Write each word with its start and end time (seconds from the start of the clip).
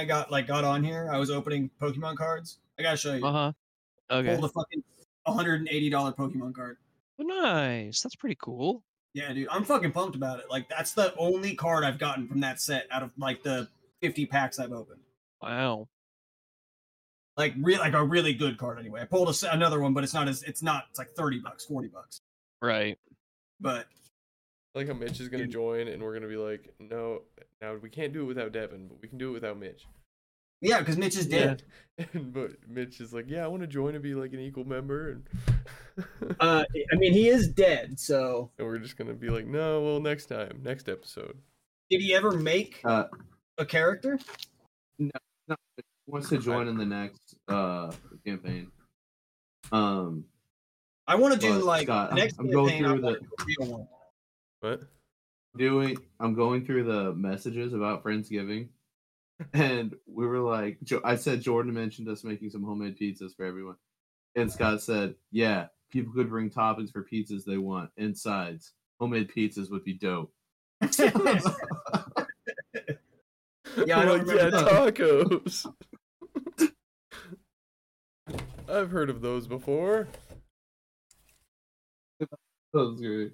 And 0.00 0.10
I 0.10 0.14
got 0.14 0.30
like 0.30 0.46
got 0.46 0.64
on 0.64 0.82
here, 0.82 1.10
I 1.12 1.18
was 1.18 1.30
opening 1.30 1.70
Pokemon 1.80 2.16
cards. 2.16 2.58
I 2.78 2.82
gotta 2.82 2.96
show 2.96 3.14
you. 3.14 3.24
Uh 3.24 3.32
huh. 3.32 3.52
Okay. 4.10 4.34
Pulled 4.34 4.44
a 4.44 4.48
fucking 4.48 4.82
$180 5.28 6.16
Pokemon 6.16 6.54
card. 6.54 6.78
Nice. 7.18 8.00
That's 8.00 8.16
pretty 8.16 8.36
cool. 8.40 8.82
Yeah, 9.12 9.32
dude, 9.32 9.48
I'm 9.50 9.64
fucking 9.64 9.92
pumped 9.92 10.16
about 10.16 10.38
it. 10.38 10.46
Like 10.48 10.68
that's 10.70 10.94
the 10.94 11.14
only 11.16 11.54
card 11.54 11.84
I've 11.84 11.98
gotten 11.98 12.26
from 12.26 12.40
that 12.40 12.60
set 12.60 12.86
out 12.90 13.02
of 13.02 13.10
like 13.18 13.42
the 13.42 13.68
50 14.00 14.24
packs 14.26 14.58
I've 14.58 14.72
opened. 14.72 15.00
Wow. 15.42 15.88
Like 17.36 17.54
real, 17.60 17.80
like 17.80 17.92
a 17.92 18.02
really 18.02 18.32
good 18.32 18.56
card. 18.56 18.78
Anyway, 18.78 19.02
I 19.02 19.04
pulled 19.04 19.28
a, 19.28 19.52
another 19.52 19.80
one, 19.80 19.92
but 19.92 20.02
it's 20.02 20.14
not 20.14 20.28
as 20.28 20.42
it's 20.44 20.62
not. 20.62 20.84
It's 20.90 20.98
like 20.98 21.10
30 21.10 21.40
bucks, 21.40 21.66
40 21.66 21.88
bucks. 21.88 22.20
Right. 22.62 22.98
But 23.60 23.86
Like 24.74 24.86
how 24.86 24.94
Mitch 24.94 25.18
is 25.20 25.28
gonna 25.28 25.46
join, 25.48 25.88
and 25.88 26.00
we're 26.02 26.14
gonna 26.14 26.28
be 26.28 26.36
like, 26.36 26.72
no, 26.78 27.22
now 27.60 27.74
we 27.76 27.90
can't 27.90 28.12
do 28.12 28.22
it 28.22 28.26
without 28.26 28.52
Devin, 28.52 28.86
but 28.88 29.02
we 29.02 29.08
can 29.08 29.18
do 29.18 29.30
it 29.30 29.32
without 29.32 29.58
Mitch. 29.58 29.86
yeah, 30.60 30.78
because 30.78 30.96
Mitch 30.96 31.16
is 31.16 31.26
Yeah. 31.26 31.38
dead. 31.38 31.62
And 32.14 32.32
but 32.32 32.52
Mitch 32.68 33.00
is 33.00 33.12
like, 33.12 33.26
yeah, 33.28 33.44
I 33.44 33.48
want 33.48 33.62
to 33.62 33.66
join 33.66 33.94
and 33.94 34.02
be 34.02 34.14
like 34.14 34.32
an 34.32 34.38
equal 34.40 34.64
member, 34.64 35.10
and 35.10 35.26
Uh, 36.40 36.64
I 36.92 36.96
mean, 36.96 37.12
he 37.12 37.28
is 37.28 37.48
dead. 37.48 37.98
So 37.98 38.50
and 38.58 38.66
we're 38.66 38.78
just 38.78 38.96
gonna 38.96 39.12
be 39.14 39.28
like, 39.28 39.46
no, 39.46 39.82
well, 39.82 40.00
next 40.00 40.26
time, 40.26 40.60
next 40.62 40.88
episode. 40.88 41.36
did 41.90 42.00
he 42.00 42.14
ever 42.14 42.30
make 42.30 42.80
Uh, 42.84 43.04
a 43.58 43.66
character? 43.66 44.18
no, 45.00 45.10
no. 45.48 45.56
he 45.78 45.82
wants 46.06 46.28
to 46.28 46.38
join 46.38 46.68
in 46.68 46.76
the 46.78 46.86
next 46.86 47.34
uh 47.48 47.90
campaign. 48.24 48.70
Um, 49.72 50.24
I 51.08 51.16
want 51.16 51.34
to 51.34 51.40
do 51.40 51.54
like 51.54 51.86
Scott, 51.88 52.14
next 52.14 52.38
I'm 52.38 52.48
going 52.50 52.68
campaign, 52.70 52.84
I 52.84 52.88
through 52.94 53.02
wanna 53.02 53.18
the- 53.18 53.20
do 53.20 53.28
a 53.60 53.64
real 53.66 53.72
one. 53.78 53.88
What? 54.60 54.82
doing. 55.56 55.96
I'm 56.18 56.34
going 56.34 56.64
through 56.64 56.84
the 56.84 57.12
messages 57.14 57.72
about 57.72 58.04
Friendsgiving, 58.04 58.68
and 59.54 59.94
we 60.06 60.26
were 60.26 60.38
like, 60.38 60.78
I 61.04 61.16
said 61.16 61.40
Jordan 61.40 61.74
mentioned 61.74 62.08
us 62.08 62.24
making 62.24 62.50
some 62.50 62.62
homemade 62.62 62.98
pizzas 62.98 63.34
for 63.36 63.44
everyone, 63.44 63.76
and 64.36 64.50
Scott 64.50 64.82
said, 64.82 65.14
yeah, 65.30 65.66
people 65.90 66.12
could 66.12 66.28
bring 66.28 66.50
toppings 66.50 66.92
for 66.92 67.04
pizzas 67.04 67.44
they 67.44 67.58
want 67.58 67.90
and 67.96 68.16
sides. 68.16 68.72
Homemade 69.00 69.30
pizzas 69.34 69.70
would 69.70 69.84
be 69.84 69.94
dope. 69.94 70.32
Yeah, 73.86 74.00
I 74.00 74.04
don't 74.04 74.26
like, 74.26 74.36
yeah, 74.36 74.50
tacos. 74.50 75.64
I've 78.68 78.90
heard 78.90 79.10
of 79.10 79.20
those 79.20 79.46
before. 79.46 80.08
That 82.18 82.28
was 82.72 83.00
great. 83.00 83.32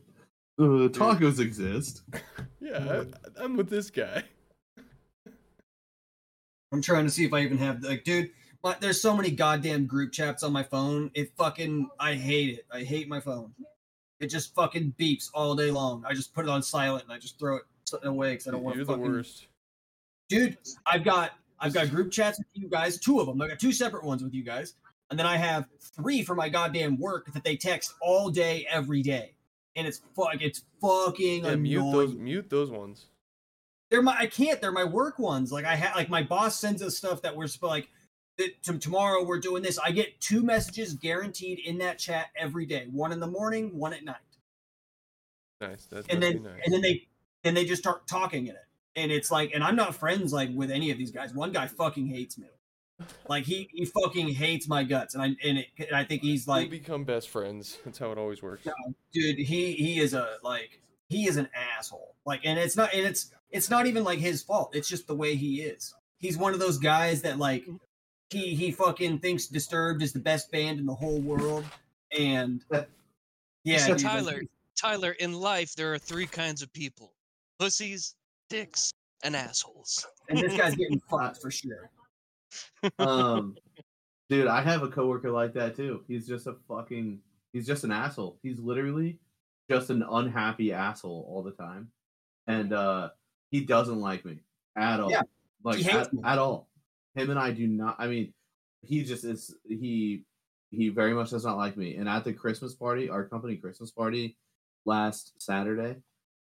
Uh, 0.59 0.89
tacos 0.89 1.39
exist. 1.41 2.03
Yeah, 2.59 3.05
I, 3.39 3.45
I'm 3.45 3.57
with 3.57 3.71
this 3.71 3.91
guy. 3.91 4.25
I'm 6.73 6.83
trying 6.83 7.05
to 7.05 7.11
see 7.13 7.25
if 7.25 7.33
I 7.33 7.43
even 7.43 7.59
have 7.59 7.81
like, 7.85 8.03
dude. 8.03 8.31
My, 8.65 8.75
there's 8.81 9.01
so 9.01 9.17
many 9.17 9.31
goddamn 9.31 9.87
group 9.87 10.11
chats 10.11 10.43
on 10.43 10.53
my 10.53 10.65
phone. 10.65 11.13
It 11.15 11.31
fucking, 11.37 11.89
I 12.01 12.15
hate 12.15 12.59
it. 12.59 12.67
I 12.73 12.83
hate 12.83 13.09
my 13.09 13.21
phone. 13.21 13.53
It 14.19 14.27
just 14.29 14.53
fucking 14.57 14.95
beeps 14.99 15.31
all 15.33 15.55
day 15.55 15.71
long. 15.71 16.03
I 16.09 16.13
just 16.13 16.35
put 16.35 16.45
it 16.45 16.49
on 16.49 16.61
silent 16.61 17.05
and 17.05 17.13
I 17.13 17.19
just 17.19 17.39
throw 17.39 17.59
it 17.59 17.63
away 18.03 18.33
because 18.33 18.49
I 18.49 18.51
don't 18.51 18.65
want 18.65 18.75
You're 18.75 18.85
to 18.85 18.93
the 18.93 18.99
fucking. 18.99 19.13
worst. 19.13 19.47
Dude, 20.29 20.59
I've 20.87 21.05
got 21.05 21.33
I've 21.61 21.73
got 21.73 21.89
group 21.91 22.11
chats 22.11 22.39
with 22.39 22.49
you 22.55 22.69
guys, 22.69 22.99
two 22.99 23.21
of 23.21 23.29
them. 23.29 23.41
I 23.41 23.47
got 23.47 23.61
two 23.61 23.73
separate 23.73 24.03
ones 24.03 24.25
with 24.25 24.35
you 24.35 24.43
guys, 24.43 24.75
and 25.11 25.19
then 25.19 25.27
I 25.27 25.37
have 25.37 25.67
three 25.81 26.25
for 26.25 26.35
my 26.35 26.49
goddamn 26.49 26.99
work 26.99 27.33
that 27.33 27.45
they 27.45 27.55
text 27.55 27.95
all 28.03 28.29
day, 28.29 28.67
every 28.69 29.03
day, 29.03 29.36
and 29.77 29.87
it's 29.87 30.01
fuck, 30.17 30.41
it's 30.41 30.65
fucking 30.81 31.45
Yeah, 31.45 31.53
annoying. 31.53 31.63
mute 31.63 31.93
those. 31.93 32.15
Mute 32.15 32.51
those 32.51 32.71
ones. 32.71 33.07
They're 33.91 34.03
my 34.03 34.17
I 34.19 34.27
can't. 34.27 34.61
They're 34.61 34.73
my 34.73 34.85
work 34.85 35.19
ones. 35.19 35.53
Like 35.53 35.65
I 35.65 35.77
have 35.77 35.95
like 35.95 36.09
my 36.09 36.23
boss 36.23 36.59
sends 36.59 36.83
us 36.83 36.97
stuff 36.97 37.23
that 37.23 37.37
we're 37.37 37.47
like 37.63 37.89
to, 38.39 38.79
tomorrow 38.79 39.25
we're 39.25 39.39
doing 39.39 39.63
this. 39.63 39.79
I 39.79 39.93
get 39.93 40.21
two 40.21 40.43
messages 40.43 40.95
guaranteed 40.95 41.61
in 41.61 41.79
that 41.79 41.99
chat 41.99 42.27
every 42.37 42.67
day. 42.67 42.89
One 42.91 43.13
in 43.13 43.21
the 43.21 43.27
morning, 43.29 43.79
one 43.79 43.93
at 43.93 44.05
night. 44.05 44.17
Nice. 45.61 45.87
That's 45.87 46.07
And 46.09 46.23
then 46.23 46.43
nice. 46.43 46.61
and 46.65 46.75
then 46.75 46.81
they 46.83 47.07
and 47.45 47.57
they 47.57 47.65
just 47.65 47.81
start 47.83 48.07
talking 48.09 48.47
in 48.49 48.55
it. 48.57 48.65
And 48.97 49.13
it's 49.13 49.31
like 49.31 49.53
and 49.55 49.63
I'm 49.63 49.77
not 49.77 49.95
friends 49.95 50.33
like 50.33 50.51
with 50.55 50.71
any 50.71 50.91
of 50.91 50.99
these 50.99 51.11
guys. 51.13 51.33
One 51.33 51.53
guy 51.53 51.67
fucking 51.67 52.09
hates 52.09 52.39
me. 52.39 52.49
Like 53.29 53.45
he 53.45 53.69
he 53.73 53.85
fucking 53.85 54.29
hates 54.35 54.69
my 54.69 54.83
guts 54.83 55.15
and 55.15 55.23
I 55.23 55.27
and, 55.45 55.59
it, 55.59 55.67
and 55.79 55.95
I 55.95 56.05
think 56.05 56.23
he's 56.23 56.47
We'll 56.47 56.57
like 56.57 56.71
become 56.71 57.05
best 57.05 57.29
friends. 57.29 57.79
That's 57.85 57.99
how 57.99 58.11
it 58.11 58.19
always 58.19 58.43
works. 58.43 58.67
dude 59.13 59.39
he 59.39 59.73
he 59.73 60.01
is 60.01 60.15
a 60.15 60.37
like 60.43 60.81
he 61.09 61.27
is 61.29 61.37
an 61.37 61.49
asshole 61.55 62.15
like 62.25 62.41
and 62.45 62.59
it's 62.59 62.77
not 62.77 62.93
and 62.95 63.07
it's 63.07 63.31
it's 63.51 63.71
not 63.71 63.87
even 63.87 64.03
like 64.03 64.19
his 64.19 64.43
fault 64.43 64.75
it's 64.75 64.89
just 64.89 65.07
the 65.07 65.15
way 65.15 65.35
he 65.35 65.61
is 65.61 65.95
he's 66.19 66.39
one 66.39 66.55
of 66.55 66.61
those 66.61 66.79
guys 66.79 67.23
that 67.23 67.39
like 67.39 67.63
mm-hmm. 67.63 67.77
he 68.31 68.55
he 68.55 68.73
fucking 68.73 69.19
thinks 69.19 69.47
disturbed 69.47 70.03
is 70.03 70.13
the 70.13 70.19
best 70.19 70.51
band 70.51 70.81
in 70.81 70.87
the 70.87 70.95
whole 70.95 71.21
world 71.21 71.65
and 72.19 72.65
yeah 73.65 73.79
So 73.79 73.95
dude, 73.95 74.05
like, 74.05 74.13
Tyler, 74.13 74.41
Tyler, 74.75 75.13
in 75.13 75.33
life 75.35 75.75
there 75.75 75.93
are 75.93 75.99
three 75.99 76.27
kinds 76.27 76.63
of 76.63 76.73
people: 76.73 77.13
pussies, 77.59 78.15
dicks, 78.49 78.93
and 79.23 79.37
assholes. 79.37 80.07
and 80.29 80.39
this 80.39 80.57
guy's 80.57 80.75
getting 80.77 81.01
fucked 81.11 81.43
for 81.43 81.51
sure 81.51 81.91
um, 82.99 83.57
dude, 84.29 84.47
I 84.47 84.63
have 84.63 84.83
a 84.83 84.89
coworker 84.89 85.31
like 85.31 85.55
that 85.55 85.77
too. 85.77 86.05
He's 86.09 86.27
just 86.27 86.47
a 86.47 86.57
fucking. 86.69 87.21
He's 87.53 87.67
just 87.67 87.85
an 87.85 87.93
asshole. 87.93 88.39
He's 88.43 88.59
literally 88.59 89.19
just 89.71 89.91
an 89.91 90.05
unhappy 90.09 90.73
asshole 90.73 91.27
all 91.29 91.43
the 91.43 91.53
time, 91.53 91.91
and 92.47 92.73
uh 92.73 93.11
he 93.51 93.65
doesn't 93.65 94.01
like 94.01 94.25
me 94.25 94.41
at 94.77 95.01
all. 95.01 95.11
Yeah, 95.11 95.23
like 95.65 95.85
at, 95.87 96.11
at 96.25 96.39
all. 96.39 96.69
Him 97.15 97.31
and 97.31 97.39
I 97.39 97.51
do 97.53 97.67
not. 97.67 97.97
I 97.99 98.09
mean, 98.09 98.35
he 98.83 99.05
just 99.05 99.25
is. 99.25 99.55
He 99.67 100.25
he 100.71 100.89
very 100.89 101.15
much 101.15 101.31
does 101.31 101.45
not 101.45 101.57
like 101.57 101.77
me. 101.77 101.97
And 101.97 102.09
at 102.09 102.25
the 102.25 102.33
Christmas 102.33 102.75
party, 102.75 103.09
our 103.09 103.25
company 103.25 103.57
Christmas 103.57 103.91
party 103.91 104.37
last 104.85 105.33
Saturday, 105.39 105.97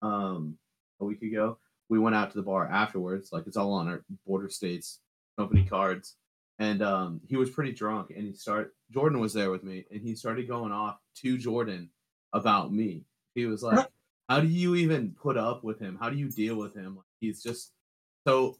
um, 0.01 0.57
a 0.99 1.05
week 1.05 1.21
ago, 1.21 1.57
we 1.89 1.99
went 1.99 2.15
out 2.15 2.31
to 2.31 2.37
the 2.37 2.43
bar 2.43 2.67
afterwards. 2.67 3.29
Like 3.31 3.45
it's 3.47 3.57
all 3.57 3.73
on 3.73 3.87
our 3.87 4.03
border 4.25 4.49
states 4.49 4.99
company 5.37 5.63
cards. 5.63 6.15
And 6.59 6.81
um, 6.81 7.21
he 7.27 7.35
was 7.35 7.49
pretty 7.49 7.73
drunk, 7.73 8.11
and 8.15 8.25
he 8.25 8.33
started. 8.33 8.69
Jordan 8.91 9.19
was 9.19 9.33
there 9.33 9.51
with 9.51 9.63
me, 9.63 9.85
and 9.91 10.01
he 10.01 10.15
started 10.15 10.47
going 10.47 10.71
off 10.71 10.97
to 11.21 11.37
Jordan 11.37 11.89
about 12.31 12.71
me. 12.71 13.03
He 13.33 13.45
was 13.45 13.61
like, 13.61 13.87
"How 14.29 14.39
do 14.39 14.47
you 14.47 14.75
even 14.75 15.13
put 15.21 15.35
up 15.35 15.65
with 15.65 15.79
him? 15.79 15.97
How 15.99 16.09
do 16.09 16.15
you 16.15 16.29
deal 16.29 16.55
with 16.55 16.73
him? 16.73 16.99
He's 17.19 17.43
just 17.43 17.73
so 18.25 18.55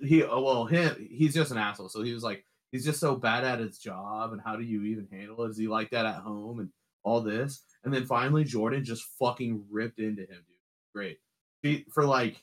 he. 0.00 0.22
oh, 0.22 0.40
Well, 0.40 0.64
him. 0.66 1.08
He's 1.10 1.34
just 1.34 1.50
an 1.50 1.58
asshole. 1.58 1.88
So 1.88 2.02
he 2.02 2.12
was 2.12 2.22
like, 2.22 2.44
he's 2.70 2.84
just 2.84 3.00
so 3.00 3.16
bad 3.16 3.44
at 3.44 3.58
his 3.58 3.78
job, 3.78 4.32
and 4.32 4.40
how 4.40 4.54
do 4.54 4.62
you 4.62 4.84
even 4.84 5.08
handle 5.10 5.44
it? 5.44 5.50
Is 5.50 5.58
he 5.58 5.66
like 5.66 5.90
that 5.90 6.06
at 6.06 6.16
home 6.16 6.60
and 6.60 6.70
all 7.02 7.20
this? 7.20 7.62
And 7.84 7.92
then 7.92 8.06
finally, 8.06 8.44
Jordan 8.44 8.84
just 8.84 9.04
fucking 9.18 9.64
ripped 9.70 9.98
into 9.98 10.22
him, 10.22 10.44
dude. 10.46 10.56
Great. 10.94 11.18
She 11.64 11.86
for 11.92 12.04
like 12.04 12.42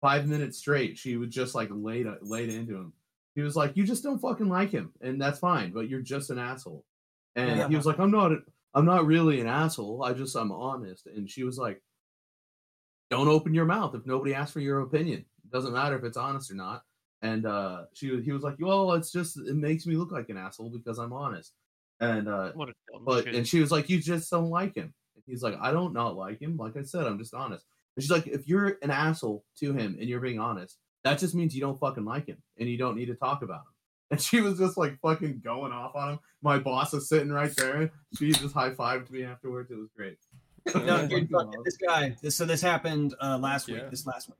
five 0.00 0.26
minutes 0.26 0.58
straight, 0.58 0.98
she 0.98 1.16
would 1.16 1.30
just 1.30 1.54
like 1.54 1.68
laid 1.72 2.06
laid 2.22 2.48
into 2.50 2.74
him. 2.76 2.92
He 3.34 3.42
was 3.42 3.54
like, 3.56 3.76
"You 3.76 3.84
just 3.84 4.02
don't 4.02 4.18
fucking 4.18 4.48
like 4.48 4.70
him, 4.70 4.92
and 5.00 5.20
that's 5.20 5.38
fine, 5.38 5.72
but 5.72 5.88
you're 5.88 6.00
just 6.02 6.30
an 6.30 6.38
asshole." 6.38 6.84
And 7.34 7.60
he 7.68 7.76
was 7.76 7.86
like, 7.86 7.98
"I'm 7.98 8.10
not. 8.10 8.32
I'm 8.74 8.84
not 8.86 9.06
really 9.06 9.40
an 9.40 9.46
asshole. 9.46 10.02
I 10.02 10.12
just 10.12 10.34
I'm 10.36 10.52
honest." 10.52 11.06
And 11.06 11.28
she 11.30 11.44
was 11.44 11.58
like, 11.58 11.82
"Don't 13.10 13.28
open 13.28 13.54
your 13.54 13.64
mouth 13.66 13.94
if 13.94 14.06
nobody 14.06 14.34
asks 14.34 14.52
for 14.52 14.60
your 14.60 14.80
opinion. 14.80 15.20
It 15.44 15.50
doesn't 15.52 15.72
matter 15.72 15.96
if 15.98 16.04
it's 16.04 16.16
honest 16.16 16.50
or 16.50 16.54
not." 16.54 16.82
And 17.22 17.46
uh, 17.46 17.84
she 17.94 18.10
was- 18.10 18.24
he 18.24 18.32
was 18.32 18.42
like, 18.42 18.56
"Well, 18.58 18.92
it's 18.92 19.10
just 19.12 19.36
it 19.38 19.56
makes 19.56 19.86
me 19.86 19.96
look 19.96 20.12
like 20.12 20.28
an 20.28 20.36
asshole 20.36 20.70
because 20.70 20.98
I'm 20.98 21.12
honest." 21.12 21.52
And 22.00 22.28
uh, 22.28 22.52
What 22.52 22.68
a 22.70 22.74
dumb 22.92 23.04
but 23.04 23.24
shit. 23.24 23.34
and 23.34 23.46
she 23.48 23.60
was 23.60 23.70
like, 23.70 23.88
"You 23.88 24.00
just 24.00 24.30
don't 24.30 24.50
like 24.50 24.74
him." 24.74 24.92
And 25.14 25.24
he's 25.26 25.42
like, 25.42 25.56
"I 25.60 25.72
don't 25.72 25.92
not 25.94 26.16
like 26.16 26.40
him. 26.40 26.56
Like 26.56 26.76
I 26.76 26.82
said, 26.82 27.06
I'm 27.06 27.18
just 27.18 27.34
honest." 27.34 27.64
And 27.96 28.02
she's 28.02 28.10
like, 28.10 28.26
"If 28.26 28.46
you're 28.46 28.78
an 28.82 28.90
asshole 28.90 29.44
to 29.58 29.72
him 29.72 29.96
and 29.98 30.08
you're 30.08 30.20
being 30.20 30.38
honest, 30.38 30.78
that 31.04 31.18
just 31.18 31.34
means 31.34 31.54
you 31.54 31.60
don't 31.60 31.78
fucking 31.78 32.04
like 32.04 32.26
him 32.26 32.42
and 32.58 32.68
you 32.68 32.76
don't 32.76 32.96
need 32.96 33.06
to 33.06 33.14
talk 33.14 33.42
about 33.42 33.60
him." 33.60 33.72
And 34.12 34.20
she 34.20 34.40
was 34.40 34.56
just 34.56 34.76
like 34.76 35.00
fucking 35.00 35.40
going 35.42 35.72
off 35.72 35.96
on 35.96 36.10
him. 36.10 36.18
My 36.40 36.60
boss 36.60 36.94
is 36.94 37.08
sitting 37.08 37.32
right 37.32 37.52
there. 37.56 37.90
She 38.16 38.30
just 38.30 38.54
high 38.54 38.70
fived 38.70 39.10
me 39.10 39.24
afterwards. 39.24 39.72
It 39.72 39.78
was 39.78 39.88
great. 39.96 40.18
no, 40.74 41.08
dude, 41.08 41.10
Fucking 41.10 41.28
fuck, 41.28 41.48
awesome. 41.48 41.62
this 41.64 41.76
guy. 41.76 42.16
This, 42.22 42.36
so 42.36 42.44
this 42.44 42.60
happened 42.62 43.14
uh, 43.20 43.36
last 43.38 43.66
week. 43.66 43.78
Yeah. 43.78 43.88
This 43.88 44.06
last 44.06 44.28
week, 44.28 44.38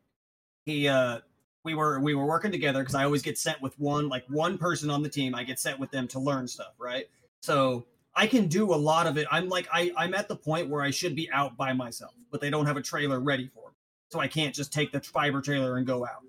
he 0.67 0.87
uh, 0.87 1.19
we 1.65 1.75
were 1.75 1.99
we 1.99 2.15
were 2.15 2.27
working 2.27 2.53
together 2.53 2.79
because 2.79 2.95
I 2.95 3.05
always 3.05 3.23
get 3.23 3.39
sent 3.39 3.61
with 3.61 3.77
one 3.77 4.09
like 4.09 4.25
one 4.29 4.57
person 4.57 4.89
on 4.89 5.03
the 5.03 5.09
team. 5.09 5.35
I 5.35 5.43
get 5.43 5.59
sent 5.59 5.81
with 5.81 5.91
them 5.91 6.07
to 6.09 6.21
learn 6.21 6.47
stuff, 6.47 6.75
right? 6.79 7.07
So 7.41 7.87
I 8.17 8.27
can 8.27 8.49
do 8.49 8.73
a 8.73 8.77
lot 8.77 9.07
of 9.07 9.19
it. 9.19 9.27
I'm 9.31 9.49
like 9.49 9.69
I 9.73 9.93
I'm 9.97 10.15
at 10.15 10.29
the 10.29 10.37
point 10.37 10.69
where 10.69 10.83
I 10.83 10.91
should 10.91 11.15
be 11.15 11.31
out 11.31 11.57
by 11.57 11.73
myself, 11.73 12.15
but 12.31 12.41
they 12.41 12.51
don't 12.51 12.67
have 12.67 12.77
a 12.77 12.83
trailer 12.83 13.21
ready 13.21 13.49
for 13.55 13.69
me, 13.69 13.77
so 14.11 14.19
I 14.21 14.27
can't 14.27 14.55
just 14.55 14.73
take 14.73 14.91
the 14.91 15.01
fiber 15.01 15.41
trailer 15.43 15.77
and 15.77 15.87
go 15.87 16.05
out. 16.05 16.23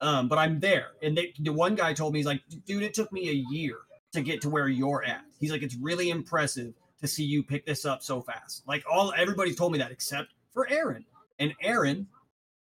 Um, 0.00 0.28
but 0.28 0.38
I'm 0.38 0.58
there, 0.60 0.92
and 1.02 1.16
they, 1.16 1.32
the 1.38 1.52
one 1.52 1.74
guy 1.74 1.92
told 1.94 2.12
me 2.12 2.18
he's 2.18 2.26
like, 2.26 2.42
dude, 2.66 2.82
it 2.82 2.94
took 2.94 3.12
me 3.12 3.28
a 3.30 3.44
year 3.54 3.76
to 4.12 4.22
get 4.22 4.40
to 4.42 4.50
where 4.50 4.68
you're 4.68 5.04
at. 5.04 5.24
He's 5.38 5.50
like, 5.50 5.62
it's 5.62 5.76
really 5.76 6.10
impressive 6.10 6.74
to 7.00 7.06
see 7.06 7.24
you 7.24 7.42
pick 7.42 7.66
this 7.66 7.84
up 7.84 8.02
so 8.02 8.20
fast. 8.20 8.62
Like 8.66 8.84
all 8.90 9.12
everybody's 9.16 9.56
told 9.56 9.72
me 9.72 9.78
that 9.78 9.90
except 9.90 10.30
for 10.52 10.68
Aaron. 10.68 11.04
And 11.38 11.52
Aaron, 11.60 12.06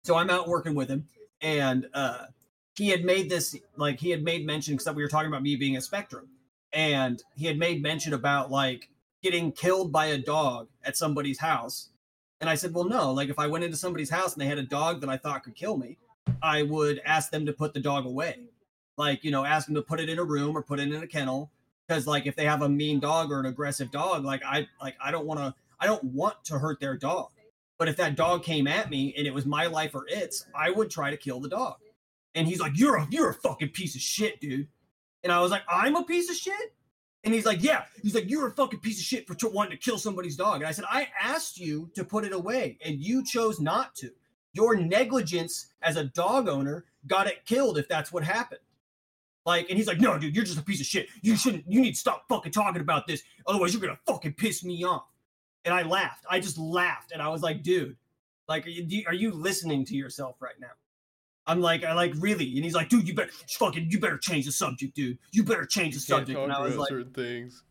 so 0.02 0.16
I'm 0.16 0.30
out 0.30 0.48
working 0.48 0.74
with 0.74 0.88
him, 0.88 1.08
and 1.40 1.86
uh 1.94 2.26
he 2.76 2.88
had 2.88 3.04
made 3.04 3.28
this 3.28 3.56
like 3.76 3.98
he 3.98 4.10
had 4.10 4.22
made 4.22 4.46
mention 4.46 4.76
because 4.76 4.94
we 4.94 5.02
were 5.02 5.08
talking 5.08 5.28
about 5.28 5.42
me 5.42 5.56
being 5.56 5.76
a 5.76 5.80
spectrum, 5.80 6.28
and 6.72 7.22
he 7.34 7.46
had 7.46 7.58
made 7.58 7.82
mention 7.82 8.12
about 8.12 8.50
like 8.50 8.88
getting 9.22 9.52
killed 9.52 9.92
by 9.92 10.06
a 10.06 10.18
dog 10.18 10.68
at 10.84 10.96
somebody's 10.96 11.38
house. 11.38 11.88
And 12.40 12.48
I 12.48 12.54
said, 12.54 12.72
well, 12.72 12.84
no, 12.84 13.12
like 13.12 13.28
if 13.28 13.38
I 13.38 13.46
went 13.46 13.64
into 13.64 13.76
somebody's 13.76 14.10
house 14.10 14.32
and 14.32 14.42
they 14.42 14.46
had 14.46 14.58
a 14.58 14.62
dog 14.62 15.00
that 15.00 15.10
I 15.10 15.16
thought 15.16 15.42
could 15.42 15.56
kill 15.56 15.76
me, 15.76 15.98
I 16.42 16.62
would 16.62 17.00
ask 17.04 17.30
them 17.30 17.46
to 17.46 17.52
put 17.52 17.74
the 17.74 17.80
dog 17.80 18.06
away. 18.06 18.44
Like, 18.96 19.24
you 19.24 19.30
know, 19.30 19.44
ask 19.44 19.66
them 19.66 19.74
to 19.74 19.82
put 19.82 20.00
it 20.00 20.08
in 20.08 20.18
a 20.18 20.24
room 20.24 20.56
or 20.56 20.62
put 20.62 20.80
it 20.80 20.92
in 20.92 21.02
a 21.02 21.06
kennel. 21.06 21.50
Cause 21.88 22.06
like 22.06 22.26
if 22.26 22.36
they 22.36 22.44
have 22.44 22.62
a 22.62 22.68
mean 22.68 23.00
dog 23.00 23.32
or 23.32 23.40
an 23.40 23.46
aggressive 23.46 23.90
dog, 23.90 24.24
like 24.24 24.42
I 24.44 24.68
like 24.80 24.94
I 25.02 25.10
don't 25.10 25.24
want 25.24 25.40
to 25.40 25.54
I 25.80 25.86
don't 25.86 26.04
want 26.04 26.44
to 26.44 26.58
hurt 26.58 26.80
their 26.80 26.96
dog. 26.96 27.30
But 27.78 27.88
if 27.88 27.96
that 27.96 28.16
dog 28.16 28.42
came 28.42 28.66
at 28.66 28.90
me 28.90 29.14
and 29.16 29.26
it 29.26 29.32
was 29.32 29.46
my 29.46 29.66
life 29.66 29.94
or 29.94 30.04
its, 30.08 30.44
I 30.54 30.70
would 30.70 30.90
try 30.90 31.10
to 31.10 31.16
kill 31.16 31.40
the 31.40 31.48
dog. 31.48 31.76
And 32.34 32.46
he's 32.46 32.60
like, 32.60 32.72
You're 32.74 32.96
a 32.96 33.06
you're 33.10 33.30
a 33.30 33.34
fucking 33.34 33.70
piece 33.70 33.94
of 33.94 34.02
shit, 34.02 34.40
dude. 34.40 34.68
And 35.24 35.32
I 35.32 35.40
was 35.40 35.50
like, 35.50 35.62
I'm 35.68 35.96
a 35.96 36.04
piece 36.04 36.30
of 36.30 36.36
shit? 36.36 36.74
And 37.24 37.34
he's 37.34 37.46
like, 37.46 37.62
Yeah. 37.62 37.84
He's 38.02 38.14
like, 38.14 38.30
You're 38.30 38.48
a 38.48 38.52
fucking 38.52 38.80
piece 38.80 38.98
of 38.98 39.04
shit 39.04 39.26
for 39.26 39.34
tr- 39.34 39.48
wanting 39.48 39.72
to 39.72 39.84
kill 39.84 39.98
somebody's 39.98 40.36
dog. 40.36 40.56
And 40.56 40.66
I 40.66 40.72
said, 40.72 40.84
I 40.88 41.08
asked 41.20 41.58
you 41.58 41.90
to 41.94 42.04
put 42.04 42.24
it 42.24 42.32
away, 42.32 42.78
and 42.84 43.00
you 43.00 43.24
chose 43.24 43.60
not 43.60 43.94
to. 43.96 44.10
Your 44.52 44.76
negligence 44.76 45.66
as 45.82 45.96
a 45.96 46.04
dog 46.04 46.48
owner 46.48 46.84
got 47.06 47.26
it 47.26 47.44
killed 47.44 47.78
if 47.78 47.88
that's 47.88 48.12
what 48.12 48.24
happened. 48.24 48.60
Like, 49.44 49.68
and 49.68 49.78
he's 49.78 49.86
like, 49.86 50.00
No, 50.00 50.18
dude, 50.18 50.34
you're 50.34 50.44
just 50.44 50.58
a 50.58 50.62
piece 50.62 50.80
of 50.80 50.86
shit. 50.86 51.08
You 51.22 51.36
shouldn't, 51.36 51.64
you 51.66 51.80
need 51.80 51.92
to 51.92 51.98
stop 51.98 52.24
fucking 52.28 52.52
talking 52.52 52.80
about 52.80 53.06
this. 53.06 53.22
Otherwise, 53.46 53.72
you're 53.72 53.80
gonna 53.82 53.98
fucking 54.06 54.34
piss 54.34 54.64
me 54.64 54.84
off. 54.84 55.06
And 55.64 55.74
I 55.74 55.82
laughed. 55.82 56.24
I 56.30 56.40
just 56.40 56.56
laughed. 56.56 57.12
And 57.12 57.20
I 57.20 57.28
was 57.28 57.42
like, 57.42 57.62
dude, 57.62 57.96
like, 58.48 58.66
are 58.66 58.70
you, 58.70 59.04
are 59.06 59.14
you 59.14 59.32
listening 59.32 59.84
to 59.86 59.94
yourself 59.96 60.36
right 60.40 60.58
now? 60.60 60.68
I'm 61.48 61.62
like, 61.62 61.82
I 61.82 61.94
like 61.94 62.12
really, 62.18 62.54
and 62.56 62.64
he's 62.64 62.74
like, 62.74 62.90
dude, 62.90 63.08
you 63.08 63.14
better 63.14 63.32
fucking, 63.58 63.90
you 63.90 63.98
better 63.98 64.18
change 64.18 64.44
the 64.44 64.52
subject, 64.52 64.94
dude. 64.94 65.18
You 65.32 65.42
better 65.42 65.64
change 65.64 65.94
the 65.94 66.00
Can't 66.00 66.20
subject. 66.20 66.36
talk 66.36 66.44
And 66.44 66.52
I 66.52 66.60
was 66.60 66.74
about 66.74 66.80
like, 66.82 66.88
certain 66.90 67.12
things. 67.12 67.64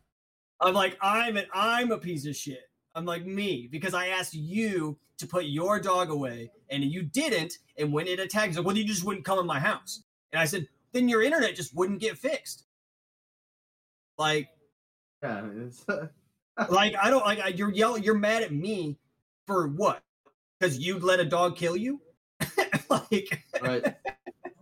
I'm 0.60 0.74
like, 0.74 0.98
I'm 1.00 1.36
an, 1.36 1.46
I'm 1.54 1.92
a 1.92 1.98
piece 1.98 2.26
of 2.26 2.34
shit. 2.34 2.62
I'm 2.96 3.04
like 3.04 3.24
me 3.24 3.68
because 3.70 3.94
I 3.94 4.08
asked 4.08 4.34
you 4.34 4.98
to 5.18 5.26
put 5.28 5.44
your 5.44 5.78
dog 5.78 6.10
away 6.10 6.50
and 6.70 6.82
you 6.82 7.04
didn't. 7.04 7.58
And 7.76 7.92
when 7.92 8.08
it 8.08 8.18
attacked, 8.18 8.48
he's 8.48 8.56
like, 8.56 8.66
well, 8.66 8.76
you 8.76 8.84
just 8.84 9.04
wouldn't 9.04 9.24
come 9.24 9.38
in 9.38 9.46
my 9.46 9.60
house. 9.60 10.02
And 10.32 10.40
I 10.40 10.44
said, 10.44 10.66
then 10.92 11.08
your 11.08 11.22
internet 11.22 11.54
just 11.54 11.74
wouldn't 11.76 12.00
get 12.00 12.18
fixed. 12.18 12.64
Like, 14.18 14.48
Yeah, 15.22 15.46
it's, 15.66 15.84
like 16.68 16.96
I 17.00 17.10
don't 17.10 17.24
like 17.24 17.38
I, 17.38 17.48
you're 17.48 17.70
yelling. 17.72 18.02
You're 18.02 18.18
mad 18.18 18.42
at 18.42 18.52
me 18.52 18.98
for 19.46 19.68
what? 19.68 20.02
Because 20.58 20.78
you'd 20.78 21.04
let 21.04 21.20
a 21.20 21.24
dog 21.24 21.56
kill 21.56 21.76
you? 21.76 22.00
like, 22.90 23.44
right. 23.62 23.94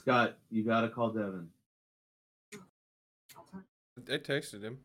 Scott, 0.01 0.39
you 0.51 0.63
gotta 0.63 0.89
call 0.89 1.11
Devin. 1.11 1.49
I 4.09 4.19
texted 4.19 4.63
him. 4.63 4.79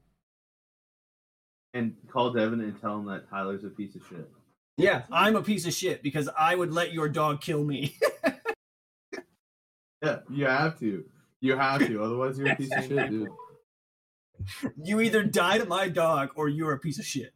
And 1.73 1.95
call 2.11 2.31
Devin 2.31 2.59
and 2.61 2.79
tell 2.81 2.97
him 2.97 3.05
that 3.05 3.29
Tyler's 3.29 3.63
a 3.63 3.69
piece 3.69 3.95
of 3.95 4.01
shit. 4.09 4.29
yeah, 4.77 5.03
I'm 5.11 5.35
a 5.35 5.41
piece 5.41 5.65
of 5.65 5.73
shit 5.73 6.03
because 6.03 6.29
I 6.37 6.55
would 6.55 6.73
let 6.73 6.91
your 6.91 7.07
dog 7.07 7.41
kill 7.41 7.63
me. 7.63 7.97
Yeah, 10.01 10.19
you 10.29 10.45
have 10.45 10.79
to. 10.79 11.05
You 11.41 11.55
have 11.55 11.85
to. 11.85 12.03
Otherwise, 12.03 12.37
you're 12.37 12.51
a 12.51 12.55
piece 12.55 12.71
of 12.75 12.85
shit, 12.85 13.09
dude. 13.09 13.29
you 14.83 14.99
either 14.99 15.23
die 15.23 15.59
to 15.59 15.65
my 15.65 15.87
dog 15.89 16.29
or 16.35 16.49
you're 16.49 16.73
a 16.73 16.79
piece 16.79 16.97
of 16.97 17.05
shit. 17.05 17.33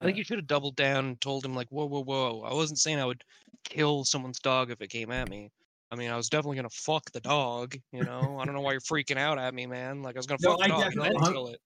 I 0.00 0.04
think 0.04 0.16
you 0.16 0.24
should 0.24 0.38
have 0.38 0.46
doubled 0.46 0.76
down 0.76 1.04
and 1.06 1.20
told 1.20 1.44
him 1.44 1.54
like, 1.54 1.68
whoa, 1.70 1.86
whoa, 1.86 2.02
whoa. 2.04 2.42
I 2.42 2.54
wasn't 2.54 2.78
saying 2.78 3.00
I 3.00 3.04
would 3.04 3.24
kill 3.64 4.04
someone's 4.04 4.38
dog 4.38 4.70
if 4.70 4.80
it 4.80 4.88
came 4.88 5.10
at 5.10 5.28
me. 5.28 5.50
I 5.90 5.96
mean, 5.96 6.10
I 6.10 6.16
was 6.16 6.28
definitely 6.28 6.56
gonna 6.56 6.70
fuck 6.70 7.10
the 7.12 7.20
dog. 7.20 7.76
You 7.92 8.04
know, 8.04 8.38
I 8.40 8.44
don't 8.44 8.54
know 8.54 8.60
why 8.60 8.72
you're 8.72 8.80
freaking 8.80 9.18
out 9.18 9.38
at 9.38 9.54
me, 9.54 9.66
man. 9.66 10.02
Like 10.02 10.16
I 10.16 10.18
was 10.18 10.26
gonna 10.26 10.38
No, 10.42 10.50
fuck 10.50 10.58
the 10.58 10.64
I 10.64 10.68
dog 10.68 10.92
and 10.92 11.02
then 11.02 11.32
kill 11.32 11.48
it. 11.48 11.60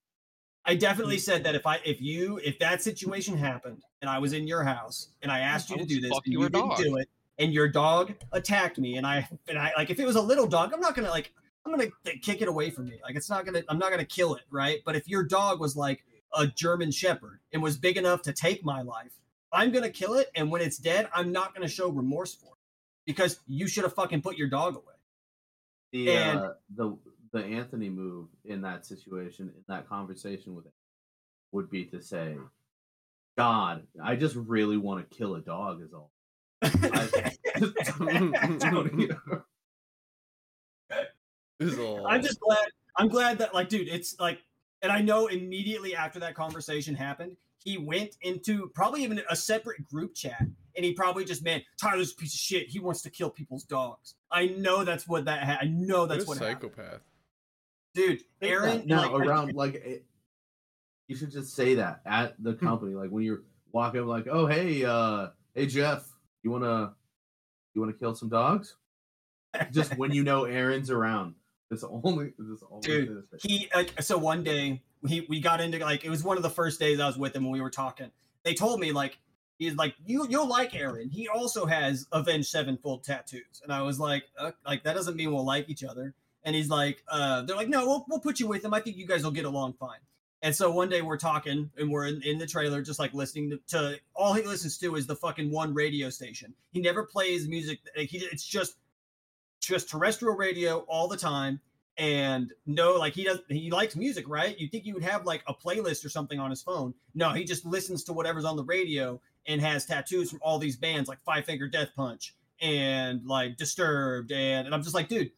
I 0.64 0.74
definitely 0.74 1.18
said 1.18 1.44
that 1.44 1.54
if 1.54 1.66
I 1.66 1.80
if 1.84 2.00
you 2.02 2.38
if 2.44 2.58
that 2.58 2.82
situation 2.82 3.38
happened 3.38 3.82
and 4.02 4.10
I 4.10 4.18
was 4.18 4.34
in 4.34 4.46
your 4.46 4.62
house 4.64 5.08
and 5.22 5.32
I 5.32 5.40
asked 5.40 5.70
you 5.70 5.76
I 5.76 5.78
to 5.78 5.86
do 5.86 6.00
this 6.00 6.12
and 6.12 6.22
you 6.26 6.46
didn't 6.48 6.76
do 6.76 6.96
it 6.96 7.08
and 7.38 7.54
your 7.54 7.68
dog 7.68 8.12
attacked 8.32 8.78
me 8.78 8.98
and 8.98 9.06
I 9.06 9.26
and 9.48 9.58
I 9.58 9.72
like 9.78 9.88
if 9.88 9.98
it 9.98 10.04
was 10.04 10.16
a 10.16 10.20
little 10.20 10.46
dog 10.46 10.72
I'm 10.74 10.80
not 10.80 10.94
gonna 10.94 11.08
like 11.08 11.32
I'm 11.64 11.72
gonna 11.72 11.90
kick 12.20 12.42
it 12.42 12.48
away 12.48 12.68
from 12.68 12.84
me 12.84 13.00
like 13.02 13.16
it's 13.16 13.30
not 13.30 13.46
gonna 13.46 13.62
I'm 13.70 13.78
not 13.78 13.90
gonna 13.90 14.04
kill 14.04 14.34
it 14.34 14.42
right 14.50 14.80
but 14.84 14.94
if 14.94 15.08
your 15.08 15.22
dog 15.22 15.58
was 15.58 15.74
like 15.74 16.04
a 16.34 16.46
German 16.46 16.90
Shepherd 16.90 17.40
and 17.54 17.62
was 17.62 17.78
big 17.78 17.96
enough 17.96 18.20
to 18.22 18.34
take 18.34 18.62
my 18.62 18.82
life 18.82 19.12
I'm 19.52 19.72
gonna 19.72 19.90
kill 19.90 20.14
it 20.14 20.30
and 20.34 20.50
when 20.50 20.62
it's 20.62 20.78
dead 20.78 21.08
I'm 21.14 21.32
not 21.32 21.54
gonna 21.54 21.68
show 21.68 21.88
remorse 21.88 22.34
for 22.34 22.46
it 22.46 22.58
because 23.06 23.40
you 23.46 23.66
should 23.68 23.84
have 23.84 23.94
fucking 23.94 24.22
put 24.22 24.36
your 24.36 24.48
dog 24.48 24.76
away. 24.76 24.94
The 25.92 26.10
And- 26.10 26.38
uh, 26.40 26.52
the 26.74 26.96
the 27.32 27.44
Anthony 27.44 27.90
move 27.90 28.28
in 28.44 28.62
that 28.62 28.86
situation, 28.86 29.52
in 29.54 29.64
that 29.68 29.88
conversation 29.88 30.54
with 30.54 30.64
him, 30.64 30.72
would 31.52 31.70
be 31.70 31.84
to 31.86 32.00
say, 32.00 32.36
"God, 33.36 33.86
I 34.02 34.16
just 34.16 34.34
really 34.34 34.78
want 34.78 35.08
to 35.08 35.16
kill 35.16 35.34
a 35.34 35.40
dog." 35.40 35.82
Is 35.82 35.92
all. 35.92 36.10
Tony, 38.60 39.08
is 41.60 41.78
all. 41.78 42.06
I'm 42.06 42.22
just 42.22 42.40
glad. 42.40 42.66
I'm 42.96 43.08
glad 43.08 43.38
that 43.38 43.54
like, 43.54 43.68
dude, 43.68 43.88
it's 43.88 44.18
like, 44.18 44.42
and 44.82 44.90
I 44.90 45.00
know 45.00 45.26
immediately 45.26 45.94
after 45.94 46.18
that 46.20 46.34
conversation 46.34 46.94
happened, 46.94 47.36
he 47.62 47.76
went 47.78 48.16
into 48.22 48.70
probably 48.74 49.02
even 49.04 49.20
a 49.30 49.36
separate 49.36 49.84
group 49.84 50.14
chat, 50.14 50.40
and 50.40 50.84
he 50.84 50.92
probably 50.92 51.24
just 51.24 51.42
man, 51.42 51.62
Tyler's 51.80 52.12
a 52.12 52.14
piece 52.14 52.34
of 52.34 52.40
shit. 52.40 52.68
He 52.68 52.78
wants 52.78 53.02
to 53.02 53.10
kill 53.10 53.30
people's 53.30 53.64
dogs. 53.64 54.14
I 54.30 54.46
know 54.46 54.84
that's 54.84 55.06
what 55.08 55.24
that. 55.26 55.44
Ha- 55.44 55.58
I 55.62 55.66
know 55.66 56.00
What 56.00 56.08
that's 56.10 56.24
a 56.24 56.26
what 56.28 56.38
happened. 56.38 56.72
psychopath. 56.76 57.00
dude. 57.94 58.22
Aaron, 58.40 58.82
no, 58.86 58.96
like, 58.96 59.10
I- 59.10 59.26
around 59.26 59.54
like 59.54 59.74
it, 59.74 60.04
you 61.08 61.16
should 61.16 61.30
just 61.30 61.54
say 61.54 61.74
that 61.76 62.00
at 62.06 62.34
the 62.42 62.54
company, 62.54 62.94
like 62.94 63.10
when 63.10 63.24
you're 63.24 63.42
walking, 63.72 64.06
like, 64.06 64.26
"Oh, 64.30 64.46
hey, 64.46 64.84
uh, 64.84 65.28
hey, 65.54 65.66
Jeff, 65.66 66.06
you 66.42 66.50
wanna 66.50 66.94
you 67.74 67.80
wanna 67.80 67.92
kill 67.94 68.14
some 68.14 68.28
dogs?" 68.28 68.76
Just 69.72 69.96
when 69.96 70.12
you 70.12 70.22
know 70.22 70.44
Aaron's 70.44 70.90
around. 70.90 71.34
This 71.70 71.82
only 71.82 72.32
this 72.38 72.62
only 72.70 72.86
Dude, 72.86 73.24
he 73.42 73.68
like, 73.74 74.00
so 74.02 74.16
one 74.16 74.44
day 74.44 74.82
he 75.06 75.26
we 75.28 75.40
got 75.40 75.60
into 75.60 75.78
like 75.78 76.04
it 76.04 76.10
was 76.10 76.24
one 76.24 76.36
of 76.36 76.42
the 76.42 76.50
first 76.50 76.80
days 76.80 77.00
I 77.00 77.06
was 77.06 77.18
with 77.18 77.34
him 77.34 77.44
when 77.44 77.52
we 77.52 77.60
were 77.60 77.70
talking. 77.70 78.10
They 78.42 78.54
told 78.54 78.80
me 78.80 78.92
like 78.92 79.18
he's 79.58 79.74
like 79.74 79.94
you 80.04 80.26
you'll 80.28 80.48
like 80.48 80.74
Aaron. 80.74 81.10
He 81.10 81.28
also 81.28 81.66
has 81.66 82.06
Avenged 82.12 82.48
Sevenfold 82.48 83.04
tattoos, 83.04 83.60
and 83.62 83.72
I 83.72 83.82
was 83.82 84.00
like 84.00 84.24
uh, 84.38 84.52
like 84.66 84.84
that 84.84 84.94
doesn't 84.94 85.16
mean 85.16 85.32
we'll 85.32 85.44
like 85.44 85.68
each 85.68 85.84
other. 85.84 86.14
And 86.44 86.54
he's 86.56 86.70
like 86.70 87.02
uh 87.08 87.42
they're 87.42 87.56
like 87.56 87.68
no 87.68 87.86
we'll 87.86 88.06
we'll 88.08 88.20
put 88.20 88.40
you 88.40 88.46
with 88.46 88.64
him. 88.64 88.74
I 88.74 88.80
think 88.80 88.96
you 88.96 89.06
guys 89.06 89.24
will 89.24 89.30
get 89.30 89.44
along 89.44 89.74
fine. 89.74 89.98
And 90.40 90.54
so 90.54 90.70
one 90.70 90.88
day 90.88 91.02
we're 91.02 91.18
talking 91.18 91.70
and 91.76 91.90
we're 91.90 92.06
in, 92.06 92.22
in 92.22 92.38
the 92.38 92.46
trailer 92.46 92.80
just 92.80 93.00
like 93.00 93.12
listening 93.12 93.50
to, 93.50 93.58
to 93.68 94.00
all 94.14 94.34
he 94.34 94.42
listens 94.42 94.78
to 94.78 94.94
is 94.94 95.06
the 95.06 95.16
fucking 95.16 95.50
one 95.50 95.74
radio 95.74 96.10
station. 96.10 96.54
He 96.70 96.80
never 96.80 97.02
plays 97.02 97.48
music. 97.48 97.80
He 97.96 98.18
it's 98.18 98.46
just 98.46 98.76
just 99.60 99.90
terrestrial 99.90 100.36
radio 100.36 100.78
all 100.88 101.08
the 101.08 101.16
time 101.16 101.60
and 101.98 102.52
no 102.64 102.94
like 102.94 103.12
he 103.12 103.24
does 103.24 103.40
he 103.48 103.70
likes 103.70 103.96
music 103.96 104.28
right? 104.28 104.58
You 104.58 104.68
think 104.68 104.86
you 104.86 104.94
would 104.94 105.02
have 105.02 105.26
like 105.26 105.42
a 105.48 105.54
playlist 105.54 106.04
or 106.04 106.08
something 106.08 106.38
on 106.38 106.48
his 106.50 106.62
phone. 106.62 106.94
No 107.14 107.30
he 107.30 107.44
just 107.44 107.66
listens 107.66 108.04
to 108.04 108.12
whatever's 108.12 108.44
on 108.44 108.56
the 108.56 108.64
radio 108.64 109.20
and 109.46 109.60
has 109.60 109.84
tattoos 109.84 110.30
from 110.30 110.38
all 110.40 110.58
these 110.58 110.76
bands 110.76 111.08
like 111.08 111.20
five 111.24 111.44
finger 111.44 111.66
death 111.66 111.90
punch 111.96 112.34
and 112.60 113.26
like 113.26 113.56
disturbed 113.56 114.32
and, 114.32 114.66
and 114.66 114.74
i'm 114.74 114.82
just 114.82 114.94
like 114.94 115.08
dude 115.08 115.30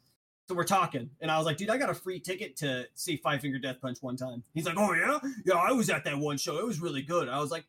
so 0.48 0.56
we're 0.56 0.64
talking. 0.64 1.10
And 1.20 1.30
i 1.30 1.38
was 1.38 1.46
like 1.46 1.56
dude 1.56 1.70
i 1.70 1.78
got 1.78 1.90
a 1.90 1.94
free 1.94 2.18
ticket 2.18 2.56
to 2.56 2.86
see 2.94 3.16
five 3.16 3.40
finger 3.40 3.58
death 3.58 3.80
punch 3.80 3.98
one 4.00 4.16
time. 4.16 4.42
He's 4.52 4.66
like 4.66 4.76
oh 4.76 4.92
yeah? 4.92 5.18
Yeah 5.46 5.54
i 5.54 5.72
was 5.72 5.88
at 5.88 6.04
that 6.04 6.18
one 6.18 6.36
show. 6.36 6.58
It 6.58 6.66
was 6.66 6.80
really 6.80 7.02
good. 7.02 7.28
I 7.28 7.40
was 7.40 7.50
like 7.50 7.64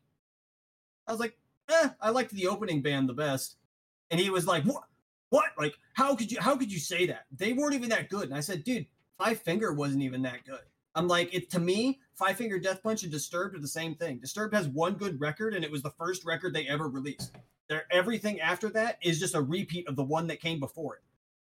i 1.06 1.12
was 1.12 1.20
like 1.20 1.38
eh, 1.70 1.88
i 2.00 2.10
liked 2.10 2.32
the 2.32 2.48
opening 2.48 2.82
band 2.82 3.08
the 3.08 3.14
best. 3.14 3.56
And 4.10 4.20
he 4.20 4.28
was 4.28 4.46
like 4.46 4.64
what 4.64 4.84
what? 5.32 5.46
Like 5.56 5.78
how 5.94 6.14
could 6.14 6.30
you 6.30 6.38
how 6.40 6.56
could 6.56 6.70
you 6.70 6.78
say 6.78 7.06
that? 7.06 7.24
They 7.34 7.54
weren't 7.54 7.74
even 7.74 7.88
that 7.88 8.10
good. 8.10 8.24
And 8.24 8.34
i 8.34 8.40
said 8.40 8.64
dude 8.64 8.86
five 9.16 9.40
finger 9.40 9.72
wasn't 9.72 10.02
even 10.02 10.20
that 10.22 10.44
good. 10.44 10.60
I'm 10.94 11.08
like 11.08 11.32
it 11.32 11.50
to 11.52 11.58
me 11.58 12.00
five 12.12 12.36
finger 12.36 12.58
death 12.58 12.82
punch 12.82 13.02
and 13.02 13.10
disturbed 13.10 13.56
are 13.56 13.60
the 13.60 13.66
same 13.66 13.94
thing. 13.94 14.18
Disturbed 14.18 14.54
has 14.54 14.68
one 14.68 14.92
good 14.92 15.18
record 15.18 15.54
and 15.54 15.64
it 15.64 15.70
was 15.70 15.82
the 15.82 15.90
first 15.90 16.26
record 16.26 16.52
they 16.52 16.68
ever 16.68 16.86
released. 16.86 17.34
Their 17.68 17.84
everything 17.90 18.42
after 18.42 18.68
that 18.70 18.98
is 19.02 19.18
just 19.18 19.34
a 19.34 19.40
repeat 19.40 19.88
of 19.88 19.96
the 19.96 20.04
one 20.04 20.26
that 20.26 20.38
came 20.38 20.60
before 20.60 20.96
it. 20.96 21.02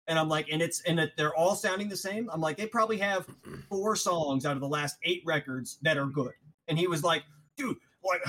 And 0.08 0.20
i'm 0.20 0.28
like 0.28 0.50
and 0.52 0.62
it's 0.62 0.82
and 0.82 1.00
it, 1.00 1.14
they're 1.16 1.36
all 1.36 1.56
sounding 1.56 1.88
the 1.88 1.96
same. 1.96 2.30
I'm 2.30 2.42
like 2.42 2.58
they 2.58 2.68
probably 2.68 2.98
have 2.98 3.26
four 3.70 3.96
songs 3.96 4.46
out 4.46 4.56
of 4.56 4.62
the 4.62 4.68
last 4.68 4.98
eight 5.04 5.24
records 5.26 5.78
that 5.82 5.98
are 5.98 6.08
good. 6.08 6.34
And 6.68 6.78
he 6.78 6.88
was 6.88 7.06
like 7.06 7.24
dude 7.56 7.78
like 8.04 8.22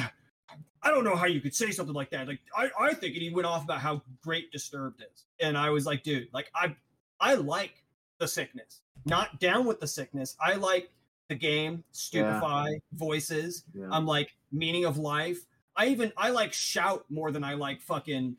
I 0.83 0.91
don't 0.91 1.05
know 1.05 1.17
how 1.17 1.27
you 1.27 1.41
could 1.41 1.55
say 1.55 1.71
something 1.71 1.95
like 1.95 2.11
that. 2.11 2.29
Like 2.29 2.41
I, 2.57 2.71
I 2.79 2.95
think, 2.95 3.15
and 3.15 3.23
he 3.23 3.31
went 3.31 3.47
off 3.47 3.65
about 3.65 3.81
how 3.81 4.03
great 4.23 4.53
Disturbed 4.53 5.03
is, 5.03 5.25
and 5.41 5.57
I 5.57 5.71
was 5.71 5.87
like, 5.87 6.03
dude, 6.03 6.29
like 6.33 6.51
I, 6.55 6.75
I 7.21 7.35
like 7.35 7.83
the 8.19 8.29
sickness, 8.29 8.81
not 9.05 9.41
down 9.41 9.67
with 9.67 9.81
the 9.81 9.87
sickness. 9.87 10.37
I 10.41 10.55
like 10.55 10.91
the 11.29 11.35
game, 11.35 11.85
Stupefy, 11.93 12.81
Voices. 12.93 13.65
Yeah. 13.75 13.89
I'm 13.91 14.07
like 14.07 14.35
Meaning 14.53 14.85
of 14.85 14.99
Life. 14.99 15.39
I 15.77 15.87
even 15.87 16.13
I 16.17 16.31
like 16.31 16.53
Shout 16.53 17.05
more 17.09 17.31
than 17.31 17.45
I 17.45 17.55
like 17.55 17.81
fucking 17.83 18.37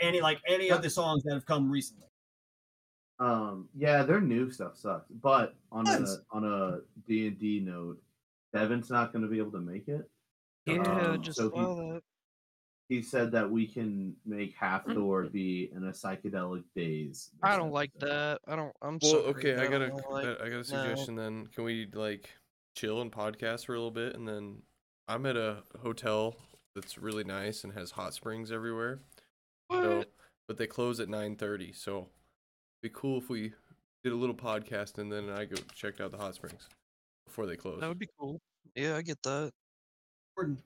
any 0.00 0.20
like 0.20 0.40
any 0.46 0.70
of 0.70 0.82
the 0.82 0.90
songs 0.90 1.22
that 1.24 1.34
have 1.34 1.46
come 1.46 1.70
recently. 1.70 2.06
Um, 3.18 3.68
yeah, 3.76 4.02
their 4.02 4.20
new 4.20 4.50
stuff 4.50 4.76
sucks. 4.76 5.10
But 5.10 5.54
on 5.70 5.86
a 5.86 6.06
on 6.30 6.44
a 6.44 6.80
D 7.06 7.28
and 7.28 7.38
D 7.38 7.60
note, 7.60 8.00
Devin's 8.52 8.90
not 8.90 9.12
going 9.12 9.22
to 9.22 9.28
be 9.28 9.38
able 9.38 9.52
to 9.52 9.60
make 9.60 9.88
it. 9.88 10.08
Yeah, 10.66 10.82
Um, 10.82 11.22
just 11.22 11.38
so 11.38 11.50
he- 11.50 12.00
He 12.88 13.00
said 13.00 13.32
that 13.32 13.50
we 13.50 13.66
can 13.66 14.14
make 14.26 14.54
half 14.54 14.84
Thor 14.86 15.24
be 15.24 15.70
in 15.72 15.84
a 15.84 15.92
psychedelic 15.92 16.64
daze. 16.76 17.30
I 17.42 17.56
don't 17.56 17.72
like 17.72 17.90
that. 18.00 18.40
I 18.46 18.54
don't. 18.54 18.74
I'm 18.82 18.98
Well, 19.00 19.12
sorry. 19.12 19.24
okay, 19.24 19.56
I 19.56 19.66
got 19.66 19.80
a, 19.80 19.94
like- 20.10 20.40
I 20.40 20.50
got 20.50 20.60
a 20.60 20.64
suggestion 20.64 21.14
then. 21.14 21.46
Can 21.46 21.64
we 21.64 21.86
like 21.86 22.28
chill 22.76 23.00
and 23.00 23.10
podcast 23.10 23.64
for 23.64 23.74
a 23.74 23.78
little 23.78 23.90
bit, 23.92 24.14
and 24.14 24.28
then 24.28 24.62
I'm 25.08 25.24
at 25.24 25.38
a 25.38 25.62
hotel 25.80 26.36
that's 26.74 26.98
really 26.98 27.24
nice 27.24 27.64
and 27.64 27.72
has 27.72 27.92
hot 27.92 28.12
springs 28.12 28.52
everywhere. 28.52 28.98
So, 29.70 29.98
What? 29.98 30.12
but 30.46 30.58
they 30.58 30.66
close 30.66 31.00
at 31.00 31.08
9:30, 31.08 31.72
so 31.72 31.98
it'd 32.00 32.08
be 32.82 32.90
cool 32.90 33.16
if 33.18 33.30
we 33.30 33.54
did 34.04 34.12
a 34.12 34.16
little 34.16 34.34
podcast 34.36 34.98
and 34.98 35.10
then 35.10 35.30
I 35.30 35.46
go 35.46 35.56
checked 35.74 36.00
out 36.02 36.10
the 36.10 36.18
hot 36.18 36.34
springs 36.34 36.68
before 37.26 37.46
they 37.46 37.56
close. 37.56 37.80
That 37.80 37.88
would 37.88 37.98
be 37.98 38.08
cool. 38.18 38.38
Yeah, 38.74 38.96
I 38.96 39.02
get 39.02 39.22
that. 39.22 39.52
Jordan, 40.36 40.58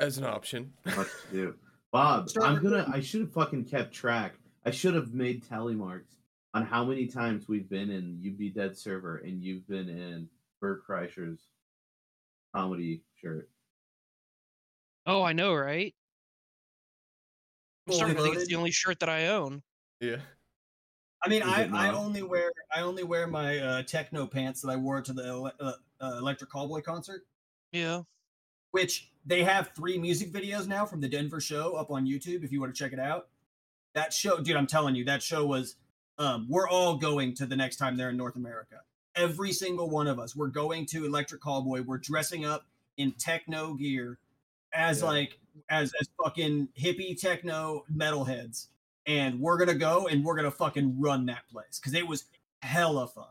As 0.00 0.18
an 0.18 0.24
option. 0.24 0.72
much 0.96 1.08
to 1.30 1.32
do. 1.32 1.54
Bob, 1.92 2.28
Start 2.28 2.46
I'm 2.48 2.62
gonna. 2.62 2.86
I 2.92 3.00
should 3.00 3.20
have 3.20 3.32
fucking 3.32 3.64
kept 3.66 3.92
track. 3.92 4.34
I 4.66 4.70
should 4.70 4.94
have 4.94 5.12
made 5.14 5.46
tally 5.48 5.74
marks 5.74 6.16
on 6.54 6.64
how 6.64 6.84
many 6.84 7.06
times 7.06 7.48
we've 7.48 7.68
been 7.68 7.90
in 7.90 8.18
You'd 8.20 8.38
Be 8.38 8.48
Dead 8.50 8.76
server 8.76 9.18
and 9.18 9.42
you've 9.42 9.68
been 9.68 9.88
in 9.88 10.28
Bert 10.60 10.86
Kreischer's 10.86 11.40
comedy 12.54 13.02
shirt. 13.20 13.48
Oh, 15.06 15.22
I 15.22 15.34
know, 15.34 15.54
right? 15.54 15.94
I'm 17.86 17.94
starting 17.94 18.16
to 18.16 18.22
think 18.22 18.36
it's 18.36 18.48
the 18.48 18.54
only 18.56 18.70
shirt 18.70 18.98
that 19.00 19.08
I 19.10 19.28
own. 19.28 19.62
yeah. 20.00 20.16
I 21.22 21.28
mean, 21.28 21.42
Is 21.42 21.48
I, 21.48 21.68
I 21.72 21.94
only 21.94 22.22
wear 22.22 22.50
I 22.74 22.82
only 22.82 23.02
wear 23.02 23.26
my 23.26 23.58
uh, 23.58 23.82
techno 23.82 24.26
pants 24.26 24.60
that 24.60 24.68
I 24.68 24.76
wore 24.76 25.00
to 25.00 25.12
the 25.12 25.24
ele- 25.24 25.52
uh, 25.58 25.72
uh, 26.00 26.16
Electric 26.18 26.50
Callboy 26.50 26.82
concert, 26.84 27.22
Yeah. 27.74 28.02
which 28.70 29.10
they 29.26 29.42
have 29.42 29.70
three 29.76 29.98
music 29.98 30.32
videos 30.32 30.66
now 30.66 30.86
from 30.86 31.00
the 31.00 31.08
Denver 31.08 31.40
show 31.40 31.74
up 31.74 31.90
on 31.90 32.06
YouTube. 32.06 32.44
If 32.44 32.52
you 32.52 32.60
want 32.60 32.74
to 32.74 32.78
check 32.78 32.92
it 32.92 32.98
out, 33.00 33.28
that 33.94 34.12
show, 34.12 34.40
dude, 34.40 34.56
I'm 34.56 34.66
telling 34.66 34.94
you, 34.94 35.04
that 35.04 35.22
show 35.22 35.44
was. 35.46 35.76
Um, 36.16 36.46
we're 36.48 36.68
all 36.68 36.96
going 36.96 37.34
to 37.34 37.46
the 37.46 37.56
next 37.56 37.76
time 37.76 37.96
they're 37.96 38.10
in 38.10 38.16
North 38.16 38.36
America. 38.36 38.76
Every 39.16 39.50
single 39.52 39.90
one 39.90 40.06
of 40.06 40.20
us, 40.20 40.36
we're 40.36 40.46
going 40.46 40.86
to 40.86 41.04
Electric 41.06 41.42
Callboy. 41.42 41.84
We're 41.84 41.98
dressing 41.98 42.44
up 42.44 42.66
in 42.98 43.10
techno 43.12 43.74
gear, 43.74 44.18
as 44.72 45.00
Yeah. 45.00 45.06
like 45.08 45.38
as 45.70 45.92
as 46.00 46.08
fucking 46.22 46.68
hippie 46.78 47.20
techno 47.20 47.84
metalheads, 47.92 48.68
and 49.06 49.40
we're 49.40 49.58
gonna 49.58 49.74
go 49.74 50.06
and 50.06 50.24
we're 50.24 50.36
gonna 50.36 50.50
fucking 50.52 51.00
run 51.00 51.26
that 51.26 51.48
place 51.48 51.80
because 51.80 51.94
it 51.94 52.06
was 52.06 52.26
hella 52.62 53.08
fun. 53.08 53.26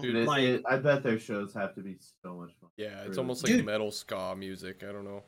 Dude, 0.00 0.16
It, 0.16 0.26
Like- 0.26 0.42
it- 0.42 0.62
I 0.66 0.76
bet 0.78 1.02
their 1.02 1.18
shows 1.18 1.52
have 1.54 1.74
to 1.74 1.82
be 1.82 1.98
so 2.22 2.34
much 2.36 2.52
fun. 2.60 2.70
Yeah, 2.76 3.00
it's 3.00 3.08
Really. 3.08 3.18
almost 3.18 3.42
like 3.44 3.52
Dude. 3.52 3.66
metal 3.66 3.90
ska 3.90 4.34
music. 4.36 4.82
I 4.82 4.92
don't 4.92 5.04
know. 5.04 5.22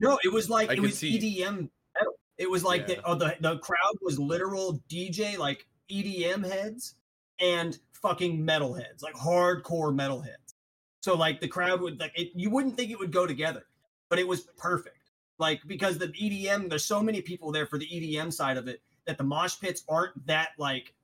No, 0.00 0.18
it 0.22 0.32
was 0.32 0.48
like 0.48 0.70
I 0.70 0.74
it 0.74 0.80
was 0.80 0.98
see- 0.98 1.16
EDM. 1.18 1.68
metal. 1.98 2.14
It 2.36 2.48
was 2.48 2.62
like 2.62 2.82
Yeah. 2.82 2.96
the, 2.96 3.02
oh, 3.04 3.14
the 3.16 3.36
the 3.40 3.58
crowd 3.58 3.96
was 4.00 4.18
literal 4.18 4.80
DJ 4.88 5.36
like 5.36 5.66
EDM 5.90 6.44
heads 6.44 6.94
and 7.40 7.78
fucking 7.94 8.44
metal 8.44 8.72
heads, 8.74 9.02
like 9.02 9.14
hardcore 9.14 9.92
metal 9.92 10.20
heads. 10.20 10.54
So 11.02 11.16
like 11.16 11.40
the 11.40 11.48
crowd 11.48 11.80
would 11.80 11.98
like 11.98 12.12
it, 12.16 12.30
you 12.36 12.50
wouldn't 12.50 12.76
think 12.76 12.92
it 12.92 12.98
would 13.00 13.10
go 13.10 13.26
together, 13.26 13.66
but 14.08 14.20
it 14.20 14.28
was 14.28 14.42
perfect. 14.56 15.10
Like 15.40 15.60
because 15.66 15.98
the 15.98 16.08
EDM, 16.08 16.68
there's 16.68 16.84
so 16.84 17.02
many 17.02 17.20
people 17.20 17.50
there 17.50 17.66
for 17.66 17.78
the 17.78 17.86
EDM 17.88 18.32
side 18.32 18.56
of 18.56 18.68
it 18.68 18.80
that 19.06 19.18
the 19.18 19.24
mosh 19.24 19.58
pits 19.58 19.82
aren't 19.88 20.24
that 20.26 20.50
like 20.58 20.94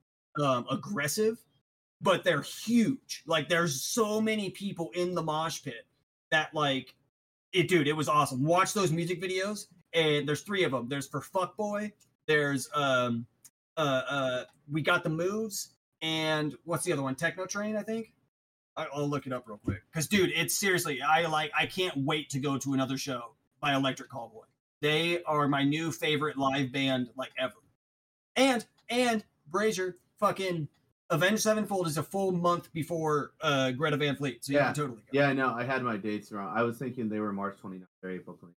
um 0.41 0.67
aggressive, 0.71 1.39
but 2.05 2.23
they're 2.23 2.43
huge. 2.43 3.23
Like 3.27 3.49
there's 3.49 3.83
so 3.83 4.21
many 4.21 4.51
people 4.51 4.91
in 4.95 5.15
the 5.15 5.23
mosh 5.23 5.63
pit 5.63 5.87
that 6.31 6.55
like 6.55 6.95
it 7.53 7.67
dude, 7.69 7.89
it 7.89 7.95
was 7.95 8.09
awesome. 8.09 8.45
Watch 8.45 8.75
those 8.75 8.93
music 8.93 9.21
videos 9.23 9.67
and 9.93 10.29
there's 10.29 10.43
three 10.43 10.65
of 10.65 10.71
them. 10.73 10.89
There's 10.89 11.09
for 11.09 11.21
Fuckboy, 11.21 11.93
there's 12.27 12.69
um 12.75 13.27
uh 13.77 14.03
uh 14.09 14.45
we 14.71 14.83
got 14.83 15.03
the 15.03 15.11
moves 15.11 15.71
and 16.03 16.55
what's 16.65 16.85
the 16.85 16.93
other 16.93 17.03
one? 17.03 17.15
Tekkno 17.15 17.49
Train, 17.49 17.77
I 17.77 17.83
think. 17.83 18.13
I- 18.77 18.89
I'll 18.93 19.09
look 19.09 19.27
it 19.27 19.33
up 19.33 19.45
real 19.47 19.59
quick. 19.65 19.83
Cause 19.95 20.07
dude, 20.07 20.31
it's 20.35 20.55
seriously, 20.55 21.01
I 21.01 21.27
like 21.27 21.53
I 21.59 21.65
can't 21.67 21.97
wait 21.97 22.29
to 22.31 22.39
go 22.39 22.59
to 22.59 22.75
another 22.75 22.99
show 22.99 23.35
by 23.61 23.75
Electric 23.75 24.11
Callboy. 24.11 24.45
They 24.83 25.23
are 25.23 25.49
my 25.49 25.65
new 25.65 25.91
favorite 25.91 26.37
live 26.37 26.71
band 26.71 27.09
like 27.17 27.31
ever. 27.39 27.55
And 28.37 28.67
and 28.91 29.25
Brazier 29.51 29.97
fucking 30.19 30.69
Avenged 31.15 31.43
Sevenfold 31.43 31.87
is 31.87 31.97
a 31.97 32.03
full 32.03 32.33
month 32.33 32.73
before 32.73 33.33
uh 33.41 33.71
Greta 33.71 33.97
Van 33.97 34.17
Fleet. 34.17 34.45
So 34.45 34.53
Yeah. 34.53 34.73
totally 34.73 35.03
go. 35.03 35.09
Yeah, 35.13 35.29
I 35.29 35.33
know. 35.33 35.55
I 35.55 35.63
had 35.65 35.83
my 35.83 35.97
dates 35.97 36.33
wrong. 36.33 36.53
I 36.57 36.63
was 36.63 36.77
thinking 36.79 37.09
they 37.09 37.21
were 37.21 37.33
March 37.33 37.57
29th 37.63 37.87
or 38.03 38.11
April 38.11 38.37
29th. 38.37 38.55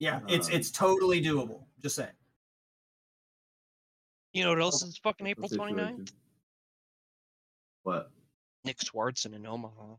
Yeah, 0.00 0.20
it's 0.28 0.48
Um, 0.48 0.54
it's 0.54 0.70
totally 0.70 1.22
doable. 1.22 1.66
Just 1.82 1.96
saying. 1.96 2.10
You 4.32 4.44
know 4.44 4.50
what 4.50 4.60
else 4.60 4.82
is 4.82 4.96
fucking 4.98 5.26
April 5.26 5.48
29th? 5.48 6.10
What? 7.82 8.10
Nick 8.64 8.78
Swardson 8.78 9.34
in 9.34 9.46
Omaha. 9.46 9.96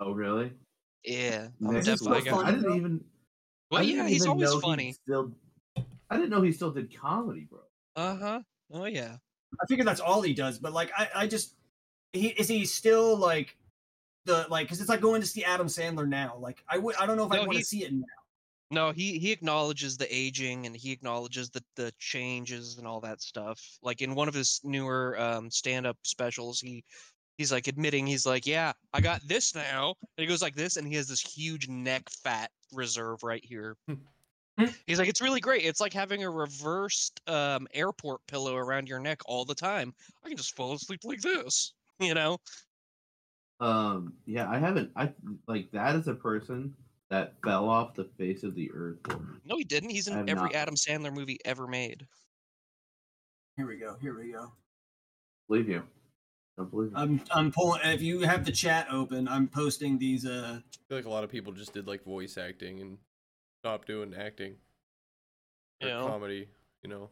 Oh, 0.00 0.12
really? 0.12 0.52
Yeah. 1.04 1.48
I'm 1.64 1.74
Nick 1.74 1.84
definitely 1.84 2.22
Swardson. 2.22 2.24
gonna. 2.30 2.48
I 2.48 2.50
didn't 2.52 2.76
even. 2.76 3.04
Well, 3.70 3.82
yeah, 3.82 3.94
didn't 3.96 4.08
he's 4.08 4.26
always 4.26 4.50
know 4.50 4.56
he 4.56 4.60
funny. 4.62 4.92
Still, 4.92 5.32
I 6.10 6.16
didn't 6.16 6.30
know 6.30 6.42
he 6.42 6.52
still 6.52 6.72
did 6.72 6.94
comedy, 6.94 7.46
bro. 7.48 7.60
Uh 7.96 8.16
huh. 8.16 8.40
Oh 8.72 8.84
yeah. 8.86 9.16
I 9.60 9.66
figure 9.66 9.84
that's 9.84 10.00
all 10.00 10.22
he 10.22 10.34
does, 10.34 10.58
but 10.58 10.72
like 10.72 10.90
I, 10.96 11.08
I 11.14 11.26
just 11.26 11.54
he 12.12 12.28
is 12.28 12.48
he 12.48 12.64
still 12.66 13.16
like 13.16 13.56
the 14.24 14.46
like 14.50 14.66
because 14.66 14.80
it's 14.80 14.88
like 14.88 15.00
going 15.00 15.20
to 15.20 15.26
see 15.26 15.44
Adam 15.44 15.66
Sandler 15.66 16.08
now. 16.08 16.36
Like 16.38 16.62
I 16.68 16.78
would 16.78 16.96
I 16.96 17.06
don't 17.06 17.16
know 17.16 17.26
if 17.26 17.32
I 17.32 17.40
want 17.40 17.58
to 17.58 17.64
see 17.64 17.84
it 17.84 17.92
now. 17.92 18.04
No, 18.72 18.92
he 18.92 19.18
he 19.18 19.32
acknowledges 19.32 19.96
the 19.96 20.12
aging 20.14 20.66
and 20.66 20.76
he 20.76 20.92
acknowledges 20.92 21.50
the 21.50 21.62
the 21.76 21.92
changes 21.98 22.78
and 22.78 22.86
all 22.86 23.00
that 23.00 23.20
stuff. 23.20 23.60
Like 23.82 24.00
in 24.00 24.14
one 24.14 24.28
of 24.28 24.34
his 24.34 24.60
newer 24.62 25.18
um 25.18 25.50
stand-up 25.50 25.96
specials, 26.04 26.60
he 26.60 26.84
he's 27.36 27.50
like 27.50 27.66
admitting 27.66 28.06
he's 28.06 28.26
like, 28.26 28.46
"Yeah, 28.46 28.72
I 28.92 29.00
got 29.00 29.26
this 29.26 29.54
now." 29.54 29.94
And 30.16 30.22
he 30.22 30.26
goes 30.26 30.42
like 30.42 30.54
this 30.54 30.76
and 30.76 30.86
he 30.86 30.94
has 30.94 31.08
this 31.08 31.20
huge 31.20 31.68
neck 31.68 32.08
fat 32.22 32.50
reserve 32.72 33.22
right 33.24 33.44
here. 33.44 33.76
Hmm. 34.66 34.72
he's 34.86 34.98
like, 34.98 35.08
"It's 35.08 35.20
really 35.20 35.40
great. 35.40 35.64
It's 35.64 35.80
like 35.80 35.92
having 35.92 36.24
a 36.24 36.30
reversed 36.30 37.20
um 37.28 37.66
airport 37.74 38.26
pillow 38.26 38.56
around 38.56 38.88
your 38.88 39.00
neck 39.00 39.20
all 39.26 39.44
the 39.44 39.54
time. 39.54 39.94
I 40.24 40.28
can 40.28 40.36
just 40.36 40.56
fall 40.56 40.74
asleep 40.74 41.00
like 41.04 41.20
this." 41.20 41.72
You 42.00 42.14
know? 42.14 42.38
Um, 43.60 44.14
yeah, 44.24 44.48
I 44.48 44.58
haven't. 44.58 44.90
I 44.96 45.12
like 45.46 45.70
that 45.72 45.96
is 45.96 46.08
a 46.08 46.14
person 46.14 46.74
that 47.10 47.34
fell 47.44 47.68
off 47.68 47.94
the 47.94 48.04
face 48.16 48.42
of 48.42 48.54
the 48.54 48.70
earth. 48.72 48.98
No, 49.44 49.58
he 49.58 49.64
didn't. 49.64 49.90
He's 49.90 50.08
in 50.08 50.16
every 50.28 50.44
not. 50.44 50.54
Adam 50.54 50.76
Sandler 50.76 51.12
movie 51.12 51.38
ever 51.44 51.66
made. 51.66 52.06
Here 53.56 53.66
we 53.66 53.76
go. 53.76 53.96
Here 54.00 54.18
we 54.18 54.32
go. 54.32 54.50
Believe 55.48 55.68
you? 55.68 55.82
Don't 56.56 56.70
believe 56.70 56.92
you. 56.92 56.96
I'm 56.96 57.20
I'm 57.32 57.52
pulling. 57.52 57.82
If 57.84 58.00
you 58.00 58.20
have 58.20 58.46
the 58.46 58.52
chat 58.52 58.86
open, 58.90 59.28
I'm 59.28 59.48
posting 59.48 59.98
these. 59.98 60.24
Uh, 60.24 60.60
I 60.60 60.78
feel 60.88 60.96
like 60.96 61.04
a 61.04 61.10
lot 61.10 61.24
of 61.24 61.30
people 61.30 61.52
just 61.52 61.74
did 61.74 61.86
like 61.86 62.02
voice 62.02 62.38
acting 62.38 62.80
and 62.80 62.96
stopped 63.60 63.86
doing 63.86 64.14
acting 64.18 64.54
or 65.82 65.88
You 65.88 65.94
know? 65.94 66.06
comedy. 66.06 66.48
You 66.82 66.90
know. 66.90 67.10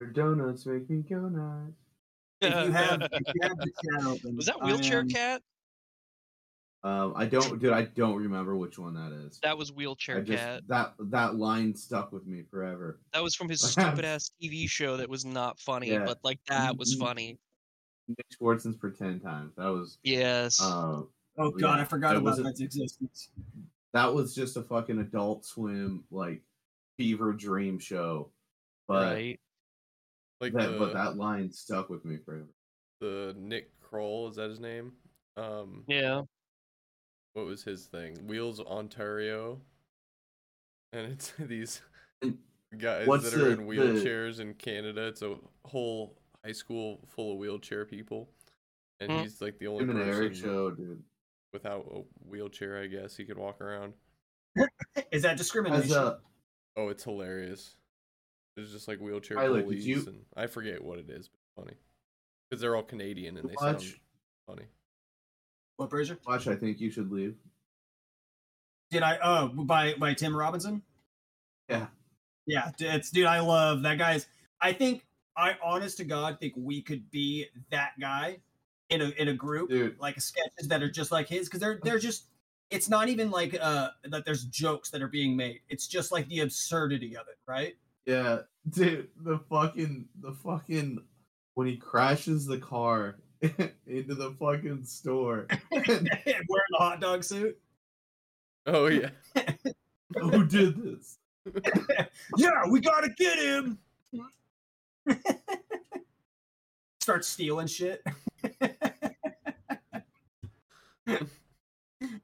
Your 0.00 0.10
donuts 0.10 0.66
make 0.66 0.88
me 0.88 1.02
go 1.08 1.28
nuts. 1.28 1.72
if 2.42 2.54
you 2.66 2.72
have 2.72 3.02
if 3.02 3.22
you 3.34 3.40
have 3.42 3.56
the 3.58 3.70
chat 4.22 4.34
Was 4.34 4.46
that 4.46 4.56
I 4.60 4.66
wheelchair 4.66 5.00
am- 5.00 5.08
cat? 5.08 5.42
Um, 6.82 7.12
I 7.14 7.26
don't, 7.26 7.58
dude. 7.60 7.74
I 7.74 7.82
don't 7.82 8.16
remember 8.16 8.56
which 8.56 8.78
one 8.78 8.94
that 8.94 9.12
is. 9.12 9.38
That 9.42 9.58
was 9.58 9.70
wheelchair 9.70 10.18
I 10.18 10.20
just 10.22 10.42
cat. 10.42 10.62
that 10.68 10.94
that 11.10 11.34
line 11.36 11.74
stuck 11.74 12.10
with 12.10 12.26
me 12.26 12.42
forever. 12.50 12.98
That 13.12 13.22
was 13.22 13.34
from 13.34 13.50
his 13.50 13.60
stupid 13.70 14.06
ass 14.06 14.30
TV 14.42 14.66
show 14.68 14.96
that 14.96 15.08
was 15.10 15.26
not 15.26 15.58
funny, 15.60 15.90
Yeah. 15.90 16.04
but 16.06 16.18
like 16.24 16.38
that 16.48 16.78
was 16.78 16.94
funny. 16.94 17.38
Nick 18.08 18.24
Swardson's 18.40 18.76
for 18.78 18.90
ten 18.90 19.20
times. 19.20 19.52
That 19.56 19.66
was. 19.68 19.98
Yes. 20.02 20.60
Uh, 20.62 21.02
Oh 21.38 21.50
god, 21.52 21.76
Yeah, 21.76 21.82
I 21.82 21.84
forgot 21.84 22.14
it 22.14 22.18
about 22.18 22.24
wasn't- 22.30 22.48
its 22.48 22.60
existence. 22.60 23.28
That 23.92 24.12
was 24.14 24.34
just 24.34 24.56
a 24.56 24.62
fucking 24.62 24.98
Adult 24.98 25.44
Swim 25.44 26.04
like 26.10 26.42
fever 26.96 27.32
dream 27.32 27.78
show, 27.78 28.30
but 28.86 29.12
right. 29.14 29.40
Like 30.40 30.52
that 30.54 30.72
the 30.72 30.78
but 30.78 30.92
that 30.94 31.16
line 31.16 31.50
stuck 31.52 31.90
with 31.90 32.04
me 32.04 32.16
forever. 32.24 32.46
the 33.00 33.34
Nick 33.38 33.70
Kroll 33.80 34.28
is 34.28 34.36
that 34.36 34.48
his 34.50 34.60
name? 34.60 34.92
Um, 35.36 35.84
Yeah. 35.88 36.22
what 37.34 37.46
was 37.46 37.62
his 37.62 37.86
thing? 37.86 38.14
Wheels 38.26 38.60
Ontario, 38.60 39.60
and 40.92 41.10
it's 41.12 41.32
these 41.38 41.82
guys 42.78 43.06
what's 43.06 43.30
that 43.30 43.34
are 43.34 43.44
the- 43.44 43.50
in 43.50 43.58
the- 43.58 43.64
wheelchairs 43.64 44.40
in 44.40 44.54
Canada. 44.54 45.06
It's 45.08 45.22
a 45.22 45.36
whole 45.64 46.16
high 46.44 46.52
school 46.52 47.00
full 47.08 47.32
of 47.32 47.38
wheelchair 47.38 47.84
people, 47.84 48.30
and 49.00 49.10
Hmm. 49.10 49.18
he's 49.18 49.40
like 49.42 49.58
the 49.58 49.66
only 49.66 49.84
Tim 49.86 49.96
and 49.96 50.08
Eric 50.08 50.34
show, 50.34 50.70
dude. 50.70 51.02
Without 51.52 51.86
a 51.94 52.00
wheelchair. 52.28 52.78
I 52.78 52.86
guess 52.86 53.16
he 53.16 53.24
could 53.24 53.38
walk 53.38 53.60
around. 53.60 53.94
Is 55.12 55.22
that 55.22 55.36
discrimination? 55.36 55.84
As 55.90 55.96
a 55.96 56.18
Oh, 56.76 56.88
it's 56.88 57.04
hilarious. 57.04 57.74
There's 58.56 58.72
just 58.72 58.88
like 58.88 58.98
wheelchair 59.00 59.36
Tyler, 59.36 59.56
did 59.58 59.64
bullies, 59.64 59.86
you- 59.86 60.04
and 60.06 60.24
I 60.36 60.46
forget 60.46 60.82
what 60.82 60.98
it 60.98 61.08
is, 61.10 61.28
but 61.28 61.62
funny 61.62 61.76
because 62.48 62.60
they're 62.60 62.74
all 62.76 62.82
Canadian 62.82 63.36
and 63.36 63.48
they 63.48 63.54
Watch, 63.60 63.82
sound 63.82 63.94
funny. 64.46 64.64
What 65.76 65.90
Brazier? 65.90 66.18
watch. 66.26 66.46
I 66.46 66.56
think 66.56 66.80
you 66.80 66.90
should 66.90 67.10
leave. 67.10 67.36
Did 68.90 69.02
I? 69.02 69.18
Oh, 69.22 69.48
by 69.48 69.94
by 69.94 70.14
Tim 70.14 70.36
Robinson. 70.36 70.82
Yeah. 71.68 71.86
Yeah, 72.46 72.70
it's 72.78 73.10
dude. 73.10 73.26
I 73.26 73.40
love 73.40 73.82
that 73.82 73.98
guy's. 73.98 74.26
I 74.60 74.72
think 74.72 75.06
I, 75.36 75.56
honest 75.62 75.98
to 75.98 76.04
God, 76.04 76.38
think 76.40 76.54
we 76.56 76.82
could 76.82 77.08
be 77.10 77.46
that 77.70 77.92
guy 78.00 78.38
in 78.90 79.00
a 79.00 79.08
in 79.20 79.28
a 79.28 79.34
group 79.34 79.70
Dude, 79.70 79.98
like 79.98 80.20
sketches 80.20 80.68
that 80.68 80.82
are 80.82 80.90
just 80.90 81.10
like 81.12 81.28
his 81.28 81.48
because 81.48 81.60
they're 81.60 81.80
they're 81.82 81.98
just. 81.98 82.26
It's 82.70 82.88
not 82.88 83.08
even 83.08 83.32
like 83.32 83.58
uh 83.60 83.88
that. 84.04 84.24
There's 84.24 84.44
jokes 84.44 84.90
that 84.90 85.02
are 85.02 85.08
being 85.08 85.36
made. 85.36 85.60
It's 85.68 85.88
just 85.88 86.12
like 86.12 86.28
the 86.28 86.40
absurdity 86.40 87.16
of 87.16 87.26
it, 87.26 87.36
right? 87.44 87.74
yeah, 88.06 88.38
dude, 88.70 89.08
the 89.22 89.38
fucking 89.50 90.06
the 90.20 90.32
fucking 90.32 90.98
when 91.54 91.66
he 91.66 91.76
crashes 91.76 92.46
the 92.46 92.58
car 92.58 93.18
into 93.86 94.14
the 94.14 94.34
fucking 94.38 94.84
store. 94.84 95.46
Wearing 95.70 96.04
the 96.06 96.78
hot 96.78 97.00
dog 97.00 97.24
suit. 97.24 97.58
Oh 98.66 98.86
yeah, 98.86 99.10
Who 100.20 100.44
did 100.44 100.82
this? 100.82 101.18
yeah, 102.36 102.62
we 102.68 102.80
gotta 102.80 103.10
get 103.16 103.38
him. 103.38 103.78
Start 107.00 107.24
stealing 107.24 107.66
shit. 107.66 108.04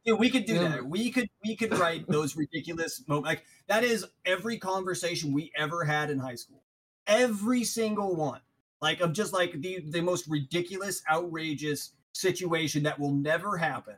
Dude, 0.07 0.19
we 0.19 0.31
could 0.31 0.47
do 0.47 0.55
Yeah. 0.55 0.69
that. 0.69 0.87
We 0.87 1.11
could 1.11 1.28
we 1.45 1.57
could 1.57 1.76
write 1.78 2.07
those 2.09 2.37
ridiculous 2.37 3.02
moments. 3.07 3.26
Like 3.26 3.45
that 3.69 3.85
is 3.85 4.07
every 4.25 4.59
conversation 4.59 5.33
we 5.33 5.52
ever 5.57 5.85
had 5.85 6.11
in 6.11 6.19
high 6.19 6.35
school. 6.37 6.62
Every 7.07 7.64
single 7.64 8.16
one. 8.16 8.40
Like 8.81 9.00
of 9.00 9.12
just 9.12 9.33
like 9.33 9.52
the 9.61 9.81
the 9.81 10.00
most 10.00 10.26
ridiculous, 10.28 11.02
outrageous 11.11 11.93
situation 12.12 12.85
that 12.85 12.99
will 12.99 13.12
never 13.12 13.59
happen. 13.59 13.97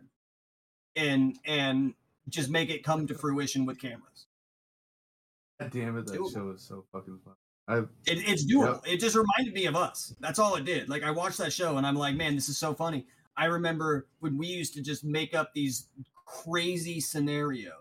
And 0.97 1.39
and 1.45 1.95
just 2.29 2.51
make 2.51 2.71
it 2.71 2.83
come 2.83 3.07
to 3.07 3.15
fruition 3.15 3.65
with 3.65 3.81
cameras. 3.81 4.27
God 5.61 5.71
damn 5.71 5.97
it, 5.99 6.07
that 6.07 6.15
show 6.33 6.51
is 6.51 6.63
so 6.63 6.85
fucking 6.93 7.19
fun. 7.25 7.35
I 7.69 7.79
It, 8.11 8.29
it's 8.29 8.51
doable. 8.51 8.81
It 8.87 8.99
just 8.99 9.17
reminded 9.17 9.55
me 9.55 9.67
of 9.67 9.77
us. 9.77 10.15
That's 10.21 10.39
all 10.39 10.57
it 10.57 10.65
did. 10.65 10.89
Like 10.89 11.03
I 11.03 11.11
watched 11.11 11.39
that 11.39 11.53
show 11.53 11.77
and 11.77 11.87
I'm 11.87 11.97
like, 11.97 12.17
man, 12.17 12.35
this 12.35 12.49
is 12.49 12.59
so 12.59 12.75
funny. 12.75 13.07
I 13.39 13.45
remember 13.45 14.09
when 14.19 14.37
we 14.37 14.49
used 14.49 14.75
to 14.75 14.83
just 14.83 15.05
make 15.05 15.35
up 15.35 15.55
these 15.55 15.87
crazy 16.27 17.01
scenarios 17.01 17.73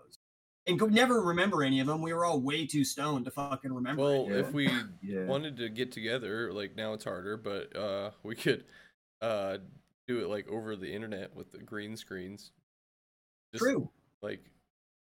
and 0.68 0.78
could 0.78 0.92
never 0.92 1.20
remember 1.20 1.64
any 1.64 1.80
of 1.80 1.88
them. 1.88 2.00
We 2.00 2.12
were 2.12 2.24
all 2.24 2.40
way 2.40 2.64
too 2.64 2.84
stoned 2.84 3.24
to 3.24 3.32
fucking 3.32 3.72
remember. 3.72 4.02
well, 4.02 4.26
any 4.26 4.30
of 4.30 4.36
if 4.36 4.46
them. 4.46 4.54
we 4.54 4.70
yeah. 5.02 5.24
wanted 5.24 5.56
to 5.56 5.68
get 5.68 5.90
together, 5.90 6.52
like 6.52 6.76
now 6.76 6.92
it's 6.92 7.04
harder, 7.04 7.36
but 7.36 7.76
uh, 7.76 8.10
we 8.22 8.36
could 8.36 8.64
uh 9.20 9.58
do 10.06 10.20
it 10.20 10.28
like 10.28 10.48
over 10.48 10.76
the 10.76 10.90
internet 10.90 11.34
with 11.34 11.50
the 11.50 11.58
green 11.58 11.96
screens. 11.96 12.52
Just, 13.52 13.64
true. 13.64 13.90
Like 14.22 14.44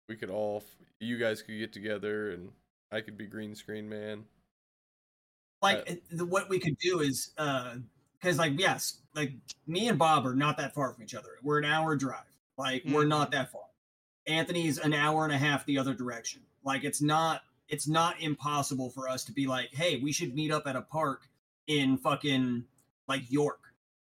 we 0.08 0.15
could 0.15 0.30
all, 0.30 0.63
f- 0.65 0.88
you 1.02 1.17
guys 1.17 1.41
could 1.41 1.58
get 1.58 1.74
together, 1.74 2.32
and 2.32 2.50
I 2.91 3.02
could 3.02 3.17
be 3.17 3.28
green 3.28 3.54
screen 3.54 3.89
man. 3.89 4.24
Like 5.62 5.89
uh, 5.89 5.95
the, 6.12 6.26
what 6.26 6.48
we 6.48 6.60
could 6.60 6.78
do 6.78 7.02
is 7.02 7.32
because 8.19 8.38
like 8.38 8.53
yes, 8.60 8.99
like 9.15 9.34
me 9.67 9.88
and 9.88 9.99
Bob 9.99 10.25
are 10.25 10.36
not 10.36 10.58
that 10.58 10.73
far 10.73 10.91
from 10.93 11.03
each 11.03 11.15
other. 11.15 11.30
We're 11.43 11.60
an 11.60 11.65
hour 11.65 11.95
drive. 11.95 12.21
Like 12.58 12.84
we're 12.86 13.01
Mm-hmm. 13.01 13.10
not 13.10 13.32
that 13.32 13.51
far. 13.51 13.62
Anthony's 14.27 14.77
an 14.80 14.93
hour 14.93 15.23
and 15.23 15.34
a 15.34 15.38
half 15.38 15.65
the 15.65 15.77
other 15.77 15.93
direction. 15.93 16.41
Like 16.63 16.84
it's 16.84 17.01
not 17.01 17.41
it's 17.69 17.88
not 17.88 18.19
impossible 18.21 18.89
for 18.89 19.10
us 19.10 19.23
to 19.25 19.32
be 19.34 19.45
like, 19.45 19.73
hey, 19.73 19.99
we 20.01 20.12
should 20.12 20.34
meet 20.34 20.51
up 20.51 20.67
at 20.67 20.75
a 20.75 20.82
park 20.82 21.27
in 21.67 21.97
fucking 21.97 22.63
like 23.08 23.30
York. 23.32 23.60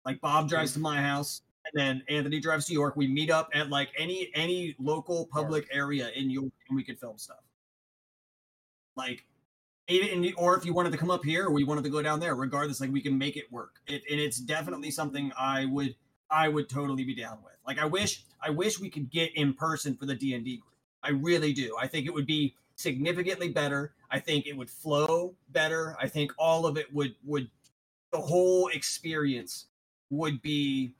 Like 0.04 0.20
Bob 0.20 0.48
drives 0.48 0.72
to 0.74 0.78
my 0.78 1.00
house 1.00 1.42
and 1.66 1.78
then 1.80 2.02
Anthony 2.08 2.40
drives 2.40 2.66
to 2.66 2.72
York. 2.72 2.96
We 2.96 3.06
meet 3.06 3.30
up 3.30 3.50
at 3.54 3.68
like 3.70 3.90
any 3.98 4.30
any 4.34 4.74
local 4.78 5.26
public 5.26 5.68
area 5.72 6.10
in 6.14 6.30
York 6.30 6.52
and 6.68 6.76
we 6.76 6.82
could 6.82 6.98
film 6.98 7.18
stuff. 7.18 7.44
Like 8.96 9.24
even 9.90 10.32
or 10.36 10.56
if 10.56 10.64
you 10.64 10.72
wanted 10.72 10.92
to 10.92 10.98
come 10.98 11.10
up 11.10 11.24
here 11.24 11.46
or 11.46 11.50
we 11.50 11.64
wanted 11.64 11.84
to 11.84 11.90
go 11.90 12.02
down 12.02 12.20
there, 12.20 12.34
regardless, 12.34 12.80
like 12.80 12.92
we 12.92 13.00
can 13.00 13.16
make 13.16 13.36
it 13.36 13.50
work. 13.52 13.80
It, 13.86 14.02
and 14.10 14.20
it's 14.20 14.38
definitely 14.38 14.90
something 14.90 15.32
I 15.38 15.66
would 15.66 15.94
I 16.30 16.48
would 16.48 16.68
totally 16.68 17.04
be 17.04 17.14
down 17.14 17.38
with. 17.42 17.54
Like 17.66 17.78
I 17.78 17.86
wish 17.86 18.24
I 18.42 18.50
wish 18.50 18.80
we 18.80 18.90
could 18.90 19.10
get 19.10 19.34
in 19.36 19.54
person 19.54 19.96
for 19.96 20.06
the 20.06 20.14
D 20.14 20.34
and 20.34 20.44
D 20.44 20.56
group. 20.56 20.74
I 21.02 21.10
really 21.10 21.52
do. 21.52 21.76
I 21.80 21.86
think 21.86 22.06
it 22.06 22.14
would 22.14 22.26
be 22.26 22.54
significantly 22.76 23.48
better. 23.48 23.92
I 24.10 24.18
think 24.18 24.46
it 24.46 24.56
would 24.56 24.70
flow 24.70 25.34
better. 25.50 25.96
I 26.00 26.08
think 26.08 26.32
all 26.38 26.66
of 26.66 26.76
it 26.76 26.92
would 26.92 27.14
would 27.24 27.50
the 28.12 28.18
whole 28.18 28.68
experience 28.68 29.66
would 30.10 30.42
be 30.42 30.94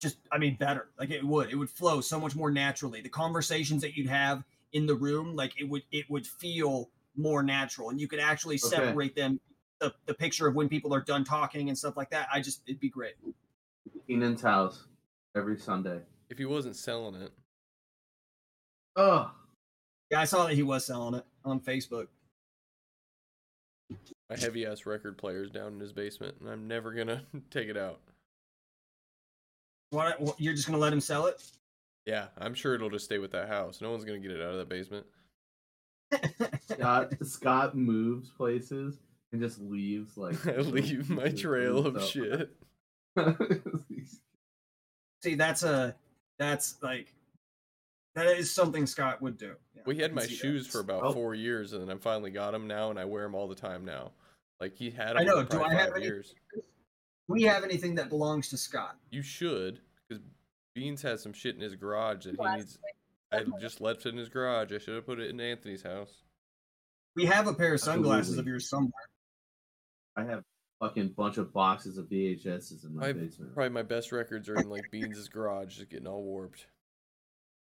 just 0.00 0.16
I 0.32 0.38
mean 0.38 0.56
better. 0.56 0.88
Like 0.98 1.10
it 1.10 1.24
would. 1.24 1.50
It 1.50 1.56
would 1.56 1.70
flow 1.70 2.00
so 2.00 2.20
much 2.20 2.34
more 2.34 2.50
naturally. 2.50 3.00
The 3.00 3.08
conversations 3.08 3.82
that 3.82 3.96
you'd 3.96 4.08
have 4.08 4.44
in 4.72 4.86
the 4.86 4.94
room, 4.94 5.36
like 5.36 5.60
it 5.60 5.68
would 5.68 5.82
it 5.92 6.10
would 6.10 6.26
feel 6.26 6.90
more 7.16 7.42
natural 7.42 7.90
and 7.90 8.00
you 8.00 8.08
could 8.08 8.20
actually 8.20 8.56
Okay. 8.56 8.76
separate 8.76 9.14
them 9.14 9.40
the, 9.80 9.92
the 10.06 10.14
picture 10.14 10.46
of 10.46 10.54
when 10.54 10.68
people 10.68 10.94
are 10.94 11.00
done 11.00 11.24
talking 11.24 11.68
and 11.68 11.76
stuff 11.76 11.96
like 11.96 12.10
that. 12.10 12.28
I 12.32 12.40
just 12.40 12.62
it'd 12.66 12.80
be 12.80 12.88
great. 12.88 13.14
Keenan's 14.06 14.42
house 14.42 14.86
every 15.36 15.58
Sunday. 15.58 16.00
If 16.30 16.38
he 16.38 16.44
wasn't 16.44 16.76
selling 16.76 17.20
it, 17.20 17.32
Oh, 18.96 19.30
Yeah, 20.10 20.20
I 20.20 20.24
saw 20.24 20.46
that 20.46 20.54
he 20.54 20.62
was 20.62 20.84
selling 20.86 21.14
it 21.16 21.24
on 21.44 21.60
Facebook. 21.60 22.06
my 23.90 24.36
heavy 24.38 24.64
ass 24.66 24.86
record 24.86 25.18
player's 25.18 25.50
down 25.50 25.74
in 25.74 25.80
his 25.80 25.92
basement, 25.92 26.36
and 26.40 26.48
I'm 26.48 26.66
never 26.68 26.92
gonna 26.92 27.22
take 27.50 27.68
it 27.68 27.76
out. 27.76 28.00
What, 29.90 30.20
what 30.20 30.40
you're 30.40 30.54
just 30.54 30.66
gonna 30.66 30.78
let 30.78 30.92
him 30.92 31.00
sell 31.00 31.26
it? 31.26 31.42
Yeah, 32.06 32.26
I'm 32.38 32.54
sure 32.54 32.74
it'll 32.74 32.90
just 32.90 33.04
stay 33.06 33.18
with 33.18 33.32
that 33.32 33.48
house. 33.48 33.80
No 33.80 33.90
one's 33.90 34.04
gonna 34.04 34.18
get 34.18 34.30
it 34.30 34.40
out 34.40 34.52
of 34.52 34.58
that 34.58 34.68
basement. 34.68 35.06
Scott 36.70 37.12
Scott 37.22 37.76
moves 37.76 38.30
places 38.30 38.98
and 39.32 39.40
just 39.40 39.60
leaves 39.60 40.16
like 40.16 40.46
I 40.46 40.56
leave 40.56 41.10
my 41.10 41.28
trail 41.28 41.86
of 41.86 41.94
leaves 41.94 42.08
shit. 42.10 42.50
See, 45.22 45.34
that's 45.36 45.62
a 45.62 45.94
that's 46.38 46.76
like 46.82 47.12
that 48.14 48.26
is 48.26 48.52
something 48.52 48.86
Scott 48.86 49.22
would 49.22 49.38
do. 49.38 49.54
Yeah, 49.74 49.82
We 49.86 49.96
had 49.98 50.14
my 50.14 50.22
see 50.22 50.28
that. 50.34 50.36
shoes 50.40 50.66
for 50.66 50.80
about 50.80 51.02
Oh. 51.02 51.12
four 51.12 51.34
years, 51.34 51.72
and 51.72 51.82
then 51.82 51.96
I 51.96 51.98
finally 51.98 52.30
got 52.30 52.52
them 52.52 52.66
now, 52.68 52.90
and 52.90 52.98
I 52.98 53.04
wear 53.06 53.22
them 53.24 53.34
all 53.34 53.48
the 53.48 53.54
time 53.54 53.84
now. 53.84 54.12
Like 54.60 54.76
he 54.76 54.90
had 54.90 55.10
them 55.10 55.18
I 55.18 55.24
know, 55.24 55.44
for 55.44 55.50
do 55.50 55.62
I 55.62 55.72
have 55.74 55.88
five 55.88 55.96
any- 55.96 56.04
years. 56.06 56.34
We 57.26 57.42
have 57.44 57.64
anything 57.64 57.94
that 57.94 58.10
belongs 58.10 58.50
to 58.50 58.58
Scott? 58.58 58.96
You 59.10 59.22
should, 59.22 59.80
because 60.06 60.22
Beans 60.74 61.00
has 61.02 61.22
some 61.22 61.32
shit 61.32 61.54
in 61.54 61.60
his 61.62 61.74
garage 61.74 62.26
that 62.26 62.36
he 62.38 62.56
needs. 62.56 62.78
I 63.34 63.60
just 63.60 63.80
left 63.80 64.06
it 64.06 64.10
in 64.10 64.16
his 64.16 64.28
garage. 64.28 64.72
I 64.72 64.78
should 64.78 64.94
have 64.94 65.06
put 65.06 65.20
it 65.20 65.30
in 65.30 65.40
Anthony's 65.40 65.82
house. 65.82 66.22
We 67.16 67.26
have 67.26 67.46
a 67.46 67.54
pair 67.54 67.74
of 67.74 67.80
sunglasses 67.80 68.32
of 68.32 68.38
Absolutely. 68.40 68.50
yours 68.50 68.68
somewhere. 68.68 68.92
I 70.16 70.24
have 70.24 70.42
fucking 70.80 71.08
bunch 71.16 71.38
of 71.38 71.52
boxes 71.52 71.98
of 71.98 72.06
VHSs 72.06 72.84
in 72.84 72.96
my 72.96 73.08
I- 73.08 73.12
basement. 73.12 73.54
Probably 73.54 73.70
my 73.70 73.82
best 73.82 74.12
records 74.12 74.48
are 74.48 74.56
in 74.56 74.68
like 74.68 74.90
Beans' 74.90 75.28
garage, 75.28 75.76
just 75.76 75.90
getting 75.90 76.06
all 76.06 76.22
warped. 76.22 76.66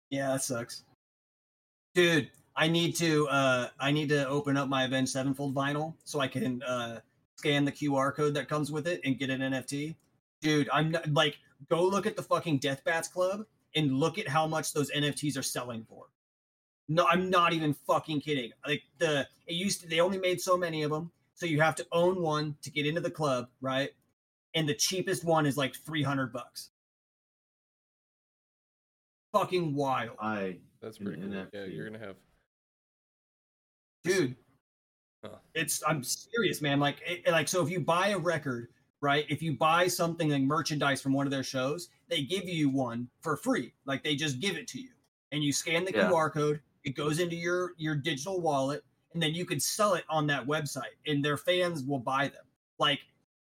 Yeah, 0.09 0.31
that 0.33 0.43
sucks. 0.43 0.83
Dude, 1.95 2.29
I 2.55 2.67
need 2.67 2.95
to 2.97 3.27
uh 3.27 3.69
I 3.79 3.91
need 3.91 4.09
to 4.09 4.27
open 4.27 4.57
up 4.57 4.69
my 4.69 4.83
Avenged 4.83 5.11
Sevenfold 5.11 5.53
vinyl 5.55 5.93
so 6.03 6.19
I 6.19 6.27
can 6.27 6.61
uh 6.63 6.99
scan 7.37 7.65
the 7.65 7.71
QR 7.71 8.13
code 8.13 8.33
that 8.35 8.47
comes 8.47 8.71
with 8.71 8.87
it 8.87 9.01
and 9.03 9.17
get 9.17 9.29
an 9.29 9.41
NFT. 9.41 9.95
Dude, 10.41 10.69
I'm 10.71 10.91
not, 10.91 11.11
like 11.13 11.37
go 11.69 11.83
look 11.83 12.05
at 12.05 12.15
the 12.15 12.23
fucking 12.23 12.59
Death 12.59 12.83
Bats 12.83 13.07
Club 13.07 13.45
and 13.75 13.93
look 13.93 14.17
at 14.17 14.27
how 14.27 14.47
much 14.47 14.73
those 14.73 14.91
NFTs 14.91 15.37
are 15.37 15.43
selling 15.43 15.85
for. 15.89 16.05
No, 16.87 17.05
I'm 17.07 17.29
not 17.29 17.53
even 17.53 17.73
fucking 17.73 18.21
kidding. 18.21 18.51
Like 18.65 18.83
the 18.99 19.27
it 19.47 19.53
used 19.53 19.81
to 19.81 19.87
they 19.87 19.99
only 19.99 20.17
made 20.17 20.39
so 20.41 20.57
many 20.57 20.83
of 20.83 20.91
them, 20.91 21.11
so 21.33 21.45
you 21.45 21.59
have 21.61 21.75
to 21.75 21.87
own 21.91 22.21
one 22.21 22.55
to 22.61 22.71
get 22.71 22.85
into 22.85 23.01
the 23.01 23.11
club, 23.11 23.49
right? 23.61 23.89
And 24.53 24.69
the 24.69 24.75
cheapest 24.75 25.23
one 25.25 25.45
is 25.45 25.57
like 25.57 25.75
300 25.75 26.31
bucks. 26.31 26.69
Fucking 29.33 29.75
wild. 29.75 30.15
I 30.19 30.57
That's 30.81 30.97
pretty 30.97 31.21
cool. 31.21 31.45
Yeah, 31.53 31.65
you're 31.65 31.89
gonna 31.89 32.05
have. 32.05 32.15
dude 34.03 34.35
Huh. 35.23 35.37
it's 35.55 35.81
i'm 35.87 36.03
serious 36.03 36.61
man 36.61 36.79
like 36.79 36.97
it, 37.03 37.27
like 37.31 37.47
so 37.47 37.63
if 37.63 37.71
you 37.71 37.79
buy 37.79 38.09
a 38.09 38.17
record 38.19 38.67
right 39.01 39.25
if 39.29 39.41
you 39.41 39.53
buy 39.57 39.87
something 39.87 40.29
like 40.29 40.41
merchandise 40.41 41.01
from 41.01 41.13
one 41.13 41.27
of 41.27 41.31
their 41.31 41.43
shows 41.43 41.89
they 42.09 42.21
give 42.23 42.45
you 42.45 42.69
one 42.69 43.07
for 43.21 43.35
free 43.37 43.73
like 43.85 44.03
they 44.03 44.15
just 44.15 44.39
give 44.39 44.55
it 44.55 44.67
to 44.67 44.79
you 44.79 44.89
and 45.31 45.43
you 45.43 45.51
scan 45.51 45.83
the 45.85 45.91
Yeah. 45.93 46.09
qr 46.09 46.31
code 46.33 46.59
it 46.83 46.95
goes 46.95 47.19
into 47.19 47.35
your 47.35 47.73
your 47.77 47.95
digital 47.95 48.39
wallet 48.41 48.83
and 49.13 49.21
then 49.21 49.33
you 49.33 49.45
can 49.45 49.59
sell 49.59 49.93
it 49.95 50.03
on 50.09 50.27
that 50.27 50.45
website 50.45 50.95
and 51.07 51.23
their 51.23 51.37
fans 51.37 51.83
will 51.83 51.99
buy 51.99 52.27
them 52.29 52.45
like 52.79 52.99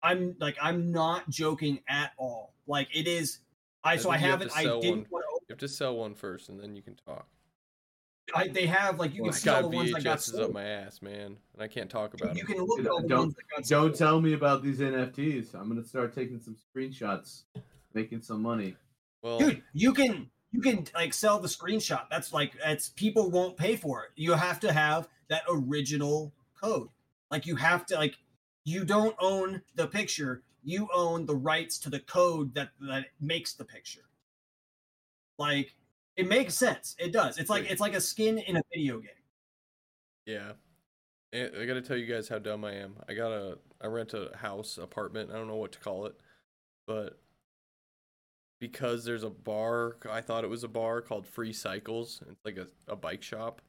i'm 0.03 0.35
like 0.39 0.57
i'm 0.61 0.91
not 0.91 1.29
joking 1.29 1.79
at 1.87 2.11
all 2.17 2.53
like 2.67 2.87
it 2.95 3.07
is 3.07 3.39
i 3.83 3.93
I 3.93 3.97
so 3.97 4.09
i 4.09 4.17
have 4.17 4.41
haven't 4.41 4.51
i 4.57 4.63
didn't 4.63 4.83
one. 4.83 5.05
want 5.11 5.25
to 5.25 5.45
You 5.49 5.53
have 5.53 5.59
to 5.59 5.67
sell 5.67 5.95
one 5.97 6.13
first, 6.15 6.49
and 6.49 6.59
then 6.59 6.75
you 6.75 6.81
can 6.81 6.95
talk. 6.95 7.27
I, 8.35 8.47
they 8.49 8.65
have 8.65 8.99
like 8.99 9.13
you 9.15 9.23
Well, 9.23 9.31
can 9.31 9.35
I 9.35 9.39
see 9.39 9.49
all 9.49 9.61
got 9.61 9.71
the 9.71 9.75
ones 9.77 9.91
that 9.93 10.03
got 10.03 10.17
VHSs 10.19 10.39
up 10.43 10.51
my 10.53 10.63
ass, 10.63 11.01
man, 11.01 11.37
and 11.53 11.61
I 11.61 11.67
can't 11.67 11.89
talk 11.89 12.13
about 12.13 12.35
You 12.35 12.43
them. 12.45 12.55
can 12.57 12.65
look 12.65 12.79
at 12.79 12.87
all 12.87 13.01
the 13.01 13.07
Don't- 13.07 13.19
ones 13.19 13.35
that 13.35 13.43
got 13.49 13.65
Don't 13.67 13.89
sold. 13.89 13.95
tell 13.95 14.21
me 14.21 14.33
about 14.33 14.63
these 14.63 14.79
NFTs. 14.79 15.53
I'm 15.55 15.67
gonna 15.69 15.83
start 15.83 16.13
taking 16.13 16.39
some 16.39 16.55
screenshots, 16.75 17.43
making 17.93 18.21
some 18.21 18.41
money. 18.41 18.75
Well, 19.21 19.39
dude 19.39 19.63
you 19.73 19.93
can 19.93 20.29
you 20.51 20.61
can 20.61 20.85
like 20.93 21.13
sell 21.13 21.39
the 21.39 21.47
screenshot 21.47 22.03
that's 22.09 22.31
like 22.33 22.53
it's 22.65 22.89
people 22.89 23.29
won't 23.31 23.57
pay 23.57 23.75
for 23.75 24.03
it 24.03 24.11
you 24.15 24.33
have 24.33 24.59
to 24.61 24.71
have 24.71 25.09
that 25.29 25.41
original 25.49 26.31
code 26.61 26.87
like 27.31 27.45
you 27.45 27.55
have 27.55 27.85
to 27.87 27.95
like 27.95 28.15
you 28.63 28.85
don't 28.85 29.15
own 29.19 29.61
the 29.75 29.87
picture 29.87 30.43
you 30.63 30.87
own 30.93 31.25
the 31.25 31.35
rights 31.35 31.77
to 31.79 31.89
the 31.89 31.99
code 31.99 32.53
that 32.53 32.69
that 32.79 33.07
makes 33.19 33.53
the 33.53 33.65
picture 33.65 34.05
like 35.37 35.73
it 36.17 36.27
makes 36.27 36.55
sense 36.55 36.95
it 36.99 37.13
does 37.13 37.37
it's 37.37 37.49
like 37.49 37.69
it's 37.69 37.81
like 37.81 37.93
a 37.93 38.01
skin 38.01 38.37
in 38.39 38.57
a 38.57 38.61
video 38.73 38.99
game 38.99 39.11
yeah. 40.27 40.51
And 41.33 41.51
I 41.59 41.65
got 41.65 41.73
to 41.73 41.81
tell 41.81 41.97
you 41.97 42.05
guys 42.05 42.27
how 42.27 42.37
dumb 42.37 42.63
I 42.63 42.73
am. 42.73 42.97
I 43.09 43.13
got 43.13 43.31
a 43.31 43.57
I 43.81 43.87
rent 43.87 44.13
a 44.13 44.29
house 44.37 44.77
apartment. 44.77 45.31
I 45.31 45.35
don't 45.35 45.47
know 45.47 45.55
what 45.55 45.71
to 45.71 45.79
call 45.79 46.05
it, 46.05 46.15
but 46.85 47.19
because 48.59 49.05
there's 49.05 49.23
a 49.23 49.29
bar, 49.29 49.97
I 50.09 50.21
thought 50.21 50.43
it 50.43 50.49
was 50.49 50.63
a 50.63 50.69
bar 50.69 51.01
called 51.01 51.25
Free 51.27 51.53
Cycles. 51.53 52.21
It's 52.29 52.43
like 52.43 52.57
a, 52.57 52.67
a 52.91 52.95
bike 52.95 53.23
shop 53.23 53.61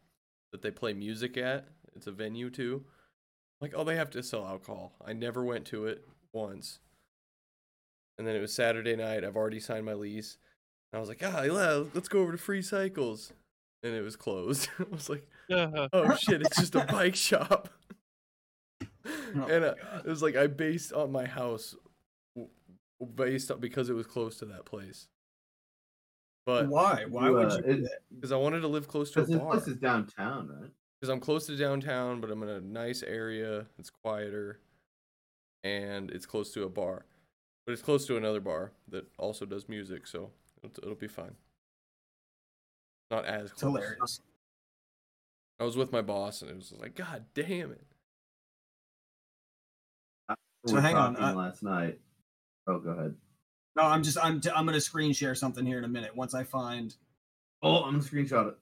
that 0.53 0.63
they 0.63 0.71
play 0.71 0.93
music 0.95 1.37
at. 1.37 1.69
It's 1.95 2.07
a 2.07 2.13
venue 2.13 2.51
too. 2.51 2.85
Like, 3.61 3.73
oh, 3.77 3.85
they 3.85 3.97
have 3.97 4.11
to 4.11 4.23
sell 4.23 4.47
alcohol. 4.47 4.93
I 5.05 5.13
never 5.13 5.45
went 5.45 5.65
to 5.67 5.87
it 5.87 6.07
once. 6.33 6.79
And 8.17 8.27
then 8.27 8.35
it 8.35 8.41
was 8.41 8.55
Saturday 8.55 8.97
night. 8.97 9.25
I've 9.25 9.37
already 9.37 9.61
signed 9.61 9.85
my 9.85 9.95
lease. 9.95 10.39
And 10.93 10.99
I 10.99 11.01
was 11.01 11.09
like, 11.09 11.23
ah, 11.25 11.43
yeah, 11.43 11.85
let's 11.95 12.09
go 12.09 12.21
over 12.21 12.33
to 12.33 12.39
Free 12.39 12.63
Cycles. 12.63 13.33
And 13.83 13.95
it 13.95 14.03
was 14.03 14.17
closed. 14.17 14.69
I 14.79 14.85
was 14.91 15.09
like, 15.09 15.27
oh 15.51 16.17
shit, 16.17 16.43
it's 16.43 16.57
just 16.57 16.75
a 16.75 16.85
bike 16.87 17.15
shop. 17.29 17.69
and 19.35 19.65
uh, 19.65 19.75
it 20.05 20.07
was 20.07 20.23
like 20.23 20.37
I 20.37 20.47
based 20.47 20.93
on 20.93 21.13
my 21.13 21.27
house 21.27 21.77
based 23.15 23.51
on 23.51 23.61
because 23.61 23.89
it 23.91 23.95
was 23.95 24.07
close 24.07 24.37
to 24.39 24.47
that 24.47 24.65
place. 24.65 25.09
But 26.47 26.69
why 26.69 27.05
why 27.09 27.27
You, 27.27 27.35
would 27.35 27.53
you 27.53 27.63
do 27.63 27.83
that? 27.83 27.99
because 28.15 28.33
I 28.33 28.37
wanted 28.37 28.61
to 28.61 28.69
live 28.69 28.89
close 28.89 29.11
to 29.13 29.21
a 29.21 29.23
Because 29.27 29.39
this 29.39 29.47
place 29.49 29.69
is 29.69 29.77
downtown, 29.77 30.49
right? 30.49 30.71
Because 30.99 31.13
I'm 31.13 31.21
close 31.21 31.47
to 31.47 31.57
downtown, 31.57 32.21
but 32.21 32.31
I'm 32.31 32.43
in 32.43 32.49
a 32.49 32.61
nice 32.61 33.03
area. 33.03 33.67
It's 33.79 33.91
quieter, 33.91 34.59
and 35.63 36.11
it's 36.11 36.27
close 36.27 36.53
to 36.55 36.65
a 36.65 36.69
bar. 36.69 37.05
But 37.67 37.73
it's 37.75 37.83
close 37.83 38.07
to 38.07 38.17
another 38.17 38.41
bar 38.41 38.73
that 38.89 39.07
also 39.19 39.45
does 39.45 39.69
music, 39.69 40.07
so 40.07 40.31
it'll, 40.63 40.83
it'll 40.83 40.95
be 40.95 41.09
fine. 41.09 41.35
Not 43.11 43.25
as 43.25 43.51
it's 43.51 43.61
close. 43.61 43.75
hilarious 43.77 44.21
I 45.61 45.65
was 45.65 45.77
with 45.77 45.91
my 45.93 46.03
boss, 46.03 46.43
and 46.43 46.51
it 46.51 46.57
was 46.57 46.73
like, 46.79 46.95
God 46.95 47.25
damn 47.35 47.73
it! 47.73 47.85
So 50.67 50.75
We 50.77 50.81
hang 50.81 50.95
on, 50.97 51.17
uh, 51.17 51.35
last 51.35 51.63
night. 51.63 51.99
Oh, 52.67 52.79
go 52.79 52.91
ahead. 52.91 53.15
no 53.77 53.83
i'm 53.85 54.03
just 54.03 54.19
i'm 54.23 54.41
t- 54.41 54.51
i'm 54.55 54.67
gonna 54.67 54.81
screen 54.81 55.13
share 55.15 55.35
something 55.35 55.65
here 55.65 55.79
in 55.79 55.85
a 55.85 55.89
minute 55.89 56.15
once 56.15 56.35
i 56.35 56.45
find 56.45 56.95
Oh, 57.63 57.83
I'm 57.83 57.99
gonna 57.99 58.05
screenshot 58.05 58.49
it. 58.51 58.55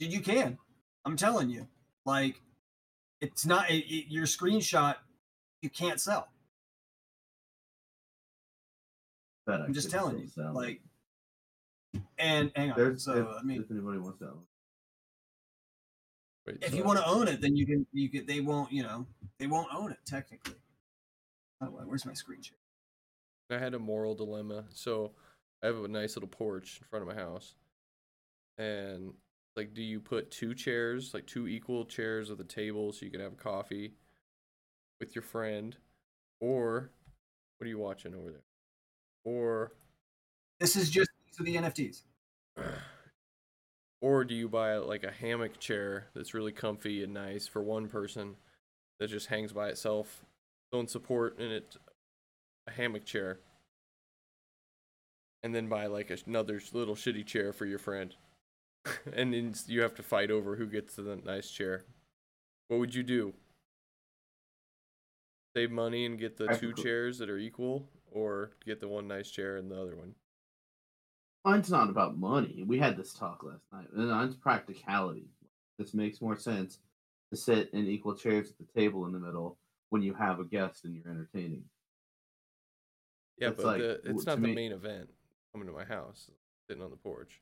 Dude, 0.00 0.10
you 0.12 0.20
can. 0.20 0.56
I'm 1.04 1.16
telling 1.16 1.50
you. 1.50 1.66
Like, 2.06 2.40
it's 3.20 3.44
not 3.44 3.68
it, 3.70 3.84
it- 3.92 4.06
your 4.08 4.24
screenshot. 4.24 4.94
You 5.60 5.68
can't 5.68 6.00
sell. 6.00 6.28
Bet 9.48 9.62
I 9.62 9.64
I'm 9.64 9.72
just 9.72 9.90
telling 9.90 10.18
you. 10.18 10.28
sell 10.28 10.50
it. 10.50 10.54
Like, 10.54 10.80
and 12.18 12.52
hang 12.54 12.72
on. 12.72 12.76
there's 12.76 13.04
so 13.04 13.12
if, 13.14 13.26
I 13.26 13.42
mean, 13.42 13.62
if 13.62 13.70
anybody 13.70 13.98
wants 13.98 14.18
that 14.18 14.34
one. 14.34 14.44
Wait, 16.46 16.58
if 16.60 16.70
so 16.70 16.76
you 16.76 16.84
want 16.84 16.98
to 16.98 17.06
own 17.06 17.28
it, 17.28 17.40
then 17.40 17.56
you 17.56 17.64
can. 17.64 17.86
You 17.92 18.10
can. 18.10 18.26
They 18.26 18.40
won't. 18.40 18.70
You 18.70 18.82
know, 18.82 19.06
they 19.38 19.46
won't 19.46 19.74
own 19.74 19.90
it 19.90 19.98
technically. 20.06 20.54
Oh, 21.62 21.70
wait, 21.70 21.88
where's 21.88 22.04
my 22.04 22.12
screen 22.12 22.42
share? 22.42 22.58
I 23.50 23.58
had 23.58 23.72
a 23.72 23.78
moral 23.78 24.14
dilemma. 24.14 24.64
So 24.74 25.12
I 25.62 25.66
have 25.66 25.82
a 25.82 25.88
nice 25.88 26.14
little 26.14 26.28
porch 26.28 26.78
in 26.82 26.86
front 26.88 27.08
of 27.08 27.16
my 27.16 27.20
house. 27.20 27.54
And 28.58 29.14
like 29.56 29.72
do 29.72 29.82
you 29.82 29.98
put 29.98 30.30
two 30.30 30.54
chairs, 30.54 31.14
like 31.14 31.26
two 31.26 31.48
equal 31.48 31.86
chairs 31.86 32.28
with 32.28 32.40
a 32.40 32.44
table 32.44 32.92
so 32.92 33.06
you 33.06 33.10
can 33.10 33.20
have 33.20 33.38
coffee 33.38 33.94
with 35.00 35.14
your 35.14 35.22
friend? 35.22 35.76
Or 36.40 36.90
what 37.56 37.64
are 37.64 37.70
you 37.70 37.78
watching 37.78 38.14
over 38.14 38.30
there? 38.30 38.47
Or 39.28 39.72
This 40.58 40.74
is 40.74 40.88
just 40.88 41.10
these 41.26 41.38
are 41.38 41.44
the 41.44 41.56
NFTs. 41.56 42.00
or 44.00 44.24
do 44.24 44.34
you 44.34 44.48
buy 44.48 44.78
like 44.78 45.04
a 45.04 45.10
hammock 45.10 45.60
chair 45.60 46.06
that's 46.14 46.32
really 46.32 46.50
comfy 46.50 47.04
and 47.04 47.12
nice 47.12 47.46
for 47.46 47.62
one 47.62 47.88
person 47.88 48.36
that 48.98 49.10
just 49.10 49.26
hangs 49.26 49.52
by 49.52 49.68
itself, 49.68 50.24
don't 50.72 50.88
support 50.88 51.38
in 51.38 51.50
it 51.50 51.76
a 52.66 52.70
hammock 52.70 53.04
chair, 53.04 53.40
and 55.42 55.54
then 55.54 55.68
buy 55.68 55.86
like 55.88 56.10
another 56.26 56.58
little 56.72 56.96
shitty 56.96 57.26
chair 57.26 57.52
for 57.52 57.66
your 57.66 57.78
friend, 57.78 58.14
and 59.12 59.34
then 59.34 59.54
you 59.66 59.82
have 59.82 59.94
to 59.96 60.02
fight 60.02 60.30
over 60.30 60.56
who 60.56 60.66
gets 60.66 60.96
the 60.96 61.20
nice 61.22 61.50
chair. 61.50 61.84
What 62.68 62.80
would 62.80 62.94
you 62.94 63.02
do? 63.02 63.34
Save 65.54 65.70
money 65.70 66.06
and 66.06 66.18
get 66.18 66.38
the 66.38 66.46
two 66.56 66.72
chairs 66.72 67.18
that 67.18 67.28
are 67.28 67.38
equal, 67.38 67.88
or 68.12 68.52
get 68.64 68.80
the 68.80 68.88
one 68.88 69.08
nice 69.08 69.30
chair 69.30 69.56
and 69.56 69.70
the 69.70 69.80
other 69.80 69.96
one? 69.96 70.14
Mine's 71.44 71.70
not 71.70 71.88
about 71.88 72.18
money. 72.18 72.64
We 72.66 72.78
had 72.78 72.96
this 72.96 73.12
talk 73.12 73.42
last 73.44 73.64
night. 73.72 73.86
And 73.96 74.08
mine's 74.10 74.34
practicality. 74.34 75.28
This 75.78 75.94
makes 75.94 76.20
more 76.20 76.36
sense 76.36 76.78
to 77.30 77.36
sit 77.36 77.70
in 77.72 77.86
equal 77.86 78.14
chairs 78.16 78.50
at 78.50 78.58
the 78.58 78.80
table 78.80 79.06
in 79.06 79.12
the 79.12 79.18
middle 79.20 79.56
when 79.90 80.02
you 80.02 80.14
have 80.14 80.40
a 80.40 80.44
guest 80.44 80.84
and 80.84 80.94
you're 80.94 81.08
entertaining. 81.10 81.64
Yeah, 83.38 83.48
It's 83.48 83.56
but 83.62 83.66
like, 83.66 83.78
the, 83.78 84.00
it's 84.04 84.26
not 84.26 84.40
the 84.40 84.48
me- 84.48 84.54
main 84.54 84.72
event. 84.72 85.08
Coming 85.52 85.68
to 85.68 85.72
my 85.74 85.84
house, 85.84 86.30
sitting 86.68 86.82
on 86.82 86.90
the 86.90 86.96
porch. 86.96 87.40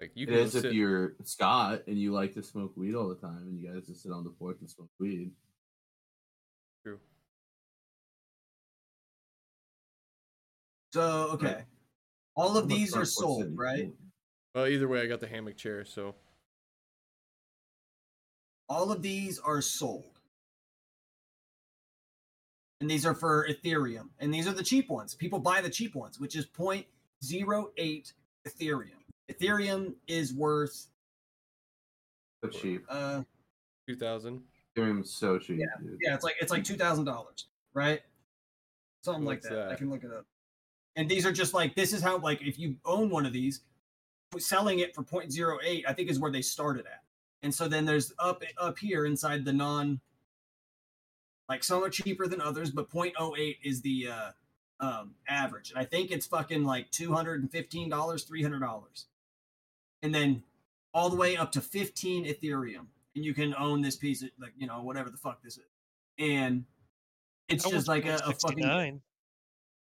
Like 0.00 0.12
you 0.14 0.26
It 0.26 0.32
is 0.32 0.54
if 0.54 0.72
you're 0.72 1.14
Scott 1.24 1.82
and 1.86 1.98
you 1.98 2.12
like 2.12 2.34
to 2.34 2.42
smoke 2.42 2.72
weed 2.76 2.94
all 2.94 3.08
the 3.08 3.14
time 3.16 3.42
and 3.46 3.60
you 3.60 3.68
guys 3.68 3.86
just 3.86 4.02
sit 4.02 4.10
on 4.12 4.24
the 4.24 4.30
porch 4.30 4.56
and 4.60 4.70
smoke 4.70 4.88
weed. 4.98 5.32
True. 6.84 6.98
So 10.92 11.30
okay, 11.34 11.64
all 12.36 12.56
of 12.56 12.68
these 12.68 12.94
are 12.94 13.04
sold, 13.04 13.42
sitting 13.42 13.56
right? 13.56 13.90
Well, 14.54 14.66
either 14.66 14.88
way, 14.88 15.00
I 15.00 15.06
got 15.06 15.20
the 15.20 15.26
hammock 15.26 15.56
chair, 15.56 15.84
so 15.84 16.14
All 18.68 18.90
of 18.92 19.02
these 19.02 19.38
are 19.38 19.60
sold. 19.60 20.18
And 22.80 22.90
these 22.90 23.06
are 23.06 23.14
for 23.14 23.46
Ethereum. 23.48 24.08
And 24.18 24.32
these 24.34 24.48
are 24.48 24.52
the 24.52 24.62
cheap 24.62 24.88
ones. 24.90 25.14
People 25.14 25.38
buy 25.38 25.60
the 25.60 25.70
cheap 25.70 25.94
ones, 25.94 26.18
which 26.18 26.34
is 26.34 26.46
0.08 26.46 28.12
Ethereum. 28.48 28.88
Ethereum 29.30 29.94
is 30.08 30.34
worth 30.34 30.88
So 32.42 32.50
cheap. 32.50 32.84
uh 32.88 33.22
two 33.88 33.96
thousand. 33.96 34.42
Ethereum's 34.76 35.12
so 35.14 35.38
cheap, 35.38 35.58
dude. 35.80 35.98
yeah, 36.02 36.14
it's 36.14 36.24
like 36.24 36.34
it's 36.40 36.50
like 36.50 36.64
two 36.64 36.76
thousand 36.76 37.04
dollars, 37.04 37.46
right? 37.72 38.00
Something 39.04 39.24
like 39.24 39.38
What's 39.38 39.48
that. 39.50 39.68
I 39.70 39.74
can 39.76 39.88
look 39.90 40.02
it 40.02 40.10
up. 40.12 40.24
And 40.96 41.08
these 41.08 41.24
are 41.24 41.32
just 41.32 41.54
like 41.54 41.74
this 41.74 41.92
is 41.92 42.02
how 42.02 42.18
like 42.18 42.42
if 42.42 42.58
you 42.58 42.76
own 42.84 43.10
one 43.10 43.26
of 43.26 43.32
these, 43.32 43.60
selling 44.38 44.80
it 44.80 44.94
for 44.94 45.02
0.08, 45.02 45.84
I 45.86 45.92
think 45.92 46.10
is 46.10 46.18
where 46.18 46.30
they 46.30 46.42
started 46.42 46.86
at. 46.86 47.02
And 47.42 47.54
so 47.54 47.68
then 47.68 47.84
there's 47.84 48.12
up 48.18 48.42
up 48.58 48.78
here 48.78 49.04
inside 49.04 49.44
the 49.44 49.52
non 49.52 50.00
like 51.48 51.64
some 51.64 51.82
are 51.82 51.90
cheaper 51.90 52.26
than 52.26 52.40
others, 52.40 52.70
but 52.70 52.90
0.08 52.90 53.56
is 53.62 53.82
the 53.82 54.08
uh 54.08 54.30
um 54.80 55.14
average. 55.28 55.70
And 55.70 55.78
I 55.78 55.84
think 55.84 56.10
it's 56.10 56.26
fucking 56.26 56.64
like 56.64 56.90
$215, 56.90 57.50
$300. 57.88 59.04
And 60.02 60.14
then 60.14 60.42
all 60.94 61.08
the 61.08 61.16
way 61.16 61.36
up 61.36 61.52
to 61.52 61.60
15 61.60 62.26
Ethereum. 62.26 62.86
And 63.14 63.24
you 63.24 63.34
can 63.34 63.54
own 63.56 63.82
this 63.82 63.96
piece 63.96 64.22
of 64.22 64.30
like, 64.40 64.52
you 64.56 64.66
know, 64.66 64.82
whatever 64.82 65.10
the 65.10 65.16
fuck 65.16 65.42
this 65.42 65.58
is. 65.58 65.64
And 66.18 66.64
it's 67.48 67.64
That 67.64 67.72
just 67.72 67.88
like 67.88 68.06
a, 68.06 68.16
a 68.16 68.32
fucking 68.32 68.66
169. 68.66 69.00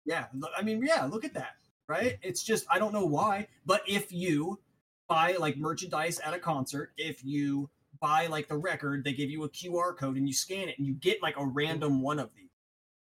Yeah, 0.07 0.25
I 0.57 0.63
mean, 0.63 0.81
yeah, 0.83 1.05
look 1.05 1.23
at 1.25 1.33
that, 1.35 1.55
right? 1.87 2.17
It's 2.23 2.41
just 2.41 2.65
I 2.71 2.79
don't 2.79 2.93
know 2.93 3.05
why, 3.05 3.47
but 3.65 3.81
if 3.87 4.11
you 4.11 4.59
buy 5.07 5.35
like 5.39 5.57
merchandise 5.57 6.19
at 6.19 6.33
a 6.33 6.39
concert, 6.39 6.93
if 6.97 7.23
you 7.23 7.69
buy 7.99 8.27
like 8.27 8.47
the 8.47 8.57
record, 8.57 9.03
they 9.03 9.13
give 9.13 9.29
you 9.29 9.43
a 9.43 9.49
QR 9.49 9.95
code 9.95 10.17
and 10.17 10.27
you 10.27 10.33
scan 10.33 10.69
it 10.69 10.77
and 10.77 10.87
you 10.87 10.93
get 10.93 11.21
like 11.21 11.37
a 11.37 11.45
random 11.45 12.01
one 12.01 12.19
of 12.19 12.29
these. 12.35 12.49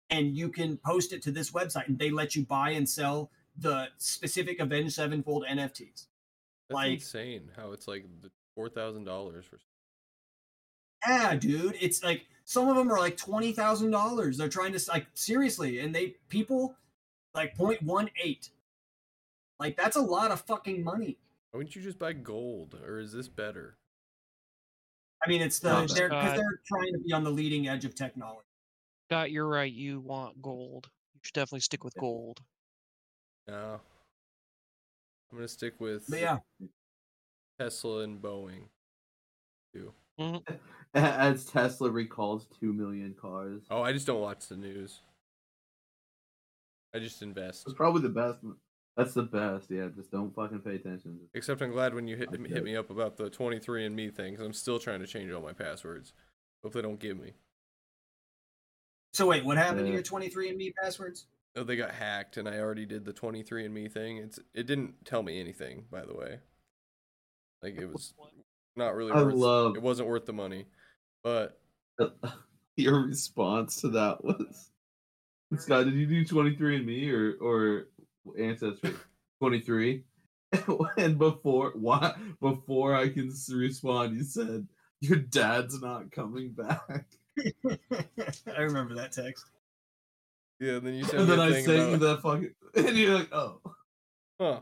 And 0.09 0.35
you 0.35 0.49
can 0.49 0.77
post 0.77 1.13
it 1.13 1.21
to 1.23 1.31
this 1.31 1.51
website 1.51 1.87
and 1.87 1.97
they 1.97 2.09
let 2.11 2.35
you 2.35 2.45
buy 2.45 2.71
and 2.71 2.87
sell 2.87 3.31
the 3.57 3.87
specific 3.97 4.59
Avenged 4.59 4.93
Sevenfold 4.93 5.45
NFTs. 5.49 6.07
That's 6.69 6.75
Like- 6.75 6.93
insane. 6.93 7.51
How 7.55 7.71
it's 7.71 7.87
like 7.87 8.05
the 8.21 8.29
four 8.55 8.69
thousand 8.69 9.05
dollars 9.05 9.45
for. 9.45 9.57
Yeah, 11.07 11.35
dude, 11.35 11.77
it's 11.81 12.03
like 12.03 12.27
some 12.45 12.67
of 12.67 12.75
them 12.75 12.91
are 12.91 12.99
like 12.99 13.17
twenty 13.17 13.53
thousand 13.53 13.91
dollars. 13.91 14.37
They're 14.37 14.49
trying 14.49 14.73
to 14.73 14.79
like 14.91 15.07
seriously, 15.13 15.79
and 15.79 15.95
they 15.95 16.15
people 16.29 16.75
like 17.33 17.57
0.18. 17.57 18.49
Like 19.59 19.77
that's 19.77 19.95
a 19.95 20.01
lot 20.01 20.31
of 20.31 20.41
fucking 20.41 20.83
money. 20.83 21.17
Why 21.51 21.57
wouldn't 21.57 21.75
you 21.75 21.81
just 21.81 21.99
buy 21.99 22.13
gold? 22.13 22.77
Or 22.85 22.99
is 22.99 23.11
this 23.11 23.27
better? 23.27 23.77
I 25.23 25.29
mean, 25.29 25.41
it's 25.41 25.59
the 25.59 25.71
Not 25.71 25.89
they're 25.93 26.09
because 26.09 26.37
they're 26.37 26.59
trying 26.65 26.93
to 26.93 26.99
be 26.99 27.13
on 27.13 27.23
the 27.23 27.29
leading 27.29 27.67
edge 27.67 27.85
of 27.85 27.93
technology. 27.93 28.47
Scott, 29.09 29.31
you're 29.31 29.47
right. 29.47 29.71
You 29.71 29.99
want 29.99 30.41
gold. 30.41 30.89
You 31.13 31.19
should 31.21 31.33
definitely 31.33 31.59
stick 31.59 31.83
with 31.83 31.93
gold. 31.95 32.39
No. 33.47 33.81
I'm 35.31 35.37
gonna 35.37 35.47
stick 35.47 35.79
with 35.79 36.05
But 36.09 36.19
yeah, 36.19 36.37
Tesla 37.59 37.99
and 37.99 38.21
Boeing. 38.21 38.63
too 39.73 39.93
mm-hmm. 40.19 40.55
As 40.93 41.45
Tesla 41.45 41.89
recalls 41.89 42.47
two 42.59 42.73
million 42.73 43.15
cars. 43.19 43.61
Oh, 43.69 43.81
I 43.81 43.93
just 43.93 44.07
don't 44.07 44.19
watch 44.19 44.47
the 44.47 44.57
news. 44.57 44.99
I 46.93 46.99
just 46.99 47.21
invest. 47.21 47.63
It's 47.65 47.73
probably 47.75 48.01
the 48.01 48.09
best. 48.09 48.39
That's 48.97 49.13
the 49.13 49.23
best. 49.23 49.71
Yeah, 49.71 49.87
just 49.95 50.11
don't 50.11 50.33
fucking 50.35 50.59
pay 50.59 50.75
attention. 50.75 51.19
Except 51.33 51.61
I'm 51.61 51.71
glad 51.71 51.93
when 51.93 52.07
you 52.07 52.17
hit 52.17 52.29
I'm 52.33 52.43
hit 52.43 52.63
me 52.63 52.75
up 52.75 52.89
about 52.89 53.15
the 53.17 53.29
23andMe 53.29 54.13
thing, 54.13 54.35
'cause 54.35 54.45
I'm 54.45 54.53
still 54.53 54.79
trying 54.79 54.99
to 54.99 55.07
change 55.07 55.31
all 55.31 55.41
my 55.41 55.53
passwords. 55.53 56.13
Hope 56.63 56.73
they 56.73 56.81
don't 56.81 56.99
give 56.99 57.17
me. 57.17 57.33
So 59.13 59.27
wait, 59.27 59.43
what 59.45 59.57
happened 59.57 59.87
to 59.87 59.91
your 59.93 60.01
23andMe 60.03 60.73
passwords? 60.81 61.27
Oh, 61.55 61.63
they 61.63 61.75
got 61.75 61.91
hacked, 61.91 62.37
and 62.37 62.47
I 62.47 62.59
already 62.59 62.85
did 62.85 63.03
the 63.03 63.13
23andMe 63.13 63.91
thing. 63.91 64.17
It's 64.17 64.39
it 64.53 64.67
didn't 64.67 65.05
tell 65.05 65.23
me 65.23 65.39
anything, 65.39 65.85
by 65.89 66.05
the 66.05 66.13
way. 66.15 66.39
Like 67.61 67.75
it 67.75 67.85
was 67.87 68.13
not 68.75 68.95
really. 68.95 69.11
I 69.11 69.23
worth, 69.23 69.35
love- 69.35 69.75
It 69.77 69.81
wasn't 69.81 70.09
worth 70.09 70.25
the 70.25 70.33
money, 70.33 70.67
but 71.23 71.61
Your 72.77 73.01
response 73.01 73.81
to 73.81 73.89
that 73.89 74.23
was, 74.23 74.70
Scott, 75.57 75.85
did 75.85 75.93
you 75.95 76.05
do 76.05 76.25
23 76.25 76.77
and 76.77 76.85
me 76.85 77.09
or 77.11 77.33
or 77.41 77.87
ancestry 78.39 78.93
23? 79.39 80.03
and 80.97 81.17
before 81.17 81.71
why 81.75 82.13
before 82.41 82.95
I 82.95 83.09
can 83.09 83.31
respond, 83.53 84.15
you 84.15 84.23
said 84.23 84.67
your 84.99 85.17
dad's 85.17 85.81
not 85.81 86.11
coming 86.11 86.51
back. 86.51 87.05
I 87.65 88.61
remember 88.61 88.95
that 88.95 89.11
text. 89.11 89.45
yeah. 90.59 90.79
Then 90.79 90.93
you 90.93 91.03
said. 91.05 91.21
And 91.21 91.29
then 91.29 91.39
I 91.39 91.51
thing 91.51 91.65
sent 91.65 91.77
you 91.77 91.95
about, 91.95 91.99
that 91.99 92.21
fucking, 92.21 92.55
and 92.87 92.97
you're 92.97 93.17
like, 93.17 93.33
oh, 93.33 93.61
huh. 94.39 94.59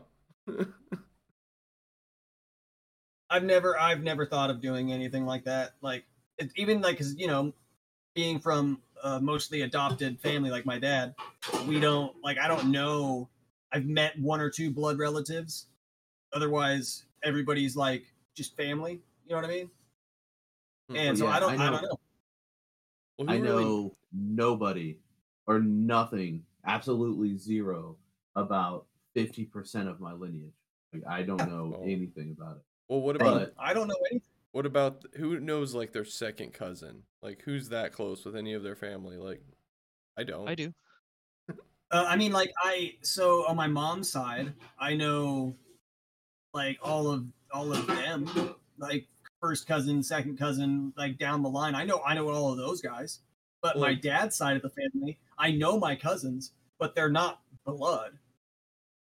I've 3.28 3.44
never 3.44 3.78
I've 3.78 4.02
never 4.02 4.26
thought 4.26 4.50
of 4.50 4.60
doing 4.60 4.92
anything 4.92 5.24
like 5.24 5.44
that. 5.44 5.74
Like 5.82 6.04
it, 6.38 6.50
even 6.56 6.80
like 6.80 6.98
'cause, 6.98 7.14
you 7.16 7.26
know, 7.28 7.52
being 8.14 8.38
from 8.40 8.80
a 9.02 9.20
mostly 9.20 9.62
adopted 9.62 10.20
family 10.20 10.50
like 10.50 10.66
my 10.66 10.78
dad, 10.78 11.14
we 11.66 11.80
don't 11.80 12.14
like 12.22 12.38
I 12.38 12.48
don't 12.48 12.70
know. 12.70 13.28
I've 13.72 13.86
met 13.86 14.18
one 14.18 14.40
or 14.40 14.50
two 14.50 14.70
blood 14.70 14.98
relatives. 14.98 15.66
Otherwise, 16.32 17.04
everybody's 17.22 17.76
like 17.76 18.04
just 18.34 18.56
family. 18.56 19.00
You 19.24 19.30
know 19.30 19.36
what 19.36 19.44
I 19.44 19.48
mean? 19.48 19.70
Hmm. 20.88 20.96
And 20.96 21.18
so 21.18 21.24
Yeah, 21.26 21.30
I 21.36 21.40
don't 21.40 21.60
I 21.60 21.66
I, 21.66 21.70
don't 21.70 21.82
know. 21.82 22.00
Well, 23.18 23.30
I 23.30 23.36
really- 23.36 23.64
know 23.64 23.96
nobody 24.12 24.96
or 25.46 25.60
nothing, 25.60 26.44
absolutely 26.66 27.36
zero 27.36 27.96
about 28.36 28.86
50% 29.16 29.88
of 29.88 30.00
my 30.00 30.12
lineage. 30.12 30.52
Like 30.92 31.02
I 31.08 31.22
don't 31.22 31.38
know 31.48 31.76
Oh. 31.78 31.82
anything 31.84 32.34
about 32.36 32.56
it. 32.58 32.62
Well, 32.88 33.00
what 33.00 33.16
about 33.16 33.34
But- 33.40 33.54
I 33.58 33.72
don't 33.72 33.88
know 33.88 33.96
anything. 34.10 34.26
What 34.52 34.66
about 34.66 35.04
who 35.16 35.38
knows 35.40 35.74
like 35.74 35.92
their 35.92 36.04
second 36.04 36.52
cousin? 36.52 37.02
Like 37.22 37.42
who's 37.44 37.68
that 37.68 37.92
close 37.92 38.24
with 38.24 38.36
any 38.36 38.54
of 38.54 38.62
their 38.62 38.76
family? 38.76 39.16
Like, 39.16 39.42
I 40.16 40.24
don't. 40.24 40.48
I 40.48 40.54
do. 40.54 40.72
Uh, 41.92 42.06
I 42.06 42.14
mean, 42.16 42.30
like 42.30 42.52
I 42.62 42.94
so 43.02 43.44
on 43.48 43.56
my 43.56 43.66
mom's 43.66 44.08
side, 44.10 44.52
I 44.78 44.94
know 44.94 45.56
like 46.54 46.78
all 46.82 47.10
of 47.10 47.24
all 47.52 47.72
of 47.72 47.86
them, 47.86 48.54
like 48.78 49.06
first 49.40 49.66
cousin, 49.66 50.02
second 50.02 50.38
cousin, 50.38 50.92
like 50.96 51.18
down 51.18 51.42
the 51.42 51.48
line. 51.48 51.74
I 51.74 51.84
know 51.84 52.00
I 52.06 52.14
know 52.14 52.28
all 52.28 52.52
of 52.52 52.58
those 52.58 52.80
guys. 52.80 53.20
But 53.62 53.76
my 53.76 53.92
dad's 53.94 54.36
side 54.36 54.56
of 54.56 54.62
the 54.62 54.70
family, 54.70 55.18
I 55.38 55.50
know 55.50 55.78
my 55.78 55.94
cousins, 55.94 56.52
but 56.78 56.94
they're 56.94 57.10
not 57.10 57.40
blood. 57.66 58.12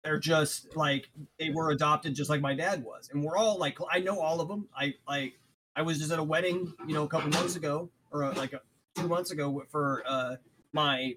They're 0.05 0.19
just 0.19 0.77
like 0.77 1.09
they 1.38 1.51
were 1.51 1.71
adopted, 1.71 2.15
just 2.15 2.31
like 2.31 2.41
my 2.41 2.55
dad 2.55 2.83
was, 2.83 3.11
and 3.12 3.23
we're 3.23 3.37
all 3.37 3.59
like 3.59 3.79
I 3.91 4.01
know 4.01 4.21
all 4.21 4.41
of 4.41 4.49
them. 4.49 4.69
I 4.77 4.95
like 5.09 5.38
I 5.77 5.83
was 5.83 5.99
just 5.99 6.11
at 6.11 6.19
a 6.19 6.25
wedding, 6.25 6.75
you 6.87 6.95
know, 6.95 7.05
a 7.05 7.09
couple 7.09 7.31
months 7.31 7.57
ago, 7.57 7.88
or 8.11 8.25
uh, 8.25 8.35
like 8.35 8.53
a, 8.53 8.61
two 8.95 9.09
months 9.09 9.31
ago 9.31 9.65
for 9.71 10.03
uh 10.07 10.37
my 10.73 11.15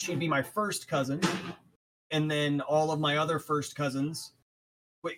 she'd 0.00 0.18
be 0.18 0.28
my 0.28 0.42
first 0.42 0.88
cousin 0.88 1.20
and 2.10 2.30
then 2.30 2.60
all 2.62 2.90
of 2.90 3.00
my 3.00 3.16
other 3.16 3.38
first 3.38 3.74
cousins 3.76 4.32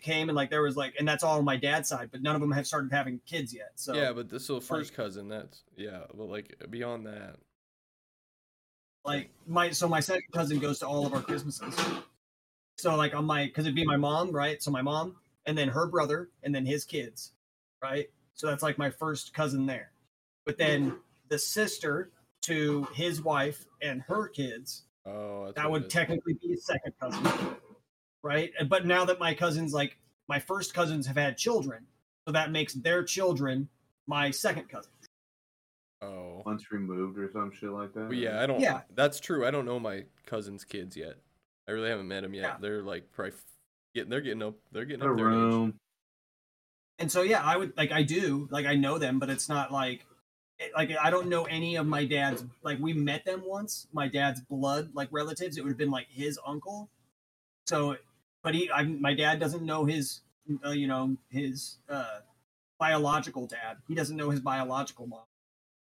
came 0.00 0.28
and 0.28 0.36
like 0.36 0.50
there 0.50 0.62
was 0.62 0.76
like 0.76 0.94
and 1.00 1.08
that's 1.08 1.24
all 1.24 1.38
on 1.38 1.44
my 1.44 1.56
dad's 1.56 1.88
side 1.88 2.08
but 2.12 2.22
none 2.22 2.36
of 2.36 2.40
them 2.40 2.52
have 2.52 2.64
started 2.64 2.92
having 2.92 3.20
kids 3.26 3.52
yet 3.52 3.72
so 3.74 3.92
yeah, 3.92 4.12
but 4.12 4.28
this 4.28 4.46
so 4.46 4.60
first 4.60 4.94
cousin. 4.94 5.28
That's 5.28 5.64
yeah, 5.76 6.02
but 6.14 6.28
like 6.28 6.54
beyond 6.70 7.06
that, 7.06 7.36
like 9.04 9.30
my 9.48 9.70
so 9.70 9.88
my 9.88 9.98
second 9.98 10.30
cousin 10.32 10.60
goes 10.60 10.78
to 10.78 10.86
all 10.86 11.06
of 11.06 11.12
our 11.12 11.22
christmases 11.22 11.74
so 12.80 12.96
like 12.96 13.14
on 13.14 13.24
my 13.24 13.46
because 13.46 13.66
it'd 13.66 13.74
be 13.74 13.84
my 13.84 13.96
mom 13.96 14.30
right 14.32 14.62
so 14.62 14.70
my 14.70 14.82
mom 14.82 15.16
and 15.46 15.56
then 15.56 15.68
her 15.68 15.86
brother 15.86 16.30
and 16.42 16.54
then 16.54 16.64
his 16.66 16.84
kids 16.84 17.32
right 17.82 18.08
so 18.34 18.46
that's 18.46 18.62
like 18.62 18.78
my 18.78 18.90
first 18.90 19.34
cousin 19.34 19.66
there 19.66 19.92
but 20.46 20.58
then 20.58 20.96
the 21.28 21.38
sister 21.38 22.10
to 22.42 22.86
his 22.94 23.22
wife 23.22 23.66
and 23.82 24.02
her 24.02 24.28
kids 24.28 24.84
oh, 25.06 25.52
that 25.54 25.70
would 25.70 25.90
technically 25.90 26.34
be 26.34 26.52
a 26.54 26.56
second 26.56 26.92
cousin, 27.00 27.56
right? 28.22 28.50
But 28.68 28.86
now 28.86 29.04
that 29.04 29.18
my 29.18 29.34
cousins, 29.34 29.72
like 29.72 29.98
my 30.28 30.38
first 30.38 30.74
cousins, 30.74 31.06
have 31.06 31.16
had 31.16 31.36
children, 31.36 31.86
so 32.26 32.32
that 32.32 32.52
makes 32.52 32.74
their 32.74 33.02
children 33.04 33.68
my 34.06 34.30
second 34.30 34.68
cousin. 34.68 34.90
Oh, 36.02 36.42
Once 36.46 36.72
removed 36.72 37.18
or 37.18 37.30
some 37.30 37.52
shit 37.52 37.70
like 37.70 37.92
that. 37.92 38.08
But 38.08 38.16
yeah, 38.16 38.42
I 38.42 38.46
don't. 38.46 38.60
Yeah. 38.60 38.80
that's 38.94 39.20
true. 39.20 39.46
I 39.46 39.50
don't 39.50 39.66
know 39.66 39.78
my 39.78 40.04
cousin's 40.26 40.64
kids 40.64 40.96
yet. 40.96 41.16
I 41.70 41.72
really 41.72 41.90
haven't 41.90 42.08
met 42.08 42.22
them 42.22 42.34
yet. 42.34 42.42
Yeah. 42.42 42.56
They're 42.60 42.82
like 42.82 43.12
probably 43.12 43.34
getting. 43.94 44.10
They're 44.10 44.20
getting 44.20 44.42
up. 44.42 44.54
They're 44.72 44.84
getting 44.84 45.08
up 45.08 45.16
there. 45.16 45.30
in 45.30 45.68
age. 45.68 45.74
And 46.98 47.12
so 47.12 47.22
yeah, 47.22 47.42
I 47.44 47.56
would 47.56 47.76
like 47.76 47.92
I 47.92 48.02
do 48.02 48.48
like 48.50 48.66
I 48.66 48.74
know 48.74 48.98
them, 48.98 49.20
but 49.20 49.30
it's 49.30 49.48
not 49.48 49.72
like 49.72 50.04
it, 50.58 50.72
like 50.74 50.90
I 51.00 51.10
don't 51.10 51.28
know 51.28 51.44
any 51.44 51.76
of 51.76 51.86
my 51.86 52.04
dad's 52.04 52.44
like 52.64 52.80
we 52.80 52.92
met 52.92 53.24
them 53.24 53.42
once. 53.46 53.86
My 53.92 54.08
dad's 54.08 54.40
blood 54.40 54.90
like 54.94 55.10
relatives. 55.12 55.56
It 55.56 55.62
would 55.62 55.70
have 55.70 55.78
been 55.78 55.92
like 55.92 56.08
his 56.10 56.40
uncle. 56.44 56.90
So, 57.68 57.96
but 58.42 58.56
he, 58.56 58.68
I, 58.68 58.82
my 58.82 59.14
dad 59.14 59.38
doesn't 59.38 59.62
know 59.62 59.84
his, 59.84 60.22
uh, 60.66 60.70
you 60.70 60.88
know, 60.88 61.16
his 61.30 61.78
uh, 61.88 62.18
biological 62.80 63.46
dad. 63.46 63.76
He 63.86 63.94
doesn't 63.94 64.16
know 64.16 64.30
his 64.30 64.40
biological 64.40 65.06
mom, 65.06 65.20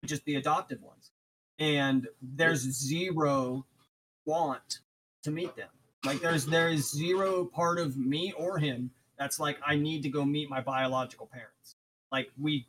just 0.05 0.25
the 0.25 0.35
adopted 0.35 0.81
ones. 0.81 1.11
And 1.57 2.09
there's 2.21 2.59
zero 2.59 3.65
want 4.25 4.79
to 5.23 5.31
meet 5.31 5.55
them. 5.55 5.69
Like 6.05 6.21
there's 6.21 6.45
there 6.45 6.69
is 6.69 6.89
zero 6.89 7.45
part 7.45 7.77
of 7.77 7.97
me 7.97 8.33
or 8.37 8.57
him 8.57 8.91
that's 9.17 9.39
like 9.39 9.57
I 9.65 9.75
need 9.75 10.03
to 10.03 10.09
go 10.09 10.23
meet 10.23 10.49
my 10.49 10.61
biological 10.61 11.27
parents. 11.27 11.75
Like 12.11 12.31
we 12.39 12.67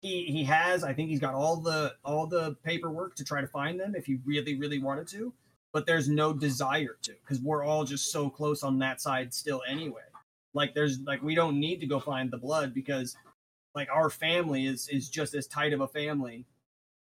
he 0.00 0.24
he 0.24 0.44
has 0.44 0.82
I 0.82 0.92
think 0.92 1.08
he's 1.10 1.20
got 1.20 1.34
all 1.34 1.56
the 1.56 1.94
all 2.04 2.26
the 2.26 2.56
paperwork 2.64 3.14
to 3.16 3.24
try 3.24 3.40
to 3.40 3.46
find 3.46 3.78
them 3.78 3.94
if 3.94 4.06
he 4.06 4.18
really 4.24 4.56
really 4.58 4.80
wanted 4.80 5.06
to, 5.08 5.32
but 5.72 5.86
there's 5.86 6.08
no 6.08 6.32
desire 6.32 6.96
to 7.02 7.14
cuz 7.24 7.40
we're 7.40 7.64
all 7.64 7.84
just 7.84 8.10
so 8.10 8.28
close 8.28 8.64
on 8.64 8.80
that 8.80 9.00
side 9.00 9.32
still 9.32 9.62
anyway. 9.68 10.02
Like 10.54 10.74
there's 10.74 10.98
like 11.00 11.22
we 11.22 11.36
don't 11.36 11.60
need 11.60 11.80
to 11.80 11.86
go 11.86 12.00
find 12.00 12.32
the 12.32 12.38
blood 12.38 12.74
because 12.74 13.16
like 13.76 13.88
our 13.90 14.10
family 14.10 14.66
is 14.66 14.88
is 14.88 15.08
just 15.08 15.34
as 15.34 15.46
tight 15.46 15.72
of 15.72 15.80
a 15.80 15.88
family 15.88 16.46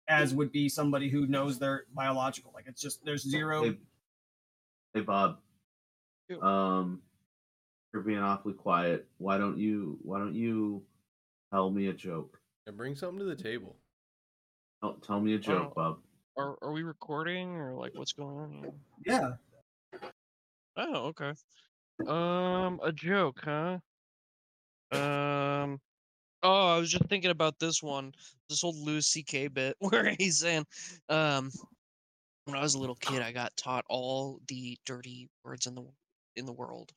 as 0.08 0.34
would 0.34 0.50
be 0.50 0.68
somebody 0.68 1.08
who 1.08 1.26
knows 1.26 1.58
their 1.58 1.84
biological. 1.94 2.50
Like 2.54 2.64
it's 2.66 2.80
just 2.80 3.04
there's 3.04 3.22
zero 3.22 3.76
Hey, 4.94 5.00
hey 5.00 5.04
Bob. 5.04 5.38
Ew. 6.28 6.40
Um, 6.42 7.02
you're 7.92 8.02
being 8.02 8.18
awfully 8.18 8.54
quiet. 8.54 9.06
Why 9.18 9.38
don't 9.38 9.58
you? 9.58 9.98
Why 10.02 10.18
don't 10.18 10.34
you 10.34 10.82
tell 11.52 11.70
me 11.70 11.88
a 11.88 11.92
joke? 11.92 12.38
And 12.66 12.76
bring 12.76 12.94
something 12.94 13.18
to 13.18 13.24
the 13.24 13.36
table. 13.36 13.76
Tell, 14.82 14.94
tell 14.94 15.20
me 15.20 15.34
a 15.34 15.38
joke, 15.38 15.72
Oh. 15.72 15.74
Bob. 15.74 15.98
Are 16.36 16.56
are 16.62 16.72
we 16.72 16.84
recording 16.84 17.56
or 17.56 17.74
like 17.74 17.92
what's 17.94 18.12
going 18.12 18.36
on? 18.38 18.62
Here? 18.62 19.36
yeah. 19.94 19.98
Oh, 20.76 21.06
okay. 21.06 21.32
Um, 22.06 22.78
a 22.84 22.92
joke, 22.92 23.40
huh? 23.42 23.78
Um, 24.92 25.80
oh, 26.44 26.76
I 26.76 26.78
was 26.78 26.90
just 26.92 27.06
thinking 27.06 27.32
about 27.32 27.58
this 27.58 27.82
one, 27.82 28.12
this 28.48 28.62
old 28.62 28.76
Louis 28.76 29.04
C.K. 29.04 29.48
bit 29.48 29.74
where 29.80 30.14
he's 30.16 30.38
saying, 30.38 30.64
um, 31.08 31.50
when 32.48 32.56
I 32.56 32.62
was 32.62 32.74
a 32.74 32.78
little 32.78 32.96
kid, 32.96 33.20
I 33.20 33.30
got 33.30 33.54
taught 33.58 33.84
all 33.90 34.40
the 34.48 34.78
dirty 34.86 35.28
words 35.44 35.66
in 35.66 35.74
the 35.74 35.84
in 36.34 36.46
the 36.46 36.52
world, 36.52 36.92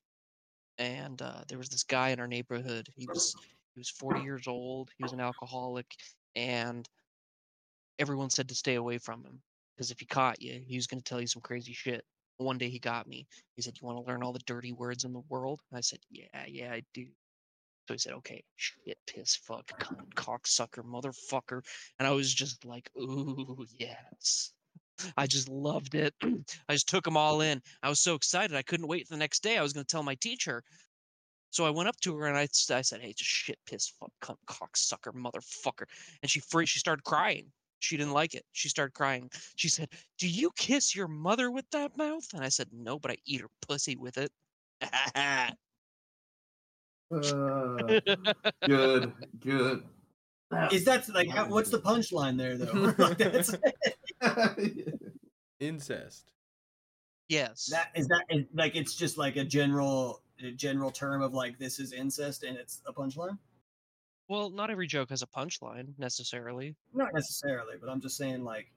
and 0.78 1.22
uh, 1.22 1.42
there 1.50 1.58
was 1.58 1.68
this 1.68 1.84
guy 1.84 2.10
in 2.10 2.22
our 2.22 2.28
neighborhood. 2.28 2.88
He 2.96 3.06
was 3.06 3.36
he 3.76 3.80
was 3.82 3.90
40 3.90 4.22
years 4.22 4.48
old. 4.48 4.92
He 4.98 5.04
was 5.04 5.12
an 5.12 5.20
alcoholic, 5.20 5.88
and 6.38 6.88
everyone 8.00 8.30
said 8.30 8.48
to 8.48 8.56
stay 8.56 8.76
away 8.76 8.98
from 8.98 9.26
him 9.26 9.42
because 9.76 9.92
if 9.92 10.00
he 10.00 10.06
caught 10.06 10.42
you, 10.42 10.62
he 10.66 10.78
was 10.78 10.88
going 10.88 11.02
to 11.02 11.04
tell 11.04 11.20
you 11.20 11.28
some 11.28 11.42
crazy 11.42 11.74
shit. 11.74 12.06
One 12.38 12.58
day 12.58 12.70
he 12.70 12.80
got 12.80 13.06
me. 13.06 13.28
He 13.58 13.62
said, 13.62 13.78
"You 13.78 13.86
want 13.86 13.98
to 13.98 14.10
learn 14.10 14.24
all 14.24 14.32
the 14.32 14.40
dirty 14.40 14.72
words 14.72 15.04
in 15.04 15.12
the 15.12 15.24
world?" 15.28 15.60
And 15.70 15.78
I 15.78 15.82
said, 15.82 16.00
"Yeah, 16.10 16.46
yeah, 16.48 16.72
I 16.72 16.84
do." 16.94 17.08
So 17.90 17.94
he 17.94 17.98
said, 17.98 18.14
"Okay, 18.14 18.42
shit, 18.56 18.98
piss, 19.06 19.36
fuck, 19.36 19.68
cunt, 19.82 20.14
cocksucker, 20.16 20.86
motherfucker," 20.86 21.62
and 22.00 22.08
I 22.08 22.12
was 22.12 22.34
just 22.34 22.64
like, 22.64 22.90
"Ooh, 22.96 23.66
yes." 23.78 24.54
I 25.18 25.28
just 25.28 25.50
loved 25.50 25.96
it. 25.96 26.14
I 26.70 26.74
just 26.74 26.90
took 26.90 27.04
them 27.04 27.18
all 27.18 27.42
in. 27.42 27.62
I 27.84 27.90
was 27.90 28.00
so 28.00 28.16
excited. 28.16 28.56
I 28.56 28.62
couldn't 28.62 28.88
wait 28.88 29.08
for 29.08 29.14
the 29.14 29.20
next 29.20 29.44
day. 29.44 29.58
I 29.58 29.62
was 29.62 29.74
going 29.74 29.86
to 29.86 29.92
tell 29.92 30.04
my 30.04 30.16
teacher. 30.16 30.64
So 31.52 31.66
I 31.66 31.70
went 31.70 31.90
up 31.90 32.00
to 32.02 32.16
her 32.16 32.28
and 32.28 32.38
I, 32.38 32.44
I 32.44 32.82
said, 32.82 33.02
"Hey, 33.02 33.14
just 33.14 33.30
shit, 33.30 33.60
piss, 33.66 33.94
fuck, 34.00 34.12
cunt, 34.22 34.38
cocksucker, 34.48 35.14
motherfucker," 35.14 35.84
and 36.22 36.30
she 36.32 36.40
free. 36.40 36.66
She 36.66 36.80
started 36.80 37.04
crying. 37.04 37.52
She 37.80 37.98
didn't 37.98 38.14
like 38.14 38.36
it. 38.36 38.46
She 38.54 38.70
started 38.70 38.94
crying. 38.94 39.30
She 39.58 39.68
said, 39.68 39.90
"Do 40.18 40.30
you 40.30 40.52
kiss 40.56 40.96
your 40.96 41.10
mother 41.10 41.52
with 41.52 41.66
that 41.72 41.98
mouth?" 41.98 42.26
And 42.34 42.44
I 42.44 42.50
said, 42.50 42.70
"No, 42.72 43.00
but 43.00 43.12
I 43.12 43.18
eat 43.26 43.42
her 43.42 43.50
pussy 43.68 43.98
with 43.98 44.18
it." 44.18 44.32
Uh, 47.14 47.76
good, 48.66 49.12
good. 49.42 49.84
Is 50.72 50.86
that 50.86 51.08
like 51.14 51.30
how, 51.30 51.48
what's 51.48 51.70
the 51.70 51.80
punchline 51.80 52.38
there 52.38 52.58
though? 52.58 52.94
Like, 52.98 53.18
that's, 53.18 53.54
Incest. 55.60 56.32
yes. 57.30 57.66
that 57.72 57.92
is 57.96 58.08
that 58.08 58.26
is, 58.30 58.46
like 58.54 58.76
it's 58.76 58.96
just 58.96 59.18
like 59.18 59.36
a 59.36 59.44
general 59.44 60.22
a 60.44 60.52
general 60.52 60.92
term 60.92 61.22
of 61.22 61.34
like 61.34 61.60
this 61.60 61.80
is 61.80 61.94
incest 61.94 62.44
and 62.44 62.58
it's 62.58 62.82
a 62.88 62.94
punchline. 62.94 63.38
Well, 64.28 64.50
not 64.50 64.72
every 64.72 64.88
joke 64.88 65.10
has 65.10 65.22
a 65.22 65.28
punchline 65.28 65.90
necessarily. 65.98 66.76
Not 66.94 67.14
necessarily, 67.14 67.76
but 67.80 67.90
I'm 67.90 68.02
just 68.02 68.18
saying 68.18 68.44
like, 68.44 68.72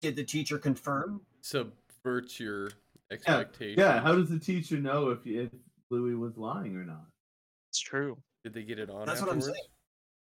did 0.00 0.16
the 0.16 0.24
teacher 0.24 0.58
confirm? 0.58 1.20
Subvert 1.42 2.40
your 2.40 2.64
yeah, 2.64 2.70
expectations. 3.10 3.78
yeah. 3.78 4.00
How 4.00 4.14
does 4.14 4.28
the 4.28 4.38
teacher 4.38 4.78
know 4.78 5.10
if 5.10 5.26
if 5.26 5.50
Louis 5.90 6.14
was 6.14 6.36
lying 6.36 6.76
or 6.76 6.84
not? 6.84 7.06
It's 7.70 7.80
true. 7.80 8.16
Did 8.44 8.54
they 8.54 8.62
get 8.62 8.78
it 8.78 8.90
on 8.90 9.06
That's 9.06 9.20
what 9.20 9.30
I'm 9.30 9.40
saying. 9.40 9.54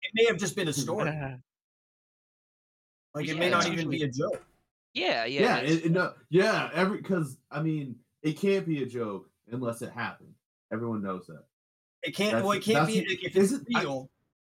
It 0.01 0.11
may 0.13 0.25
have 0.25 0.37
just 0.37 0.55
been 0.55 0.67
a 0.67 0.73
story. 0.73 1.11
Like 3.13 3.27
it 3.27 3.37
may 3.37 3.49
not 3.49 3.65
it's 3.65 3.73
even 3.73 3.89
be 3.89 4.03
a 4.03 4.07
joke. 4.07 4.43
yeah, 4.93 5.25
yeah. 5.25 5.41
Yeah, 5.41 5.57
it, 5.57 5.85
it- 5.85 5.91
no, 5.91 6.13
yeah. 6.29 6.69
Every 6.73 6.97
because 6.97 7.37
I 7.51 7.61
mean, 7.61 7.95
it 8.21 8.33
can't 8.39 8.65
be 8.65 8.83
a 8.83 8.85
joke 8.85 9.29
unless 9.51 9.81
it 9.81 9.91
happened. 9.91 10.33
Everyone 10.71 11.01
knows 11.03 11.27
that. 11.27 11.43
It 12.01 12.15
can't. 12.15 12.31
That's- 12.31 12.43
well, 12.43 12.57
it 12.57 12.63
can't 12.63 12.87
be. 12.87 12.99
that's- 13.01 13.17
If 13.21 13.25
it's 13.35 13.37
isn't- 13.37 13.67
I- 13.75 13.81
real, 13.81 14.09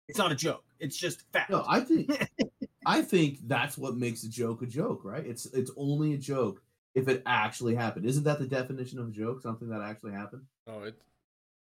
it's 0.08 0.18
not 0.18 0.32
a 0.32 0.36
joke. 0.36 0.64
It's 0.80 0.98
just 0.98 1.24
fact. 1.32 1.50
No, 1.50 1.64
I 1.68 1.80
think 1.82 2.12
I 2.86 3.02
think 3.02 3.48
that's 3.48 3.78
what 3.78 3.96
makes 3.98 4.24
a 4.24 4.30
joke 4.30 4.62
a 4.62 4.66
joke, 4.66 5.02
right? 5.04 5.26
It's 5.26 5.46
it's 5.48 5.72
only 5.78 6.14
a 6.14 6.18
joke 6.18 6.62
if 6.96 7.08
it 7.08 7.22
actually 7.26 7.76
happened. 7.76 8.06
Isn't 8.06 8.24
that 8.24 8.40
the 8.40 8.48
definition 8.48 9.00
of 9.00 9.08
a 9.08 9.12
joke? 9.12 9.42
Something 9.42 9.70
that 9.70 9.82
actually 9.82 10.14
happened? 10.14 10.44
Oh, 10.68 10.84
it. 10.84 11.00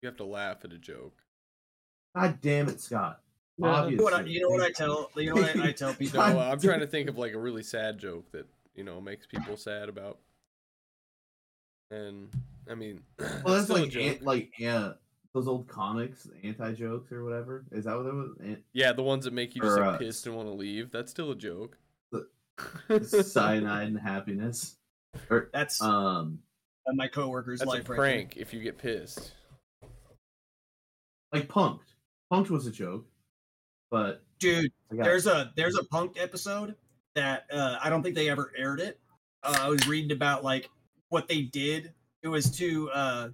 You 0.01 0.07
have 0.07 0.17
to 0.17 0.25
laugh 0.25 0.63
at 0.63 0.73
a 0.73 0.77
joke. 0.77 1.21
God 2.15 2.39
damn 2.41 2.69
it, 2.69 2.79
Scott. 2.81 3.21
Yeah. 3.61 3.87
You 3.87 3.97
know 3.97 4.03
what 4.03 4.13
I, 4.13 4.21
you 4.21 4.41
know 4.41 4.49
what 4.49 4.61
I 4.61 4.71
tell 4.71 5.09
you 5.15 5.27
know 5.27 5.41
what 5.41 5.55
I, 5.55 5.69
I 5.69 5.71
tell 5.71 5.93
people. 5.95 6.19
No, 6.19 6.39
I'm 6.39 6.59
trying 6.59 6.79
to 6.79 6.87
think 6.87 7.09
of 7.09 7.17
like 7.17 7.33
a 7.33 7.39
really 7.39 7.63
sad 7.63 7.97
joke 7.97 8.31
that 8.31 8.47
you 8.75 8.83
know 8.83 9.01
makes 9.01 9.25
people 9.27 9.57
sad 9.57 9.89
about. 9.89 10.19
And 11.91 12.29
I 12.69 12.75
mean, 12.75 13.01
Well, 13.19 13.55
that's 13.55 13.65
still 13.65 13.77
a 13.77 13.81
like 13.81 13.89
joke. 13.89 14.19
an, 14.19 14.25
like 14.25 14.51
yeah, 14.57 14.93
those 15.33 15.47
old 15.47 15.67
comics, 15.67 16.27
anti 16.43 16.73
jokes 16.73 17.11
or 17.11 17.23
whatever. 17.23 17.65
Is 17.71 17.85
that 17.85 17.97
what 17.97 18.05
it 18.05 18.13
was? 18.13 18.37
An- 18.39 18.63
yeah, 18.73 18.93
the 18.93 19.03
ones 19.03 19.25
that 19.25 19.33
make 19.33 19.55
you 19.55 19.61
just 19.61 19.77
or, 19.77 19.85
like 19.85 19.95
uh, 19.95 19.97
pissed 19.97 20.25
and 20.27 20.35
want 20.35 20.47
to 20.47 20.53
leave. 20.53 20.91
That's 20.91 21.11
still 21.11 21.31
a 21.31 21.35
joke. 21.35 21.77
cyanide 23.01 23.87
and 23.87 23.99
happiness. 23.99 24.75
Or 25.29 25.49
That's 25.53 25.81
um, 25.81 26.39
my 26.93 27.07
coworker's 27.07 27.59
That's 27.59 27.71
a 27.71 27.75
life 27.75 27.89
right 27.89 27.97
prank 27.97 28.37
if 28.37 28.53
you 28.53 28.61
get 28.61 28.77
pissed. 28.77 29.31
like 31.33 31.47
punked. 31.47 31.79
Punk'd 32.31 32.49
was 32.49 32.67
a 32.67 32.71
joke, 32.71 33.07
but. 33.89 34.23
Dude, 34.39 34.71
there's 34.89 35.27
a 35.27 35.51
there's 35.57 35.75
a 35.75 35.83
Punk'd 35.83 36.17
episode 36.17 36.75
that 37.15 37.43
uh, 37.51 37.77
I 37.83 37.89
don't 37.89 38.01
think 38.01 38.15
they 38.15 38.29
ever 38.29 38.53
aired 38.57 38.79
it. 38.79 38.99
Uh, 39.43 39.57
I 39.59 39.69
was 39.69 39.85
reading 39.85 40.11
about 40.11 40.43
like 40.43 40.69
what 41.09 41.27
they 41.27 41.41
did. 41.41 41.93
It 42.23 42.29
was 42.29 42.49
to 42.57 42.89
uh, 42.91 43.29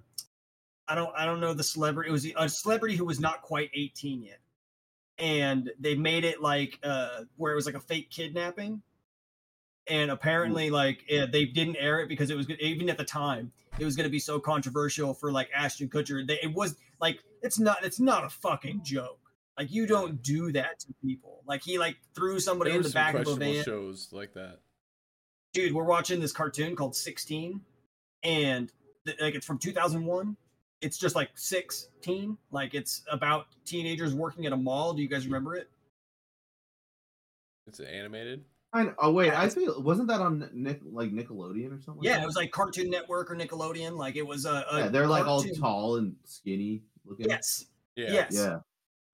I 0.88 0.94
don't 0.94 1.12
I 1.16 1.24
don't 1.24 1.40
know 1.40 1.54
the 1.54 1.62
celebrity. 1.62 2.10
It 2.10 2.12
was 2.12 2.26
a 2.36 2.48
celebrity 2.48 2.96
who 2.96 3.04
was 3.04 3.20
not 3.20 3.42
quite 3.42 3.70
18 3.74 4.22
yet, 4.22 4.38
and 5.18 5.70
they 5.78 5.94
made 5.94 6.24
it 6.24 6.40
like 6.40 6.78
uh, 6.82 7.22
where 7.36 7.52
it 7.52 7.56
was 7.56 7.66
like 7.66 7.74
a 7.74 7.80
fake 7.80 8.10
kidnapping. 8.10 8.82
And 9.88 10.10
apparently, 10.10 10.70
like 10.70 11.04
eh, 11.08 11.26
they 11.30 11.44
didn't 11.44 11.76
air 11.76 12.00
it 12.00 12.08
because 12.08 12.30
it 12.30 12.36
was 12.36 12.50
even 12.50 12.90
at 12.90 12.98
the 12.98 13.04
time 13.04 13.52
it 13.78 13.84
was 13.84 13.94
going 13.94 14.04
to 14.04 14.10
be 14.10 14.18
so 14.18 14.40
controversial 14.40 15.14
for 15.14 15.30
like 15.30 15.48
Ashton 15.54 15.88
Kutcher. 15.88 16.26
They, 16.26 16.38
it 16.42 16.52
was 16.52 16.76
like 17.00 17.22
it's 17.42 17.58
not 17.58 17.84
it's 17.84 18.00
not 18.00 18.24
a 18.24 18.28
fucking 18.28 18.80
joke. 18.82 19.20
Like 19.58 19.72
you 19.72 19.86
don't 19.86 20.22
do 20.22 20.52
that 20.52 20.80
to 20.80 20.86
people. 21.02 21.42
Like 21.46 21.62
he 21.62 21.78
like 21.78 21.96
threw 22.14 22.38
somebody 22.38 22.70
There 22.70 22.80
in 22.80 22.82
the 22.82 22.90
back 22.90 23.14
of 23.14 23.20
a 23.20 23.24
questionable 23.24 23.54
van. 23.54 23.64
shows 23.64 24.08
like 24.12 24.34
that. 24.34 24.58
Dude, 25.54 25.72
we're 25.72 25.84
watching 25.84 26.20
this 26.20 26.32
cartoon 26.32 26.76
called 26.76 26.94
16 26.94 27.60
and 28.22 28.72
th- 29.06 29.20
like 29.20 29.34
it's 29.34 29.46
from 29.46 29.58
2001. 29.58 30.36
It's 30.82 30.98
just 30.98 31.16
like 31.16 31.30
16. 31.34 32.36
Like 32.50 32.74
it's 32.74 33.02
about 33.10 33.46
teenagers 33.64 34.14
working 34.14 34.44
at 34.44 34.52
a 34.52 34.56
mall. 34.56 34.92
Do 34.92 35.00
you 35.00 35.08
guys 35.08 35.26
remember 35.26 35.54
it? 35.54 35.70
It's 37.66 37.80
animated. 37.80 38.44
I 38.72 38.92
oh 38.98 39.10
wait, 39.10 39.32
I 39.32 39.48
feel 39.48 39.80
wasn't 39.82 40.08
that 40.08 40.20
on 40.20 40.50
Nick 40.52 40.80
like 40.84 41.10
Nickelodeon 41.10 41.78
or 41.78 41.80
something? 41.80 42.04
Yeah, 42.04 42.16
that? 42.16 42.24
it 42.24 42.26
was 42.26 42.36
like 42.36 42.50
Cartoon 42.50 42.90
Network 42.90 43.30
or 43.30 43.36
Nickelodeon. 43.36 43.96
Like 43.96 44.16
it 44.16 44.26
was 44.26 44.44
a, 44.44 44.66
a 44.70 44.78
yeah, 44.80 44.88
they're 44.88 45.06
like 45.06 45.26
all 45.26 45.42
tall 45.42 45.96
and 45.96 46.14
skinny 46.24 46.82
looking. 47.06 47.28
Yes. 47.28 47.64
Yeah. 47.94 48.12
Yes. 48.12 48.32
Yeah. 48.32 48.58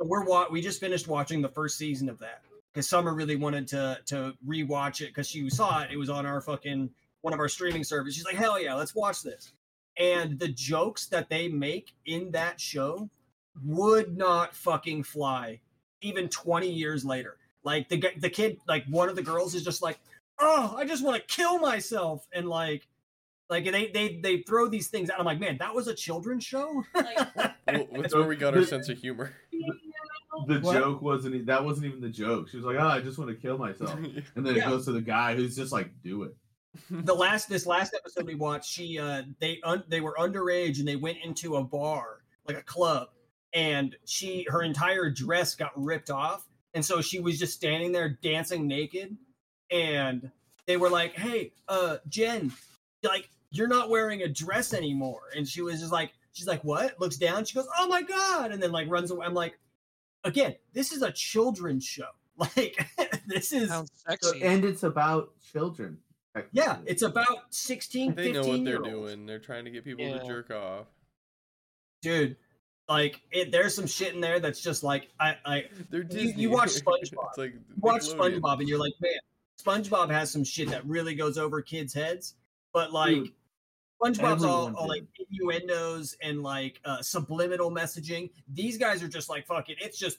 So 0.03 0.09
we're 0.09 0.25
wa- 0.25 0.49
we 0.51 0.61
just 0.61 0.81
finished 0.81 1.07
watching 1.07 1.43
the 1.43 1.49
first 1.49 1.79
season 1.79 2.09
of 2.09 2.19
that 2.19 2.43
because 2.75 2.89
Summer 2.89 3.15
really 3.15 3.37
wanted 3.37 3.69
to 3.69 4.01
to 4.07 4.33
rewatch 4.45 5.01
it 5.01 5.09
because 5.09 5.29
she 5.29 5.49
saw 5.49 5.83
it. 5.83 5.93
It 5.93 5.97
was 5.97 6.11
on 6.11 6.27
our 6.27 6.41
fucking 6.41 6.91
one 7.21 7.33
of 7.33 7.39
our 7.39 7.49
streaming 7.49 7.85
services. 7.85 8.17
She's 8.17 8.25
like, 8.25 8.35
hell 8.35 8.61
yeah, 8.61 8.75
let's 8.75 8.97
watch 8.97 9.23
this. 9.23 9.53
And 9.97 10.41
the 10.41 10.49
jokes 10.49 11.07
that 11.07 11.29
they 11.29 11.47
make 11.47 11.95
in 12.05 12.33
that 12.33 12.61
show 12.61 13.11
would 13.65 14.17
not 14.17 14.57
fucking 14.57 15.05
fly 15.05 15.61
even 16.01 16.29
20 16.29 16.69
years 16.69 17.05
later. 17.05 17.37
Like 17.63 17.89
the 17.89 18.03
the 18.19 18.31
kid, 18.31 18.59
like 18.67 18.85
one 18.91 19.09
of 19.09 19.15
the 19.15 19.23
girls 19.23 19.55
is 19.55 19.63
just 19.63 19.83
like, 19.83 20.01
oh, 20.41 20.75
I 20.77 20.85
just 20.85 21.05
want 21.05 21.17
to 21.17 21.35
kill 21.35 21.61
myself, 21.61 22.27
and 22.33 22.49
like. 22.49 22.89
Like 23.51 23.71
they 23.71 23.89
they 23.89 24.19
they 24.23 24.39
throw 24.39 24.67
these 24.67 24.89
things 24.89 25.11
out. 25.11 25.21
I'm 25.21 25.27
like, 25.27 25.39
man, 25.39 25.59
that 25.59 25.75
was 25.75 25.87
a 25.87 25.95
children's 25.95 26.43
show. 26.43 26.85
Well, 26.95 27.31
that's 27.67 28.15
where 28.15 28.27
we 28.27 28.35
got 28.35 28.57
our 28.57 28.65
sense 28.65 28.89
of 28.89 28.97
humor. 28.97 29.35
The 30.47 30.61
What? 30.61 30.75
joke 30.75 31.03
wasn't 31.03 31.47
that 31.47 31.65
wasn't 31.65 31.87
even 31.87 32.01
the 32.01 32.09
joke. 32.09 32.49
She 32.49 32.57
was 32.57 32.65
like, 32.67 32.77
"Oh, 32.79 32.87
I 32.87 33.01
just 33.01 33.19
want 33.19 33.31
to 33.31 33.37
kill 33.37 33.59
myself," 33.59 33.95
and 34.37 34.47
then 34.47 34.55
Yeah. 34.57 34.67
it 34.67 34.71
goes 34.71 34.85
to 34.87 34.93
the 34.93 35.01
guy 35.01 35.35
who's 35.35 35.55
just 35.57 35.73
like, 35.73 35.91
"Do 36.03 36.25
it." 36.25 36.35
the 36.91 37.15
last 37.15 37.49
this 37.51 37.67
last 37.67 37.95
episode 37.95 38.25
we 38.27 38.35
watched 38.35 38.71
she 38.71 38.99
uh 38.99 39.23
they 39.41 39.61
un, 39.63 39.83
they 39.89 40.01
were 40.01 40.15
underage 40.19 40.79
and 40.79 40.89
they 40.89 40.97
went 40.97 41.19
into 41.23 41.57
a 41.57 41.63
bar 41.63 42.23
like 42.49 42.57
a 42.57 42.63
club 42.63 43.09
and 43.53 43.95
she 44.07 44.47
her 44.49 44.63
entire 44.63 45.11
dress 45.11 45.55
got 45.55 45.71
ripped 45.77 46.11
off 46.11 46.49
and 46.73 46.83
so 46.83 47.03
she 47.03 47.21
was 47.21 47.39
just 47.39 47.53
standing 47.53 47.93
there 47.93 48.09
dancing 48.23 48.67
naked 48.67 49.15
and 49.71 50.31
they 50.67 50.79
were 50.79 50.89
like 50.89 51.13
hey 51.15 51.53
uh 51.69 51.99
jen 52.09 52.51
like 53.03 53.29
you're 53.51 53.69
not 53.69 53.91
wearing 53.91 54.23
a 54.23 54.29
dress 54.29 54.73
anymore 54.73 55.25
and 55.37 55.47
she 55.47 55.61
was 55.61 55.79
just 55.79 55.93
like 55.93 56.13
she's 56.33 56.47
like 56.47 56.65
what 56.65 56.99
looks 56.99 57.19
down 57.19 57.45
she 57.45 57.55
goes 57.55 57.69
oh 57.79 57.87
my 57.87 58.01
god 58.01 58.51
and 58.51 58.63
then 58.63 58.73
like 58.73 58.89
runs 58.89 59.11
away 59.11 59.27
i'm 59.27 59.35
like 59.35 59.59
again 60.25 60.55
this 60.73 60.93
is 60.93 61.03
a 61.03 61.13
children's 61.13 61.85
show 61.85 62.09
like 62.37 62.77
this 63.27 63.53
is 63.53 63.69
Sounds 63.69 63.91
So- 64.21 64.35
and 64.41 64.65
it's 64.65 64.83
about 64.83 65.33
children. 65.53 65.99
yeah 66.53 66.79
it's 66.87 67.03
about 67.03 67.53
16 67.55 68.15
they 68.15 68.33
15 68.33 68.33
know 68.43 68.49
what 68.49 68.65
they're 68.65 68.77
olds. 68.79 68.89
doing. 69.13 69.27
They're 69.27 69.39
trying 69.39 69.65
to 69.67 69.71
get 69.71 69.85
people 69.85 70.05
Yeah. 70.05 70.19
to 70.19 70.27
jerk 70.27 70.51
off. 70.51 70.87
dude 72.01 72.37
like 72.89 73.21
it 73.31 73.53
there's 73.53 73.75
some 73.75 73.87
shit 73.87 74.15
in 74.15 74.21
there 74.21 74.41
that's 74.41 74.61
just 74.61 74.83
like 74.83 75.09
i 75.21 75.37
i 75.45 75.65
They're 75.91 76.01
You- 76.03 76.09
Disney. 76.09 76.43
you 76.43 76.51
watch 76.51 76.69
SpongeBob. 76.85 77.29
it's 77.29 77.39
like 77.39 77.55
watch 77.79 78.03
spongebob 78.03 78.59
and 78.61 78.69
you're 78.69 78.81
like 78.81 78.95
man 79.01 79.13
spongebob 79.63 80.11
has 80.11 80.31
some 80.31 80.43
shit 80.45 80.69
that 80.71 80.85
really 80.87 81.15
goes 81.15 81.39
over 81.39 81.63
kids 81.63 81.93
heads 81.95 82.35
but 82.73 82.93
like 82.93 83.15
Dude, 83.15 83.33
spongebob's 84.03 84.45
all, 84.45 84.75
all 84.75 84.89
like 84.89 85.05
innuendos 85.31 86.17
and 86.23 86.43
like 86.43 86.81
uh, 86.85 87.03
subliminal 87.03 87.71
messaging. 87.71 88.31
These 88.53 88.79
guys 88.79 89.03
are 89.03 89.09
just 89.09 89.29
like 89.29 89.47
fuck 89.47 89.69
it. 89.69 89.79
It's 89.81 89.99
just 89.99 90.19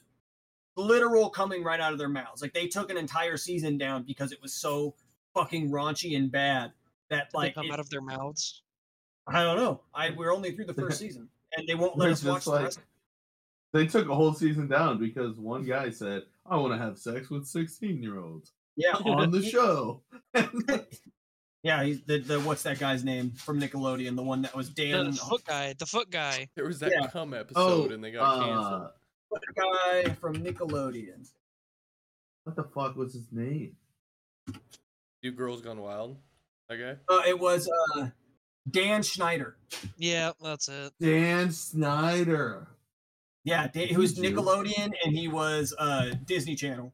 literal 0.76 1.30
coming 1.30 1.62
right 1.62 1.80
out 1.80 1.92
of 1.92 1.98
their 1.98 2.08
mouths. 2.08 2.42
Like 2.42 2.54
they 2.54 2.66
took 2.66 2.90
an 2.90 2.96
entire 2.96 3.36
season 3.36 3.78
down 3.78 4.02
because 4.04 4.32
it 4.32 4.40
was 4.42 4.52
so 4.52 4.94
fucking 5.34 5.70
raunchy 5.70 6.16
and 6.16 6.30
bad 6.30 6.72
that 7.10 7.30
Did 7.30 7.36
like 7.36 7.54
they 7.54 7.60
come 7.60 7.66
it- 7.66 7.72
out 7.72 7.80
of 7.80 7.90
their 7.90 8.02
mouths. 8.02 8.62
i 9.26 9.42
don't 9.42 9.56
know. 9.56 9.80
I 9.94 10.10
we're 10.10 10.32
only 10.32 10.52
through 10.52 10.66
the 10.66 10.74
first 10.74 10.98
season 10.98 11.28
and 11.56 11.68
they 11.68 11.74
won't 11.74 11.96
let 11.96 12.10
us 12.10 12.24
watch 12.24 12.44
just 12.44 12.46
the 12.46 12.62
rest. 12.62 12.80
They 13.72 13.86
took 13.86 14.08
a 14.08 14.14
whole 14.14 14.32
season 14.32 14.68
down 14.68 14.98
because 14.98 15.36
one 15.36 15.64
guy 15.64 15.90
said, 15.90 16.22
"I 16.46 16.56
want 16.56 16.72
to 16.72 16.78
have 16.78 16.96
sex 16.98 17.28
with 17.28 17.46
sixteen-year-olds 17.46 18.52
yeah. 18.76 18.92
on 18.92 19.30
the 19.30 19.42
show." 19.50 20.02
Yeah, 21.64 21.82
he's 21.82 22.02
the, 22.02 22.18
the 22.18 22.40
what's 22.40 22.62
that 22.64 22.78
guy's 22.78 23.04
name 23.04 23.30
from 23.30 23.58
Nickelodeon? 23.58 24.16
The 24.16 24.22
one 24.22 24.42
that 24.42 24.54
was 24.54 24.68
Dan. 24.68 24.98
The 24.98 25.04
Dan. 25.04 25.12
foot 25.14 25.44
guy. 25.46 25.74
The 25.76 25.86
foot 25.86 26.10
guy. 26.10 26.48
There 26.54 26.66
was 26.66 26.78
that 26.80 26.92
Yeah. 26.92 27.06
cum 27.06 27.32
oh, 27.32 27.38
episode 27.38 27.90
and 27.92 28.04
they 28.04 28.10
got 28.10 28.22
uh, 28.22 28.44
canceled. 28.44 28.90
Foot 29.30 29.42
guy 29.56 30.14
from 30.20 30.36
Nickelodeon. 30.36 31.26
What 32.44 32.54
the 32.54 32.64
fuck 32.64 32.96
was 32.96 33.14
his 33.14 33.32
name? 33.32 33.76
You 35.22 35.32
girls 35.32 35.62
gone 35.62 35.80
wild. 35.80 36.18
Okay. 36.70 36.98
Uh, 37.08 37.22
it 37.26 37.40
was 37.40 37.66
uh, 37.96 38.08
Dan 38.70 39.02
Schneider. 39.02 39.56
Yeah, 39.96 40.32
that's 40.42 40.68
it. 40.68 40.92
Dan 41.00 41.50
Schneider. 41.50 42.68
Yeah, 43.42 43.68
Dan, 43.68 43.88
he 43.88 43.96
was 43.96 44.18
Nickelodeon 44.18 44.92
and 45.02 45.16
he 45.16 45.28
was 45.28 45.74
uh, 45.78 46.12
Disney 46.26 46.56
Channel. 46.56 46.92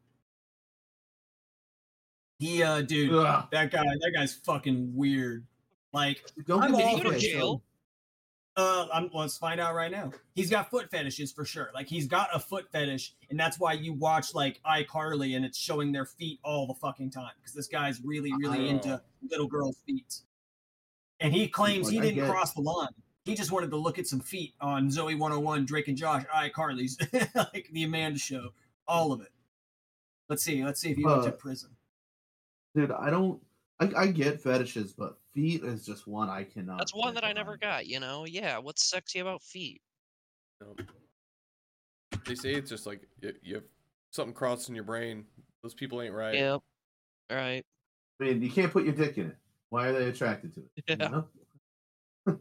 He, 2.41 2.62
uh, 2.62 2.80
dude, 2.80 3.12
Ugh. 3.12 3.47
that 3.53 3.70
guy, 3.70 3.84
that 3.84 4.12
guy's 4.16 4.34
fucking 4.34 4.93
weird. 4.97 5.47
Like, 5.93 6.24
Don't 6.47 6.62
I'm 6.62 6.70
get 6.72 6.78
me 6.78 6.84
all 6.84 6.99
go 7.01 7.11
to 7.11 7.18
jail? 7.18 7.62
Uh, 8.57 8.86
I'm, 8.93 9.11
let's 9.14 9.36
find 9.38 9.61
out 9.61 9.74
right 9.74 9.91
now. 9.91 10.11
He's 10.34 10.51
got 10.51 10.70
foot 10.70 10.91
fetishes 10.91 11.30
for 11.32 11.45
sure. 11.45 11.70
Like 11.74 11.86
he's 11.86 12.07
got 12.07 12.28
a 12.34 12.38
foot 12.41 12.70
fetish, 12.72 13.14
and 13.30 13.38
that's 13.38 13.61
why 13.61 13.74
you 13.74 13.93
watch 13.93 14.34
like 14.34 14.61
iCarly 14.66 15.36
and 15.36 15.45
it's 15.45 15.57
showing 15.59 15.93
their 15.93 16.05
feet 16.07 16.41
all 16.43 16.66
the 16.66 16.74
fucking 16.74 17.11
time 17.11 17.30
because 17.38 17.53
this 17.55 17.68
guy's 17.68 18.01
really, 18.03 18.32
really 18.38 18.66
Oh. 18.66 18.70
into 18.70 19.03
little 19.30 19.47
girls' 19.47 19.76
feet. 19.86 20.20
And 21.20 21.32
he 21.32 21.47
claims 21.47 21.88
he 21.91 22.01
Like, 22.01 22.14
didn't 22.14 22.28
cross 22.30 22.53
the 22.55 22.62
line. 22.62 22.88
He 23.24 23.34
just 23.34 23.53
wanted 23.53 23.70
to 23.70 23.76
look 23.76 23.99
at 23.99 24.07
some 24.07 24.20
feet 24.20 24.55
on 24.62 24.91
Zoe 24.91 25.14
101, 25.14 25.66
Drake 25.66 25.88
and 25.88 25.97
Josh, 25.97 26.24
iCarly's, 26.34 26.97
like 27.34 27.68
the 27.72 27.84
Amanda 27.84 28.18
Show, 28.18 28.55
all 28.88 29.12
of 29.12 29.20
it. 29.20 29.30
Let's 30.30 30.43
see. 30.43 30.64
Let's 30.64 30.80
see 30.80 30.91
if 30.91 30.97
he 30.97 31.05
went 31.05 31.22
to 31.24 31.28
Uh, 31.28 31.32
prison. 31.32 31.70
Dude, 32.74 32.90
I 32.92 33.10
don't. 33.10 33.40
I, 33.80 33.90
I 33.96 34.06
get 34.08 34.42
fetishes, 34.42 34.92
but 34.92 35.18
feet 35.34 35.64
is 35.64 35.84
just 35.86 36.06
one 36.06 36.28
I 36.28 36.44
cannot. 36.44 36.78
That's 36.78 36.94
one 36.94 37.14
get 37.14 37.22
that 37.22 37.26
I 37.28 37.32
never 37.32 37.56
got. 37.56 37.86
You 37.86 37.98
know? 38.00 38.26
Yeah. 38.26 38.58
What's 38.58 38.88
sexy 38.88 39.20
about 39.20 39.42
feet? 39.42 39.80
No. 40.60 40.76
They 42.26 42.34
say 42.34 42.52
it's 42.52 42.68
just 42.68 42.86
like 42.86 43.08
you, 43.20 43.32
you 43.42 43.54
have 43.56 43.64
something 44.10 44.34
crossed 44.34 44.68
in 44.68 44.74
your 44.74 44.84
brain. 44.84 45.24
Those 45.62 45.74
people 45.74 46.02
ain't 46.02 46.14
right. 46.14 46.34
Yep. 46.34 46.60
All 47.30 47.36
right. 47.36 47.64
I 48.20 48.24
mean, 48.24 48.42
you 48.42 48.50
can't 48.50 48.72
put 48.72 48.84
your 48.84 48.92
dick 48.92 49.16
in 49.16 49.28
it. 49.28 49.36
Why 49.70 49.86
are 49.88 49.92
they 49.92 50.08
attracted 50.08 50.54
to 50.54 50.60
it? 50.60 50.66
you 50.76 50.96
Yeah. 51.00 51.08
know? 51.08 51.24
I 52.26 52.32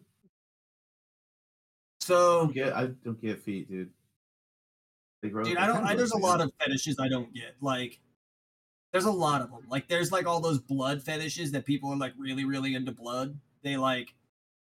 So, 2.02 2.42
don't 2.42 2.54
get. 2.54 2.74
I 2.76 2.88
don't 2.88 3.22
get 3.22 3.42
feet, 3.42 3.70
dude. 3.70 3.90
Dude 5.22 5.58
i 5.58 5.68
don't 5.68 5.84
I, 5.84 5.88
grow 5.90 5.98
there's 5.98 6.12
a 6.12 6.18
lot 6.30 6.40
of 6.40 6.50
fetishes 6.62 6.98
i 6.98 7.10
don't 7.10 7.34
get 7.34 7.56
like 7.60 8.00
there's 8.92 9.06
a 9.06 9.12
lot 9.12 9.42
of 9.42 9.50
them 9.52 9.62
like 9.70 9.88
there's 9.88 10.12
like 10.12 10.26
all 10.26 10.40
those 10.40 10.60
blood 10.60 11.02
fetishes 11.04 11.52
that 11.52 11.66
people 11.66 11.92
are 11.92 11.98
like 11.98 12.14
really 12.18 12.46
really 12.46 12.76
into 12.76 12.92
blood 12.92 13.38
they 13.64 13.78
like 13.78 14.14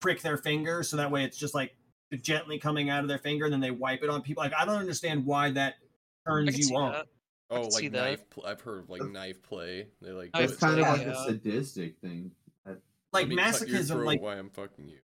prick 0.01 0.21
their 0.21 0.37
finger 0.37 0.83
so 0.83 0.97
that 0.97 1.09
way 1.11 1.23
it's 1.23 1.37
just 1.37 1.53
like 1.53 1.75
gently 2.21 2.57
coming 2.59 2.89
out 2.89 3.01
of 3.03 3.07
their 3.07 3.17
finger 3.19 3.45
and 3.45 3.53
then 3.53 3.61
they 3.61 3.71
wipe 3.71 4.03
it 4.03 4.09
on 4.09 4.21
people 4.21 4.43
like 4.43 4.53
i 4.57 4.65
don't 4.65 4.75
understand 4.79 5.25
why 5.25 5.49
that 5.51 5.75
turns 6.27 6.69
you 6.69 6.75
on 6.75 6.91
that. 6.93 7.07
Oh, 7.53 7.63
like 7.63 7.91
knife. 7.91 8.29
Pl- 8.29 8.45
I've 8.45 8.61
heard 8.61 8.79
of 8.83 8.89
like 8.89 9.03
knife 9.03 9.43
play. 9.43 9.87
They 10.01 10.11
like. 10.11 10.29
Oh, 10.33 10.39
I 10.39 10.43
It's 10.43 10.53
put, 10.53 10.61
kind 10.61 10.73
of 10.79 10.85
Yeah. 10.85 10.91
like 10.93 11.07
a 11.07 11.23
sadistic 11.25 11.99
thing. 11.99 12.31
like 12.65 12.77
let 13.11 13.27
me 13.27 13.35
cut 13.35 13.67
your 13.67 13.77
masochism 13.79 13.87
throat 13.87 14.05
like 14.05 14.21
while 14.21 14.37
I'm 14.39 14.49
fucking 14.49 14.87
you. 14.87 14.99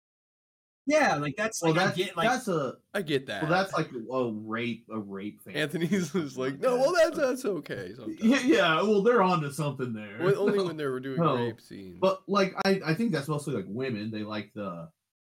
Yeah 0.87 1.17
like 1.17 1.35
that's 1.37 1.63
Well, 1.63 1.73
like 1.73 1.81
I 1.81 1.85
that's 1.87 1.97
get 1.97 2.17
like 2.17 2.29
that's 2.29 2.49
a 2.49 2.75
I 2.93 3.03
get 3.03 3.27
that. 3.29 3.43
well, 3.43 3.51
that's 3.51 3.73
like 3.73 3.91
a 3.93 4.31
rape, 4.33 4.85
a 4.93 4.99
rape 4.99 5.41
fan. 5.43 5.57
Anthony's 5.57 6.13
was 6.13 6.37
like, 6.45 6.61
no, 6.61 6.77
well 6.77 6.93
that's 6.93 7.17
that's 7.17 7.45
okay. 7.45 7.93
Sometimes. 7.97 8.23
Yeah, 8.23 8.41
yeah, 8.41 8.83
well, 8.83 9.03
they're 9.03 9.23
onto 9.23 9.51
something 9.51 9.93
there. 9.93 10.19
When- 10.21 10.37
only 10.37 10.63
when 10.65 10.77
they 10.77 10.87
were 10.87 11.01
doing 11.01 11.21
No. 11.21 11.37
rape 11.37 11.61
scenes. 11.61 11.99
But 12.01 12.23
like, 12.29 12.55
I 12.65 12.81
I 12.85 12.95
think 12.95 13.13
that's 13.13 13.29
mostly 13.29 13.55
like 13.55 13.67
women. 13.69 14.11
They 14.11 14.23
like 14.23 14.53
the 14.55 14.89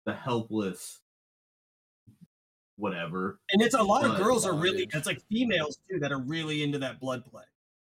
the 0.06 0.14
helpless, 0.14 1.00
whatever. 2.78 3.40
and 3.52 3.62
it's 3.62 3.76
a 3.76 3.84
lot 3.84 4.04
of 4.04 4.12
blood 4.12 4.24
girls 4.24 4.46
are 4.46 4.56
really 4.56 4.88
it's 4.94 5.06
like 5.06 5.22
females 5.30 5.78
too 5.90 6.00
that 6.00 6.12
are 6.12 6.22
really 6.22 6.64
into 6.64 6.80
that 6.80 7.00
blood 7.00 7.24
play 7.26 7.44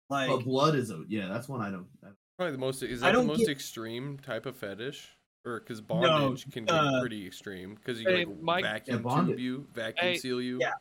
like 0.08 0.28
But 0.28 0.44
blood 0.44 0.74
is 0.76 0.90
a 0.90 1.02
yeah. 1.08 1.28
That's 1.28 1.48
one 1.48 1.60
I 1.60 1.70
don't. 1.70 1.86
I- 2.04 2.08
Probably 2.38 2.52
the 2.52 2.58
most 2.58 2.82
is 2.82 3.00
that 3.00 3.14
the 3.14 3.22
most 3.22 3.40
get- 3.40 3.48
extreme 3.48 4.18
type 4.18 4.44
of 4.46 4.56
fetish, 4.56 5.08
or 5.46 5.60
because 5.60 5.80
bondage 5.80 6.50
can 6.50 6.64
get 6.64 6.74
uh, 6.74 7.00
pretty 7.00 7.26
extreme 7.26 7.74
because 7.76 8.00
you 8.00 8.06
Hey, 8.06 8.24
can 8.24 8.30
like 8.30 8.40
Mike- 8.42 8.64
vacuum 8.64 9.04
Yeah, 9.06 9.24
tube 9.24 9.38
you, 9.38 9.66
vacuum 9.72 10.08
Hey, 10.12 10.16
seal 10.18 10.40
you. 10.42 10.58
yeah. 10.60 10.72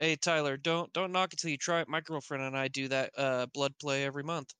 Hey 0.00 0.16
Tyler, 0.16 0.56
don't 0.56 0.92
don't 0.92 1.12
knock 1.12 1.32
it 1.32 1.38
till 1.38 1.50
you 1.50 1.56
try 1.56 1.80
it. 1.80 1.88
My 1.88 2.00
girlfriend 2.00 2.42
and 2.44 2.56
I 2.56 2.68
do 2.68 2.88
that 2.88 3.10
uh 3.16 3.46
blood 3.54 3.74
play 3.80 4.04
every 4.04 4.22
month. 4.22 4.52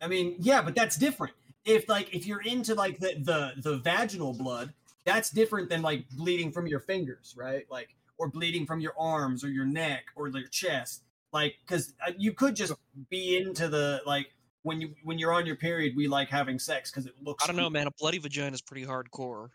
I 0.00 0.08
mean, 0.08 0.36
yeah, 0.38 0.62
but 0.62 0.74
that's 0.74 0.96
different. 0.96 1.34
If 1.64 1.88
like 1.88 2.14
if 2.14 2.26
you're 2.26 2.42
into 2.42 2.74
like 2.74 2.98
the 2.98 3.14
the 3.20 3.52
the 3.60 3.76
vaginal 3.78 4.32
blood, 4.32 4.72
that's 5.04 5.30
different 5.30 5.68
than 5.68 5.82
like 5.82 6.08
bleeding 6.10 6.50
from 6.50 6.66
your 6.66 6.80
fingers, 6.80 7.34
right? 7.36 7.66
Like 7.70 7.94
or 8.16 8.28
bleeding 8.28 8.66
from 8.66 8.80
your 8.80 8.94
arms 8.98 9.44
or 9.44 9.48
your 9.48 9.64
neck 9.64 10.06
or 10.16 10.28
your 10.28 10.48
chest. 10.48 11.02
Like 11.32 11.56
cuz 11.66 11.94
you 12.16 12.32
could 12.32 12.56
just 12.56 12.72
be 13.10 13.36
into 13.36 13.68
the 13.68 14.02
like 14.06 14.32
when 14.62 14.80
you 14.80 14.94
when 15.02 15.18
you're 15.18 15.32
on 15.32 15.46
your 15.46 15.56
period, 15.56 15.94
we 15.96 16.08
like 16.08 16.28
having 16.28 16.58
sex 16.58 16.90
cuz 16.90 17.06
it 17.06 17.14
looks 17.22 17.44
I 17.44 17.46
don't 17.46 17.56
know, 17.56 17.70
man. 17.70 17.86
A 17.86 17.90
bloody 17.92 18.18
vagina 18.18 18.52
is 18.54 18.62
pretty 18.62 18.86
hardcore. 18.86 19.50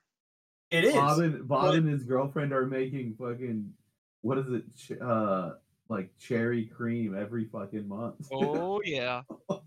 It 0.71 0.85
is. 0.85 0.93
Bob 0.93 1.19
and 1.19 1.47
Bob 1.47 1.61
But- 1.63 1.75
and 1.75 1.87
his 1.87 2.03
girlfriend 2.03 2.51
are 2.53 2.65
making 2.65 3.15
fucking 3.15 3.73
what 4.21 4.37
is 4.37 4.45
it? 4.51 4.63
Ch- 4.75 5.01
uh, 5.01 5.55
like 5.89 6.17
cherry 6.17 6.65
cream 6.65 7.15
every 7.15 7.45
fucking 7.45 7.87
month. 7.87 8.27
Oh 8.31 8.81
yeah. 8.83 9.23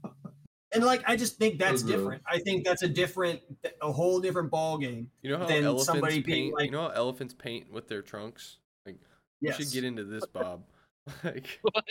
And 0.72 0.84
like 0.84 1.02
I 1.06 1.16
just 1.16 1.38
think 1.38 1.58
that's 1.58 1.82
gross. 1.82 1.96
different. 1.96 2.22
I 2.30 2.38
think 2.40 2.64
that's 2.66 2.82
a 2.82 2.88
different 2.88 3.40
a 3.80 3.90
whole 3.90 4.20
different 4.20 4.50
ball 4.50 4.76
game. 4.76 5.10
You 5.22 5.30
know 5.30 5.38
how 5.38 5.46
Than 5.46 5.64
elephants 5.64 5.86
somebody 5.86 6.20
being 6.20 6.46
paint. 6.46 6.54
like- 6.54 6.64
you 6.66 6.70
know 6.72 6.82
how 6.82 6.88
elephants 6.88 7.32
paint 7.32 7.72
with 7.72 7.88
their 7.88 8.02
trunks. 8.02 8.58
Like 8.84 8.98
we 9.40 9.52
should 9.52 9.70
get 9.70 9.84
into 9.84 10.04
this, 10.04 10.26
Bob. 10.26 10.64
like 11.24 11.58
What? 11.62 11.84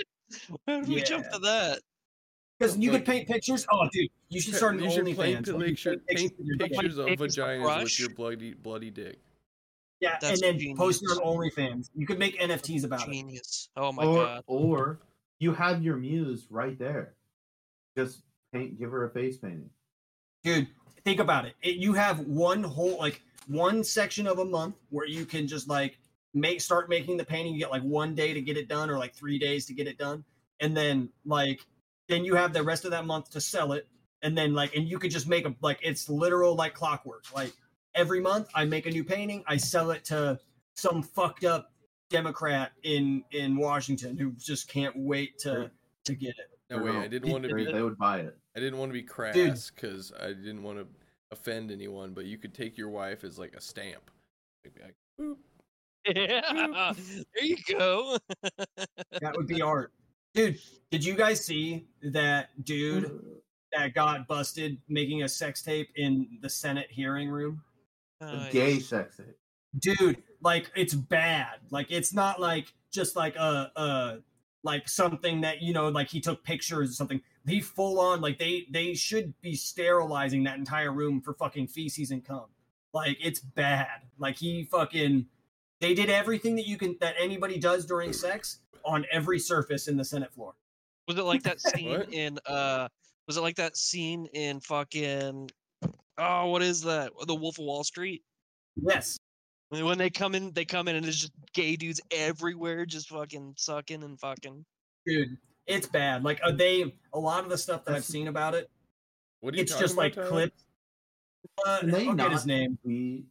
Why 0.66 0.80
did 0.82 0.90
we 0.90 1.02
jump 1.02 1.26
to 1.32 1.40
that? 1.40 1.80
Cuz 2.62 2.78
you 2.78 2.92
could 2.92 3.06
paint 3.06 3.28
pictures. 3.28 3.66
Oh 3.72 3.88
dude, 3.92 4.10
you 4.30 4.40
should 4.40 4.56
start 4.56 4.76
an 4.76 4.84
you 4.84 4.92
should 4.92 5.06
OnlyFans. 5.06 5.18
paint, 5.18 5.48
where 5.48 5.68
you 5.68 5.74
picture, 5.74 5.90
paint 5.92 6.08
pictures 6.08 6.30
paint 6.30 6.40
of 6.40 6.46
your 6.46 6.56
dick. 6.58 6.72
pictures 6.72 6.98
of 6.98 7.06
dick 7.08 7.22
is 7.22 7.38
a 7.38 7.42
vaginas 7.42 7.84
with 7.84 8.00
your 8.00 8.10
bloody 8.10 8.54
bloody 8.54 8.90
dick. 8.92 9.20
Yeah, 10.02 10.18
That's 10.22 10.42
and 10.42 10.60
then 10.60 10.76
post 10.76 11.02
it 11.04 11.08
genius. 11.08 11.20
on 11.24 11.38
OnlyFans. 11.38 11.90
You 11.96 12.06
could 12.06 12.20
make 12.20 12.40
NFTs 12.40 12.84
about 12.84 13.08
it. 13.08 13.12
Genius. 13.12 13.70
Oh 13.76 13.92
my 13.92 14.04
or 14.06 14.16
god. 14.24 14.44
or 14.48 15.00
you 15.40 15.54
have 15.54 15.84
your 15.84 15.98
muse 15.98 16.48
right 16.50 16.78
there. 16.78 17.16
Just 17.98 18.22
paint. 18.54 18.78
Give 18.78 18.92
her 18.92 19.06
a 19.06 19.10
face 19.10 19.38
painting. 19.38 19.70
Dude, 20.44 20.68
think 21.04 21.20
about 21.20 21.46
it. 21.46 21.56
it. 21.62 21.76
You 21.78 21.94
have 21.94 22.20
one 22.20 22.64
whole 22.64 22.98
like 22.98 23.22
one 23.48 23.84
section 23.84 24.28
of 24.28 24.40
a 24.40 24.46
month 24.46 24.76
where 24.90 25.08
you 25.08 25.26
can 25.26 25.48
just 25.48 25.68
like 25.68 25.98
make 26.34 26.62
start 26.62 26.90
making 26.90 27.18
the 27.18 27.26
painting. 27.26 27.54
You 27.54 27.60
get 27.60 27.72
like 27.72 27.84
one 27.84 28.16
day 28.16 28.34
to 28.34 28.42
get 28.42 28.58
it 28.58 28.68
done 28.68 28.90
or 28.90 28.98
like 28.98 29.14
three 29.14 29.40
days 29.40 29.66
to 29.68 29.74
get 29.74 29.88
it 29.88 29.98
done. 29.98 30.24
And 30.60 30.76
then 30.76 31.10
like 31.26 31.66
then 32.08 32.26
you 32.26 32.36
have 32.36 32.54
the 32.54 32.64
rest 32.64 32.86
of 32.86 32.92
that 32.92 33.06
month 33.06 33.30
to 33.32 33.42
sell 33.42 33.74
it. 33.74 33.88
And 34.22 34.38
then 34.38 34.54
like 34.54 34.76
and 34.76 34.88
you 34.88 34.98
could 34.98 35.12
just 35.12 35.28
make 35.28 35.46
a 35.46 35.54
like 35.62 35.80
it's 35.84 36.10
literal 36.10 36.56
like 36.56 36.74
clockwork. 36.74 37.26
Like 37.34 37.54
every 37.94 38.20
month 38.20 38.50
I 38.56 38.66
make 38.66 38.86
a 38.86 38.92
new 38.92 39.04
painting, 39.04 39.44
I 39.48 39.58
sell 39.58 39.92
it 39.92 40.04
to 40.06 40.40
some 40.76 41.04
fucked 41.04 41.44
up 41.44 41.72
Democrat 42.10 42.72
in 42.84 43.24
in 43.32 43.56
Washington 43.58 44.18
who 44.18 44.32
just 44.32 44.68
can't 44.68 44.96
wait 44.96 45.38
to 45.40 45.70
to 46.06 46.16
get 46.16 46.30
it. 46.30 46.50
No 46.70 46.84
way 46.84 46.92
I 46.98 47.08
didn't 47.08 47.32
want 47.32 47.44
to 47.44 47.50
They, 47.50 47.66
be 47.66 47.72
they 47.72 47.82
would 47.82 47.98
buy 47.98 48.20
it. 48.20 48.36
I 48.56 48.60
didn't 48.60 48.80
want 48.80 48.90
to 48.90 48.94
be 48.94 49.04
crass 49.04 49.70
because 49.70 50.12
I 50.20 50.28
didn't 50.28 50.64
want 50.64 50.80
to 50.80 50.88
offend 51.32 51.72
anyone, 51.72 52.14
but 52.14 52.26
you 52.26 52.38
could 52.38 52.54
take 52.54 52.78
your 52.78 52.90
wife 52.90 53.24
as 53.24 53.38
like 53.38 53.56
a 53.56 53.62
stamp. 53.62 54.10
Like, 54.64 54.76
be 54.76 54.82
like, 54.82 54.96
boop. 55.20 55.38
Yeah. 56.08 56.94
there 57.36 57.44
you 57.44 57.58
go. 57.68 58.18
That 59.22 59.36
would 59.36 59.48
be 59.48 59.62
art. 59.62 59.92
Dude, 60.36 60.60
did 60.92 61.04
you 61.04 61.16
guys 61.16 61.44
see 61.44 61.88
that 62.04 62.50
dude 62.66 63.20
that 63.72 63.94
got 63.94 64.28
busted 64.28 64.78
making 64.90 65.24
a 65.24 65.30
sex 65.30 65.62
tape 65.62 65.90
in 65.96 66.28
the 66.42 66.50
Senate 66.50 66.88
hearing 66.90 67.30
room? 67.30 67.62
A 68.22 68.26
Nice. 68.26 68.54
gay 68.54 68.80
sex 68.80 69.18
tape. 69.18 69.38
Dude, 69.80 70.22
like 70.42 70.72
it's 70.76 70.94
bad. 70.94 71.60
Like 71.72 71.88
it's 71.90 72.14
not 72.14 72.40
like 72.42 72.74
just 72.92 73.16
like 73.16 73.36
a 73.38 73.72
uh 73.76 74.18
like 74.64 74.90
something 74.90 75.42
that 75.42 75.62
you 75.62 75.74
know 75.74 75.90
like 75.90 76.10
he 76.10 76.20
took 76.20 76.44
pictures 76.44 76.90
or 76.92 76.94
something. 76.94 77.22
He 77.48 77.62
full 77.62 78.00
on 78.00 78.20
like 78.22 78.38
they 78.38 78.66
they 78.72 78.94
should 78.94 79.34
be 79.42 79.56
sterilizing 79.56 80.44
that 80.44 80.58
entire 80.58 80.92
room 80.92 81.22
for 81.22 81.34
fucking 81.34 81.68
feces 81.68 82.12
and 82.12 82.26
cum. 82.26 82.46
Like 82.94 83.18
it's 83.22 83.40
bad. 83.40 84.02
Like 84.18 84.38
he 84.38 84.64
fucking 84.66 85.28
they 85.82 85.94
did 85.94 86.10
everything 86.10 86.56
that 86.56 86.68
you 86.68 86.78
can 86.78 86.98
that 87.02 87.16
anybody 87.20 87.58
does 87.60 87.86
during 87.86 88.12
sex 88.14 88.60
on 88.86 89.06
every 89.12 89.40
surface 89.40 89.88
in 89.88 89.98
the 89.98 90.04
Senate 90.06 90.34
floor. 90.34 90.54
Was 91.08 91.18
it 91.18 91.24
like 91.24 91.44
that 91.44 91.60
scene 91.76 92.02
in 92.12 92.40
uh 92.46 92.88
was 93.28 93.38
it 93.38 93.42
like 93.42 93.56
that 93.56 93.76
scene 93.76 94.28
in 94.34 94.60
fucking 94.60 95.50
oh 96.18 96.48
what 96.48 96.62
is 96.62 96.82
that? 96.82 97.12
The 97.28 97.36
Wolf 97.36 97.60
of 97.60 97.66
Wall 97.66 97.84
Street? 97.84 98.24
Yes. 98.76 99.18
When 99.70 99.84
when 99.86 99.98
they 99.98 100.10
come 100.10 100.36
in 100.36 100.52
they 100.54 100.66
come 100.66 100.88
in 100.88 100.96
and 100.96 101.04
there's 101.06 101.20
just 101.22 101.34
gay 101.54 101.76
dudes 101.76 102.02
everywhere 102.12 102.86
just 102.86 103.10
fucking 103.10 103.54
sucking 103.58 104.04
and 104.04 104.20
fucking. 104.20 104.64
dude 105.06 105.38
it's 105.68 105.88
bad 105.88 106.24
like 106.24 106.40
uh, 106.44 106.52
they 106.52 106.94
a 107.14 107.20
lot 107.20 107.44
of 107.44 107.50
the 107.50 107.58
stuff 107.58 107.84
that 107.86 107.96
i've 107.96 108.06
seen 108.06 108.28
about 108.28 108.54
it 108.54 108.70
What 109.42 109.56
are 109.56 109.58
you 109.58 109.64
it's 109.64 109.76
just 109.80 109.94
about, 109.96 110.16
like 110.16 110.28
clips 110.28 110.64
uh, 111.66 111.80
Can 111.80 111.90
they 111.90 112.08
i'll 112.08 112.14
get 112.14 112.32
his 112.32 112.46
name 112.46 112.78
Be, 112.86 113.26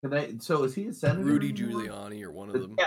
can 0.00 0.10
they? 0.10 0.34
So 0.40 0.64
is 0.64 0.74
he 0.74 0.86
a 0.86 0.92
senator? 0.92 1.22
Rudy? 1.22 1.52
Giuliani 1.52 2.22
or 2.22 2.30
one 2.32 2.48
of 2.48 2.54
them. 2.54 2.74
yeah. 2.78 2.86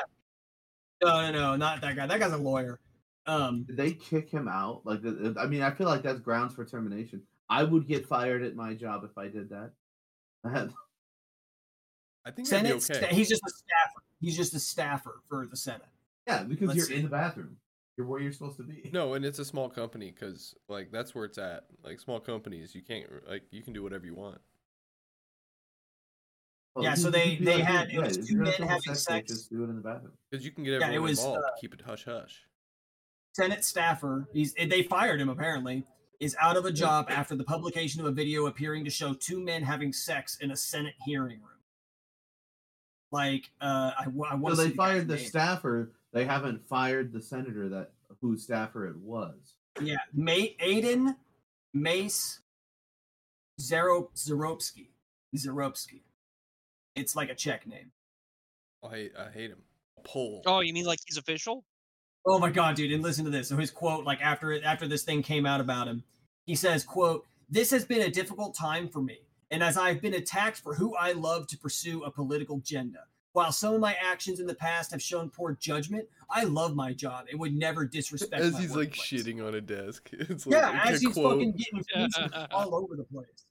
No, 1.04 1.22
no, 1.22 1.32
no, 1.32 1.56
not 1.56 1.82
that 1.82 1.95
guy. 1.95 2.06
That 2.08 2.20
guy's 2.20 2.32
a 2.34 2.38
lawyer. 2.38 2.80
Um, 3.26 3.64
Did 3.64 3.78
they 3.78 3.93
kick 3.93 4.30
him 4.30 4.47
out? 4.47 4.86
Like, 4.86 5.01
the- 5.01 5.12
the- 5.12 5.39
I 5.39 5.45
mean, 5.47 5.62
I 5.62 5.72
feel 5.72 5.88
like 5.88 6.01
that's 6.01 6.20
grounds 6.20 6.54
for 6.56 6.66
termination. 6.66 7.22
I 7.49 7.64
would 7.64 7.88
get 7.88 8.06
fired 8.08 8.43
at 8.43 8.56
my 8.56 8.74
job 8.74 9.04
if 9.04 9.18
I 9.18 9.28
did 9.28 9.49
that. 9.49 9.72
That- 10.43 10.70
I 12.26 12.32
think 12.32 12.47
that'd 12.47 12.74
be 12.74 12.80
Senate. 12.80 13.04
okay. 13.04 13.16
He's 13.16 13.30
just 13.30 13.41
a 13.45 13.49
staffer. 13.49 14.01
He's 14.22 14.38
just 14.38 14.54
a 14.54 14.60
staffer 14.60 15.22
for 15.30 15.45
the 15.45 15.58
Senate. 15.58 15.82
yeah, 16.28 16.43
because 16.43 16.68
Let's 16.70 16.78
you're 16.78 16.86
see. 16.86 16.95
in 16.95 17.04
the 17.04 17.10
bathroom. 17.10 17.58
You're 17.97 18.08
where 18.08 18.20
you're 18.22 18.32
supposed 18.32 18.58
to 18.58 18.64
be. 18.64 18.89
No, 18.93 19.14
and 19.14 19.24
it's 19.26 19.39
a 19.39 19.45
small 19.45 19.70
company 19.70 20.10
because 20.12 20.56
like 20.70 20.89
that's 20.91 21.14
where 21.14 21.26
it's 21.26 21.38
at. 21.38 21.66
Like 21.84 21.99
small 21.99 22.20
companies, 22.20 22.74
you 22.74 22.82
can't 22.82 23.06
like 23.30 23.43
you 23.51 23.62
can 23.62 23.74
do 23.74 23.84
whatever 23.84 24.06
you 24.06 24.16
want. 24.16 24.39
Well, 26.76 26.84
Yeah, 26.86 26.95
so 26.95 27.09
they- 27.11 27.36
they 27.38 27.55
like, 27.57 27.63
had- 27.63 27.91
yeah, 27.91 27.99
it 27.99 28.17
was 28.17 28.28
two 28.28 28.38
men 28.38 28.53
having 28.53 28.82
tape, 28.82 28.95
sex. 28.95 29.30
Just 29.32 29.49
do 29.51 29.63
it 29.63 29.69
in 29.69 29.76
the 29.76 29.82
bathroom. 29.82 30.17
Because 30.30 30.43
you 30.43 30.51
can 30.51 30.63
get 30.63 30.82
Yeah, 30.82 30.89
it 30.91 30.99
was, 30.99 31.19
involved. 31.19 31.43
uh, 31.45 31.49
Keep 31.61 31.76
it 31.76 31.82
hush 31.82 32.05
hush. 32.05 32.47
Senate 33.36 33.63
staffer. 33.63 34.28
He's 34.34 34.53
they 34.53 34.84
fired 34.84 35.19
him 35.21 35.30
apparently. 35.30 35.86
Is 36.19 36.36
out 36.39 36.55
of 36.55 36.65
a 36.65 36.71
job 36.71 37.07
after 37.09 37.36
the 37.36 37.43
publication 37.43 37.99
of 37.99 38.07
a 38.07 38.11
video 38.11 38.45
appearing 38.45 38.86
to 38.86 38.89
show 38.91 39.13
two 39.13 39.41
men 39.43 39.61
having 39.63 39.91
sex 39.91 40.38
in 40.38 40.51
a 40.51 40.55
Senate 40.55 40.93
hearing 41.05 41.41
room. 41.41 41.49
Like, 43.11 43.51
uh, 43.59 43.91
I, 43.99 44.07
wa- 44.07 44.28
I 44.28 44.32
So 44.32 44.38
want 44.38 44.57
they 44.57 44.69
fired 44.69 45.07
the 45.07 45.17
staffer. 45.17 45.91
They 46.13 46.26
haven't 46.26 46.65
fired 46.67 47.11
the 47.11 47.21
senator 47.21 47.67
that 47.69 47.91
whose 48.21 48.43
staffer 48.43 48.88
it 48.88 48.95
was. 48.97 49.55
Yeah, 49.82 49.97
May 50.13 50.55
Aiden 50.57 51.15
Mace 51.74 52.39
Zero 53.59 54.09
Czeropski. 54.15 54.89
Czeropski. 55.36 56.01
It's 56.96 57.16
like 57.16 57.30
a 57.30 57.36
Czech 57.36 57.66
name. 57.68 57.91
Oh, 58.82 58.89
I 58.89 58.96
hate, 58.96 59.12
I 59.18 59.30
hate 59.32 59.50
him. 59.52 59.64
Pull. 60.04 60.41
Oh, 60.46 60.60
you 60.60 60.74
mean 60.74 60.86
like 60.86 61.00
he's 61.06 61.18
official? 61.18 61.64
Oh 62.26 62.39
my 62.39 62.50
god, 62.52 62.76
dude! 62.76 62.91
And 62.91 63.02
listen 63.04 63.26
to 63.26 63.32
this. 63.32 63.50
So 63.50 63.58
his 63.58 63.72
quote, 63.72 64.06
like 64.06 64.22
after 64.22 64.62
after 64.64 64.88
this 64.88 65.04
thing 65.04 65.22
came 65.24 65.46
out 65.46 65.62
about 65.62 65.88
him, 65.88 66.04
he 66.46 66.56
says, 66.56 66.84
"quote 66.84 67.26
This 67.50 67.72
has 67.72 67.86
been 67.86 68.02
a 68.02 68.10
difficult 68.10 68.56
time 68.56 68.89
for 68.89 69.02
me, 69.02 69.20
and 69.52 69.64
as 69.64 69.78
I've 69.78 70.02
been 70.02 70.14
attacked 70.14 70.58
for 70.60 70.74
who 70.76 70.96
I 70.96 71.14
love 71.14 71.48
to 71.48 71.58
pursue 71.58 72.04
a 72.04 72.12
political 72.12 72.58
agenda. 72.58 73.00
While 73.34 73.52
some 73.52 73.74
of 73.74 73.80
my 73.82 73.96
actions 73.96 74.39
in 74.39 74.46
the 74.46 74.54
past 74.54 74.91
have 74.91 75.02
shown 75.02 75.30
poor 75.32 75.54
judgment, 75.60 76.08
I 76.30 76.44
love 76.44 76.76
my 76.76 76.94
job 76.94 77.26
and 77.32 77.39
would 77.39 77.54
never 77.54 77.86
disrespect." 77.86 78.41
As 78.41 78.54
my 78.54 78.62
he's 78.62 78.76
like 78.76 78.91
shitting 78.91 79.46
on 79.46 79.56
a 79.56 79.62
desk. 79.62 80.10
It's 80.14 80.46
like 80.46 80.56
Yeah, 80.56 80.72
a 80.84 80.91
as 80.91 81.02
he's 81.02 81.14
quote. 81.14 81.34
fucking 81.39 81.54
getting 81.54 81.84
faces 81.94 82.30
all 82.52 82.76
over 82.76 82.96
the 82.96 83.06
place. 83.06 83.46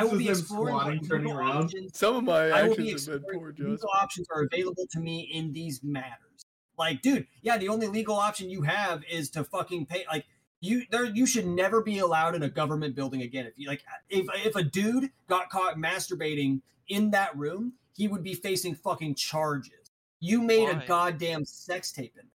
I 0.00 0.04
will 0.04 0.18
be 0.18 0.28
exploring 0.28 0.74
squatting, 0.74 1.06
turning 1.06 1.32
around. 1.32 1.64
options 1.64 1.98
Some 1.98 2.16
of 2.16 2.24
my 2.24 2.50
I 2.50 2.68
actions 2.68 3.06
have 3.06 3.26
been 3.26 3.38
poor 3.38 3.46
what 3.48 3.56
judgment. 3.56 3.72
legal 3.72 3.90
options 4.00 4.26
are 4.34 4.42
available 4.42 4.86
to 4.90 5.00
me 5.00 5.30
in 5.32 5.52
these 5.52 5.82
matters. 5.82 6.44
Like, 6.78 7.02
dude, 7.02 7.26
yeah, 7.42 7.58
the 7.58 7.68
only 7.68 7.88
legal 7.88 8.16
option 8.16 8.48
you 8.50 8.62
have 8.62 9.02
is 9.10 9.30
to 9.30 9.44
fucking 9.44 9.86
pay. 9.86 10.04
Like, 10.08 10.26
you 10.60 10.84
there, 10.90 11.04
you 11.04 11.26
should 11.26 11.46
never 11.46 11.82
be 11.82 11.98
allowed 11.98 12.34
in 12.34 12.42
a 12.42 12.48
government 12.48 12.94
building 12.94 13.22
again. 13.22 13.46
If 13.46 13.54
you 13.56 13.68
like, 13.68 13.82
if 14.08 14.26
if 14.44 14.56
a 14.56 14.62
dude 14.62 15.10
got 15.28 15.50
caught 15.50 15.76
masturbating 15.76 16.62
in 16.88 17.10
that 17.10 17.36
room, 17.36 17.74
he 17.96 18.08
would 18.08 18.22
be 18.22 18.34
facing 18.34 18.74
fucking 18.74 19.14
charges. 19.16 19.72
You 20.20 20.42
made 20.42 20.64
Why? 20.64 20.82
a 20.82 20.86
goddamn 20.86 21.44
sex 21.44 21.92
tape 21.92 22.14
in 22.16 22.22
there 22.26 22.32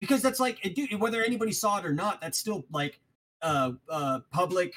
because 0.00 0.22
that's 0.22 0.40
like, 0.40 0.60
dude, 0.74 1.00
whether 1.00 1.22
anybody 1.22 1.52
saw 1.52 1.78
it 1.78 1.86
or 1.86 1.92
not, 1.92 2.20
that's 2.20 2.38
still 2.38 2.64
like, 2.72 3.00
uh, 3.42 3.72
uh, 3.88 4.20
public 4.32 4.72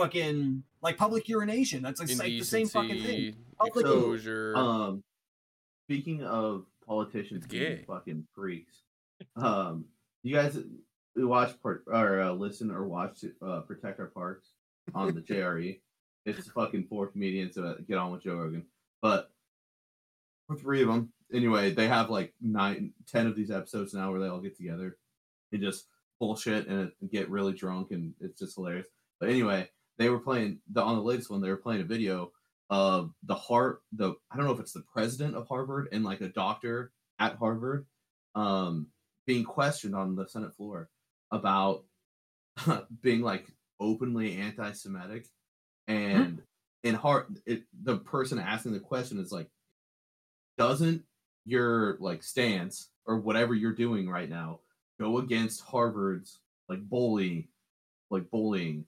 fucking 0.00 0.62
like 0.82 0.96
public 0.96 1.28
urination. 1.28 1.82
That's 1.82 2.00
like, 2.00 2.10
like 2.18 2.38
the 2.38 2.42
same 2.42 2.68
fucking 2.68 2.90
thing. 2.90 2.98
Indecency, 3.00 3.36
Public- 3.58 3.86
exposure. 3.86 4.56
Um, 4.56 5.02
speaking 5.86 6.22
of 6.22 6.66
politicians 6.86 7.44
It's 7.44 7.52
being 7.52 7.76
gay. 7.78 7.84
fucking 7.86 8.26
freaks, 8.34 8.82
um, 9.36 9.86
you 10.22 10.34
guys 10.34 10.58
watch 11.16 11.60
part 11.62 11.84
or 11.86 12.20
uh, 12.20 12.32
listen 12.32 12.70
or 12.70 12.84
watch 12.86 13.24
uh, 13.44 13.60
Protect 13.60 13.98
Our 14.00 14.06
Parks 14.06 14.48
on 14.94 15.14
the 15.14 15.20
JRE. 15.22 15.80
It's 16.26 16.48
fucking 16.48 16.86
four 16.88 17.06
comedians 17.06 17.54
that 17.54 17.86
get 17.86 17.98
on 17.98 18.10
with 18.10 18.22
Joe 18.24 18.34
Rogan, 18.34 18.64
but 19.00 19.30
for 20.48 20.56
three 20.56 20.82
of 20.82 20.88
them, 20.88 21.12
anyway, 21.32 21.72
they 21.72 21.86
have 21.86 22.10
like 22.10 22.34
nine, 22.40 22.92
ten 23.10 23.26
of 23.28 23.36
these 23.36 23.50
episodes 23.52 23.94
now 23.94 24.10
where 24.10 24.20
they 24.20 24.26
all 24.26 24.40
get 24.40 24.56
together 24.56 24.96
and 25.52 25.62
just 25.62 25.86
bullshit 26.18 26.66
and 26.66 26.90
get 27.12 27.30
really 27.30 27.52
drunk, 27.52 27.92
and 27.92 28.12
it's 28.20 28.40
just 28.40 28.56
hilarious. 28.56 28.88
But 29.20 29.28
anyway, 29.28 29.70
they 29.98 30.08
were 30.08 30.18
playing 30.18 30.60
the 30.70 30.82
on 30.82 30.96
the 30.96 31.02
latest 31.02 31.30
one. 31.30 31.40
They 31.40 31.48
were 31.48 31.56
playing 31.56 31.82
a 31.82 31.84
video 31.84 32.32
of 32.68 33.12
the 33.22 33.34
heart 33.34 33.82
the 33.92 34.14
I 34.30 34.36
don't 34.36 34.46
know 34.46 34.52
if 34.52 34.60
it's 34.60 34.72
the 34.72 34.84
president 34.92 35.36
of 35.36 35.46
Harvard 35.48 35.88
and 35.92 36.04
like 36.04 36.20
a 36.20 36.28
doctor 36.28 36.90
at 37.18 37.36
Harvard 37.36 37.86
um 38.34 38.88
being 39.26 39.44
questioned 39.44 39.94
on 39.94 40.16
the 40.16 40.26
Senate 40.26 40.54
floor 40.54 40.88
about 41.30 41.84
being 43.02 43.22
like 43.22 43.46
openly 43.78 44.36
anti-Semitic 44.36 45.26
and 45.86 46.42
in 46.82 46.94
heart 46.94 47.28
it, 47.46 47.62
the 47.82 47.96
person 47.98 48.38
asking 48.38 48.72
the 48.72 48.80
question 48.80 49.20
is 49.20 49.30
like 49.30 49.48
doesn't 50.58 51.02
your 51.44 51.96
like 52.00 52.22
stance 52.22 52.88
or 53.06 53.18
whatever 53.18 53.54
you're 53.54 53.72
doing 53.72 54.08
right 54.08 54.28
now 54.28 54.58
go 54.98 55.18
against 55.18 55.62
Harvard's 55.62 56.40
like 56.68 56.80
bully 56.80 57.48
like 58.10 58.28
bullying 58.30 58.84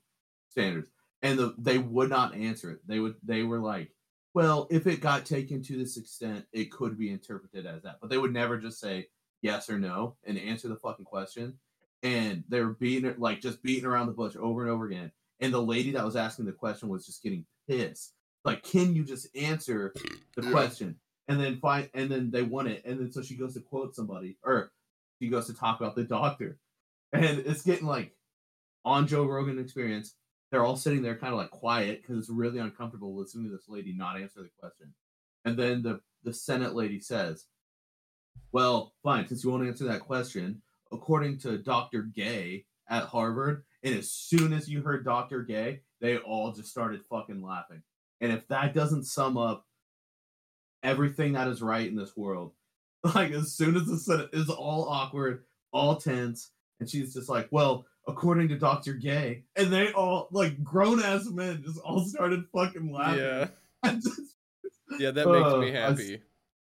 standards 0.49 0.91
and 1.23 1.39
the, 1.39 1.55
they 1.59 1.79
would 1.79 2.11
not 2.11 2.35
answer 2.35 2.71
it. 2.71 2.81
They 2.87 3.01
would 3.01 3.17
they 3.23 3.43
were 3.43 3.61
like, 3.61 3.91
well, 4.35 4.69
if 4.71 4.87
it 4.87 5.01
got 5.01 5.27
taken 5.27 5.63
to 5.65 5.77
this 5.77 5.97
extent, 5.97 6.47
it 6.53 6.71
could 6.71 6.99
be 6.99 7.11
interpreted 7.11 7.67
as 7.67 7.83
that. 7.83 7.99
But 8.01 8.11
they 8.11 8.19
would 8.19 8.33
never 8.33 8.59
just 8.59 8.81
say 8.81 9.09
yes 9.43 9.71
or 9.71 9.79
no 9.79 10.17
and 10.25 10.39
answer 10.39 10.69
the 10.69 10.77
fucking 10.77 11.05
question. 11.05 11.59
And 12.03 12.45
they 12.49 12.61
were 12.61 12.75
beating 12.75 13.15
like 13.19 13.41
just 13.41 13.63
beating 13.63 13.85
around 13.85 14.07
the 14.07 14.13
bush 14.13 14.37
over 14.39 14.63
and 14.63 14.71
over 14.71 14.87
again. 14.87 15.11
And 15.41 15.53
the 15.53 15.63
lady 15.63 15.93
that 15.93 16.05
was 16.05 16.17
asking 16.17 16.47
the 16.47 16.53
question 16.53 16.89
was 16.89 17.07
just 17.07 17.23
getting 17.23 17.45
pissed. 17.69 18.15
Like, 18.45 18.63
can 18.63 18.95
you 18.95 19.05
just 19.05 19.27
answer 19.37 19.93
the 20.37 20.51
question? 20.51 20.97
And 21.27 21.41
then 21.41 21.59
find 21.59 21.91
and 21.93 22.11
then 22.11 22.31
they 22.31 22.43
won 22.43 22.67
it. 22.67 22.83
And 22.85 22.99
then 23.01 23.11
so 23.13 23.23
she 23.23 23.35
goes 23.35 23.55
to 23.55 23.61
quote 23.61 23.95
somebody 23.95 24.37
or 24.45 24.71
she 25.21 25.29
goes 25.29 25.47
to 25.47 25.55
talk 25.55 25.81
about 25.81 25.97
the 25.97 26.05
doctor. 26.05 26.59
And 27.13 27.41
it's 27.41 27.63
getting 27.63 27.87
like 27.87 28.15
on 28.85 29.07
Joe 29.07 29.25
Rogan 29.25 29.59
experience 29.59 30.15
they're 30.51 30.65
all 30.65 30.77
sitting 30.77 31.03
there 31.03 31.17
kind 31.17 31.33
of 31.33 31.39
like 31.39 31.51
quiet 31.51 32.03
because 32.03 32.19
it's 32.19 32.31
really 32.31 32.59
uncomfortable 32.59 33.17
listening 33.17 33.45
to 33.45 33.51
this 33.51 33.69
lady 33.69 33.93
not 33.93 34.21
answer 34.21 34.43
the 34.43 34.51
question. 34.59 34.93
And 35.45 35.57
then 35.59 35.83
the, 35.83 36.01
the 36.25 36.33
Senate 36.33 36.75
lady 36.75 37.01
says, 37.01 37.47
Well, 38.53 38.95
fine, 39.03 39.27
since 39.27 39.45
you 39.45 39.51
won't 39.51 39.67
answer 39.67 39.85
that 39.85 40.01
question, 40.01 40.63
according 40.91 41.39
to 41.41 41.59
Dr. 41.59 42.03
Gay 42.03 42.65
at 42.89 43.05
Harvard, 43.05 43.65
and 43.83 43.95
as 43.95 44.11
soon 44.11 44.53
as 44.53 44.69
you 44.69 44.83
heard 44.83 45.05
Dr. 45.05 45.43
Gay, 45.43 45.83
they 46.01 46.17
all 46.19 46.53
just 46.53 46.71
started 46.71 47.05
fucking 47.05 47.43
laughing. 47.43 47.83
And 48.21 48.33
if 48.33 48.47
that 48.49 48.75
doesn't 48.75 49.05
sum 49.05 49.37
up 49.37 49.65
everything 50.83 51.33
that 51.33 51.49
is 51.49 51.63
right 51.63 51.87
in 51.87 51.97
this 51.97 52.17
world, 52.17 52.53
like 53.15 53.33
as 53.33 53.55
soon 53.55 53.77
as 53.77 53.87
the 53.87 53.99
Senate 53.99 54.31
is 54.33 54.49
all 54.49 54.89
awkward, 54.89 55.45
all 55.73 55.97
tense, 55.97 56.53
and 56.81 56.89
she's 56.89 57.13
just 57.13 57.29
like, 57.29 57.49
Well, 57.51 57.87
according 58.09 58.49
to 58.49 58.59
Dr. 58.59 58.95
Gay, 58.95 59.45
and 59.57 59.73
they 59.73 59.93
all 59.93 60.29
like 60.33 60.63
grown 60.65 61.01
ass 61.03 61.27
men 61.31 61.63
just 61.65 61.79
all 61.81 62.01
started 62.05 62.45
fucking 62.55 62.91
laughing. 62.93 63.21
yeah, 63.21 63.49
just- 63.95 64.21
yeah, 64.99 65.11
that 65.11 65.27
makes 65.29 65.53
Uh, 65.53 65.57
me 65.59 65.71
happy. 65.71 66.15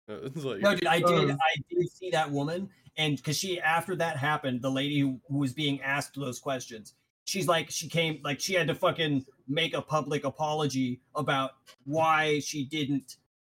Uh, 0.08 0.14
It's 0.24 0.44
like 0.44 0.60
No, 0.60 0.74
dude, 0.74 0.86
I 0.86 0.98
did. 1.00 1.30
Uh, 1.30 1.34
I 1.34 1.54
did 1.70 1.90
see 1.90 2.10
that 2.10 2.30
woman, 2.30 2.68
and 2.96 3.16
because 3.16 3.36
she, 3.36 3.60
after 3.60 3.96
that 3.96 4.16
happened, 4.16 4.62
the 4.62 4.70
lady 4.70 5.00
who, 5.00 5.20
who 5.28 5.38
was 5.38 5.52
being 5.52 5.80
asked 5.82 6.14
those 6.16 6.38
questions, 6.38 6.94
she's 7.24 7.46
like, 7.48 7.70
she 7.70 7.88
came, 7.88 8.20
like, 8.22 8.40
she 8.40 8.54
had 8.54 8.66
to 8.68 8.74
fucking 8.74 9.24
make 9.48 9.74
a 9.74 9.82
public 9.82 10.24
apology 10.24 11.00
about 11.14 11.52
why 11.84 12.38
she 12.40 12.64
didn't, 12.64 13.16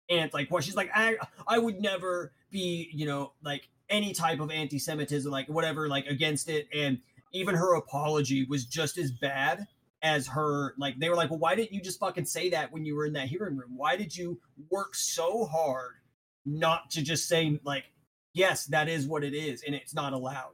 and 0.09 0.31
like, 0.33 0.49
what 0.51 0.63
she's 0.63 0.75
like, 0.75 0.89
I, 0.95 1.17
I 1.47 1.57
would 1.59 1.79
never 1.81 2.31
be, 2.51 2.89
you 2.93 3.05
know, 3.05 3.33
like 3.43 3.67
any 3.89 4.13
type 4.13 4.39
of 4.39 4.49
anti-Semitism, 4.51 5.31
like 5.31 5.47
whatever, 5.49 5.88
like 5.88 6.05
against 6.07 6.49
it, 6.49 6.67
and 6.73 6.99
even 7.36 7.55
her 7.55 7.75
apology 7.75 8.45
was 8.45 8.65
just 8.65 8.97
as 8.97 9.11
bad 9.11 9.65
as 10.01 10.27
her 10.27 10.73
like 10.77 10.97
they 10.99 11.09
were 11.09 11.15
like 11.15 11.29
well 11.29 11.39
why 11.39 11.55
didn't 11.55 11.71
you 11.71 11.81
just 11.81 11.99
fucking 11.99 12.25
say 12.25 12.49
that 12.49 12.71
when 12.71 12.86
you 12.86 12.95
were 12.95 13.05
in 13.05 13.13
that 13.13 13.27
hearing 13.27 13.55
room 13.57 13.71
why 13.75 13.95
did 13.95 14.15
you 14.15 14.39
work 14.69 14.93
so 14.95 15.45
hard 15.45 15.93
not 16.45 16.89
to 16.91 17.01
just 17.01 17.27
say 17.27 17.59
like 17.63 17.86
yes 18.33 18.65
that 18.67 18.88
is 18.88 19.07
what 19.07 19.23
it 19.23 19.33
is 19.33 19.63
and 19.63 19.73
it's 19.73 19.93
not 19.95 20.13
allowed 20.13 20.53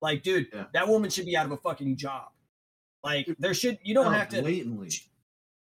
like 0.00 0.22
dude 0.22 0.46
Yeah. 0.52 0.64
that 0.72 0.88
woman 0.88 1.10
should 1.10 1.26
be 1.26 1.36
out 1.36 1.46
of 1.46 1.52
a 1.52 1.56
fucking 1.58 1.96
job 1.96 2.28
like 3.04 3.28
there 3.38 3.54
should 3.54 3.78
you 3.82 3.92
don't 3.94 4.06
Oh, 4.06 4.10
have 4.10 4.28
to 4.30 4.42
blatantly. 4.42 4.90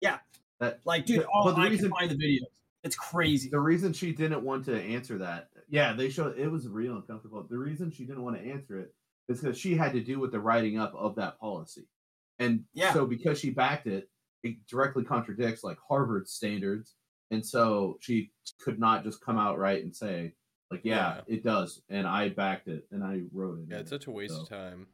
Yeah. 0.02 0.20
That 0.60 0.80
like 0.86 1.06
dude 1.06 1.26
all 1.34 1.46
but 1.46 1.56
the 1.56 1.62
i 1.62 1.70
reason- 1.70 1.90
can 1.90 1.98
find 1.98 2.12
the 2.12 2.16
videos 2.16 2.46
it's 2.84 2.96
crazy 2.96 3.50
the 3.50 3.60
reason 3.60 3.94
she 3.94 4.12
didn't 4.12 4.44
want 4.44 4.66
to 4.66 4.80
answer 4.80 5.18
that, 5.20 5.48
yeah, 5.70 5.94
they 5.94 6.10
showed 6.10 6.38
it 6.38 6.52
was 6.52 6.68
real 6.68 6.98
uncomfortable. 6.98 7.42
The 7.50 7.58
reason 7.58 7.90
she 7.90 8.04
didn't 8.04 8.24
want 8.24 8.36
to 8.38 8.44
answer 8.46 8.78
it 8.78 8.94
is 9.30 9.40
because 9.42 9.58
she 9.58 9.76
had 9.76 9.94
to 9.94 10.02
do 10.02 10.20
with 10.20 10.32
the 10.32 10.40
writing 10.40 10.78
up 10.80 10.94
of 10.96 11.16
that 11.16 11.40
policy. 11.40 11.88
And 12.40 12.66
Yeah. 12.74 12.94
so 12.94 13.06
because 13.06 13.40
she 13.40 13.50
backed 13.52 13.88
it, 13.88 14.10
it 14.44 14.66
directly 14.68 15.04
contradicts 15.04 15.64
like 15.64 15.78
Harvard 15.88 16.28
standards. 16.28 16.96
And 17.32 17.46
so 17.46 17.98
she 18.02 18.32
could 18.60 18.80
not 18.80 19.04
just 19.04 19.22
come 19.22 19.38
out 19.38 19.58
right 19.58 19.82
and 19.84 19.96
say, 19.96 20.36
Like, 20.72 20.82
yeah, 20.86 21.18
Yeah. 21.28 21.36
it 21.36 21.44
does, 21.44 21.82
and 21.90 22.08
I 22.08 22.30
backed 22.30 22.68
it, 22.68 22.88
and 22.90 23.04
I 23.04 23.22
wrote 23.32 23.60
it. 23.60 23.68
Yeah, 23.70 23.78
it's 23.78 23.92
it, 23.92 23.96
such 23.96 24.08
a 24.08 24.12
waste 24.12 24.34
of 24.40 24.50
time. 24.50 24.88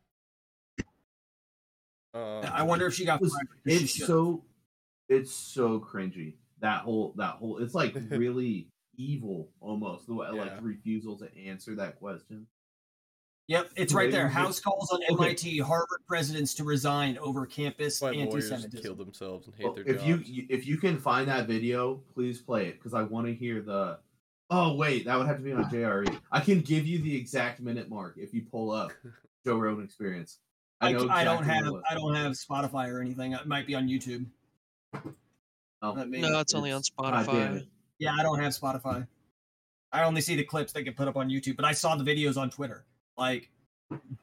Um, 2.14 2.44
I 2.52 2.64
wonder 2.64 2.88
if 2.88 2.96
she 2.96 3.06
got 3.06 3.22
It 3.22 3.24
was- 3.24 3.34
fired. 3.34 3.48
'cause 3.64 3.74
she 3.74 3.84
it's 3.86 4.06
so 4.08 4.44
it's 5.08 5.32
so 5.32 5.80
cringy 5.80 6.36
that 6.60 6.82
whole 6.82 7.14
that 7.14 7.36
whole 7.36 7.60
it's 7.60 7.74
like 7.76 7.94
really 8.12 8.70
evil 8.98 9.54
almost 9.62 10.08
the 10.08 10.14
way 10.16 10.28
Yeah. 10.34 10.42
like 10.42 10.62
refusal 10.62 11.18
to 11.20 11.34
answer 11.38 11.76
that 11.76 11.98
question 12.00 12.48
Yep, 13.50 13.72
it's 13.76 13.94
right 13.96 14.12
there. 14.12 14.28
House 14.28 14.60
calls 14.60 14.92
on 14.92 15.02
Okay. 15.10 15.26
MIT 15.30 15.58
Harvard 15.58 16.02
presidents 16.08 16.54
to 16.54 16.64
resign 16.64 17.18
over 17.18 17.48
campus 17.48 18.00
why 18.00 18.12
anti-Semitism. 18.14 18.80
kill 18.84 18.94
themselves 18.94 19.48
and 19.48 19.56
hate 19.56 19.64
Well, 19.64 19.74
their 19.74 19.88
if 19.88 20.06
you 20.06 20.18
jobs. 20.18 20.30
you- 20.30 20.46
if 20.50 20.68
you 20.68 20.78
can 20.78 21.00
find 21.00 21.28
that 21.30 21.48
video 21.48 21.96
please 22.14 22.40
play 22.40 22.68
it 22.68 22.74
because 22.78 22.94
i 22.94 23.02
want 23.02 23.26
to 23.26 23.34
hear 23.34 23.62
the 23.64 23.98
oh 24.52 24.76
wait 24.76 25.04
that 25.06 25.18
would 25.18 25.26
have 25.26 25.38
to 25.38 25.44
be 25.44 25.52
on 25.52 25.64
jre 25.66 26.20
i 26.32 26.40
can 26.40 26.62
give 26.62 26.86
you 26.86 27.00
the 27.02 27.16
exact 27.16 27.60
minute 27.60 27.90
mark 27.90 28.18
if 28.18 28.36
you 28.36 28.44
pull 28.44 28.70
up 28.70 28.92
joe 29.46 29.58
rogan 29.58 29.84
experience 29.84 30.38
I, 30.82 30.92
know 30.94 31.10
I 31.10 31.24
don't 31.26 31.44
have. 31.44 31.74
I 31.90 31.94
don't 31.96 32.16
have 32.16 32.32
Spotify 32.34 32.88
or 32.90 33.02
anything. 33.02 33.34
It 33.34 33.46
might 33.46 33.68
be 33.68 33.76
on 33.76 33.90
YouTube. 33.90 34.26
Oh, 35.82 35.94
No, 35.94 36.40
it's 36.40 36.54
only 36.54 36.72
on 36.72 36.80
it's- 36.80 36.90
God 36.98 37.12
damn 37.26 37.26
Spotify. 37.58 37.68
Yeah, 37.98 38.14
I 38.18 38.24
don't 38.24 38.40
have 38.40 38.54
Spotify. 38.54 39.06
I 39.92 40.04
only 40.04 40.22
see 40.22 40.38
the 40.38 40.46
clips 40.46 40.72
that 40.72 40.84
get 40.84 40.96
put 40.96 41.10
up 41.10 41.18
on 41.18 41.30
YouTube, 41.30 41.58
but 41.58 41.66
I 41.66 41.74
saw 41.74 41.98
the 41.98 42.04
videos 42.06 42.38
on 42.38 42.50
Twitter. 42.50 42.86
Like, 43.20 43.50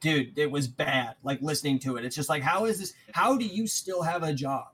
dude, 0.01 0.37
it 0.37 0.49
was 0.51 0.67
bad. 0.67 1.15
Like 1.23 1.41
listening 1.41 1.79
to 1.79 1.97
it, 1.97 2.05
it's 2.05 2.15
just 2.15 2.29
like, 2.29 2.43
how 2.43 2.65
is 2.65 2.79
this? 2.79 2.93
How 3.13 3.37
do 3.37 3.45
you 3.45 3.67
still 3.67 4.01
have 4.01 4.23
a 4.23 4.33
job? 4.33 4.67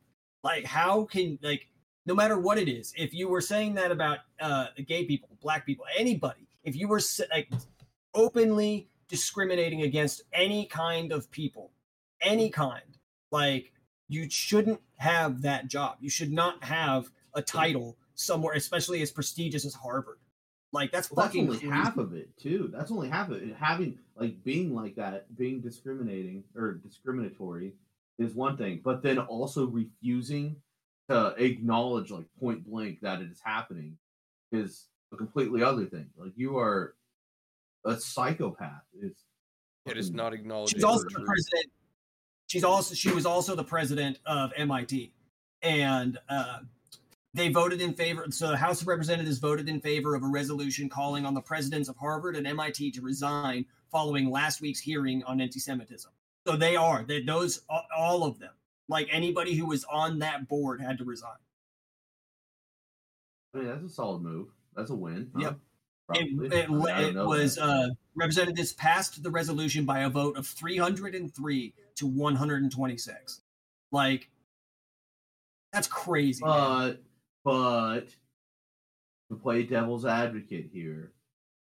Like, 0.43 0.65
how 0.65 1.05
can 1.05 1.37
like, 1.43 1.67
no 2.05 2.15
matter 2.15 2.37
what 2.39 2.57
it 2.57 2.69
is, 2.69 2.93
if 2.97 3.13
you 3.13 3.27
were 3.27 3.41
saying 3.41 3.75
that 3.75 3.91
about 3.91 4.19
uh, 4.39 4.67
gay 4.87 5.05
people, 5.05 5.29
black 5.41 5.65
people, 5.65 5.85
anybody, 5.97 6.47
if 6.63 6.75
you 6.75 6.87
were 6.87 7.01
like 7.31 7.49
openly 8.13 8.89
discriminating 9.07 9.81
against 9.81 10.23
any 10.33 10.65
kind 10.65 11.11
of 11.11 11.29
people, 11.31 11.71
any 12.21 12.49
kind, 12.49 12.97
like 13.31 13.71
you 14.09 14.29
shouldn't 14.29 14.81
have 14.97 15.41
that 15.41 15.67
job. 15.67 15.97
You 15.99 16.09
should 16.09 16.31
not 16.31 16.63
have 16.63 17.09
a 17.33 17.41
title 17.41 17.97
somewhere, 18.15 18.53
especially 18.53 19.01
as 19.01 19.11
prestigious 19.11 19.65
as 19.65 19.73
Harvard. 19.73 20.17
Like 20.73 20.91
that's 20.91 21.11
Well, 21.11 21.23
that's 21.23 21.35
fucking 21.35 21.49
only 21.49 21.69
half 21.69 21.97
of 21.97 22.13
it 22.13 22.35
too. 22.35 22.69
That's 22.73 22.91
only 22.91 23.07
half 23.07 23.29
of 23.29 23.41
it. 23.41 23.55
Having 23.55 23.99
like 24.17 24.43
being 24.43 24.73
like 24.73 24.95
that, 24.95 25.33
being 25.37 25.61
discriminating 25.61 26.43
or 26.55 26.73
discriminatory 26.73 27.73
is 28.17 28.33
one 28.33 28.57
thing, 28.57 28.81
but 28.83 29.03
then 29.03 29.19
also 29.19 29.67
refusing 29.67 30.55
to 31.09 31.35
acknowledge 31.37 32.09
like 32.09 32.25
point 32.39 32.65
blank 32.65 33.01
that 33.01 33.21
it 33.21 33.29
is 33.29 33.39
happening 33.43 33.97
is 34.51 34.87
a 35.13 35.15
completely 35.15 35.61
other 35.61 35.85
thing. 35.85 36.07
Like 36.17 36.31
you 36.35 36.57
are 36.57 36.95
a 37.85 37.95
psychopath. 37.95 38.81
Is 38.99 39.13
It 39.85 39.97
is 39.97 40.11
not 40.11 40.33
acknowledged. 40.33 40.73
She's 40.73 40.83
also 40.83 41.03
the 41.03 41.09
the 41.09 41.15
truth. 41.17 41.27
president. 41.27 41.65
She's 42.47 42.63
also 42.63 42.95
she 42.95 43.11
was 43.11 43.27
also 43.27 43.55
the 43.55 43.63
president 43.63 44.17
of 44.25 44.51
MIT, 44.57 45.13
and 45.61 46.17
uh, 46.29 46.59
they 47.33 47.49
voted 47.49 47.81
in 47.81 47.93
favor. 47.93 48.25
So 48.29 48.49
the 48.49 48.57
House 48.57 48.81
of 48.81 48.87
Representatives 48.87 49.39
voted 49.39 49.67
in 49.67 49.81
favor 49.81 50.15
of 50.15 50.23
a 50.23 50.27
resolution 50.27 50.87
calling 50.89 51.25
on 51.25 51.33
the 51.33 51.41
presidents 51.41 51.89
of 51.89 51.97
Harvard 51.97 52.35
and 52.35 52.45
MIT 52.45 52.91
to 52.91 53.01
resign 53.01 53.65
following 53.91 54.29
last 54.29 54.61
week's 54.61 54.79
hearing 54.79 55.23
on 55.23 55.41
anti-Semitism. 55.41 56.11
So 56.45 56.55
they 56.55 56.75
are 56.75 57.03
they, 57.03 57.23
those 57.23 57.61
all 57.95 58.23
of 58.23 58.39
them. 58.39 58.51
Like 58.87 59.07
anybody 59.11 59.55
who 59.55 59.65
was 59.65 59.85
on 59.85 60.19
that 60.19 60.47
board 60.47 60.81
had 60.81 60.97
to 60.99 61.05
resign. 61.05 61.31
I 63.53 63.59
mean, 63.59 63.67
that's 63.67 63.83
a 63.83 63.89
solid 63.89 64.21
move. 64.21 64.49
That's 64.75 64.89
a 64.89 64.95
win. 64.95 65.31
huh? 65.33 65.41
Yep. 65.41 65.59
Probably. 66.07 66.45
It, 66.47 66.53
it, 66.53 66.69
I 66.69 66.71
mean, 66.71 66.87
I 66.89 67.01
it 67.09 67.15
was 67.15 67.57
uh, 67.57 67.87
representatives 68.15 68.73
passed 68.73 69.23
the 69.23 69.31
resolution 69.31 69.85
by 69.85 69.99
a 70.01 70.09
vote 70.09 70.37
of 70.37 70.45
303 70.45 71.73
to 71.95 72.07
126. 72.07 73.41
Like, 73.91 74.29
that's 75.71 75.87
crazy. 75.87 76.43
man. 76.43 76.97
But 77.43 78.01
but 78.01 78.09
to 79.29 79.35
play 79.41 79.63
devil's 79.63 80.05
advocate 80.05 80.69
here, 80.71 81.11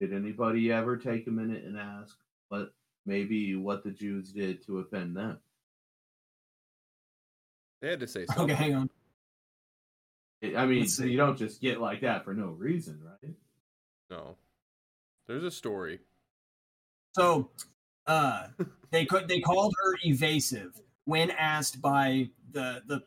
did 0.01 0.13
anybody 0.13 0.73
ever 0.73 0.97
take 0.97 1.27
a 1.27 1.31
minute 1.31 1.65
and 1.65 1.79
ask 1.79 2.17
what 2.49 2.73
maybe 3.07 3.55
what 3.57 3.85
the 3.85 3.91
Jews 3.91 4.33
did 4.33 4.65
to 4.67 4.79
offend 4.79 5.17
them? 5.17 5.39
They 7.81 7.91
had 7.91 8.01
to 8.01 8.09
say 8.09 8.27
something. 8.27 8.45
okay, 8.45 8.55
hang 8.55 8.75
on. 8.75 8.91
I- 10.43 10.55
I 10.57 10.67
mean, 10.67 10.81
Let's 10.81 10.99
you 11.01 11.17
don't 11.17 11.37
just 11.37 11.61
get 11.61 11.81
like 11.81 12.01
that 12.03 12.25
for 12.25 12.33
no 12.35 12.49
reason, 12.49 13.01
right? 13.05 13.35
No. 14.11 14.37
There's 15.27 15.45
a 15.45 15.51
story. 15.51 15.99
So, 17.15 17.51
uh, 18.07 18.49
they 18.91 19.05
could 19.05 19.29
they 19.29 19.41
called 19.41 19.75
her 19.83 19.99
evasive 20.05 20.81
when 21.05 21.31
asked 21.33 21.81
by 21.81 22.31
the 22.51 22.83
the 22.87 23.03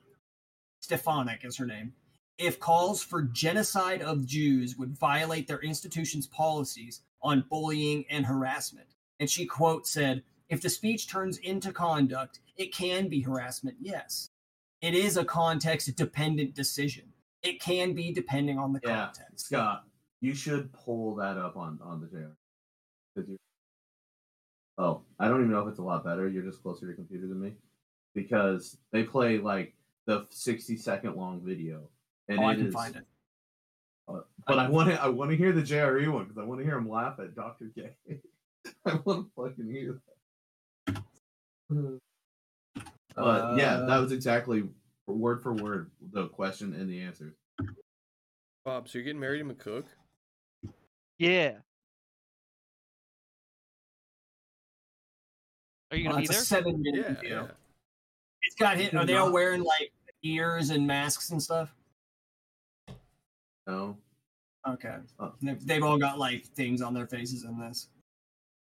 Stefanik 0.81 1.43
is 1.43 1.57
her 1.57 1.65
name 1.65 1.93
if 2.41 2.59
calls 2.59 3.03
for 3.03 3.21
genocide 3.21 4.01
of 4.01 4.25
Jews 4.25 4.75
would 4.77 4.97
violate 4.97 5.47
their 5.47 5.59
institution's 5.59 6.27
policies 6.27 7.01
on 7.21 7.45
bullying 7.49 8.05
and 8.09 8.25
harassment. 8.25 8.87
And 9.19 9.29
she 9.29 9.45
quote 9.45 9.85
said, 9.85 10.23
"If 10.49 10.61
the 10.61 10.69
speech 10.69 11.07
turns 11.07 11.37
into 11.37 11.71
conduct, 11.71 12.39
it 12.57 12.73
can 12.73 13.07
be 13.07 13.21
harassment. 13.21 13.77
Yes, 13.79 14.29
it 14.81 14.95
is 14.95 15.17
a 15.17 15.23
context 15.23 15.95
dependent 15.95 16.55
decision. 16.55 17.13
It 17.43 17.61
can 17.61 17.93
be 17.93 18.11
depending 18.11 18.57
on 18.57 18.73
the 18.73 18.81
Yeah, 18.83 19.05
context." 19.05 19.45
Scott, 19.45 19.87
you 20.19 20.33
should 20.33 20.73
pull 20.73 21.15
that 21.15 21.37
up 21.37 21.55
on 21.55 21.79
on 21.81 22.01
the 22.01 22.07
you. 23.27 23.37
Oh, 24.77 25.03
I 25.19 25.27
don't 25.27 25.41
even 25.41 25.51
know 25.51 25.61
if 25.61 25.67
it's 25.67 25.79
a 25.79 25.83
lot 25.83 26.03
better. 26.03 26.27
You're 26.27 26.43
just 26.43 26.63
closer 26.63 26.81
to 26.81 26.85
your 26.87 26.95
computer 26.95 27.27
than 27.27 27.39
me, 27.39 27.55
because 28.15 28.77
they 28.91 29.03
play 29.03 29.37
like 29.37 29.75
the 30.05 30.25
60 30.31 30.75
second 30.77 31.15
long 31.15 31.41
video, 31.41 31.87
and 32.27 32.39
Oh, 32.39 32.43
I 32.43 32.53
it 32.53 32.57
can 32.57 32.67
is- 32.67 32.73
find 32.73 32.95
it. 32.95 33.05
Uh, 34.07 34.21
but 34.47 34.59
I 34.59 34.67
want 34.69 34.89
to 34.89 35.01
I 35.01 35.07
want 35.07 35.31
to 35.31 35.37
hear 35.37 35.51
the 35.53 35.61
JRE 35.61 36.11
one 36.11 36.23
because 36.25 36.37
I 36.37 36.43
want 36.43 36.59
to 36.59 36.65
hear 36.65 36.77
him 36.77 36.89
laugh 36.89 37.19
at 37.19 37.35
Dr. 37.35 37.65
Gay. 37.75 37.93
I 38.85 38.95
want 39.05 39.27
to 39.27 39.31
fucking 39.35 39.71
hear 39.71 40.01
that. 40.87 41.03
But 43.15 43.57
yeah, 43.57 43.77
that 43.77 43.89
Uh, 43.89 44.01
was 44.01 44.11
exactly 44.11 44.67
word 45.07 45.43
for 45.43 45.53
word 45.53 45.91
the 46.11 46.27
question 46.29 46.73
and 46.73 46.89
the 46.89 47.01
answers. 47.01 47.33
Bob, 48.65 48.87
so 48.89 48.97
you're 48.97 49.05
getting 49.05 49.19
married 49.19 49.39
to 49.39 49.45
McCook? 49.45 49.85
Yeah. 51.19 51.57
Are 55.91 55.97
you 55.97 56.07
Uh, 56.09 56.11
gonna 56.13 56.21
be 56.21 56.23
it's 56.23 56.31
a 56.31 56.33
there? 56.33 56.43
seven 56.43 56.81
minute 56.81 57.19
Yeah, 57.23 57.29
yeah. 57.29 57.47
It's 58.43 58.55
got 58.55 58.77
hit. 58.77 58.93
Are 58.95 59.05
they 59.05 59.15
all 59.17 59.31
wearing 59.31 59.63
like 59.63 59.91
ears 60.23 60.69
and 60.69 60.87
masks 60.87 61.29
and 61.31 61.41
stuff? 61.41 61.75
No, 63.67 63.97
Okay. 64.67 64.95
Oh. 65.19 65.33
They've, 65.41 65.65
they've 65.65 65.83
all 65.83 65.97
got 65.97 66.19
like 66.19 66.45
things 66.45 66.81
on 66.81 66.93
their 66.93 67.07
faces 67.07 67.43
in 67.45 67.59
this. 67.59 67.87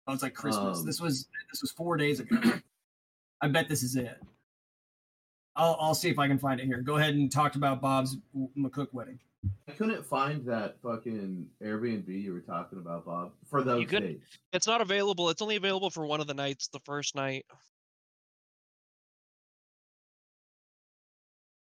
Oh, 0.06 0.12
it's 0.12 0.22
like 0.22 0.34
Christmas. 0.34 0.78
Um, 0.80 0.86
this 0.86 1.00
was 1.00 1.28
this 1.50 1.62
was 1.62 1.70
four 1.70 1.96
days 1.96 2.20
ago. 2.20 2.36
I 3.40 3.48
bet 3.48 3.68
this 3.68 3.82
is 3.82 3.96
it. 3.96 4.18
I'll 5.56 5.76
I'll 5.80 5.94
see 5.94 6.08
if 6.10 6.18
I 6.18 6.28
can 6.28 6.38
find 6.38 6.60
it 6.60 6.66
here. 6.66 6.80
Go 6.82 6.96
ahead 6.96 7.14
and 7.14 7.30
talk 7.32 7.54
about 7.54 7.80
Bob's 7.80 8.16
McCook 8.56 8.88
wedding. 8.92 9.18
I 9.68 9.72
couldn't 9.72 10.04
find 10.04 10.44
that 10.46 10.76
fucking 10.82 11.46
Airbnb 11.62 12.08
you 12.08 12.32
were 12.32 12.40
talking 12.40 12.78
about, 12.78 13.04
Bob, 13.06 13.32
for 13.48 13.62
those 13.62 13.86
couldn't- 13.86 14.12
dates. 14.14 14.38
It's 14.52 14.66
not 14.66 14.80
available. 14.80 15.30
It's 15.30 15.40
only 15.40 15.56
available 15.56 15.90
for 15.90 16.06
one 16.06 16.20
of 16.20 16.26
the 16.26 16.34
nights. 16.34 16.68
The 16.68 16.80
first 16.80 17.14
night. 17.14 17.46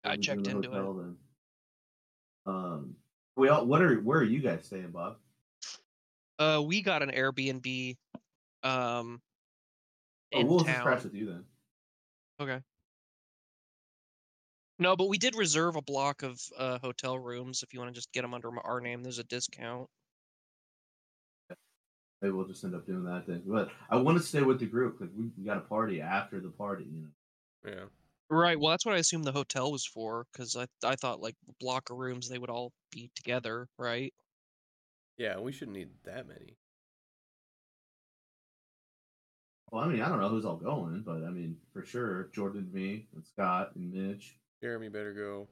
I 0.04 0.14
It 0.14 0.22
checked 0.22 0.48
in 0.48 0.62
the 0.62 0.68
into 0.68 0.70
it. 0.70 0.94
Then. 0.98 1.18
Um, 2.46 2.96
we 3.36 3.50
all. 3.50 3.66
What 3.66 3.82
are? 3.82 3.96
Where 3.96 4.20
are 4.20 4.24
you 4.24 4.40
guys 4.40 4.66
staying, 4.66 4.92
Bob? 4.92 5.18
Uh, 6.40 6.62
we 6.66 6.82
got 6.82 7.02
an 7.04 7.12
Airbnb. 7.12 7.96
Um. 8.64 9.22
Oh, 10.34 10.40
In 10.40 10.48
we'll 10.48 10.60
just 10.60 10.70
town. 10.72 10.84
crash 10.84 11.04
with 11.04 11.14
you 11.14 11.28
then. 11.28 11.44
Okay. 12.42 12.60
No, 14.78 14.96
but 14.98 15.08
we 15.08 15.18
did 15.18 15.36
reserve 15.36 15.78
a 15.78 15.82
block 15.82 16.24
of 16.24 16.42
uh, 16.58 16.80
hotel 16.80 17.18
rooms. 17.18 17.64
If 17.64 17.74
you 17.74 17.80
want 17.80 17.94
to 17.94 17.96
just 17.96 18.12
get 18.12 18.24
them 18.24 18.34
under 18.34 18.50
our 18.66 18.82
name, 18.82 19.04
there's 19.04 19.20
a 19.20 19.24
discount. 19.24 19.88
Maybe 22.22 22.34
we'll 22.34 22.48
just 22.48 22.64
end 22.64 22.76
up 22.76 22.86
doing 22.86 23.06
that 23.06 23.26
thing. 23.26 23.44
But 23.46 23.70
I 23.90 23.96
want 23.98 24.18
to 24.18 24.24
stay 24.24 24.42
with 24.42 24.60
the 24.60 24.66
group 24.66 25.00
because 25.00 25.14
we, 25.16 25.30
we 25.38 25.46
got 25.46 25.58
a 25.58 25.62
party 25.62 26.02
after 26.02 26.42
the 26.42 26.50
party. 26.50 26.86
You 26.92 27.02
know. 27.04 27.72
Yeah. 27.72 27.86
Right. 28.30 28.60
Well, 28.60 28.72
that's 28.72 28.86
what 28.86 28.96
I 28.96 29.00
assumed 29.00 29.26
the 29.26 29.32
hotel 29.32 29.72
was 29.72 29.86
for, 29.86 30.26
because 30.32 30.56
I 30.56 30.66
I 30.84 30.96
thought 30.96 31.22
like 31.22 31.36
a 31.48 31.54
block 31.60 31.90
of 31.92 31.98
rooms 31.98 32.28
they 32.28 32.40
would 32.40 32.50
all 32.50 32.72
be 32.92 33.12
together, 33.16 33.68
right? 33.78 34.14
Yeah, 35.18 35.40
we 35.40 35.52
shouldn't 35.52 35.78
need 35.78 35.90
that 36.06 36.28
many. 36.28 36.58
Well, 39.72 39.84
I 39.84 39.88
mean, 39.88 40.02
I 40.02 40.10
don't 40.10 40.20
know 40.20 40.30
who's 40.30 40.46
all 40.46 40.58
going, 40.58 41.02
but 41.02 41.24
I 41.24 41.30
mean, 41.30 41.58
for 41.74 41.84
sure, 41.86 42.30
Jordan, 42.34 42.70
me, 42.72 43.08
and 43.14 43.24
Scott, 43.26 43.76
and 43.76 43.92
Mitch. 43.94 44.38
Jeremy 44.62 44.90
better 44.90 45.14
go. 45.14 45.48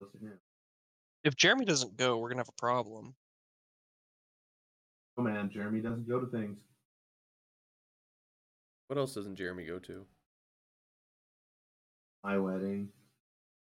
Those 0.00 0.14
are 0.14 0.18
him. 0.18 0.38
If 1.24 1.36
Jeremy 1.36 1.64
doesn't 1.64 1.96
go, 1.96 2.18
we're 2.18 2.28
gonna 2.28 2.40
have 2.40 2.48
a 2.48 2.60
problem. 2.60 3.14
Oh 5.18 5.22
man, 5.22 5.50
Jeremy 5.50 5.80
doesn't 5.80 6.08
go 6.08 6.20
to 6.20 6.26
things. 6.26 6.58
What 8.88 8.98
else 8.98 9.14
doesn't 9.14 9.36
Jeremy 9.36 9.64
go 9.64 9.78
to? 9.80 10.04
My 12.22 12.38
wedding. 12.38 12.88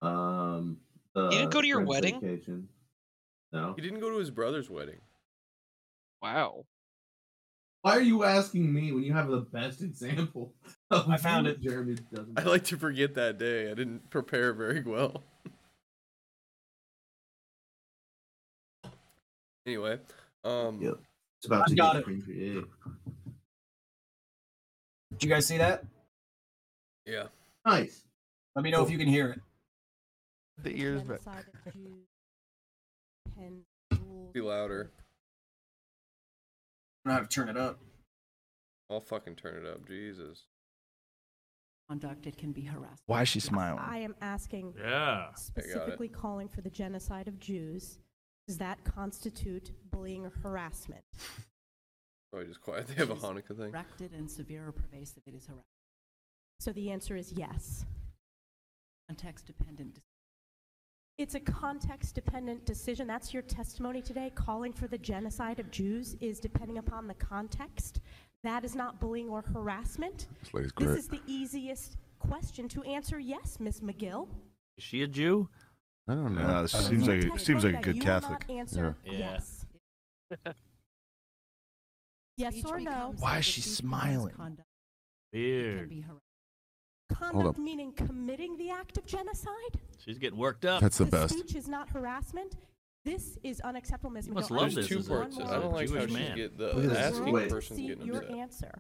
Um, 0.02 0.78
the 1.14 1.30
didn't 1.30 1.50
go 1.50 1.60
to 1.60 1.66
your 1.66 1.84
wedding? 1.84 2.20
Vacation. 2.20 2.68
No. 3.52 3.72
He 3.76 3.82
didn't 3.82 4.00
go 4.00 4.10
to 4.10 4.18
his 4.18 4.30
brother's 4.30 4.68
wedding. 4.68 5.00
Wow. 6.22 6.64
Why 7.82 7.92
are 7.96 8.00
you 8.02 8.24
asking 8.24 8.72
me 8.72 8.92
when 8.92 9.02
you 9.02 9.12
have 9.12 9.28
the 9.28 9.40
best 9.40 9.82
example? 9.82 10.52
of 10.90 11.08
I 11.08 11.16
found 11.16 11.46
it. 11.46 11.60
Jeremy 11.60 11.96
doesn't. 12.12 12.38
I 12.38 12.42
like 12.44 12.64
to 12.64 12.76
forget 12.78 13.14
that 13.14 13.38
day. 13.38 13.70
I 13.70 13.74
didn't 13.74 14.10
prepare 14.10 14.52
very 14.52 14.82
well. 14.82 15.22
anyway, 19.66 19.98
um, 20.44 20.80
Yep. 20.82 20.94
It's 21.38 21.46
about 21.46 21.62
I've 21.62 21.66
to 21.68 21.74
got 21.74 21.92
get 21.94 22.02
it. 22.02 22.06
cringy. 22.08 22.64
Did 25.18 25.22
you 25.22 25.28
guys 25.28 25.46
see 25.46 25.58
that? 25.58 25.84
yeah. 27.06 27.24
Nice. 27.66 28.02
Let 28.56 28.62
me 28.64 28.70
know 28.70 28.82
if 28.84 28.90
you 28.90 28.98
can 28.98 29.08
hear 29.08 29.30
it. 29.30 29.40
The 30.62 30.70
ears 30.78 31.02
back. 31.02 31.22
genocide 31.24 31.44
of 31.66 31.72
Jews, 31.72 32.06
Penn 33.36 33.60
rules 34.06 34.32
Be 34.32 34.40
louder. 34.40 34.90
I 37.04 37.10
don't 37.10 37.18
have 37.18 37.28
to 37.28 37.34
turn 37.34 37.48
it 37.48 37.56
up. 37.56 37.78
I'll 38.90 39.00
fucking 39.00 39.36
turn 39.36 39.64
it 39.64 39.68
up. 39.68 39.86
Jesus. 39.88 40.44
conduct, 41.88 42.26
it 42.26 42.36
can 42.38 42.50
be 42.52 42.62
harassed. 42.62 43.02
Why 43.06 43.22
is 43.22 43.28
she 43.28 43.40
smiling? 43.40 43.78
I 43.78 43.98
am 43.98 44.14
asking 44.22 44.74
Yeah. 44.78 45.32
specifically 45.34 46.08
calling 46.08 46.48
for 46.48 46.60
the 46.62 46.70
genocide 46.70 47.28
of 47.28 47.38
Jews. 47.38 47.98
Does 48.46 48.56
that 48.58 48.82
constitute 48.84 49.72
bullying 49.90 50.24
or 50.24 50.30
harassment? 50.30 51.04
Probably 52.34 52.48
just 52.48 52.62
quiet. 52.62 52.86
They 52.88 52.94
have 52.94 53.10
a 53.10 53.14
Hanukkah 53.14 53.56
thing. 53.56 53.70
Directed 53.70 54.12
and 54.12 54.28
severe 54.28 54.66
or 54.66 54.72
pervasive, 54.72 55.22
it 55.24 55.34
is 55.34 55.46
harassment. 55.46 55.64
So 56.58 56.72
the 56.72 56.90
answer 56.90 57.14
is 57.14 57.32
yes. 57.32 57.84
Context 59.08 59.46
dependent. 59.46 60.00
It's 61.16 61.36
a 61.36 61.40
context 61.40 62.16
dependent 62.16 62.66
decision. 62.66 63.06
That's 63.06 63.32
your 63.32 63.42
testimony 63.42 64.02
today. 64.02 64.32
Calling 64.34 64.72
for 64.72 64.88
the 64.88 64.98
genocide 64.98 65.60
of 65.60 65.70
Jews 65.70 66.16
is 66.20 66.40
depending 66.40 66.78
upon 66.78 67.06
the 67.06 67.14
context. 67.14 68.00
That 68.42 68.64
is 68.64 68.74
not 68.74 68.98
bullying 68.98 69.28
or 69.28 69.42
harassment. 69.42 70.26
This 70.42 70.52
lady's 70.52 70.72
This 70.76 70.98
is 70.98 71.08
the 71.08 71.20
easiest 71.28 71.98
question 72.18 72.68
to 72.70 72.82
answer 72.82 73.20
yes, 73.20 73.60
Ms. 73.60 73.80
Magill. 73.80 74.26
Is 74.76 74.82
she 74.82 75.04
a 75.04 75.06
Jew? 75.06 75.48
I 76.08 76.14
don't 76.14 76.34
know. 76.34 76.40
Yeah, 76.40 76.62
this 76.62 76.72
This 76.72 76.86
seems 76.88 77.06
like 77.06 77.24
a, 77.24 77.38
seems 77.38 77.64
like 77.64 77.76
a 77.76 77.80
good 77.80 77.94
you 77.94 78.00
will 78.00 78.06
Catholic. 78.06 78.48
not 78.48 78.56
answer 78.56 78.96
Yeah. 79.04 79.12
yes. 79.18 79.66
yes 82.36 82.64
or 82.64 82.80
no? 82.80 83.14
Why 83.18 83.38
is 83.38 83.44
she 83.44 83.60
smiling? 83.60 84.34
conduct, 84.34 84.68
it 85.32 85.36
can 85.36 85.40
Weird. 85.40 85.88
be 85.88 86.00
harassment. 86.00 86.20
Conduct 87.12 87.58
meaning 87.58 87.92
committing 87.92 88.56
the 88.56 88.70
act 88.70 88.96
of 88.98 89.06
genocide? 89.06 89.78
She's 89.98 90.18
getting 90.18 90.38
worked 90.38 90.64
up. 90.64 90.80
That's 90.80 90.98
the 90.98 91.04
best. 91.06 91.38
speech 91.38 91.54
is 91.54 91.68
not 91.68 91.88
harassment. 91.90 92.56
This 93.04 93.38
is 93.42 93.60
unacceptable, 93.60 94.10
Ms. 94.10 94.28
You 94.28 94.32
must 94.32 94.50
Magill. 94.50 94.56
love 94.56 94.74
There's 94.74 94.74
this 94.74 94.88
two 94.88 94.98
as 95.00 95.08
parts. 95.08 95.38
I 95.38 95.52
don't 95.52 95.64
more 95.64 95.72
like 95.72 95.90
how 95.90 96.06
Jewish 96.06 96.12
she 96.12 96.34
get 96.34 96.58
the 96.58 96.66
Look 96.68 96.84
at 96.84 96.90
this. 96.90 96.98
asking 96.98 97.32
Wait. 97.32 97.50
person 97.50 97.76
see 97.76 97.88
getting 97.88 98.06
your 98.06 98.16
upset. 98.16 98.30
answer. 98.36 98.72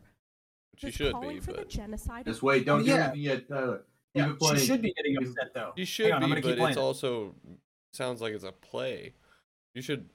She 0.78 0.86
Does 0.86 0.94
should 0.94 1.12
calling 1.12 1.36
be, 1.36 1.40
for 1.40 1.52
the 1.52 1.64
genocide 1.66 2.24
Just 2.24 2.42
wait. 2.42 2.66
Don't 2.66 2.84
give 2.84 2.94
uh, 2.94 2.96
yeah. 2.98 3.12
it 3.12 3.16
yet, 3.16 3.48
Tyler. 3.48 3.82
Yeah, 4.14 4.30
it 4.30 4.38
playing. 4.38 4.58
she 4.58 4.66
should 4.66 4.82
be 4.82 4.92
getting 4.94 5.16
upset 5.18 5.52
though. 5.54 5.72
she 5.76 5.84
should 5.84 6.10
on, 6.10 6.22
be, 6.22 6.40
but 6.40 6.58
it's 6.58 6.76
it. 6.76 6.78
also 6.78 7.34
sounds 7.92 8.20
like 8.20 8.32
it's 8.32 8.44
a 8.44 8.52
play. 8.52 9.12
You 9.74 9.82
should. 9.82 10.08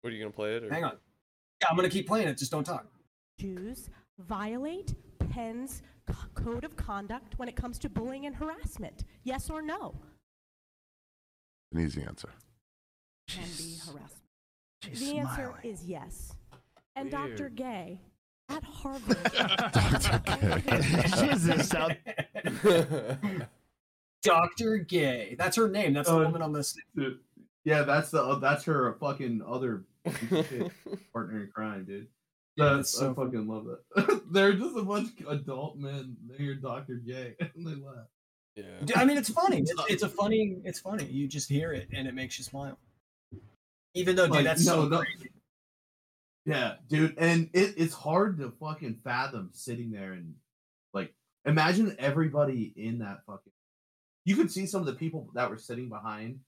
What 0.00 0.12
are 0.12 0.16
you 0.16 0.22
gonna 0.22 0.32
play 0.32 0.56
it? 0.56 0.64
Or? 0.64 0.70
Hang 0.70 0.84
on. 0.84 0.96
Yeah, 1.60 1.68
I'm 1.70 1.76
gonna 1.76 1.88
keep 1.88 2.06
playing 2.06 2.28
it. 2.28 2.38
Just 2.38 2.50
don't 2.52 2.64
talk. 2.64 2.86
Jews 3.38 3.90
violate 4.18 4.94
Penn's 5.30 5.82
c- 6.08 6.14
code 6.34 6.64
of 6.64 6.76
conduct 6.76 7.38
when 7.38 7.48
it 7.48 7.56
comes 7.56 7.78
to 7.80 7.88
bullying 7.88 8.26
and 8.26 8.34
harassment? 8.36 9.04
Yes 9.24 9.50
or 9.50 9.62
no? 9.62 9.94
An 11.72 11.80
easy 11.80 12.02
answer. 12.02 12.30
Can 13.28 13.42
be 13.58 13.76
harassment. 13.84 14.12
She's 14.82 15.00
the 15.00 15.18
answer 15.18 15.34
smiling. 15.52 15.60
is 15.64 15.84
yes. 15.84 16.32
And 16.96 17.10
Dr. 17.10 17.48
Gay 17.50 18.00
at 18.48 18.62
Harvard. 18.64 19.18
Dr. 19.32 20.70
Jesus, 21.26 21.72
how- 21.72 21.90
Dr. 24.22 24.78
Gay. 24.78 25.36
That's 25.38 25.56
her 25.56 25.68
name. 25.68 25.92
That's 25.92 26.08
the 26.08 26.14
Oh. 26.16 26.22
woman 26.24 26.42
on 26.42 26.52
this. 26.52 26.76
Dude, 26.96 27.18
Yeah, 27.64 27.82
that's 27.82 28.10
the 28.10 28.22
uh, 28.22 28.38
that's 28.38 28.64
her 28.64 28.94
fucking 28.94 29.42
other 29.46 29.78
piece 29.78 29.82
of 29.82 29.82
shit 29.84 29.97
partner 31.12 31.42
in 31.44 31.50
crime, 31.54 31.84
dude. 31.84 32.06
Yeah, 32.56 32.74
That's, 32.74 32.92
that's 32.92 32.92
so 32.92 33.12
I 33.12 33.14
fucking 33.14 33.46
love 33.46 33.66
that. 33.66 34.22
They're 34.32 34.52
just 34.54 34.76
a 34.76 34.82
bunch 34.82 35.10
of 35.20 35.28
adult 35.28 35.76
men. 35.78 36.16
They're 36.26 36.54
Dr. 36.56 36.96
Gay, 36.96 37.34
and 37.40 37.66
they 37.66 37.74
laugh. 37.80 38.06
yeah. 38.56 38.96
I 38.96 39.04
mean, 39.04 39.16
it's 39.16 39.30
funny. 39.30 39.58
It's, 39.60 39.72
it's 39.88 40.02
a 40.02 40.08
funny. 40.20 40.56
It's 40.64 40.80
funny. 40.80 41.04
You 41.04 41.28
just 41.28 41.48
hear 41.48 41.72
it 41.72 41.88
and 41.92 42.08
it 42.08 42.14
makes 42.14 42.36
you 42.38 42.44
smile. 42.44 42.78
Even 43.94 44.16
though, 44.16 44.26
dude, 44.26 44.36
Like, 44.36 44.44
that's 44.44 44.66
no, 44.66 44.82
so 44.82 44.88
no. 44.88 44.98
crazy. 44.98 45.30
Yeah, 46.46 46.74
dude, 46.88 47.14
and 47.18 47.50
it, 47.52 47.74
it's 47.76 47.94
hard 47.94 48.38
to 48.38 48.52
fucking 48.58 49.00
fathom 49.04 49.50
sitting 49.52 49.90
there 49.90 50.12
and 50.14 50.34
like 50.94 51.12
imagine 51.44 51.94
everybody 51.98 52.72
in 52.76 52.98
that 53.00 53.18
fucking. 53.26 53.52
You 54.24 54.34
could 54.36 54.50
see 54.50 54.66
some 54.66 54.80
of 54.80 54.86
the 54.86 54.94
people 54.94 55.28
that 55.34 55.48
were 55.50 55.58
sitting 55.58 55.88
behind 55.88 56.40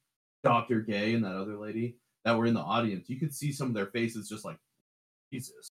Doctor 0.43 0.81
Gay 0.81 1.15
and 1.15 1.25
that 1.25 1.35
other 1.37 1.57
lady 1.57 1.97
that 2.25 2.37
were 2.37 2.47
in 2.47 2.55
the 2.55 2.61
audience. 2.61 3.09
You 3.09 3.18
could 3.18 3.35
see 3.35 3.53
some 3.53 3.68
of 3.68 3.75
their 3.75 3.87
faces 3.87 4.29
just 4.29 4.45
like 4.45 4.59
Jesus, 5.33 5.71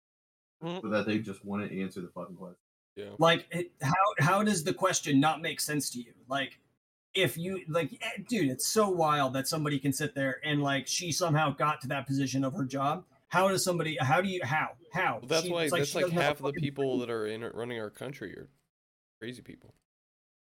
Mhm. 0.63 0.81
so 0.81 0.89
that 0.89 1.05
they 1.05 1.19
just 1.19 1.43
want 1.45 1.69
to 1.69 1.81
answer 1.81 2.01
the 2.01 2.09
fucking 2.09 2.35
question. 2.35 2.57
Yeah. 2.95 3.15
Like, 3.19 3.47
it, 3.51 3.71
how 3.81 3.93
how 4.19 4.43
does 4.43 4.63
the 4.63 4.73
question 4.73 5.19
not 5.19 5.41
make 5.41 5.59
sense 5.59 5.89
to 5.91 5.99
you? 5.99 6.13
Like, 6.27 6.59
if 7.13 7.37
you 7.37 7.63
like, 7.67 7.93
eh, 8.01 8.21
dude, 8.27 8.49
it's 8.49 8.67
so 8.67 8.89
wild 8.89 9.33
that 9.33 9.47
somebody 9.47 9.79
can 9.79 9.93
sit 9.93 10.13
there 10.15 10.39
and 10.43 10.61
like 10.61 10.87
she 10.87 11.11
somehow 11.11 11.51
got 11.51 11.81
to 11.81 11.87
that 11.89 12.05
position 12.07 12.43
of 12.43 12.53
her 12.53 12.65
job. 12.65 13.05
How 13.29 13.47
does 13.47 13.63
somebody? 13.63 13.97
How 13.99 14.21
do 14.21 14.27
you? 14.29 14.41
How? 14.43 14.75
How? 14.91 15.17
Well, 15.19 15.27
that's 15.27 15.45
She- 15.45 15.51
why 15.51 15.63
it's 15.63 15.73
that's 15.73 15.89
she 15.89 15.95
like 15.97 16.03
doesn't 16.05 16.17
have 16.17 16.23
a 16.23 16.27
half 16.27 16.39
of 16.43 16.53
the 16.53 16.61
people 16.61 16.83
brain. 16.97 16.99
that 16.99 17.09
are 17.09 17.25
in 17.27 17.41
running 17.43 17.79
our 17.79 17.89
country 17.89 18.35
are 18.37 18.49
crazy 19.19 19.41
people. 19.41 19.73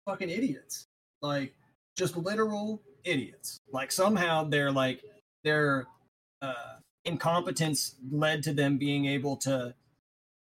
fucking 0.05 0.29
idiots. 0.29 0.87
Like 1.21 1.55
just 1.95 2.17
literal 2.17 2.81
idiots. 3.05 3.61
Like 3.71 3.91
somehow 3.91 4.43
they're 4.43 4.71
like 4.71 5.01
their 5.43 5.87
uh, 6.41 6.75
incompetence 7.05 7.95
led 8.11 8.43
to 8.43 8.53
them 8.53 8.77
being 8.77 9.05
able 9.05 9.35
to 9.37 9.73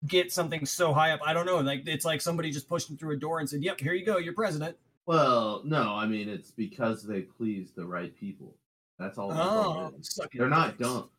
get 0.08 0.32
something 0.32 0.66
so 0.66 0.94
high 0.94 1.12
up. 1.12 1.22
I 1.26 1.34
don't 1.34 1.46
know. 1.46 1.60
Like 1.60 1.88
it's 1.88 2.06
like 2.06 2.22
somebody 2.22 2.52
just 2.52 2.68
pushed 2.70 2.88
them 2.88 2.98
through 2.98 3.16
a 3.16 3.20
door 3.20 3.40
and 3.40 3.50
said, 3.50 3.64
"Yep, 3.64 3.80
here 3.80 3.94
you 3.94 4.06
go, 4.06 4.18
you're 4.18 4.34
president." 4.34 4.78
Well, 5.06 5.62
no, 5.66 5.94
I 5.96 6.06
mean 6.08 6.30
it's 6.30 6.52
because 6.52 7.04
they 7.04 7.22
please 7.22 7.72
the 7.76 7.86
right 7.86 8.16
people. 8.16 8.56
That's 9.00 9.18
all. 9.18 9.32
Oh, 9.34 9.92
it 9.94 10.00
is. 10.00 10.14
suck 10.14 10.34
it, 10.34 10.38
they're 10.38 10.50
not 10.50 10.78
dicks. 10.78 10.90
dumb. 10.90 11.10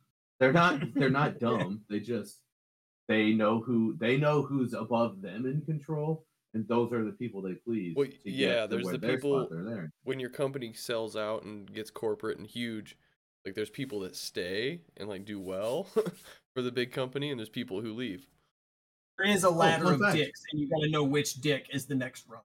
They're 0.41 0.53
not. 0.53 0.81
They're 0.95 1.11
not 1.11 1.39
dumb. 1.41 1.83
They 1.89 2.01
just 2.01 2.39
they 3.09 3.33
know 3.33 3.61
who 3.61 3.97
they 3.99 4.16
know 4.16 4.43
who's 4.43 4.72
above 4.75 5.20
them 5.20 5.45
in 5.47 5.61
control, 5.62 6.25
and 6.55 6.66
those 6.68 6.93
are 6.93 7.05
the 7.05 7.12
people 7.12 7.43
they 7.43 7.55
please. 7.55 7.95
Well, 7.97 8.07
to 8.07 8.12
get 8.12 8.33
yeah, 8.33 8.62
to 8.62 8.68
there's 8.68 8.85
where 8.85 8.97
the 8.99 9.09
people- 9.09 9.41
spot 9.41 9.51
they're 9.51 9.64
there. 9.64 9.93
When 10.05 10.20
your 10.20 10.31
company 10.31 10.72
sells 10.72 11.16
out 11.16 11.43
and 11.45 11.70
gets 11.72 11.91
corporate 11.91 12.39
and 12.39 12.47
huge, 12.47 12.97
like 13.45 13.55
there's 13.55 13.70
people 13.70 14.01
that 14.01 14.16
stay 14.16 14.80
and 14.97 15.09
like 15.09 15.24
do 15.24 15.38
well 15.38 15.84
for 16.55 16.62
the 16.62 16.72
big 16.72 16.92
company, 16.92 17.30
and 17.30 17.38
there's 17.38 17.49
people 17.49 17.80
who 17.80 17.92
leave. 17.92 18.26
There 19.18 19.28
is 19.28 19.45
a 19.45 19.51
ladder 19.51 19.84
fun 19.84 19.95
of 19.95 20.01
fact. 20.01 20.16
dicks, 20.16 20.42
and 20.51 20.61
you 20.61 20.68
got 20.68 20.80
to 20.82 20.90
know 20.90 21.05
which 21.05 21.34
dick 21.34 21.68
is 21.72 21.86
the 21.86 21.95
next 21.95 22.24
rung. 22.28 22.42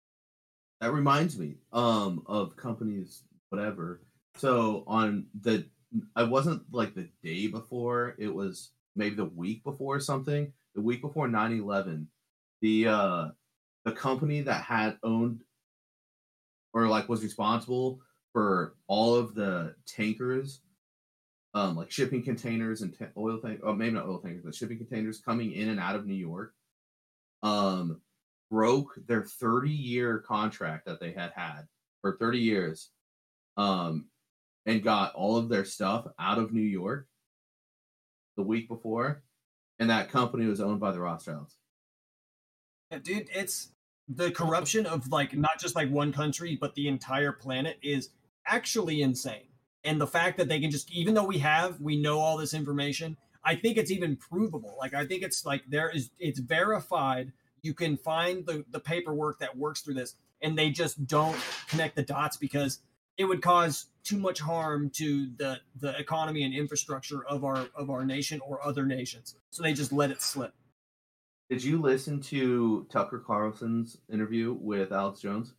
That 0.81 0.91
reminds 0.93 1.37
me 1.37 1.55
um 1.73 2.23
of 2.25 2.55
companies 2.55 3.23
whatever. 3.49 4.01
So 4.35 4.83
on 4.87 5.27
the 5.41 5.65
I 6.15 6.23
wasn't 6.23 6.63
like 6.71 6.93
the 6.93 7.09
day 7.23 7.47
before, 7.47 8.15
it 8.19 8.33
was 8.33 8.71
maybe 8.95 9.15
the 9.15 9.25
week 9.25 9.63
before 9.63 9.95
or 9.95 9.99
something. 9.99 10.51
The 10.75 10.81
week 10.81 11.01
before 11.01 11.27
9/11, 11.27 12.05
the 12.61 12.87
uh 12.87 13.27
the 13.85 13.91
company 13.93 14.41
that 14.41 14.63
had 14.63 14.97
owned 15.03 15.41
or 16.73 16.87
like 16.87 17.09
was 17.09 17.23
responsible 17.23 17.99
for 18.31 18.75
all 18.87 19.15
of 19.15 19.33
the 19.33 19.73
tankers 19.87 20.61
um 21.53 21.75
like 21.75 21.91
shipping 21.91 22.23
containers 22.23 22.81
and 22.81 22.97
ta- 22.97 23.05
oil 23.17 23.39
tank 23.39 23.59
oh 23.63 23.73
maybe 23.73 23.95
not 23.95 24.05
oil 24.05 24.19
tankers 24.19 24.43
but 24.43 24.55
shipping 24.55 24.77
containers 24.77 25.19
coming 25.19 25.51
in 25.51 25.69
and 25.69 25.79
out 25.79 25.95
of 25.95 26.05
New 26.05 26.13
York 26.13 26.53
um 27.43 28.01
broke 28.51 28.95
their 29.07 29.23
30 29.23 29.69
year 29.69 30.19
contract 30.19 30.85
that 30.85 30.99
they 30.99 31.11
had 31.11 31.31
had 31.35 31.63
for 32.01 32.17
30 32.17 32.39
years 32.39 32.89
um 33.57 34.05
and 34.65 34.83
got 34.83 35.13
all 35.15 35.37
of 35.37 35.49
their 35.49 35.65
stuff 35.65 36.05
out 36.19 36.37
of 36.37 36.53
New 36.53 36.61
York 36.61 37.07
the 38.37 38.43
week 38.43 38.67
before 38.67 39.23
and 39.79 39.89
that 39.89 40.11
company 40.11 40.45
was 40.45 40.59
owned 40.59 40.79
by 40.79 40.91
the 40.91 40.99
Rothschilds. 40.99 41.55
Yeah, 42.91 42.99
dude, 42.99 43.29
it's 43.33 43.71
the 44.07 44.31
corruption 44.31 44.85
of 44.85 45.07
like 45.09 45.35
not 45.35 45.59
just 45.59 45.75
like 45.75 45.89
one 45.89 46.11
country, 46.11 46.57
but 46.59 46.75
the 46.75 46.87
entire 46.87 47.31
planet 47.31 47.77
is 47.81 48.09
actually 48.45 49.01
insane. 49.01 49.48
And 49.83 49.99
the 49.99 50.07
fact 50.07 50.37
that 50.37 50.49
they 50.49 50.59
can 50.59 50.71
just, 50.71 50.91
even 50.91 51.13
though 51.13 51.23
we 51.25 51.39
have, 51.39 51.79
we 51.79 51.97
know 51.97 52.19
all 52.19 52.37
this 52.37 52.53
information, 52.53 53.17
I 53.43 53.55
think 53.55 53.77
it's 53.77 53.91
even 53.91 54.17
provable. 54.17 54.75
Like, 54.77 54.93
I 54.93 55.05
think 55.05 55.23
it's 55.23 55.45
like 55.45 55.63
there 55.67 55.89
is, 55.89 56.09
it's 56.19 56.39
verified. 56.39 57.31
You 57.61 57.73
can 57.73 57.97
find 57.97 58.45
the, 58.45 58.65
the 58.69 58.79
paperwork 58.79 59.39
that 59.39 59.57
works 59.57 59.81
through 59.81 59.95
this, 59.95 60.15
and 60.41 60.57
they 60.57 60.69
just 60.69 61.07
don't 61.07 61.37
connect 61.67 61.95
the 61.95 62.03
dots 62.03 62.37
because 62.37 62.79
it 63.17 63.25
would 63.25 63.41
cause 63.41 63.87
too 64.03 64.17
much 64.17 64.39
harm 64.39 64.89
to 64.89 65.29
the 65.37 65.59
the 65.75 65.95
economy 65.99 66.43
and 66.43 66.53
infrastructure 66.53 67.23
of 67.25 67.43
our 67.43 67.67
of 67.75 67.89
our 67.89 68.05
nation 68.05 68.39
or 68.39 68.65
other 68.65 68.85
nations. 68.85 69.35
So 69.51 69.61
they 69.61 69.73
just 69.73 69.91
let 69.91 70.09
it 70.09 70.21
slip. 70.21 70.53
Did 71.49 71.63
you 71.63 71.81
listen 71.81 72.21
to 72.21 72.87
Tucker 72.89 73.19
Carlson's 73.19 73.97
interview 74.11 74.53
with 74.53 74.91
Alex 74.93 75.19
Jones? 75.19 75.53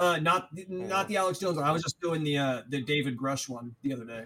Uh, 0.00 0.18
not 0.18 0.48
not 0.68 1.08
the 1.08 1.18
Alex 1.18 1.38
Jones 1.38 1.56
one. 1.56 1.66
I 1.66 1.72
was 1.72 1.82
just 1.82 2.00
doing 2.00 2.24
the 2.24 2.38
uh 2.38 2.62
the 2.68 2.82
David 2.82 3.18
Grusch 3.18 3.48
one 3.50 3.76
the 3.82 3.92
other 3.92 4.06
day. 4.06 4.24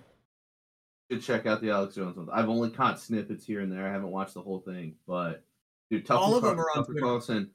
Should 1.11 1.23
check 1.23 1.47
out 1.47 1.61
the 1.61 1.71
Alex 1.71 1.97
Jones 1.97 2.17
one. 2.17 2.29
I've 2.33 2.49
only 2.49 2.71
caught 2.71 3.01
snippets 3.01 3.45
here 3.45 3.61
and 3.61 3.71
there. 3.73 3.87
I 3.87 3.91
haven't 3.93 4.11
watched 4.13 4.35
the 4.35 4.41
whole 4.41 4.61
thing, 4.61 4.95
but 5.07 5.43
dude, 5.91 6.07
Tucker, 6.07 6.21
All 6.21 6.37
of 6.37 6.45
them 6.45 6.59
are 6.61 6.69
on 6.71 6.77
Tucker 6.77 6.93
Twitter. 6.93 7.01
Carlson, 7.01 7.51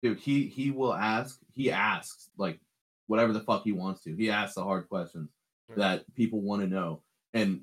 dude, 0.00 0.20
he 0.20 0.46
he 0.46 0.70
will 0.70 0.94
ask. 0.94 1.40
He 1.54 1.72
asks 1.72 2.30
like 2.38 2.60
whatever 3.08 3.32
the 3.32 3.40
fuck 3.40 3.64
he 3.64 3.72
wants 3.72 4.02
to. 4.04 4.14
He 4.14 4.30
asks 4.30 4.54
the 4.54 4.62
hard 4.62 4.88
questions 4.88 5.30
Right. 5.68 5.78
that 5.78 6.14
people 6.14 6.40
want 6.42 6.62
to 6.62 6.68
know, 6.68 7.02
and 7.34 7.62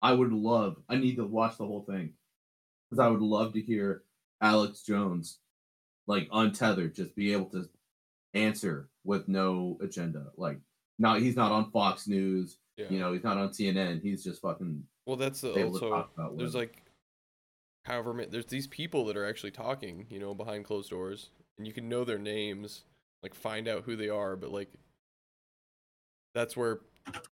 I 0.00 0.14
would 0.14 0.32
love. 0.32 0.76
I 0.88 0.96
need 0.96 1.16
to 1.16 1.24
watch 1.26 1.58
the 1.58 1.66
whole 1.66 1.82
thing 1.82 2.14
because 2.88 2.98
I 2.98 3.08
would 3.08 3.20
love 3.20 3.52
to 3.52 3.60
hear 3.60 4.04
Alex 4.40 4.82
Jones 4.82 5.38
like 6.06 6.28
untethered, 6.32 6.94
just 6.94 7.14
be 7.14 7.34
able 7.34 7.50
to 7.50 7.68
answer 8.32 8.88
with 9.04 9.28
no 9.28 9.78
agenda. 9.80 10.26
Like, 10.36 10.58
not 10.98 11.20
he's 11.20 11.36
not 11.36 11.52
on 11.52 11.70
Fox 11.70 12.06
News. 12.06 12.58
Yeah. 12.76 12.86
You 12.88 12.98
know, 12.98 13.12
he's 13.12 13.24
not 13.24 13.36
on 13.36 13.50
CNN. 13.50 14.02
He's 14.02 14.24
just 14.24 14.40
fucking 14.42 14.82
Well, 15.06 15.16
that's 15.16 15.40
the, 15.40 15.64
also 15.66 15.90
talk 15.90 16.10
about 16.16 16.36
there's 16.38 16.54
like, 16.54 16.82
however, 17.84 18.24
there's 18.28 18.46
these 18.46 18.66
people 18.66 19.04
that 19.06 19.16
are 19.16 19.26
actually 19.26 19.52
talking, 19.52 20.06
you 20.10 20.18
know, 20.18 20.34
behind 20.34 20.64
closed 20.64 20.90
doors, 20.90 21.30
and 21.58 21.66
you 21.66 21.72
can 21.72 21.88
know 21.88 22.04
their 22.04 22.18
names, 22.18 22.84
like 23.22 23.34
find 23.34 23.68
out 23.68 23.84
who 23.84 23.96
they 23.96 24.08
are, 24.08 24.34
but 24.36 24.50
like, 24.50 24.72
that's 26.34 26.56
where 26.56 26.80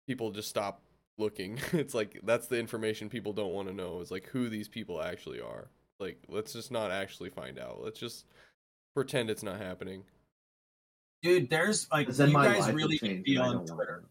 people 0.08 0.32
just 0.32 0.48
stop 0.48 0.82
looking. 1.18 1.58
it's 1.72 1.94
like 1.94 2.20
that's 2.24 2.46
the 2.46 2.58
information 2.58 3.08
people 3.08 3.32
don't 3.32 3.52
want 3.52 3.68
to 3.68 3.74
know 3.74 4.00
is 4.00 4.10
like 4.10 4.26
who 4.26 4.48
these 4.48 4.68
people 4.68 5.02
actually 5.02 5.40
are. 5.40 5.68
Like, 6.00 6.22
let's 6.28 6.52
just 6.52 6.70
not 6.70 6.90
actually 6.90 7.30
find 7.30 7.58
out. 7.58 7.82
Let's 7.82 7.98
just 7.98 8.26
pretend 8.94 9.30
it's 9.30 9.42
not 9.42 9.60
happening. 9.60 10.04
Dude, 11.22 11.50
there's 11.50 11.88
like 11.90 12.08
you 12.08 12.32
guys 12.32 12.70
really 12.72 12.98
need 13.02 13.16
to 13.16 13.22
be 13.22 13.38
on 13.38 13.66
Twitter. 13.66 14.04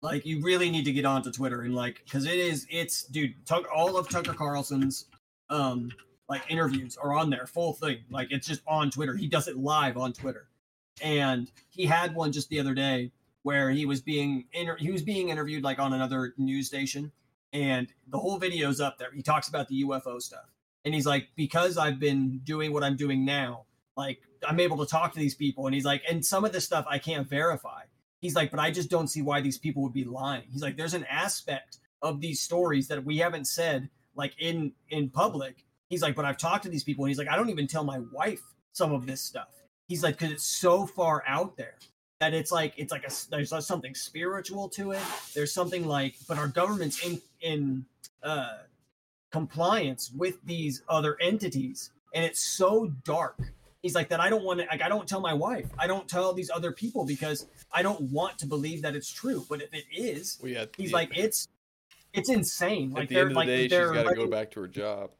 Like 0.00 0.24
you 0.24 0.40
really 0.40 0.70
need 0.70 0.84
to 0.84 0.92
get 0.92 1.04
onto 1.04 1.30
Twitter 1.30 1.62
and 1.62 1.74
like 1.74 2.02
because 2.04 2.24
it 2.24 2.36
is 2.36 2.66
it's 2.70 3.02
dude 3.04 3.34
Tuck, 3.44 3.66
all 3.74 3.96
of 3.96 4.08
Tucker 4.08 4.32
Carlson's 4.32 5.06
um 5.50 5.90
like 6.28 6.42
interviews 6.48 6.96
are 6.96 7.14
on 7.14 7.30
there 7.30 7.46
full 7.46 7.72
thing. 7.72 7.98
Like 8.10 8.28
it's 8.30 8.46
just 8.46 8.62
on 8.66 8.90
Twitter. 8.90 9.16
He 9.16 9.26
does 9.26 9.48
it 9.48 9.58
live 9.58 9.96
on 9.96 10.12
Twitter. 10.12 10.48
And 11.02 11.50
he 11.68 11.84
had 11.84 12.14
one 12.14 12.32
just 12.32 12.48
the 12.48 12.60
other 12.60 12.74
day 12.74 13.12
where 13.42 13.70
he 13.70 13.86
was 13.86 14.00
being 14.00 14.46
inter- 14.52 14.76
he 14.76 14.90
was 14.90 15.02
being 15.02 15.28
interviewed 15.28 15.62
like 15.62 15.78
on 15.78 15.92
another 15.92 16.34
news 16.38 16.68
station. 16.68 17.12
And 17.52 17.88
the 18.08 18.18
whole 18.18 18.38
video's 18.38 18.80
up 18.80 18.98
there. 18.98 19.08
He 19.12 19.22
talks 19.22 19.48
about 19.48 19.68
the 19.68 19.82
UFO 19.82 20.22
stuff. 20.22 20.54
And 20.84 20.94
he's 20.94 21.06
like 21.06 21.28
because 21.36 21.76
I've 21.76 21.98
been 21.98 22.38
doing 22.44 22.72
what 22.72 22.84
I'm 22.84 22.96
doing 22.96 23.24
now 23.24 23.64
like 23.98 24.20
I'm 24.46 24.60
able 24.60 24.76
to 24.78 24.86
talk 24.86 25.12
to 25.12 25.18
these 25.18 25.34
people 25.34 25.66
and 25.66 25.74
he's 25.74 25.84
like 25.84 26.02
and 26.08 26.24
some 26.24 26.44
of 26.44 26.52
this 26.52 26.64
stuff 26.64 26.84
I 26.88 26.98
can't 26.98 27.28
verify. 27.28 27.82
He's 28.20 28.34
like 28.34 28.50
but 28.50 28.60
i 28.60 28.70
just 28.70 28.90
don't 28.90 29.08
see 29.08 29.22
why 29.22 29.40
these 29.40 29.58
people 29.58 29.82
would 29.82 29.92
be 29.92 30.04
lying. 30.04 30.44
He's 30.50 30.62
like 30.62 30.76
there's 30.76 30.94
an 30.94 31.04
aspect 31.04 31.78
of 32.02 32.20
these 32.20 32.40
stories 32.40 32.88
that 32.88 33.04
we 33.04 33.18
haven't 33.18 33.46
said 33.46 33.88
like 34.14 34.34
in 34.38 34.72
in 34.90 35.10
public. 35.10 35.64
He's 35.88 36.02
like 36.02 36.14
but 36.14 36.24
i've 36.24 36.38
talked 36.38 36.64
to 36.64 36.68
these 36.68 36.84
people 36.84 37.04
and 37.04 37.10
he's 37.10 37.18
like 37.18 37.28
i 37.28 37.36
don't 37.36 37.50
even 37.50 37.66
tell 37.66 37.84
my 37.84 38.00
wife 38.12 38.42
some 38.72 38.92
of 38.92 39.06
this 39.06 39.20
stuff. 39.20 39.48
He's 39.88 40.02
like 40.02 40.18
because 40.18 40.32
it's 40.32 40.44
so 40.44 40.86
far 40.86 41.24
out 41.26 41.56
there 41.56 41.76
that 42.20 42.34
it's 42.34 42.52
like 42.52 42.74
it's 42.76 42.92
like 42.92 43.04
a 43.04 43.12
there's 43.30 43.52
something 43.66 43.94
spiritual 43.94 44.68
to 44.70 44.92
it. 44.92 45.02
There's 45.34 45.52
something 45.52 45.86
like 45.86 46.16
but 46.28 46.38
our 46.38 46.48
government's 46.48 47.04
in 47.04 47.20
in 47.40 47.84
uh 48.22 48.58
compliance 49.30 50.10
with 50.16 50.36
these 50.44 50.82
other 50.88 51.16
entities 51.20 51.90
and 52.14 52.24
it's 52.24 52.40
so 52.40 52.86
dark 53.04 53.52
he's 53.82 53.94
like 53.94 54.08
that 54.08 54.20
i 54.20 54.28
don't 54.28 54.44
want 54.44 54.60
to 54.60 54.66
like 54.66 54.82
i 54.82 54.88
don't 54.88 55.06
tell 55.08 55.20
my 55.20 55.34
wife. 55.34 55.66
I 55.78 55.86
don't 55.86 56.08
tell 56.08 56.32
these 56.32 56.50
other 56.50 56.72
people 56.72 57.04
because 57.04 57.46
i 57.72 57.82
don't 57.82 58.00
want 58.02 58.38
to 58.38 58.46
believe 58.46 58.82
that 58.82 58.94
it's 58.96 59.12
true. 59.12 59.44
But 59.48 59.62
if 59.62 59.72
it 59.74 59.84
is 59.92 60.38
We 60.42 60.54
had 60.54 60.70
he's 60.76 60.90
the- 60.90 60.94
like 60.96 61.16
it's 61.16 61.48
it's 62.14 62.30
insane. 62.30 62.90
At 62.92 62.98
like 62.98 63.08
the 63.08 63.14
they're 63.16 63.22
end 63.24 63.30
of 63.30 63.34
the 63.34 63.38
like 63.40 63.46
day, 63.46 63.62
she's 63.68 63.70
got 63.70 64.08
to 64.08 64.14
go 64.14 64.26
back 64.26 64.50
to 64.52 64.60
her 64.60 64.68
job. 64.68 65.10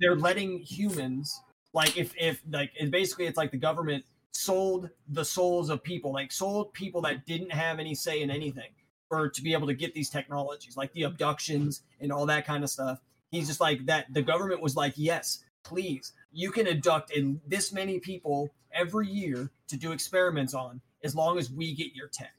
they're 0.00 0.16
letting 0.16 0.58
humans 0.58 1.40
like 1.72 1.96
if 1.96 2.12
if 2.18 2.42
like 2.50 2.72
it 2.78 2.90
basically 2.90 3.26
it's 3.26 3.36
like 3.36 3.50
the 3.52 3.56
government 3.56 4.04
sold 4.32 4.90
the 5.08 5.24
souls 5.24 5.70
of 5.70 5.82
people 5.82 6.12
like 6.12 6.32
sold 6.32 6.72
people 6.72 7.00
that 7.02 7.24
didn't 7.26 7.52
have 7.52 7.78
any 7.78 7.94
say 7.94 8.22
in 8.22 8.30
anything 8.30 8.70
or 9.10 9.28
to 9.28 9.42
be 9.42 9.52
able 9.52 9.66
to 9.66 9.74
get 9.74 9.92
these 9.94 10.08
technologies 10.10 10.76
like 10.76 10.92
the 10.92 11.02
abductions 11.04 11.82
and 12.00 12.12
all 12.12 12.26
that 12.26 12.46
kind 12.46 12.62
of 12.64 12.70
stuff. 12.70 13.00
He's 13.30 13.46
just 13.48 13.60
like 13.60 13.86
that 13.86 14.06
the 14.12 14.22
government 14.22 14.60
was 14.60 14.74
like 14.76 14.94
yes 14.96 15.44
please 15.62 16.12
you 16.32 16.50
can 16.50 16.66
abduct 16.66 17.10
in 17.10 17.40
this 17.46 17.72
many 17.72 17.98
people 17.98 18.50
every 18.72 19.08
year 19.08 19.50
to 19.68 19.76
do 19.76 19.92
experiments 19.92 20.54
on 20.54 20.80
as 21.02 21.14
long 21.14 21.38
as 21.38 21.50
we 21.50 21.74
get 21.74 21.94
your 21.94 22.08
tech. 22.08 22.34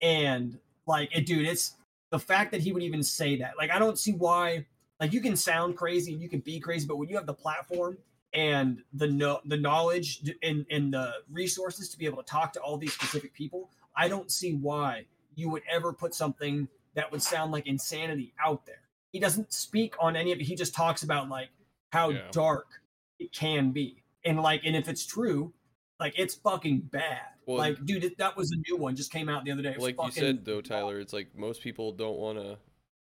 And 0.00 0.58
like 0.86 1.16
it 1.16 1.26
dude 1.26 1.46
it's 1.46 1.76
the 2.10 2.18
fact 2.18 2.52
that 2.52 2.60
he 2.60 2.72
would 2.72 2.82
even 2.82 3.02
say 3.02 3.36
that. 3.36 3.52
Like 3.56 3.70
i 3.70 3.78
don't 3.78 3.98
see 3.98 4.12
why 4.12 4.66
like 5.00 5.12
you 5.12 5.20
can 5.20 5.36
sound 5.36 5.76
crazy 5.76 6.12
and 6.12 6.22
you 6.22 6.28
can 6.28 6.40
be 6.40 6.60
crazy 6.60 6.86
but 6.86 6.96
when 6.96 7.08
you 7.08 7.16
have 7.16 7.26
the 7.26 7.34
platform 7.34 7.98
and 8.34 8.82
the 8.94 9.06
no, 9.06 9.40
the 9.44 9.56
knowledge 9.56 10.22
and, 10.42 10.64
and 10.70 10.94
the 10.94 11.12
resources 11.30 11.88
to 11.90 11.98
be 11.98 12.06
able 12.06 12.16
to 12.16 12.24
talk 12.24 12.52
to 12.54 12.60
all 12.60 12.78
these 12.78 12.92
specific 12.92 13.34
people 13.34 13.68
i 13.94 14.08
don't 14.08 14.30
see 14.30 14.54
why 14.54 15.04
you 15.34 15.48
would 15.50 15.62
ever 15.70 15.92
put 15.92 16.14
something 16.14 16.68
that 16.94 17.10
would 17.10 17.22
sound 17.22 17.52
like 17.52 17.66
insanity 17.66 18.32
out 18.44 18.66
there. 18.66 18.80
He 19.12 19.18
doesn't 19.18 19.52
speak 19.52 19.94
on 20.00 20.16
any 20.16 20.32
of 20.32 20.40
it. 20.40 20.44
He 20.44 20.54
just 20.54 20.74
talks 20.74 21.02
about 21.02 21.28
like 21.28 21.50
how 21.90 22.10
Yeah. 22.10 22.28
dark 22.30 22.81
it 23.22 23.32
can 23.32 23.70
be. 23.70 24.02
And 24.24 24.40
like 24.40 24.62
and 24.64 24.76
if 24.76 24.88
it's 24.88 25.06
true 25.06 25.52
like 25.98 26.14
it's 26.18 26.34
fucking 26.34 26.80
bad. 26.80 27.20
Well, 27.46 27.58
like 27.58 27.84
dude 27.84 28.04
it, 28.04 28.18
that 28.18 28.36
was 28.36 28.52
a 28.52 28.56
new 28.68 28.76
one 28.76 28.94
just 28.94 29.12
came 29.12 29.28
out 29.28 29.44
the 29.44 29.52
other 29.52 29.62
day. 29.62 29.74
Like 29.78 29.96
you 30.02 30.10
said 30.10 30.44
though 30.44 30.60
tyler 30.60 31.00
it's 31.00 31.12
like 31.12 31.36
most 31.36 31.62
people 31.62 31.92
don't 31.92 32.18
want 32.18 32.38
to 32.38 32.58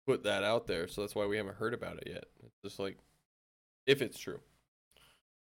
put 0.07 0.23
that 0.23 0.43
out 0.43 0.67
there 0.67 0.87
so 0.87 1.01
that's 1.01 1.15
why 1.15 1.25
we 1.25 1.37
haven't 1.37 1.55
heard 1.55 1.73
about 1.73 1.97
it 1.97 2.07
yet. 2.07 2.25
It's 2.43 2.61
just 2.63 2.79
like 2.79 2.97
if 3.85 4.01
it's 4.01 4.17
true. 4.17 4.39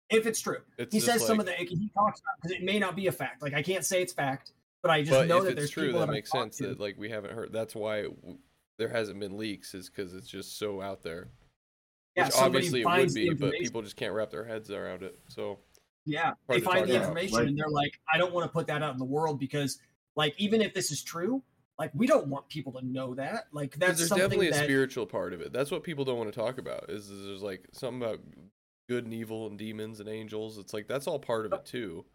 If 0.10 0.26
it's 0.26 0.41
true. 0.41 0.57
It's 0.78 0.93
he 0.93 0.99
says 0.99 1.26
some 1.26 1.39
of 1.39 1.45
the 1.45 1.51
he 1.53 1.91
talks 1.93 2.20
about 2.22 2.36
because 2.41 2.57
it 2.57 2.64
may 2.64 2.80
not 2.80 2.95
be 2.95 3.07
a 3.07 3.12
fact. 3.12 3.41
Like 3.41 3.53
i 3.53 3.62
can't 3.62 3.86
say 3.86 4.01
it's 4.01 4.14
fact 4.14 4.53
but 4.82 4.91
i 4.91 5.01
just 5.01 5.12
but 5.12 5.28
know 5.28 5.38
if 5.38 5.43
that 5.43 5.49
it's 5.51 5.57
there's 5.57 5.72
true 5.72 5.86
people 5.88 5.99
that 5.99 6.07
that, 6.07 6.12
makes 6.14 6.32
sense 6.32 6.57
to. 6.57 6.68
that 6.68 6.80
like 6.80 6.97
we 6.97 7.10
haven't 7.10 7.34
heard 7.34 7.51
that's 7.51 7.76
why 7.76 8.03
w- 8.03 8.38
there 8.78 8.89
hasn't 8.89 9.20
been 9.20 9.38
leaks 9.38 9.74
is 9.74 9.89
because 9.89 10.14
it's 10.14 10.28
just 10.28 10.57
so 10.57 10.82
out 10.82 11.03
there 11.03 11.28
yeah, 12.20 12.26
which 12.26 12.34
somebody 12.34 12.84
obviously 12.84 13.28
it 13.28 13.30
would 13.30 13.41
be 13.41 13.51
but 13.51 13.53
people 13.53 13.82
just 13.82 13.95
can't 13.95 14.13
wrap 14.13 14.30
their 14.32 14.45
heads 14.45 14.70
around 14.72 15.03
it 15.03 15.20
so 15.28 15.59
Yeah, 16.05 16.34
they 16.47 16.59
find 16.59 16.88
the 16.88 16.95
information 16.95 17.38
Like- 17.38 17.47
and 17.47 17.57
they're 17.57 17.70
like, 17.70 17.99
I 18.11 18.17
don't 18.17 18.34
want 18.34 18.45
to 18.45 18.51
put 18.51 18.67
that 18.67 18.82
out 18.82 18.93
in 18.93 18.99
the 18.99 19.05
world 19.05 19.39
because, 19.39 19.80
like, 20.15 20.34
even 20.39 20.61
if 20.61 20.74
this 20.74 20.91
is 20.91 21.03
true, 21.03 21.43
like, 21.78 21.91
we 21.93 22.07
don't 22.07 22.28
want 22.28 22.49
people 22.49 22.72
to 22.74 22.86
know 22.86 23.13
that. 23.15 23.45
Like 23.51 23.76
that's 23.76 23.97
there's 23.97 24.09
something 24.09 24.26
definitely 24.30 24.47
a 24.47 24.51
that 24.51 24.63
spiritual 24.63 25.05
part 25.05 25.34
of 25.34 25.41
it. 25.41 25.53
That's 25.53 25.72
what 25.72 25.84
people 25.84 26.05
don't 26.05 26.17
want 26.17 26.32
to 26.34 26.39
talk 26.39 26.57
about 26.57 26.89
is, 26.89 27.09
is 27.09 27.26
there's 27.26 27.43
like 27.43 27.67
something 27.74 28.01
about 28.01 28.20
good 28.88 29.03
and 29.05 29.13
evil 29.13 29.47
and 29.47 29.57
demons 29.57 29.99
and 29.99 30.09
angels. 30.09 30.57
It's 30.57 30.74
like 30.74 30.88
that's 30.88 31.05
all 31.07 31.20
part 31.20 31.45
of 31.45 31.53
it 31.53 31.65
too 31.65 32.05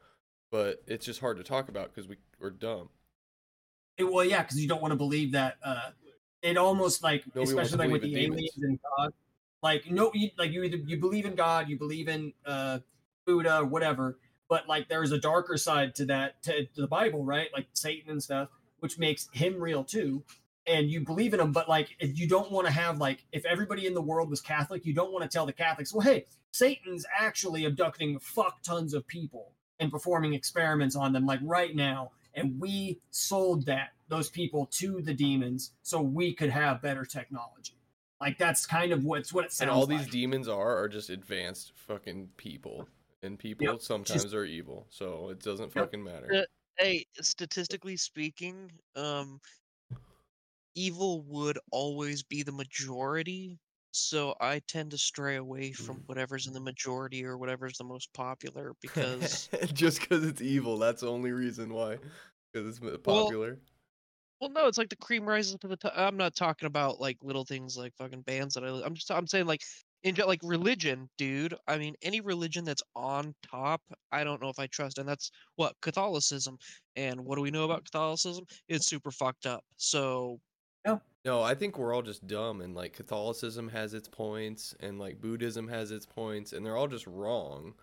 but 0.54 0.84
it's 0.86 1.04
just 1.04 1.18
hard 1.18 1.36
to 1.36 1.42
talk 1.42 1.68
about 1.68 1.92
because 1.92 2.06
we 2.08 2.16
we're 2.38 2.50
dumb. 2.50 2.88
It, 3.98 4.04
well, 4.04 4.24
yeah, 4.24 4.42
because 4.42 4.60
you 4.60 4.68
don't 4.68 4.80
want 4.80 4.92
to 4.92 4.96
believe 4.96 5.32
that. 5.32 5.56
uh 5.64 5.90
It 6.42 6.56
almost 6.56 7.02
like, 7.02 7.24
Nobody 7.34 7.50
especially 7.50 7.78
like 7.78 7.90
with 7.90 8.02
the 8.02 8.12
believe 8.12 8.28
in 8.28 8.34
aliens 8.34 8.58
and 8.62 8.78
God, 8.96 9.12
like 9.64 9.90
no, 9.90 10.12
you, 10.14 10.30
like 10.38 10.52
you 10.52 10.62
either 10.62 10.76
you 10.76 10.98
believe 10.98 11.26
in 11.26 11.34
God, 11.34 11.68
you 11.68 11.76
believe 11.76 12.06
in 12.06 12.32
uh 12.46 12.78
Buddha, 13.26 13.60
or 13.60 13.64
whatever. 13.64 14.18
But 14.48 14.68
like, 14.68 14.88
there's 14.88 15.12
a 15.12 15.18
darker 15.18 15.56
side 15.56 15.94
to 15.96 16.04
that 16.06 16.42
to, 16.44 16.66
to 16.66 16.80
the 16.82 16.86
Bible, 16.86 17.24
right? 17.24 17.48
Like 17.52 17.66
Satan 17.72 18.10
and 18.10 18.22
stuff, 18.22 18.50
which 18.80 18.98
makes 18.98 19.28
him 19.32 19.58
real 19.58 19.84
too. 19.84 20.22
And 20.66 20.90
you 20.90 21.00
believe 21.00 21.34
in 21.34 21.40
him, 21.40 21.52
but 21.52 21.68
like, 21.68 21.96
if 21.98 22.18
you 22.18 22.28
don't 22.28 22.50
want 22.50 22.66
to 22.66 22.72
have 22.72 22.98
like, 22.98 23.24
if 23.32 23.44
everybody 23.44 23.86
in 23.86 23.94
the 23.94 24.02
world 24.02 24.30
was 24.30 24.40
Catholic, 24.40 24.86
you 24.86 24.94
don't 24.94 25.12
want 25.12 25.22
to 25.22 25.34
tell 25.34 25.46
the 25.46 25.52
Catholics, 25.52 25.92
well, 25.92 26.06
hey, 26.06 26.24
Satan's 26.52 27.04
actually 27.18 27.64
abducting 27.64 28.18
fuck 28.18 28.62
tons 28.62 28.94
of 28.94 29.06
people 29.06 29.52
and 29.80 29.90
performing 29.90 30.34
experiments 30.34 30.96
on 30.96 31.12
them, 31.12 31.26
like 31.26 31.40
right 31.42 31.74
now. 31.74 32.12
And 32.34 32.60
we 32.60 33.00
sold 33.10 33.66
that 33.66 33.90
those 34.08 34.30
people 34.30 34.66
to 34.72 35.02
the 35.02 35.14
demons 35.14 35.72
so 35.82 36.00
we 36.00 36.34
could 36.34 36.50
have 36.50 36.82
better 36.82 37.04
technology. 37.04 37.73
Like 38.24 38.38
that's 38.38 38.66
kind 38.66 38.92
of 38.92 39.04
what's 39.04 39.32
what 39.32 39.44
it 39.44 39.52
sounds 39.52 39.60
and 39.60 39.70
all 39.70 39.86
these 39.86 40.06
like. 40.06 40.08
demons 40.08 40.46
are 40.48 40.76
are 40.78 40.88
just 40.88 41.10
advanced 41.10 41.72
fucking 41.76 42.28
people 42.36 42.88
and 43.22 43.38
people 43.38 43.78
Yep, 43.80 43.80
sometimes 43.80 44.32
are 44.34 44.44
evil 44.44 44.86
so 44.90 45.28
it 45.30 45.40
doesn't 45.40 45.72
Yep. 45.74 45.88
fucking 45.88 46.02
matter 46.02 46.34
Uh, 46.34 46.42
hey, 46.78 47.06
statistically 47.20 47.96
speaking, 47.96 48.70
um, 48.96 49.40
evil 50.76 51.22
would 51.22 51.58
always 51.72 52.22
be 52.22 52.42
the 52.44 52.52
majority. 52.52 53.58
So 53.90 54.34
I 54.40 54.60
tend 54.60 54.90
to 54.92 54.98
stray 54.98 55.34
away 55.36 55.72
from 55.72 56.02
whatever's 56.06 56.46
in 56.46 56.52
the 56.52 56.60
majority 56.60 57.24
or 57.24 57.36
whatever's 57.38 57.78
the 57.78 57.84
most 57.84 58.12
popular 58.12 58.74
because 58.80 59.50
just 59.72 60.00
because 60.00 60.24
it's 60.24 60.40
evil, 60.42 60.78
that's 60.78 61.00
the 61.02 61.10
only 61.10 61.32
reason 61.32 61.72
why. 61.72 61.98
Because 62.52 62.68
it's 62.78 62.82
m- 62.84 63.00
Well, 63.06 63.34
popular. 63.34 63.60
Well, 64.40 64.50
no, 64.50 64.66
it's 64.66 64.78
like 64.78 64.88
the 64.90 64.96
cream 64.96 65.24
rises 65.24 65.56
to 65.60 65.68
the 65.68 65.76
top. 65.76 65.92
I'm 65.96 66.16
not 66.16 66.34
talking 66.34 66.66
about 66.66 67.00
like 67.00 67.18
little 67.22 67.44
things 67.44 67.76
like 67.76 67.94
fucking 67.96 68.22
bands 68.22 68.54
that 68.54 68.64
I. 68.64 68.68
I'm 68.84 68.94
just. 68.94 69.10
I'm 69.10 69.26
saying 69.26 69.46
like, 69.46 69.62
in 70.02 70.14
like 70.16 70.40
religion, 70.42 71.08
dude. 71.18 71.54
I 71.66 71.78
mean, 71.78 71.94
any 72.02 72.20
religion 72.20 72.64
that's 72.64 72.82
on 72.94 73.34
top, 73.42 73.82
I 74.12 74.22
don't 74.22 74.40
know 74.42 74.50
if 74.50 74.58
I 74.58 74.66
trust, 74.66 74.98
and 74.98 75.08
that's 75.08 75.30
what 75.56 75.74
Catholicism. 75.80 76.58
And 76.96 77.24
what 77.24 77.36
do 77.36 77.42
we 77.42 77.50
know 77.50 77.64
about 77.64 77.84
Catholicism? 77.84 78.44
It's 78.68 78.86
super 78.86 79.10
fucked 79.10 79.46
up. 79.46 79.64
So 79.76 80.40
No, 80.84 81.00
No, 81.24 81.42
I 81.42 81.54
think 81.54 81.78
we're 81.78 81.94
all 81.94 82.02
just 82.02 82.26
dumb, 82.26 82.60
and 82.60 82.74
like 82.74 82.92
Catholicism 82.92 83.68
has 83.70 83.94
its 83.94 84.08
points, 84.08 84.74
and 84.80 84.98
like 84.98 85.20
Buddhism 85.20 85.68
has 85.68 85.90
its 85.90 86.06
points, 86.06 86.52
and 86.52 86.64
they're 86.64 86.76
all 86.76 86.88
just 86.88 87.06
wrong, 87.06 87.74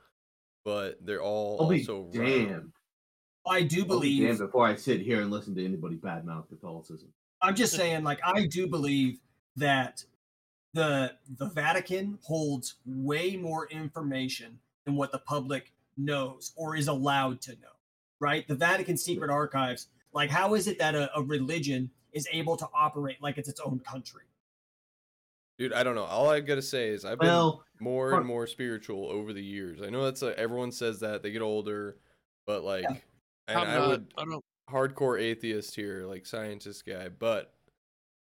but 0.66 1.06
they're 1.06 1.22
all 1.24 1.62
I'll 1.62 1.68
be 1.68 1.80
also 1.82 2.04
right. 2.14 2.48
damned. 2.48 2.74
I 3.46 3.64
do 3.64 3.86
believe 3.86 4.24
damned 4.24 4.40
before 4.40 4.68
I 4.68 4.76
sit 4.76 5.02
here 5.02 5.22
and 5.22 5.32
listen 5.32 5.56
to 5.56 5.66
anybody 5.66 5.96
badmouth 5.96 6.50
Catholicism. 6.50 7.10
I'm 7.42 7.56
just 7.56 7.74
saying, 7.76 8.04
like, 8.04 8.20
I 8.24 8.46
do 8.46 8.68
believe 8.68 9.20
that 9.56 10.04
the 10.74 11.14
the 11.38 11.48
Vatican 11.48 12.20
holds 12.24 12.76
way 12.86 13.36
more 13.36 13.68
information 13.68 14.60
than 14.86 14.96
what 14.96 15.12
the 15.12 15.20
public 15.20 15.74
knows 15.98 16.54
or 16.56 16.76
is 16.76 16.88
allowed 16.88 17.42
to 17.42 17.52
know. 17.52 17.68
Right? 18.20 18.48
The 18.48 18.56
Vatican 18.56 18.98
secret 18.98 19.32
archives, 19.32 19.88
like, 20.14 20.30
how 20.30 20.54
is 20.54 20.68
it 20.68 20.78
that 20.80 20.94
a, 20.94 21.10
a 21.18 21.24
religion 21.24 21.90
is 22.14 22.28
able 22.32 22.56
to 22.58 22.68
operate 22.74 23.22
like 23.22 23.38
it's 23.38 23.50
its 23.50 23.60
own 23.60 23.80
country? 23.80 24.24
Dude, 25.58 25.74
I 25.74 25.84
don't 25.84 25.96
know. 25.96 26.06
All 26.06 26.30
I 26.30 26.40
gotta 26.40 26.62
say 26.62 26.90
is 26.90 27.06
I've 27.06 27.20
been 27.20 27.54
more 27.80 28.14
and 28.14 28.26
more 28.26 28.48
spiritual 28.48 29.08
over 29.08 29.34
the 29.34 29.44
years. 29.44 29.82
I 29.82 29.90
know 29.90 30.04
that's 30.04 30.22
like, 30.22 30.36
everyone 30.36 30.72
says 30.72 31.00
that 31.02 31.24
they 31.24 31.32
get 31.32 31.42
older, 31.42 31.98
but 32.46 32.64
like, 32.64 32.86
and 33.48 33.58
I'm 33.60 33.68
I 33.70 33.74
not. 33.76 33.88
would 33.90 34.14
I 34.18 34.26
don't. 34.26 34.44
hardcore 34.70 35.20
atheist 35.22 35.76
here, 35.76 36.06
like 36.06 36.26
scientist 36.26 36.86
guy, 36.86 37.10
but 37.10 37.54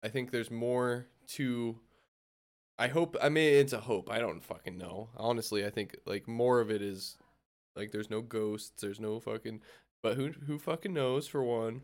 I 0.03 0.07
think 0.09 0.31
there's 0.31 0.51
more 0.51 1.07
to. 1.29 1.77
I 2.77 2.87
hope. 2.87 3.17
I 3.21 3.29
mean, 3.29 3.53
it's 3.55 3.73
a 3.73 3.79
hope. 3.81 4.09
I 4.09 4.19
don't 4.19 4.41
fucking 4.43 4.77
know. 4.77 5.09
Honestly, 5.17 5.65
I 5.65 5.69
think 5.69 5.97
like 6.05 6.27
more 6.27 6.61
of 6.61 6.71
it 6.71 6.81
is 6.81 7.17
like 7.75 7.91
there's 7.91 8.09
no 8.09 8.21
ghosts. 8.21 8.81
There's 8.81 8.99
no 8.99 9.19
fucking. 9.19 9.61
But 10.01 10.15
who 10.15 10.29
who 10.47 10.57
fucking 10.57 10.93
knows? 10.93 11.27
For 11.27 11.43
one, 11.43 11.81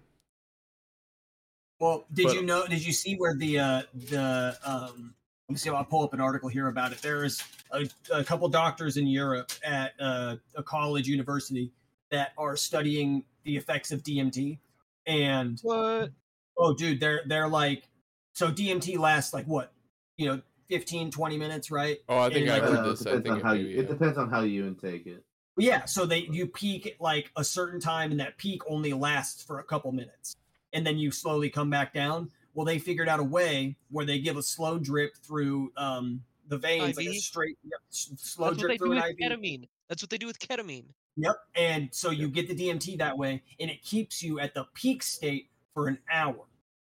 Well, 1.80 2.06
did 2.14 2.28
But- 2.28 2.36
you 2.36 2.44
know? 2.44 2.66
Did 2.68 2.86
you 2.86 2.94
see 2.94 3.16
where 3.16 3.36
the 3.36 3.60
uh, 3.60 3.82
the 3.94 4.58
um, 4.64 5.14
let 5.50 5.54
me 5.54 5.58
see. 5.58 5.70
I'll 5.70 5.84
pull 5.84 6.04
up 6.04 6.14
an 6.14 6.22
article 6.22 6.48
here 6.50 6.68
about 6.70 6.92
it. 6.94 7.02
There 7.02 7.24
is 7.26 7.44
a, 7.72 7.88
a 8.14 8.24
couple 8.24 8.48
doctors 8.48 8.96
in 8.98 9.06
Europe 9.06 9.52
at 9.66 9.94
uh, 10.00 10.38
a 10.56 10.64
college 10.64 11.08
university 11.08 11.72
that 12.12 12.34
are 12.38 12.56
studying 12.56 13.24
the 13.44 13.56
effects 13.58 13.92
of 13.92 14.04
DMT, 14.04 14.60
and 15.08 15.60
What? 15.64 16.12
oh, 16.58 16.74
dude, 16.76 17.00
they're 17.00 17.22
they're 17.28 17.48
like, 17.48 17.88
so 18.34 18.52
DMT 18.52 18.98
lasts 18.98 19.34
like 19.34 19.46
what, 19.46 19.74
you 20.18 20.28
know, 20.28 20.42
15, 20.70 21.12
20 21.12 21.38
minutes, 21.38 21.70
right? 21.72 22.00
oh, 22.10 22.18
I 22.20 22.30
think 22.30 22.48
And, 22.48 22.52
I 22.52 22.60
like, 22.60 22.64
heard 22.70 22.78
Uh, 22.80 22.82
it 22.82 22.90
this. 22.90 23.02
I 23.08 23.12
depends 23.16 23.24
think 23.24 23.34
on 23.34 23.40
it 23.40 23.44
how 23.44 23.54
you. 23.54 23.66
maybe, 23.68 23.80
It 23.80 23.88
depends 23.88 24.18
on 24.18 24.30
how 24.30 24.42
you 24.42 24.66
intake 24.68 25.06
it. 25.08 25.24
Yeah, 25.58 25.86
so 25.86 26.06
they 26.06 26.28
you 26.32 26.48
peak 26.48 26.86
at 26.88 27.00
like 27.00 27.32
a 27.38 27.44
certain 27.44 27.80
time, 27.80 28.12
and 28.12 28.20
that 28.20 28.38
peak 28.38 28.62
only 28.70 28.92
lasts 28.94 29.44
for 29.44 29.60
a 29.60 29.64
couple 29.64 29.92
minutes, 29.92 30.36
and 30.74 30.86
then 30.86 30.98
you 30.98 31.12
slowly 31.12 31.50
come 31.50 31.70
back 31.70 31.94
down. 31.94 32.30
Well, 32.54 32.66
they 32.66 32.80
figured 32.80 33.08
out 33.10 33.20
a 33.20 33.24
way 33.24 33.76
where 33.90 34.06
they 34.06 34.20
give 34.20 34.38
a 34.38 34.44
slow 34.44 34.78
drip 34.80 35.16
through 35.18 35.72
um, 35.78 36.24
the 36.48 36.58
veins, 36.58 36.98
like 36.98 37.06
a 37.08 37.14
straight 37.20 37.58
yep, 37.64 37.80
slow 37.90 38.48
That's 38.52 38.58
what 38.58 38.58
they 38.58 38.62
drip 38.62 38.72
do 38.72 38.78
through 38.80 38.90
with 38.96 39.04
an 39.04 39.10
IV. 39.12 39.18
ketamine. 39.18 39.68
That's 39.88 40.02
what 40.02 40.10
they 40.10 40.18
do 40.18 40.26
with 40.28 40.40
ketamine. 40.40 40.86
Yep, 41.18 41.36
and 41.56 41.90
so 41.92 42.10
you 42.12 42.28
get 42.28 42.48
the 42.48 42.56
DMT 42.56 42.98
that 42.98 43.18
way, 43.18 43.42
and 43.60 43.70
it 43.70 43.82
keeps 43.84 44.22
you 44.22 44.40
at 44.40 44.54
the 44.54 44.66
peak 44.74 45.02
state 45.02 45.50
for 45.74 45.88
an 45.88 46.00
hour. 46.12 46.46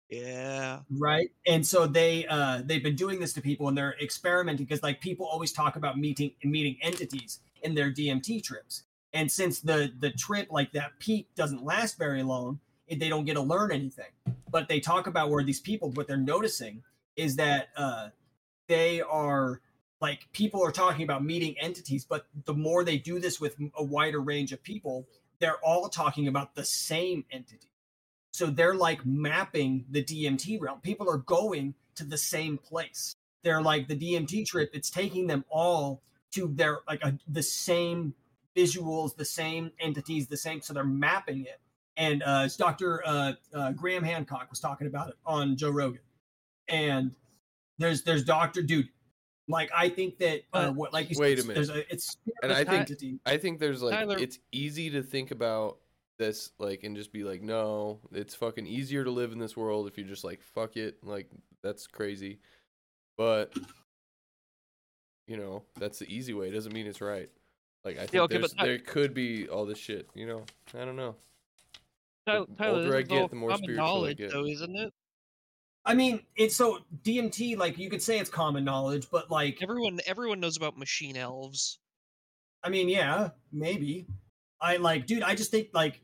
Yeah. 0.10 0.80
right? 0.92 1.30
And 1.48 1.66
so 1.66 1.88
they 1.88 2.26
uh 2.28 2.62
they've 2.64 2.84
been 2.84 2.96
doing 2.96 3.20
this 3.20 3.34
to 3.34 3.42
people 3.42 3.68
and 3.68 3.78
they're 3.78 3.96
experimenting 4.02 4.66
because 4.66 4.84
like 4.84 5.02
people 5.02 5.26
always 5.26 5.52
talk 5.52 5.76
about 5.76 5.98
meeting 5.98 6.32
meeting 6.44 6.78
entities 6.82 7.40
in 7.64 7.74
their 7.74 7.92
dmt 7.92 8.44
trips. 8.44 8.84
And 9.14 9.32
since 9.32 9.60
the 9.60 9.92
the 10.00 10.12
trip 10.12 10.48
like 10.52 10.72
that 10.74 10.92
peak 11.00 11.30
doesn't 11.36 11.64
last 11.64 11.98
very 11.98 12.24
long 12.24 12.60
they 12.88 13.10
don't 13.10 13.26
get 13.26 13.34
to 13.34 13.42
learn 13.42 13.72
anything. 13.72 14.12
But 14.52 14.70
they 14.70 14.80
talk 14.80 15.08
about 15.08 15.32
where 15.32 15.44
these 15.44 15.60
people 15.60 15.90
what 15.92 16.08
they're 16.08 16.18
noticing 16.18 16.84
is 17.16 17.36
that 17.38 17.70
uh 17.76 18.10
they 18.68 19.02
are 19.02 19.62
like 20.08 20.28
people 20.32 20.64
are 20.64 20.72
talking 20.72 21.04
about 21.04 21.24
meeting 21.24 21.56
entities 21.60 22.06
but 22.06 22.28
the 22.46 22.54
more 22.54 22.84
they 22.84 22.98
do 22.98 23.20
this 23.20 23.40
with 23.40 23.56
a 23.78 23.84
wider 23.84 24.22
range 24.22 24.52
of 24.52 24.62
people 24.64 25.08
they're 25.40 25.60
all 25.64 25.90
talking 25.90 26.28
about 26.28 26.56
the 26.56 26.66
same 26.66 27.26
entity 27.32 27.70
so 28.36 28.48
they're 28.48 28.76
like 28.76 29.06
mapping 29.06 29.86
the 29.90 30.04
DMT 30.04 30.60
realm. 30.60 30.82
People 30.82 31.10
are 31.10 31.20
going 31.20 31.74
to 31.96 32.04
the 32.04 32.18
same 32.18 32.58
place. 32.58 33.16
They're 33.44 33.62
like 33.62 33.88
the 33.88 33.96
DMT 33.96 34.46
trip. 34.46 34.72
It's 34.74 34.90
taking 34.90 35.28
them 35.28 35.46
all 35.50 36.02
to 36.34 36.50
their 36.54 36.80
like 36.86 37.02
a, 37.02 37.18
the 37.30 37.42
same 37.42 38.14
visuals, 38.54 39.16
the 39.16 39.24
same 39.24 39.72
entities, 39.80 40.28
the 40.28 40.36
same. 40.36 40.60
So 40.60 40.74
they're 40.74 40.84
mapping 40.84 41.46
it. 41.46 41.62
And 41.96 42.24
uh, 42.24 42.50
Dr. 42.58 43.02
Uh, 43.08 43.34
uh, 43.54 43.72
Graham 43.72 44.04
Hancock 44.04 44.50
was 44.50 44.60
talking 44.60 44.88
about 44.88 45.08
it 45.08 45.16
on 45.26 45.56
Joe 45.56 45.70
Rogan. 45.70 46.02
And 46.68 47.16
there's 47.78 48.02
there's 48.04 48.26
Doctor 48.26 48.62
Dude. 48.62 48.90
Like 49.48 49.70
I 49.76 49.90
think 49.90 50.18
that 50.20 50.44
uh, 50.54 50.72
what 50.72 50.92
like 50.94 51.10
you 51.10 51.18
Wait 51.20 51.40
a 51.40 51.44
minute. 51.44 51.56
There's 51.56 51.70
a 51.70 51.94
it's 51.94 52.18
And 52.42 52.52
I 52.52 52.64
think. 52.64 53.20
I 53.26 53.38
think 53.38 53.60
there's 53.60 53.82
like 53.82 53.94
Tyler- 53.94 54.18
it's 54.18 54.40
easy 54.52 54.90
to 54.92 55.04
think 55.04 55.32
about 55.32 55.78
this 56.18 56.52
like 56.58 56.84
and 56.84 56.96
just 56.96 57.12
be 57.12 57.24
like, 57.24 57.42
no, 57.42 58.00
it's 58.12 58.34
fucking 58.36 58.66
easier 58.66 59.04
to 59.04 59.12
live 59.12 59.32
in 59.32 59.40
this 59.40 59.56
world 59.56 59.88
if 59.88 59.98
you 59.98 60.04
just 60.04 60.24
like 60.24 60.42
fuck 60.42 60.78
it, 60.78 60.98
like 61.04 61.30
that's 61.62 61.86
crazy. 61.88 62.40
But 63.18 63.54
you 65.28 65.38
know, 65.38 65.64
that's 65.80 66.00
the 66.00 66.12
easy 66.12 66.34
way. 66.34 66.48
It 66.48 66.52
doesn't 66.54 66.74
mean 66.74 66.88
it's 66.88 67.02
right. 67.02 67.30
Like 67.84 67.98
I 67.98 68.08
think 68.08 68.24
okay, 68.24 68.38
there's, 68.38 68.54
but 68.54 68.60
Ty- 68.62 68.66
there 68.66 68.80
could 68.80 69.14
be 69.14 69.48
all 69.48 69.66
this 69.66 69.78
shit. 69.78 70.10
You 70.16 70.26
know, 70.26 70.44
I 70.74 70.86
don't 70.86 70.96
know. 70.96 71.16
Tyler, 72.26 72.46
The 72.58 72.68
older 72.68 72.84
this 72.86 72.96
I 72.96 73.02
get, 73.04 73.30
the 73.30 73.36
more 73.36 73.50
common 73.50 73.64
spiritual 73.64 74.06
I 74.06 74.14
get. 74.14 74.32
though, 74.32 74.46
isn't 74.46 74.76
it? 74.76 74.94
I 75.86 75.94
mean, 75.94 76.22
it's 76.36 76.56
so 76.56 76.80
DMT. 77.04 77.58
Like 77.58 77.78
you 77.78 77.90
could 77.90 78.02
say 78.02 78.20
it's 78.20 78.30
common 78.30 78.64
knowledge, 78.66 79.08
but 79.12 79.30
like 79.30 79.60
Everyone, 79.62 80.00
everyone 80.08 80.40
knows 80.40 80.58
about 80.58 80.78
machine 80.78 81.16
elves. 81.16 81.80
I 82.64 82.70
mean, 82.70 82.90
yeah, 82.90 83.30
maybe. 83.52 84.08
I 84.60 84.78
like, 84.78 85.06
dude, 85.06 85.22
I 85.24 85.36
just 85.36 85.52
think 85.52 85.70
like 85.74 86.02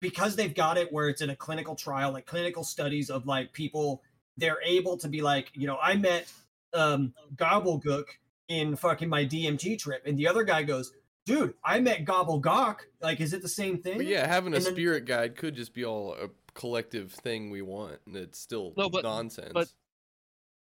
because 0.00 0.36
they've 0.36 0.54
got 0.54 0.76
it 0.76 0.92
where 0.92 1.08
it's 1.08 1.22
in 1.22 1.30
a 1.30 1.36
clinical 1.36 1.74
trial, 1.74 2.12
like 2.12 2.26
clinical 2.26 2.62
studies 2.64 3.08
of 3.08 3.26
like 3.26 3.52
people, 3.54 4.02
they're 4.36 4.58
able 4.64 4.98
to 4.98 5.08
be 5.08 5.22
like, 5.22 5.50
you 5.54 5.66
know, 5.66 5.78
I 5.82 5.96
met 5.96 6.30
um 6.74 7.14
Gobblegook 7.36 8.04
in 8.48 8.76
fucking 8.76 9.08
my 9.08 9.24
DMT 9.24 9.78
trip, 9.78 10.02
and 10.04 10.18
the 10.18 10.28
other 10.28 10.42
guy 10.44 10.62
goes, 10.64 10.92
dude, 11.24 11.54
I 11.64 11.80
met 11.80 12.04
Gobblegock. 12.04 12.80
Like, 13.00 13.20
is 13.20 13.32
it 13.32 13.40
the 13.40 13.48
same 13.48 13.78
thing? 13.78 13.96
But 13.96 14.06
yeah, 14.06 14.26
having 14.26 14.52
a 14.52 14.56
And 14.56 14.64
then- 14.66 14.74
spirit 14.74 15.06
guide 15.06 15.36
could 15.36 15.54
just 15.56 15.72
be 15.72 15.82
all 15.86 16.12
a 16.12 16.28
collective 16.54 17.12
thing 17.12 17.50
we 17.50 17.62
want, 17.62 18.00
and 18.06 18.16
it's 18.16 18.38
still 18.38 18.72
No, 18.76 18.88
but- 18.88 19.02
nonsense. 19.02 19.52
but 19.52 19.68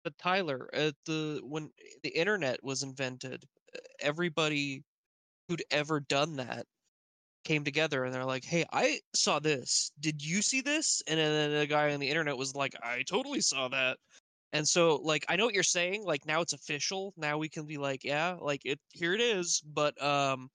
But 0.04 0.18
Tyler, 0.18 0.70
at 0.74 0.96
the 1.06 1.40
when 1.44 1.72
the 2.04 2.10
internet 2.10 2.62
was 2.64 2.84
invented, 2.84 3.46
uh, 3.74 3.80
everybody 4.00 4.84
who'd 5.48 5.64
ever 5.72 6.02
done 6.02 6.36
that 6.38 6.66
came 7.46 7.64
together 7.64 8.04
and 8.04 8.14
they're 8.14 8.26
like, 8.26 8.44
"Hey, 8.44 8.66
I 8.74 9.00
saw 9.16 9.40
this. 9.40 9.92
Did 10.02 10.22
you 10.24 10.42
see 10.42 10.60
this?" 10.62 11.02
And 11.08 11.18
then 11.20 11.58
the 11.58 11.68
guy 11.68 11.94
on 11.94 12.00
the 12.02 12.10
internet 12.10 12.36
was 12.38 12.54
like, 12.56 12.74
"I 12.84 13.04
totally 13.04 13.40
saw 13.42 13.70
that." 13.70 13.98
And 14.52 14.68
so, 14.68 14.98
like, 14.98 15.26
I 15.30 15.36
know 15.38 15.46
what 15.46 15.54
you're 15.54 15.64
saying. 15.64 16.04
Like, 16.04 16.26
now 16.26 16.42
it's 16.42 16.54
official. 16.54 17.14
Now 17.18 17.38
we 17.38 17.48
can 17.50 17.66
be 17.66 17.78
like, 17.78 18.04
"Yeah, 18.04 18.34
like 18.42 18.62
it. 18.66 18.80
Here 18.92 19.14
it 19.14 19.22
is." 19.22 19.62
But 19.62 20.02
um, 20.04 20.50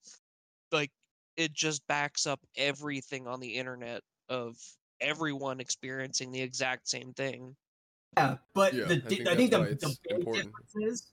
like, 0.71 0.91
it 1.37 1.53
just 1.53 1.85
backs 1.87 2.27
up 2.27 2.39
everything 2.55 3.27
on 3.27 3.39
the 3.39 3.55
internet 3.55 4.03
of 4.29 4.57
everyone 5.01 5.59
experiencing 5.59 6.31
the 6.31 6.41
exact 6.41 6.87
same 6.87 7.13
thing. 7.13 7.55
Yeah, 8.17 8.37
but 8.53 8.73
Yeah, 8.73 8.85
the, 8.85 8.95
I 8.95 8.99
think 8.99 9.27
I 9.27 9.35
think, 9.35 9.51
the, 9.51 9.57
the 9.57 9.97
big 10.07 10.17
important. 10.19 10.45
difference 10.45 10.75
is, 10.93 11.07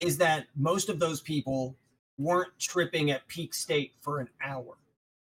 is 0.00 0.18
that 0.18 0.46
most 0.56 0.88
of 0.88 0.98
those 0.98 1.20
people 1.20 1.76
weren't 2.18 2.50
tripping 2.58 3.10
at 3.10 3.26
peak 3.28 3.54
state 3.54 3.92
for 4.00 4.20
an 4.20 4.28
hour. 4.42 4.76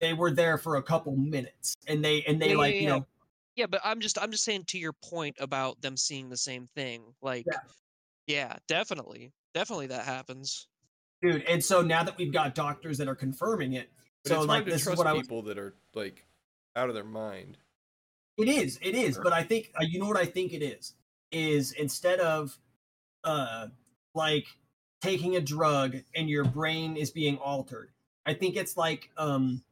They 0.00 0.12
were 0.12 0.30
there 0.30 0.58
for 0.58 0.76
a 0.76 0.82
couple 0.82 1.16
minutes, 1.16 1.76
and 1.86 2.04
they 2.04 2.22
and 2.24 2.40
they 2.40 2.50
Yeah, 2.50 2.56
like 2.56 2.74
yeah, 2.74 2.80
you 2.80 2.86
yeah. 2.86 2.96
know 2.96 3.06
Yeah, 3.56 3.66
but 3.66 3.80
I'm 3.84 4.00
just 4.00 4.20
I'm 4.20 4.30
just 4.30 4.44
saying 4.44 4.64
to 4.68 4.78
your 4.78 4.92
point 4.92 5.36
about 5.38 5.80
them 5.80 5.96
seeing 5.96 6.28
the 6.28 6.36
same 6.36 6.68
thing. 6.74 7.02
Like 7.22 7.46
Yeah. 7.46 7.58
yeah, 8.26 8.56
definitely. 8.68 9.32
Definitely 9.54 9.86
that 9.88 10.04
happens. 10.04 10.66
dude. 11.22 11.42
And 11.44 11.64
so 11.64 11.80
now 11.80 12.02
that 12.02 12.18
we've 12.18 12.32
got 12.32 12.54
doctors 12.54 12.98
that 12.98 13.08
are 13.08 13.14
confirming 13.14 13.74
it, 13.74 13.88
But 14.24 14.30
so 14.30 14.36
it's 14.40 14.46
like 14.46 14.56
hard 14.56 14.64
to 14.66 14.70
this 14.72 14.80
is 14.80 14.86
trust 14.86 14.98
what 14.98 15.06
I 15.06 15.12
was. 15.12 15.22
people 15.22 15.42
that 15.42 15.58
are 15.58 15.74
like 15.94 16.26
out 16.76 16.88
of 16.88 16.94
their 16.96 17.04
mind. 17.04 17.56
It 18.36 18.48
is, 18.48 18.78
it 18.82 18.94
is, 18.94 19.18
but 19.22 19.32
I 19.32 19.42
think 19.42 19.70
uh, 19.78 19.84
you 19.88 20.00
know 20.00 20.06
what 20.08 20.16
I 20.16 20.26
think 20.26 20.52
it 20.52 20.62
is. 20.62 20.94
is 21.30 21.72
instead 21.72 22.20
of 22.20 22.58
uh 23.24 23.68
like 24.14 24.46
taking 25.00 25.36
a 25.36 25.40
drug 25.40 25.96
and 26.14 26.28
your 26.28 26.44
brain 26.44 26.96
is 26.96 27.10
being 27.10 27.36
altered. 27.38 27.90
I 28.26 28.34
think 28.34 28.56
it's 28.56 28.76
like 28.76 29.10
um 29.16 29.62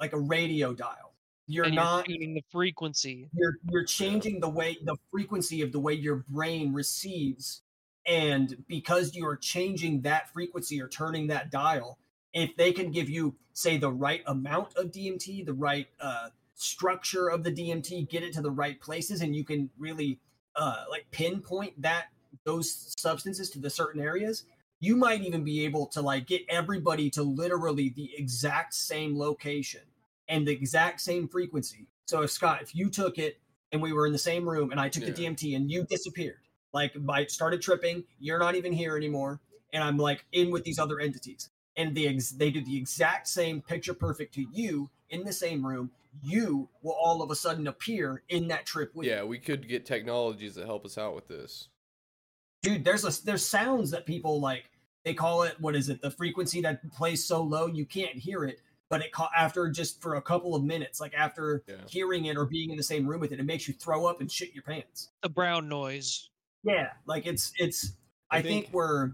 like 0.00 0.12
a 0.12 0.18
radio 0.18 0.72
dial. 0.72 1.14
You're 1.46 1.66
and 1.66 1.74
not 1.74 2.08
you're 2.08 2.18
tuning 2.18 2.34
the 2.34 2.42
frequency. 2.50 3.28
you're 3.34 3.56
you're 3.70 3.84
changing 3.84 4.40
the 4.40 4.48
way 4.48 4.76
the 4.84 4.96
frequency 5.10 5.62
of 5.62 5.72
the 5.72 5.80
way 5.80 5.94
your 5.94 6.24
brain 6.28 6.72
receives 6.72 7.62
and 8.06 8.64
because 8.68 9.14
you're 9.14 9.36
changing 9.36 10.02
that 10.02 10.32
frequency 10.32 10.80
or 10.80 10.88
turning 10.88 11.28
that 11.28 11.50
dial 11.50 11.98
if 12.32 12.56
they 12.56 12.72
can 12.72 12.90
give 12.90 13.08
you 13.08 13.34
say 13.52 13.76
the 13.76 13.90
right 13.90 14.22
amount 14.26 14.74
of 14.76 14.90
dmt 14.90 15.44
the 15.44 15.52
right 15.52 15.88
uh, 16.00 16.28
structure 16.54 17.28
of 17.28 17.44
the 17.44 17.52
dmt 17.52 18.08
get 18.08 18.22
it 18.22 18.32
to 18.32 18.42
the 18.42 18.50
right 18.50 18.80
places 18.80 19.20
and 19.20 19.34
you 19.34 19.44
can 19.44 19.70
really 19.78 20.18
uh, 20.56 20.84
like 20.90 21.06
pinpoint 21.10 21.80
that 21.80 22.06
those 22.44 22.94
substances 22.98 23.48
to 23.50 23.58
the 23.58 23.70
certain 23.70 24.00
areas 24.00 24.44
you 24.80 24.96
might 24.96 25.22
even 25.22 25.42
be 25.44 25.64
able 25.64 25.86
to 25.86 26.02
like 26.02 26.26
get 26.26 26.42
everybody 26.48 27.08
to 27.08 27.22
literally 27.22 27.88
the 27.96 28.10
exact 28.16 28.74
same 28.74 29.18
location 29.18 29.80
and 30.28 30.46
the 30.46 30.52
exact 30.52 31.00
same 31.00 31.26
frequency 31.26 31.86
so 32.06 32.22
if 32.22 32.30
scott 32.30 32.60
if 32.60 32.74
you 32.74 32.90
took 32.90 33.18
it 33.18 33.38
and 33.72 33.80
we 33.80 33.92
were 33.92 34.06
in 34.06 34.12
the 34.12 34.18
same 34.18 34.48
room 34.48 34.70
and 34.70 34.78
I 34.78 34.88
took 34.88 35.04
the 35.04 35.12
DMT 35.12 35.56
and 35.56 35.70
you 35.70 35.84
disappeared. 35.84 36.38
Like 36.72 36.94
I 37.08 37.26
started 37.26 37.60
tripping, 37.62 38.04
you're 38.20 38.38
not 38.38 38.54
even 38.54 38.72
here 38.72 38.96
anymore, 38.96 39.40
and 39.72 39.82
I'm 39.82 39.96
like 39.96 40.24
in 40.32 40.50
with 40.50 40.64
these 40.64 40.78
other 40.78 41.00
entities. 41.00 41.50
And 41.76 41.94
the 41.94 42.06
ex- 42.06 42.30
they 42.30 42.50
do 42.50 42.62
the 42.62 42.76
exact 42.76 43.28
same 43.28 43.62
picture 43.62 43.94
perfect 43.94 44.34
to 44.34 44.46
you 44.52 44.90
in 45.10 45.24
the 45.24 45.32
same 45.32 45.66
room. 45.66 45.90
You 46.22 46.68
will 46.82 46.92
all 47.00 47.22
of 47.22 47.30
a 47.30 47.34
sudden 47.36 47.66
appear 47.66 48.22
in 48.28 48.48
that 48.48 48.66
trip 48.66 48.94
with 48.94 49.06
Yeah, 49.06 49.22
we 49.24 49.38
could 49.38 49.66
get 49.68 49.86
technologies 49.86 50.54
that 50.56 50.66
help 50.66 50.84
us 50.84 50.98
out 50.98 51.14
with 51.14 51.26
this. 51.28 51.68
dude. 52.62 52.84
There's 52.84 53.04
a 53.04 53.24
there's 53.24 53.44
sounds 53.46 53.90
that 53.92 54.06
people 54.06 54.40
like. 54.40 54.64
They 55.04 55.14
call 55.14 55.42
it 55.42 55.56
what 55.58 55.74
is 55.74 55.88
it? 55.88 56.00
The 56.02 56.10
frequency 56.10 56.60
that 56.60 56.88
plays 56.92 57.24
so 57.24 57.42
low 57.42 57.66
you 57.66 57.84
can't 57.86 58.14
hear 58.16 58.44
it, 58.44 58.60
but 58.88 59.00
it 59.00 59.10
ca- 59.10 59.30
after 59.36 59.68
just 59.68 60.00
for 60.00 60.14
a 60.14 60.22
couple 60.22 60.54
of 60.54 60.62
minutes, 60.62 61.00
like 61.00 61.12
after 61.14 61.64
Yeah. 61.66 61.76
hearing 61.88 62.26
it 62.26 62.36
or 62.36 62.44
being 62.44 62.70
in 62.70 62.76
the 62.76 62.84
same 62.84 63.06
room 63.06 63.20
with 63.20 63.32
it, 63.32 63.40
it 63.40 63.44
makes 63.44 63.66
you 63.66 63.74
throw 63.74 64.06
up 64.06 64.20
and 64.20 64.30
shit 64.30 64.52
your 64.54 64.62
pants. 64.62 65.08
The 65.22 65.28
brown 65.28 65.68
noise. 65.68 66.28
Yeah, 66.62 66.90
like 67.06 67.26
it's 67.26 67.52
it's. 67.58 67.94
I, 68.30 68.38
I 68.38 68.42
think, 68.42 68.66
think- 68.66 68.74
we're 68.74 69.12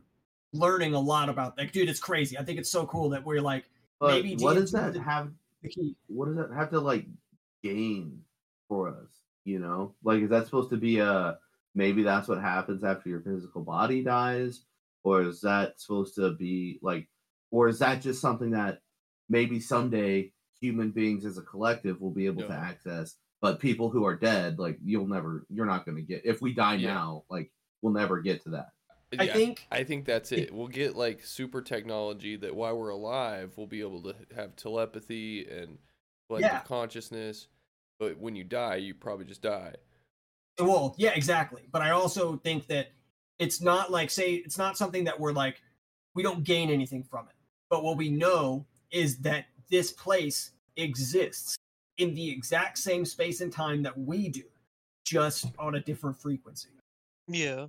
learning 0.53 0.95
a 0.95 1.01
lot 1.01 1.29
about 1.31 1.57
that, 1.57 1.73
dude. 1.73 1.89
It's 1.89 2.01
crazy. 2.01 2.37
I 2.37 2.43
think 2.45 2.59
it's 2.59 2.71
so 2.71 2.85
cool 2.87 3.09
that 3.11 3.25
we're 3.25 3.41
like 3.41 3.65
But 3.99 4.09
Maybe 4.23 4.37
what 4.37 4.55
does 4.57 4.73
that 4.73 4.95
have? 4.97 5.33
Key. 5.69 5.97
What 6.07 6.27
does 6.27 6.37
that 6.37 6.53
have 6.55 6.71
to 6.71 6.81
like 6.81 7.07
gain 7.63 8.23
for 8.69 8.89
us? 8.89 9.11
You 9.45 9.59
know, 9.59 9.95
like 10.03 10.23
is 10.23 10.31
that 10.31 10.45
supposed 10.47 10.71
to 10.71 10.77
be 10.77 10.99
a 10.99 11.39
maybe 11.75 12.03
that's 12.03 12.29
what 12.29 12.41
happens 12.41 12.85
after 12.85 13.09
your 13.09 13.21
physical 13.21 13.63
body 13.63 14.03
dies, 14.03 14.65
or 15.05 15.23
is 15.23 15.41
that 15.43 15.81
supposed 15.81 16.15
to 16.17 16.35
be 16.35 16.79
like, 16.83 17.09
or 17.51 17.69
is 17.69 17.79
that 17.79 18.03
just 18.03 18.21
something 18.21 18.51
that 18.51 18.81
maybe 19.29 19.61
someday 19.61 20.33
human 20.61 20.91
beings 20.91 21.25
as 21.25 21.39
a 21.39 21.43
collective 21.43 22.01
will 22.01 22.11
be 22.11 22.27
able 22.27 22.43
to 22.43 22.53
access, 22.53 23.15
but 23.41 23.61
people 23.61 23.89
who 23.91 24.05
are 24.05 24.17
dead, 24.17 24.59
like 24.59 24.79
you'll 24.85 25.07
never, 25.07 25.47
you're 25.49 25.67
not 25.67 25.85
going 25.85 25.97
to 25.97 26.03
get. 26.03 26.23
If 26.25 26.43
we 26.43 26.53
die 26.53 26.75
Yeah. 26.75 26.95
now, 26.95 27.25
like 27.31 27.53
we'll 27.81 27.93
never 27.93 28.21
get 28.21 28.43
to 28.45 28.51
that. 28.51 28.71
I 29.17 29.25
Yeah, 29.25 29.33
think 29.33 29.67
I 29.71 29.85
think 29.85 30.05
that's 30.05 30.33
it. 30.33 30.53
We'll 30.53 30.69
get 30.69 30.97
like 30.97 31.25
super 31.25 31.63
technology 31.63 32.37
that 32.37 32.55
while 32.55 32.77
we're 32.77 32.91
alive, 32.91 33.55
we'll 33.57 33.67
be 33.67 33.81
able 33.81 34.03
to 34.03 34.15
have 34.37 34.57
telepathy 34.57 35.49
and 35.49 35.79
collective 36.29 36.53
Yeah. 36.53 36.61
consciousness. 36.61 37.49
But 37.99 38.19
when 38.19 38.37
you 38.37 38.45
die, 38.45 38.77
you 38.77 38.95
probably 38.95 39.25
just 39.25 39.43
die. 39.43 39.75
Well, 40.59 40.95
yeah, 40.99 41.11
exactly. 41.11 41.63
But 41.71 41.83
I 41.83 41.91
also 41.91 42.37
think 42.37 42.67
that 42.67 42.89
it's 43.39 43.61
not 43.61 43.91
like 43.91 44.11
say 44.11 44.35
it's 44.35 44.59
not 44.59 44.77
something 44.77 45.05
that 45.05 45.19
we're 45.19 45.33
like 45.33 45.63
we 46.15 46.23
don't 46.23 46.45
gain 46.45 46.69
anything 46.71 47.03
from 47.03 47.29
it. 47.29 47.35
But 47.71 47.85
what 47.85 47.97
we 47.97 48.11
know 48.11 48.67
is 48.91 49.19
that 49.19 49.47
this 49.71 49.93
place 49.93 50.53
exists 50.77 51.57
in 51.97 52.15
the 52.15 52.31
exact 52.31 52.79
same 52.79 53.05
space 53.05 53.41
and 53.41 53.53
time 53.53 53.83
that 53.83 53.97
we 53.99 54.29
do, 54.29 54.45
just 55.05 55.47
on 55.59 55.75
a 55.77 55.81
different 55.81 56.17
frequency. 56.17 56.69
Yeah. 57.27 57.67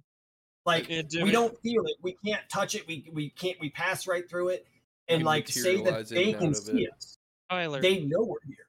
Like 0.69 0.87
It- 0.89 1.11
we 1.23 1.29
it- 1.29 1.31
don't 1.31 1.59
feel 1.63 1.83
it, 1.87 1.95
we 2.01 2.15
can't 2.23 2.47
touch 2.47 2.75
it, 2.75 2.85
we 2.87 3.09
we 3.11 3.31
can't 3.31 3.59
we 3.59 3.71
pass 3.71 4.05
right 4.05 4.29
through 4.29 4.49
it, 4.49 4.67
and 5.07 5.19
can 5.21 5.25
like 5.25 5.47
say 5.47 5.81
that 5.81 6.07
they 6.07 6.33
can 6.33 6.53
see 6.53 6.83
it. 6.83 6.93
us, 6.93 7.17
Tyler. 7.49 7.81
they 7.81 8.01
know 8.01 8.21
we're 8.23 8.37
here. 8.45 8.67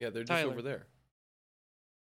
Yeah, 0.00 0.10
they're 0.10 0.24
just 0.24 0.30
Tyler. 0.38 0.52
over 0.52 0.60
there. 0.60 0.86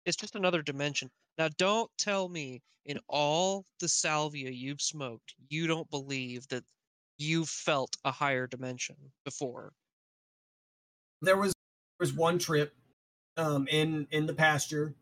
It's 0.05 0.17
just 0.17 0.35
another 0.35 0.61
dimension. 0.61 1.09
Now, 1.37 1.47
don't 1.57 1.89
tell 1.97 2.27
me 2.27 2.61
in 2.85 2.99
all 3.07 3.63
the 3.79 3.87
salvia 3.87 4.49
you've 4.51 4.81
smoked, 4.81 5.33
you 5.47 5.65
don't 5.65 5.89
believe 5.89 6.45
that 6.49 6.65
you've 7.17 7.47
felt 7.47 7.95
a 8.03 8.11
higher 8.11 8.47
dimension 8.47 8.97
before. 9.23 9.71
there 11.21 11.37
was 11.37 11.53
there 11.53 12.05
was 12.05 12.11
one 12.13 12.37
trip 12.37 12.75
um 13.37 13.65
in 13.69 14.05
in 14.11 14.25
the 14.25 14.33
pasture 14.33 14.93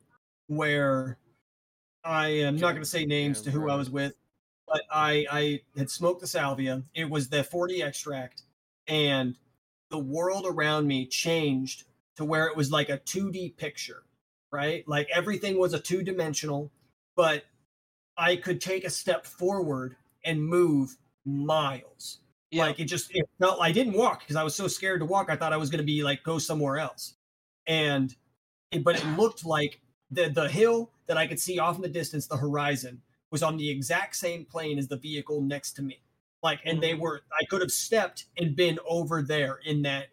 where 0.46 1.18
I 2.04 2.28
am 2.28 2.56
not 2.56 2.72
going 2.72 2.84
to 2.84 2.89
say 2.89 3.06
names 3.06 3.41
to 3.41 3.52
who 3.52 3.70
I 3.70 3.76
was 3.76 3.89
with, 3.89 4.16
but 4.68 4.82
I 4.91 5.26
I 5.32 5.62
had 5.78 5.89
smoked 5.89 6.22
the 6.22 6.28
salvia. 6.28 6.84
It 6.95 7.10
was 7.10 7.30
the 7.30 7.43
40 7.43 7.84
extract, 7.84 8.43
and 8.88 9.36
the 9.89 9.99
world 9.99 10.45
around 10.47 10.88
me 10.88 11.06
changed 11.06 11.84
to 12.16 12.26
where 12.26 12.47
it 12.47 12.55
was 12.55 12.71
like 12.71 12.89
a 12.89 12.97
2D 13.00 13.58
picture, 13.58 14.04
right? 14.51 14.88
Like 14.88 15.09
everything 15.13 15.59
was 15.59 15.74
a 15.74 15.80
two 15.80 16.01
dimensional, 16.01 16.71
but 17.16 17.43
I 18.17 18.36
could 18.36 18.62
take 18.62 18.86
a 18.86 18.89
step 18.89 19.26
forward 19.26 19.96
and 20.24 20.43
move 20.43 20.97
miles. 21.26 22.20
Yeah. 22.50 22.66
Like 22.66 22.80
it 22.80 22.86
just 22.86 23.13
it 23.16 23.30
felt 23.39 23.62
I 23.62 23.71
didn't 23.71 23.93
walk 23.93 24.21
because 24.21 24.36
I 24.36 24.43
was 24.43 24.55
so 24.55 24.67
scared 24.67 25.01
to 25.01 25.05
walk. 25.05 25.30
I 25.30 25.36
thought 25.36 25.54
I 25.54 25.58
was 25.58 25.70
going 25.70 25.80
to 25.80 25.86
be 25.86 26.04
like 26.04 26.24
go 26.24 26.38
somewhere 26.38 26.78
else, 26.78 27.16
and 27.67 28.16
it, 28.71 28.84
but 28.84 28.96
it 28.96 29.05
looked 29.17 29.46
like 29.46 29.80
the 30.12 30.29
the 30.29 30.50
hill 30.50 30.92
that 31.08 31.17
I 31.17 31.28
could 31.28 31.39
see 31.39 31.59
off 31.59 31.75
in 31.75 31.82
the 31.82 31.89
distance, 31.89 32.28
the 32.28 32.38
horizon, 32.38 33.01
was 33.32 33.42
on 33.43 33.58
the 33.58 33.70
exact 33.70 34.16
same 34.16 34.46
plane 34.46 34.78
as 34.78 34.88
the 34.88 34.97
vehicle 34.97 35.42
next 35.42 35.74
to 35.74 35.82
me. 35.82 36.01
Like, 36.43 36.59
and 36.66 36.82
they 36.82 36.92
mm-hmm. 36.92 37.01
were 37.01 37.21
I 37.39 37.46
could 37.46 37.62
have 37.62 37.71
stepped 37.71 38.25
and 38.38 38.55
been 38.55 38.79
over 38.88 39.21
there 39.21 39.59
in 39.66 39.82
that 39.83 40.08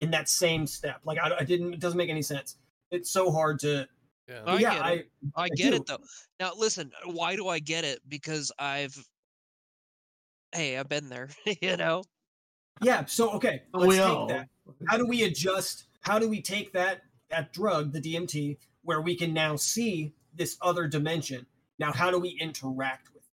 in 0.00 0.10
that 0.10 0.28
same 0.28 0.66
step. 0.66 1.00
Like 1.04 1.18
I, 1.18 1.36
I 1.40 1.44
didn't. 1.44 1.74
It 1.74 1.80
doesn't 1.80 1.98
make 1.98 2.10
any 2.10 2.22
sense. 2.22 2.56
It's 2.90 3.10
so 3.10 3.30
hard 3.30 3.58
to. 3.60 3.86
Yeah. 4.28 4.40
I 4.46 4.58
yeah, 4.58 4.74
get 4.74 4.82
I 4.82 4.92
it. 4.92 5.10
I 5.36 5.42
I 5.42 5.48
get 5.48 5.70
do. 5.70 5.76
it 5.76 5.86
though. 5.86 5.98
Now 6.40 6.52
listen, 6.56 6.90
why 7.04 7.36
do 7.36 7.48
I 7.48 7.58
get 7.58 7.84
it? 7.84 8.00
Because 8.08 8.50
I've 8.58 8.96
hey, 10.52 10.78
I've 10.78 10.88
been 10.88 11.08
there, 11.08 11.28
you 11.60 11.76
know? 11.76 12.04
yeah. 12.80 13.04
So 13.04 13.30
okay, 13.32 13.62
let's 13.72 13.86
we 13.86 13.96
take 13.96 14.04
all. 14.04 14.26
that. 14.28 14.48
how 14.88 14.96
do 14.96 15.06
we 15.06 15.24
adjust 15.24 15.84
how 16.00 16.18
do 16.18 16.28
we 16.28 16.40
take 16.40 16.72
that 16.72 17.02
that 17.30 17.52
drug 17.52 17.92
the 17.92 18.00
dmt 18.00 18.56
where 18.84 19.00
we 19.00 19.16
can 19.16 19.32
now 19.32 19.56
see 19.56 20.12
this 20.34 20.56
other 20.62 20.86
dimension 20.86 21.46
now 21.78 21.92
how 21.92 22.10
do 22.10 22.18
we 22.18 22.30
interact 22.40 23.12
with 23.14 23.22
it? 23.22 23.28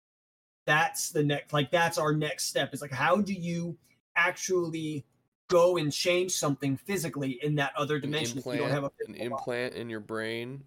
that's 0.66 1.10
the 1.10 1.24
next 1.24 1.54
like 1.54 1.72
that's 1.72 1.98
our 1.98 2.14
next 2.14 2.46
step 2.46 2.74
is 2.74 2.82
like 2.82 2.92
how 2.92 3.18
do 3.18 3.34
you 3.34 3.78
actually 4.16 5.06
go 5.50 5.78
and 5.78 5.94
change 5.94 6.32
something 6.32 6.76
physically 6.76 7.40
in 7.42 7.56
that 7.56 7.72
other 7.78 7.96
An 7.96 8.02
dimension 8.02 8.40
if 8.40 8.46
you 8.46 8.58
don't 8.58 8.70
have 8.70 8.84
a 8.84 8.88
an 8.88 8.92
physical 8.98 9.14
body? 9.14 9.26
implant 9.26 9.74
in 9.76 9.90
your 9.90 10.02
brain. 10.02 10.64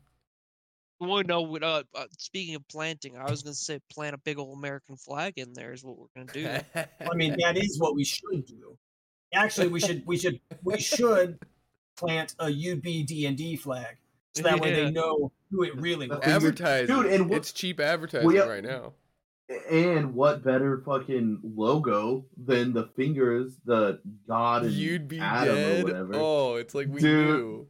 Well, 1.00 1.22
no, 1.24 1.56
uh, 1.56 1.82
uh, 1.94 2.04
speaking 2.18 2.54
of 2.54 2.66
planting, 2.68 3.16
I 3.16 3.30
was 3.30 3.42
gonna 3.42 3.54
say 3.54 3.80
plant 3.90 4.14
a 4.14 4.18
big 4.18 4.38
old 4.38 4.56
American 4.56 4.96
flag 4.96 5.34
in 5.36 5.52
there 5.52 5.72
is 5.72 5.82
what 5.84 5.98
we're 5.98 6.06
gonna 6.14 6.32
do. 6.32 6.46
i 7.10 7.14
mean 7.14 7.36
that 7.40 7.56
is 7.56 7.78
what 7.78 7.94
we 7.94 8.04
should 8.04 8.46
do 8.46 8.76
actually 9.34 9.68
we 9.68 9.80
should 9.80 10.02
we 10.06 10.16
should 10.16 10.40
we 10.64 10.78
should 10.78 11.38
plant 11.96 12.34
a 12.38 12.46
ubd&d 12.46 13.56
flag 13.56 13.96
so 14.34 14.42
that 14.42 14.60
way 14.60 14.72
they 14.74 14.90
know 14.90 15.32
who 15.50 15.62
it 15.64 15.74
really 15.80 16.08
was 16.08 16.20
advertising. 16.22 16.94
Dude, 16.94 17.06
and 17.06 17.28
what- 17.28 17.38
it's 17.38 17.52
cheap 17.52 17.80
advertising 17.80 18.26
we- 18.28 18.38
right 18.40 18.62
now. 18.64 18.92
And 19.68 20.14
what 20.14 20.44
better 20.44 20.80
fucking 20.86 21.40
logo 21.42 22.24
than 22.36 22.72
the 22.72 22.84
fingers, 22.94 23.58
the 23.64 24.00
God 24.28 24.62
and 24.62 24.72
You'd 24.72 25.08
be 25.08 25.18
Adam 25.18 25.54
dead. 25.56 25.80
or 25.80 25.84
whatever? 25.84 26.12
Oh, 26.14 26.54
it's 26.54 26.72
like 26.72 26.86
we 26.88 27.00
Dude. 27.00 27.26
knew. 27.26 27.66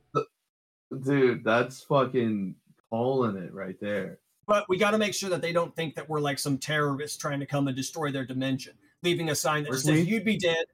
Dude, 1.02 1.42
that's 1.44 1.82
fucking 1.84 2.56
calling 2.90 3.36
it 3.36 3.54
right 3.54 3.76
there. 3.80 4.18
But 4.46 4.68
we 4.68 4.76
got 4.76 4.90
to 4.90 4.98
make 4.98 5.14
sure 5.14 5.30
that 5.30 5.40
they 5.40 5.52
don't 5.52 5.74
think 5.74 5.94
that 5.94 6.06
we're 6.08 6.20
like 6.20 6.38
some 6.38 6.58
terrorists 6.58 7.16
trying 7.16 7.40
to 7.40 7.46
come 7.46 7.66
and 7.68 7.74
destroy 7.76 8.10
their 8.10 8.26
dimension, 8.26 8.74
leaving 9.02 9.30
a 9.30 9.34
sign 9.34 9.62
that 9.62 9.70
just 9.70 9.84
says 9.84 9.92
Personally- 9.92 10.10
"You'd 10.10 10.24
be 10.24 10.36
dead." 10.36 10.66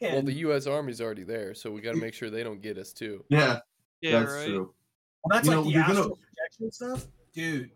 Well, 0.00 0.22
the 0.22 0.32
U.S. 0.46 0.66
Army's 0.66 1.00
already 1.02 1.24
there, 1.24 1.52
so 1.54 1.70
we 1.70 1.80
got 1.82 1.92
to 1.94 2.00
make 2.00 2.14
sure 2.14 2.30
they 2.30 2.44
don't 2.44 2.62
get 2.62 2.78
us 2.78 2.92
too. 2.94 3.24
Yeah, 3.28 3.58
Yeah, 4.00 4.20
that's 4.20 4.32
right. 4.32 4.46
true. 4.46 4.72
Well, 5.24 5.36
that's 5.38 5.46
you 5.48 5.54
like 5.54 5.58
know, 5.58 5.64
the 5.64 5.70
you're 5.70 5.82
gonna- 5.86 6.14
projection 6.16 6.70
stuff, 6.72 7.06
dude. 7.32 7.70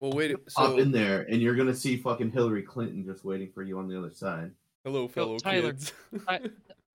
Well, 0.00 0.12
wait. 0.12 0.30
Hop 0.32 0.40
So, 0.48 0.78
in 0.78 0.90
there, 0.92 1.22
and 1.30 1.42
you're 1.42 1.54
gonna 1.54 1.74
see 1.74 1.96
fucking 1.98 2.30
Hillary 2.32 2.62
Clinton 2.62 3.04
just 3.04 3.24
waiting 3.24 3.50
for 3.52 3.62
you 3.62 3.78
on 3.78 3.86
the 3.88 3.98
other 3.98 4.12
side. 4.14 4.50
hello, 4.84 5.06
fellow 5.08 5.38
Tyler, 5.38 5.72
kids. 5.72 5.92
I- 6.28 6.40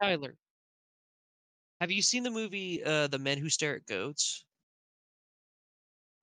Tyler, 0.02 0.36
have 1.82 1.92
you 1.92 2.02
seen 2.02 2.24
the 2.24 2.32
movie 2.32 2.84
uh, 2.84 3.08
"The 3.08 3.20
Men 3.20 3.38
Who 3.38 3.50
Stare 3.50 3.76
at 3.76 3.86
Goats"? 3.86 4.44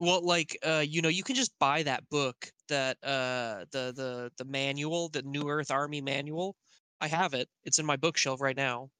Well, 0.00 0.20
like 0.26 0.58
uh, 0.66 0.84
you 0.86 1.00
know, 1.02 1.08
you 1.08 1.22
can 1.22 1.36
just 1.36 1.52
buy 1.60 1.84
that 1.84 2.08
book, 2.10 2.50
that 2.68 2.96
uh, 3.04 3.66
the 3.70 3.92
the 3.94 4.32
the 4.36 4.44
manual, 4.44 5.08
the 5.08 5.22
New 5.22 5.48
Earth 5.48 5.70
Army 5.70 6.00
manual. 6.00 6.56
I 7.00 7.06
have 7.06 7.34
it. 7.34 7.48
It's 7.64 7.78
in 7.78 7.86
my 7.86 7.96
bookshelf 7.96 8.40
right 8.40 8.56
now. 8.56 8.90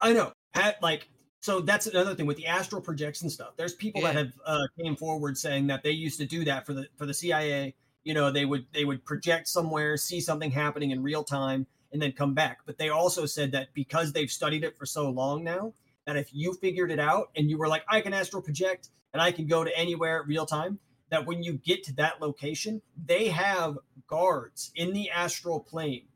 I 0.00 0.14
know. 0.14 0.32
Had 0.54 0.76
like 0.80 1.10
so 1.40 1.60
that's 1.60 1.86
another 1.86 2.14
thing 2.14 2.26
with 2.26 2.36
the 2.36 2.46
astral 2.46 2.82
projection 2.82 3.30
stuff. 3.30 3.50
There's 3.56 3.74
people 3.74 4.02
that 4.02 4.14
have 4.16 4.32
uh, 4.44 4.66
came 4.80 4.96
forward 4.96 5.38
saying 5.38 5.68
that 5.68 5.82
they 5.82 5.92
used 5.92 6.18
to 6.18 6.26
do 6.26 6.44
that 6.44 6.66
for 6.66 6.74
the 6.74 6.88
for 6.96 7.06
the 7.06 7.14
CIA. 7.14 7.74
You 8.04 8.14
know, 8.14 8.30
they 8.30 8.44
would 8.44 8.66
they 8.72 8.84
would 8.84 9.04
project 9.04 9.48
somewhere, 9.48 9.96
see 9.96 10.20
something 10.20 10.50
happening 10.50 10.90
in 10.90 11.02
real 11.02 11.22
time, 11.22 11.66
and 11.92 12.02
then 12.02 12.12
come 12.12 12.34
back. 12.34 12.60
But 12.66 12.78
they 12.78 12.88
also 12.88 13.26
said 13.26 13.52
that 13.52 13.68
because 13.74 14.12
they've 14.12 14.30
studied 14.30 14.64
it 14.64 14.76
for 14.76 14.86
so 14.86 15.10
long 15.10 15.44
now, 15.44 15.74
that 16.06 16.16
if 16.16 16.30
you 16.32 16.54
figured 16.54 16.90
it 16.90 16.98
out 16.98 17.30
and 17.36 17.50
you 17.50 17.58
were 17.58 17.68
like, 17.68 17.84
I 17.88 18.00
can 18.00 18.14
astral 18.14 18.42
project 18.42 18.88
and 19.12 19.22
I 19.22 19.30
can 19.30 19.46
go 19.46 19.62
to 19.62 19.78
anywhere 19.78 20.20
at 20.20 20.26
real 20.26 20.46
time, 20.46 20.78
that 21.10 21.26
when 21.26 21.42
you 21.42 21.54
get 21.54 21.84
to 21.84 21.94
that 21.96 22.20
location, 22.20 22.82
they 23.06 23.28
have 23.28 23.78
guards 24.06 24.72
in 24.74 24.92
the 24.92 25.10
astral 25.10 25.60
plane 25.60 26.06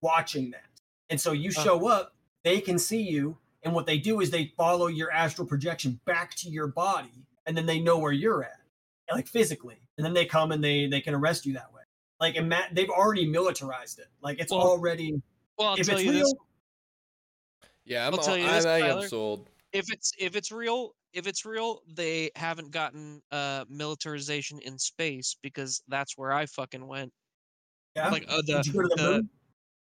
watching 0.00 0.52
that. 0.52 0.64
And 1.08 1.20
so 1.20 1.32
you 1.32 1.50
show 1.50 1.88
up, 1.88 2.14
they 2.44 2.60
can 2.60 2.78
see 2.78 3.02
you, 3.02 3.38
and 3.62 3.74
what 3.74 3.86
they 3.86 3.98
do 3.98 4.20
is 4.20 4.30
they 4.30 4.52
follow 4.56 4.86
your 4.86 5.10
astral 5.10 5.46
projection 5.46 6.00
back 6.06 6.34
to 6.36 6.48
your 6.48 6.66
body, 6.66 7.26
and 7.46 7.56
then 7.56 7.66
they 7.66 7.80
know 7.80 7.98
where 7.98 8.12
you're 8.12 8.42
at, 8.42 8.60
like 9.12 9.26
physically, 9.26 9.78
and 9.98 10.04
then 10.04 10.14
they 10.14 10.24
come 10.26 10.52
and 10.52 10.62
they 10.64 10.86
they 10.86 11.00
can 11.00 11.14
arrest 11.14 11.44
you 11.46 11.52
that 11.54 11.72
way. 11.72 11.82
Like, 12.20 12.36
and 12.36 12.48
Matt, 12.48 12.74
they've 12.74 12.90
already 12.90 13.26
militarized 13.26 13.98
it. 13.98 14.08
Like, 14.22 14.38
it's 14.40 14.52
Well, 14.52 14.60
already. 14.60 15.20
Well, 15.58 15.68
I'll 15.68 15.76
if 15.76 15.86
tell 15.86 15.96
it's 15.96 16.04
you 16.04 16.10
real, 16.12 16.20
this: 16.20 16.34
Yeah, 17.84 18.06
I'm, 18.06 18.14
I'll 18.14 18.20
tell 18.20 18.36
you 18.36 18.44
I, 18.46 18.52
this, 18.56 18.66
I 18.66 18.78
am 18.78 18.82
Tyler. 18.96 19.08
sold. 19.08 19.48
if 19.72 19.90
it's 19.90 20.12
if 20.18 20.36
it's 20.36 20.52
real, 20.52 20.94
if 21.12 21.26
it's 21.26 21.44
real, 21.44 21.80
they 21.88 22.30
haven't 22.36 22.70
gotten 22.72 23.22
uh 23.32 23.64
militarization 23.68 24.58
in 24.60 24.78
space 24.78 25.36
because 25.42 25.82
that's 25.88 26.16
where 26.18 26.32
I 26.32 26.46
fucking 26.46 26.86
went. 26.86 27.12
yeah. 27.96 28.10
Like 28.10 28.26
uh, 28.28 28.42
the, 28.46 28.54
Did 28.62 28.66
you 28.66 28.72
go 28.74 28.82
to 28.82 28.88
the, 28.88 29.02
the 29.02 29.10
moon? 29.12 29.30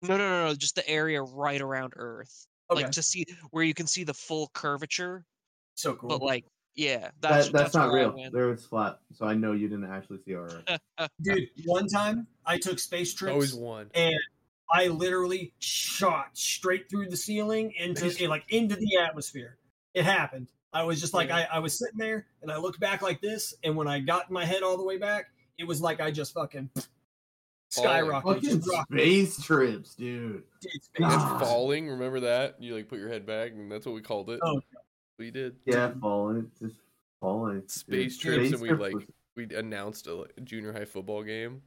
no 0.02 0.16
no 0.16 0.28
no 0.28 0.46
no 0.48 0.54
just 0.54 0.74
the 0.74 0.88
area 0.88 1.20
right 1.22 1.60
around 1.60 1.92
Earth, 1.96 2.46
Okay, 2.70 2.82
like 2.82 2.90
to 2.92 3.02
see 3.02 3.26
where 3.50 3.64
you 3.64 3.74
can 3.74 3.86
see 3.86 4.04
the 4.04 4.14
full 4.14 4.50
curvature. 4.52 5.24
so 5.74 5.94
cool. 5.94 6.10
But 6.10 6.22
like, 6.22 6.44
yeah, 6.74 7.10
That, 7.20 7.30
that's 7.30 7.50
that's, 7.50 7.74
not 7.74 7.90
where 7.90 8.02
I 8.02 8.04
real. 8.04 8.16
went. 8.16 8.32
There 8.32 8.50
it's 8.52 8.64
flat, 8.66 9.00
so 9.12 9.26
I 9.26 9.34
know 9.34 9.52
you 9.52 9.68
didn't 9.68 9.90
actually 9.90 10.18
see 10.24 10.34
our 10.34 10.44
Earth. 10.44 11.10
dude, 11.22 11.48
one 11.64 11.86
time 11.88 12.26
I 12.46 12.58
took 12.58 12.78
space 12.78 13.14
trips. 13.14 13.32
Always 13.32 13.54
one. 13.54 13.90
and 13.94 14.14
I 14.70 14.88
literally 14.88 15.54
shot 15.58 16.30
straight 16.34 16.90
through 16.90 17.08
the 17.08 17.16
ceiling 17.16 17.72
into 17.78 18.14
eh, 18.22 18.28
like 18.28 18.44
into 18.50 18.76
the 18.76 18.98
atmosphere. 18.98 19.56
It 19.94 20.04
happened. 20.04 20.48
I 20.72 20.84
was 20.84 21.00
just 21.00 21.14
like 21.14 21.30
I, 21.30 21.48
I 21.50 21.58
was 21.60 21.78
sitting 21.78 21.98
there 21.98 22.26
and 22.42 22.52
I 22.52 22.58
looked 22.58 22.78
back 22.78 23.00
like 23.02 23.20
this, 23.20 23.54
and 23.64 23.74
when 23.76 23.88
I 23.88 24.00
got 24.00 24.30
my 24.30 24.44
head 24.44 24.62
all 24.62 24.76
the 24.76 24.84
way 24.84 24.98
back, 24.98 25.30
it 25.56 25.64
was 25.66 25.80
like 25.80 26.00
I 26.00 26.10
just 26.10 26.34
fucking 26.34 26.70
skyrocketed. 27.70 28.22
Fucking 28.22 28.42
Just 28.42 28.70
rocked. 28.70 28.92
space 28.92 29.42
trips, 29.42 29.94
dude. 29.94 30.42
Dude, 30.60 30.70
space 30.82 30.88
And 31.12 31.40
falling, 31.40 31.88
remember 31.88 32.20
that? 32.20 32.56
You 32.62 32.74
like 32.74 32.88
put 32.88 32.98
your 32.98 33.08
head 33.08 33.26
back, 33.26 33.52
and 33.52 33.70
that's 33.70 33.86
what 33.86 33.94
we 33.94 34.00
called 34.02 34.30
it. 34.30 34.40
Oh. 34.42 34.60
we 35.18 35.30
did. 35.30 35.56
Yeah, 35.66 35.92
falling, 36.00 36.50
just 36.60 36.76
falling. 37.20 37.60
dude. 37.60 37.70
Space 37.70 38.18
trips, 38.18 38.52
and 38.52 38.60
we 38.60 38.68
trips 38.68 38.80
like 38.82 38.94
was- 38.94 39.04
we 39.36 39.44
announced 39.54 40.06
a 40.06 40.14
like, 40.14 40.32
junior 40.44 40.72
high 40.72 40.84
football 40.84 41.22
game. 41.22 41.62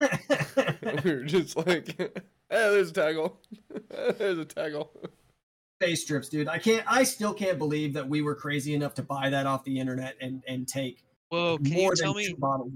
we 0.00 1.10
were 1.14 1.24
just 1.24 1.56
like, 1.56 1.96
"Hey, 1.98 2.18
there's 2.48 2.90
a 2.90 2.92
tackle. 2.92 3.38
there's 4.18 4.38
a 4.38 4.44
tackle." 4.44 4.90
space 5.82 6.04
trips, 6.04 6.28
dude. 6.28 6.46
I 6.48 6.58
can't. 6.58 6.84
I 6.86 7.04
still 7.04 7.32
can't 7.32 7.56
believe 7.58 7.94
that 7.94 8.06
we 8.06 8.20
were 8.22 8.34
crazy 8.34 8.74
enough 8.74 8.92
to 8.94 9.02
buy 9.02 9.30
that 9.30 9.46
off 9.46 9.64
the 9.64 9.78
internet 9.78 10.14
and 10.20 10.42
and 10.46 10.66
take 10.68 11.02
Whoa, 11.30 11.56
can 11.58 11.72
more 11.72 11.80
you 11.82 11.88
than 11.90 11.96
tell 11.96 12.12
two 12.14 12.18
me? 12.18 12.34
bottles. 12.38 12.72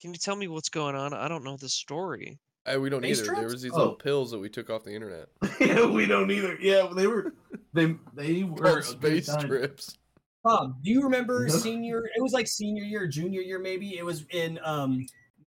Can 0.00 0.12
you 0.12 0.18
tell 0.18 0.36
me 0.36 0.48
what's 0.48 0.68
going 0.70 0.94
on? 0.94 1.12
I 1.12 1.28
don't 1.28 1.44
know 1.44 1.56
the 1.56 1.68
story. 1.68 2.38
I, 2.66 2.78
we 2.78 2.90
don't 2.90 3.02
Space 3.02 3.20
either. 3.22 3.34
There 3.34 3.44
was 3.48 3.62
these 3.62 3.72
Oh. 3.72 3.78
little 3.78 3.94
pills 3.94 4.30
that 4.30 4.38
we 4.38 4.48
took 4.48 4.70
off 4.70 4.84
the 4.84 4.94
internet. 4.94 5.28
yeah, 5.60 5.86
we 5.86 6.06
don't 6.06 6.30
either. 6.30 6.56
Yeah, 6.60 6.88
they 6.94 7.06
were. 7.06 7.34
They 7.72 7.96
they 8.14 8.42
were 8.44 8.56
Called 8.56 8.66
a 8.66 8.96
good 8.96 9.24
space 9.24 9.36
trips. 9.44 9.98
Bob, 10.42 10.82
do 10.82 10.90
you 10.90 11.02
remember 11.02 11.48
senior? 11.48 12.04
It 12.16 12.22
was 12.22 12.32
like 12.32 12.46
senior 12.46 12.82
year, 12.82 13.06
junior 13.06 13.42
year, 13.42 13.58
maybe. 13.58 13.98
It 13.98 14.04
was 14.04 14.24
in 14.30 14.58
um, 14.64 15.06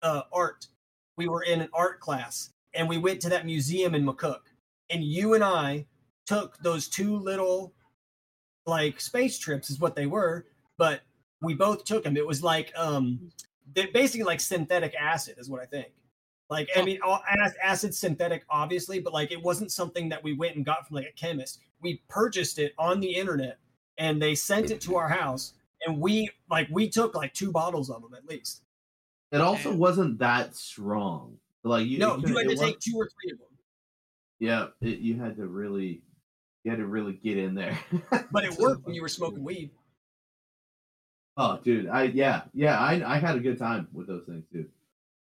uh, 0.02 0.22
art. 0.32 0.66
We 1.16 1.26
were 1.28 1.42
in 1.42 1.62
an 1.62 1.68
art 1.72 2.00
class, 2.00 2.50
and 2.74 2.86
we 2.88 2.98
went 2.98 3.20
to 3.22 3.30
that 3.30 3.46
museum 3.46 3.94
in 3.94 4.04
McCook. 4.04 4.40
And 4.90 5.02
you 5.02 5.34
and 5.34 5.42
I 5.42 5.86
took 6.26 6.58
those 6.58 6.88
two 6.88 7.16
little, 7.16 7.72
like 8.66 9.00
space 9.00 9.38
trips, 9.38 9.70
is 9.70 9.78
what 9.80 9.96
they 9.96 10.06
were. 10.06 10.46
But 10.76 11.00
we 11.40 11.54
both 11.54 11.84
took 11.84 12.04
them. 12.04 12.16
It 12.18 12.26
was 12.26 12.42
like 12.42 12.70
um, 12.76 13.30
they 13.40 13.44
basically 13.72 14.24
like 14.24 14.40
synthetic 14.40 14.94
acid, 14.94 15.36
is 15.38 15.48
what 15.48 15.60
I 15.60 15.66
think. 15.66 15.88
Like 16.50 16.68
I 16.76 16.82
mean, 16.82 17.00
all, 17.02 17.22
acid 17.62 17.94
synthetic, 17.94 18.44
obviously, 18.50 19.00
but 19.00 19.12
like 19.12 19.32
it 19.32 19.42
wasn't 19.42 19.72
something 19.72 20.10
that 20.10 20.22
we 20.22 20.34
went 20.34 20.56
and 20.56 20.64
got 20.64 20.86
from 20.86 20.96
like 20.96 21.06
a 21.06 21.12
chemist. 21.12 21.60
We 21.80 22.02
purchased 22.08 22.58
it 22.58 22.74
on 22.78 23.00
the 23.00 23.14
internet 23.14 23.58
and 23.98 24.20
they 24.20 24.34
sent 24.34 24.70
it 24.70 24.80
to 24.82 24.96
our 24.96 25.08
house 25.08 25.54
and 25.86 26.00
we 26.00 26.30
like 26.50 26.68
we 26.70 26.88
took 26.88 27.14
like 27.14 27.32
two 27.32 27.50
bottles 27.52 27.90
of 27.90 28.02
them 28.02 28.12
at 28.14 28.26
least 28.26 28.62
It 29.32 29.40
also 29.40 29.70
Damn. 29.70 29.78
wasn't 29.78 30.18
that 30.18 30.54
strong. 30.54 31.38
Like 31.62 31.86
you, 31.86 31.98
no 31.98 32.14
it 32.16 32.28
you 32.28 32.36
had 32.36 32.46
to 32.46 32.52
it 32.52 32.58
wa- 32.58 32.64
take 32.66 32.80
two 32.80 32.96
or 32.96 33.08
three 33.08 33.32
of 33.32 33.38
them 33.38 33.48
Yeah, 34.38 34.66
it, 34.80 34.98
you 34.98 35.18
had 35.18 35.36
to 35.36 35.46
really, 35.46 36.02
you 36.62 36.70
had 36.70 36.78
to 36.78 36.86
really 36.86 37.14
get 37.14 37.38
in 37.38 37.54
there. 37.54 37.78
but 38.32 38.44
it 38.44 38.58
worked 38.58 38.84
when 38.84 38.94
you 38.94 39.02
were 39.02 39.08
smoking 39.08 39.42
weed 39.42 39.70
Oh, 41.36 41.58
dude, 41.64 41.88
I 41.88 42.04
yeah, 42.04 42.42
yeah, 42.52 42.78
I 42.78 43.14
I 43.14 43.18
had 43.18 43.36
a 43.36 43.40
good 43.40 43.58
time 43.58 43.88
with 43.92 44.06
those 44.06 44.24
things 44.24 44.44
too. 44.52 44.66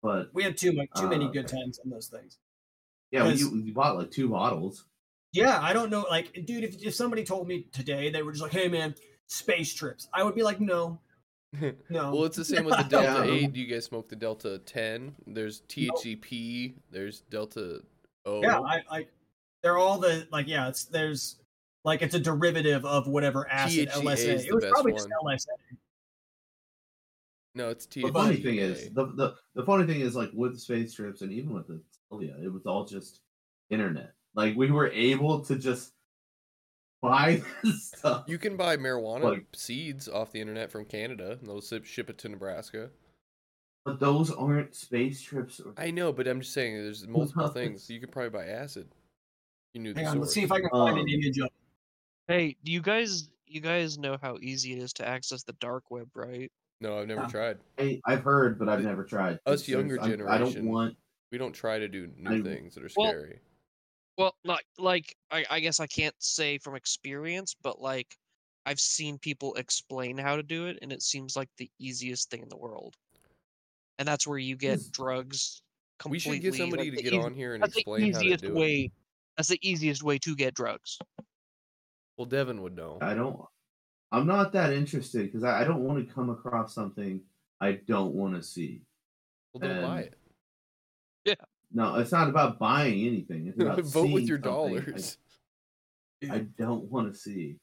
But 0.02 0.30
we 0.34 0.44
had 0.44 0.58
too 0.58 0.72
much 0.72 0.88
too 0.98 1.08
many 1.08 1.26
Uh, 1.26 1.32
good 1.32 1.48
times 1.48 1.80
on 1.84 1.90
those 1.92 2.08
things 2.08 2.38
yeah, 3.12 3.24
when 3.24 3.32
'Cause- 3.32 3.42
you, 3.42 3.56
you 3.58 3.74
bought 3.74 3.98
like 3.98 4.12
two 4.12 4.30
bottles. 4.30 4.86
yeah 5.34 5.60
i 5.62 5.74
don't 5.74 5.90
know 5.92 6.06
like 6.10 6.32
dude 6.46 6.64
if, 6.64 6.82
if 6.82 6.96
somebody 6.96 7.24
told 7.24 7.48
me 7.48 7.68
today 7.74 8.10
they 8.10 8.24
were 8.24 8.32
just 8.32 8.42
like 8.42 8.52
hey 8.54 8.68
man 8.70 8.96
space 9.28 9.74
trips 9.74 10.08
i 10.14 10.24
would 10.24 10.34
be 10.36 10.42
like 10.42 10.60
no 10.62 10.98
no 11.90 12.12
Well, 12.14 12.24
it's 12.26 12.38
the 12.38 12.46
same 12.46 12.64
with 12.66 12.78
the 12.78 12.84
Delta 12.90 13.28
Yeah. 13.28 13.34
8. 13.46 13.54
Do 13.54 13.60
you 13.60 13.68
guys 13.68 13.86
smoke 13.86 14.08
the 14.08 14.16
Delta 14.16 14.60
10? 14.60 15.16
There's 15.28 15.62
THCP. 15.68 16.74
There's 16.92 17.22
Delta 17.30 17.82
O. 18.26 18.42
yeah 18.42 18.60
i 18.62 18.82
i 18.92 19.08
they're 19.64 19.78
all 19.78 19.98
the 20.00 20.28
like 20.32 20.48
yeah 20.48 20.70
it's 20.70 20.86
there's 20.86 21.36
like 21.84 22.02
it's 22.02 22.16
a 22.16 22.20
derivative 22.20 22.86
of 22.86 23.08
whatever 23.08 23.48
acid 23.50 23.90
THCA 23.90 24.04
lsa 24.04 24.14
is 24.36 24.46
it 24.46 24.54
was 24.56 24.64
best 24.64 24.74
probably 24.74 24.94
one. 24.94 25.02
just 25.02 25.48
lsa 25.48 25.69
no, 27.56 27.70
it's 27.70 27.86
The 27.86 28.12
funny 28.14 28.38
thing 28.38 28.58
is, 28.58 28.90
the, 28.94 29.06
the 29.08 29.36
the 29.56 29.64
funny 29.66 29.86
thing 29.86 30.02
is, 30.02 30.16
like 30.16 30.30
with 30.34 30.60
space 30.60 30.94
trips 30.94 31.22
and 31.22 31.32
even 31.32 31.54
with 31.54 31.68
the 31.68 31.82
salvia, 32.10 32.36
it 32.44 32.52
was 32.54 32.66
all 32.66 32.86
just 32.86 33.22
internet. 33.70 34.14
Like 34.36 34.56
we 34.56 34.72
were 34.72 34.90
able 34.90 35.42
to 35.46 35.56
just 35.56 35.94
buy 37.02 37.42
this 37.64 37.92
stuff. 37.96 38.26
you 38.28 38.38
can 38.38 38.56
buy 38.58 38.78
marijuana 38.78 39.24
Like- 39.24 39.46
seeds 39.56 40.08
off 40.08 40.32
the 40.32 40.42
internet 40.42 40.72
from 40.72 40.86
Canada, 40.86 41.38
and 41.40 41.48
they'll 41.48 41.62
ship, 41.62 41.86
ship 41.86 42.10
it 42.10 42.18
to 42.20 42.30
Nebraska. 42.30 42.90
But 43.86 44.00
those 44.00 44.30
aren't 44.30 44.76
space 44.76 45.22
trips. 45.22 45.60
Or, 45.60 45.74
I 45.78 45.90
know, 45.90 46.12
but 46.12 46.28
I'm 46.28 46.42
just 46.42 46.54
saying 46.54 46.76
there's 46.76 47.08
multiple 47.08 47.48
things. 47.48 47.90
You 47.90 48.00
could 48.00 48.12
probably 48.12 48.30
buy 48.30 48.46
acid. 48.48 48.90
You 49.74 49.82
knew 49.82 49.94
the 49.94 50.02
hang 50.02 50.10
on 50.10 50.20
let's 50.20 50.34
see 50.34 50.42
if 50.44 50.52
i 50.52 50.60
can 50.60 50.70
find 50.70 50.98
an 50.98 51.04
Um, 51.04 51.08
image 51.08 51.38
of 51.40 51.50
Hey, 52.28 52.58
do 52.64 52.72
you 52.72 52.82
guys 52.82 53.30
you 53.48 53.62
guys 53.62 53.98
know 53.98 54.18
how 54.22 54.38
easy 54.42 54.74
it 54.74 54.80
is 54.80 54.94
to 54.94 55.08
access 55.08 55.44
the 55.44 55.54
dark 55.54 55.90
web, 55.90 56.08
right? 56.16 56.52
No, 56.82 56.98
I've 57.00 57.08
never 57.08 57.22
Yeah. 57.22 57.28
tried. 57.28 57.58
I, 57.78 58.02
I've 58.06 58.24
heard, 58.24 58.58
but 58.58 58.70
I've 58.70 58.84
never 58.84 59.04
tried. 59.04 59.40
Us 59.46 59.62
It's- 59.62 59.68
younger 59.68 60.00
I'm- 60.02 60.28
I 60.28 60.38
don't 60.38 60.64
want. 60.66 60.98
We 61.32 61.38
don't 61.38 61.54
try 61.54 61.78
to 61.78 61.88
do 61.88 62.08
new 62.16 62.40
I- 62.40 62.42
things 62.42 62.74
that 62.76 62.84
are 62.84 62.90
scary. 62.90 63.40
Well, 64.18 64.36
like 64.44 64.66
like 64.78 65.16
I, 65.32 65.46
I 65.50 65.60
guess 65.60 65.80
I 65.80 65.88
can't 65.88 66.16
say 66.22 66.58
from 66.58 66.76
experience, 66.76 67.56
but 67.62 67.80
like 67.82 68.18
I've 68.66 68.80
seen 68.80 69.18
people 69.18 69.54
explain 69.56 70.18
how 70.18 70.36
to 70.36 70.44
do 70.44 70.68
it, 70.68 70.78
and 70.82 70.92
it 70.92 71.02
seems 71.02 71.36
like 71.38 71.50
the 71.58 71.70
easiest 71.80 72.30
thing 72.30 72.42
in 72.42 72.50
the 72.50 72.58
world. 72.58 72.96
And 73.98 74.08
that's 74.08 74.26
where 74.28 74.38
you 74.38 74.56
get 74.58 74.80
Yes. 74.80 74.88
drugs 74.90 75.62
we 76.06 76.20
completely. 76.20 76.36
should 76.36 76.42
get 76.44 76.54
somebody 76.56 76.90
like, 76.90 76.98
to 76.98 77.04
get 77.04 77.14
easy- 77.14 77.22
on 77.24 77.34
here 77.34 77.54
and 77.54 77.64
That's 77.64 77.74
the 77.74 77.80
explain 77.82 78.14
how 78.14 78.20
to 78.20 78.38
do 78.38 78.54
way. 78.54 78.76
it. 78.86 78.92
That's 79.38 79.50
the 79.50 79.60
easiest 79.68 80.04
way 80.04 80.18
to 80.20 80.36
get 80.36 80.54
drugs. 80.54 80.98
Well, 82.18 82.26
Devin 82.26 82.62
would 82.62 82.76
know. 82.76 82.98
I 83.02 83.14
don't. 83.14 83.40
I'm 84.12 84.26
not 84.26 84.52
that 84.54 84.74
interested 84.74 85.26
because 85.26 85.44
I, 85.44 85.62
I 85.62 85.64
don't 85.64 85.84
want 85.84 86.06
to 86.06 86.14
come 86.14 86.30
across 86.30 86.74
something 86.74 87.22
I 87.62 87.74
don't 87.88 88.14
want 88.14 88.36
to 88.36 88.44
see. 88.44 88.82
Well, 89.54 89.68
don't 89.70 89.82
buy 89.82 90.02
and- 90.02 90.10
it. 91.26 91.40
No, 91.72 91.96
it's 91.96 92.12
not 92.12 92.30
about 92.30 92.58
buying 92.58 93.06
anything. 93.06 93.48
It's 93.48 93.60
about 93.60 93.80
Vote 93.84 94.10
with 94.10 94.24
seeing 94.24 94.28
your 94.28 94.38
something 94.38 94.78
I- 94.78 94.82
dollars. 94.82 95.18
I 96.32 96.40
don't 96.58 96.86
want 96.86 97.14
to 97.14 97.18
see. 97.18 97.58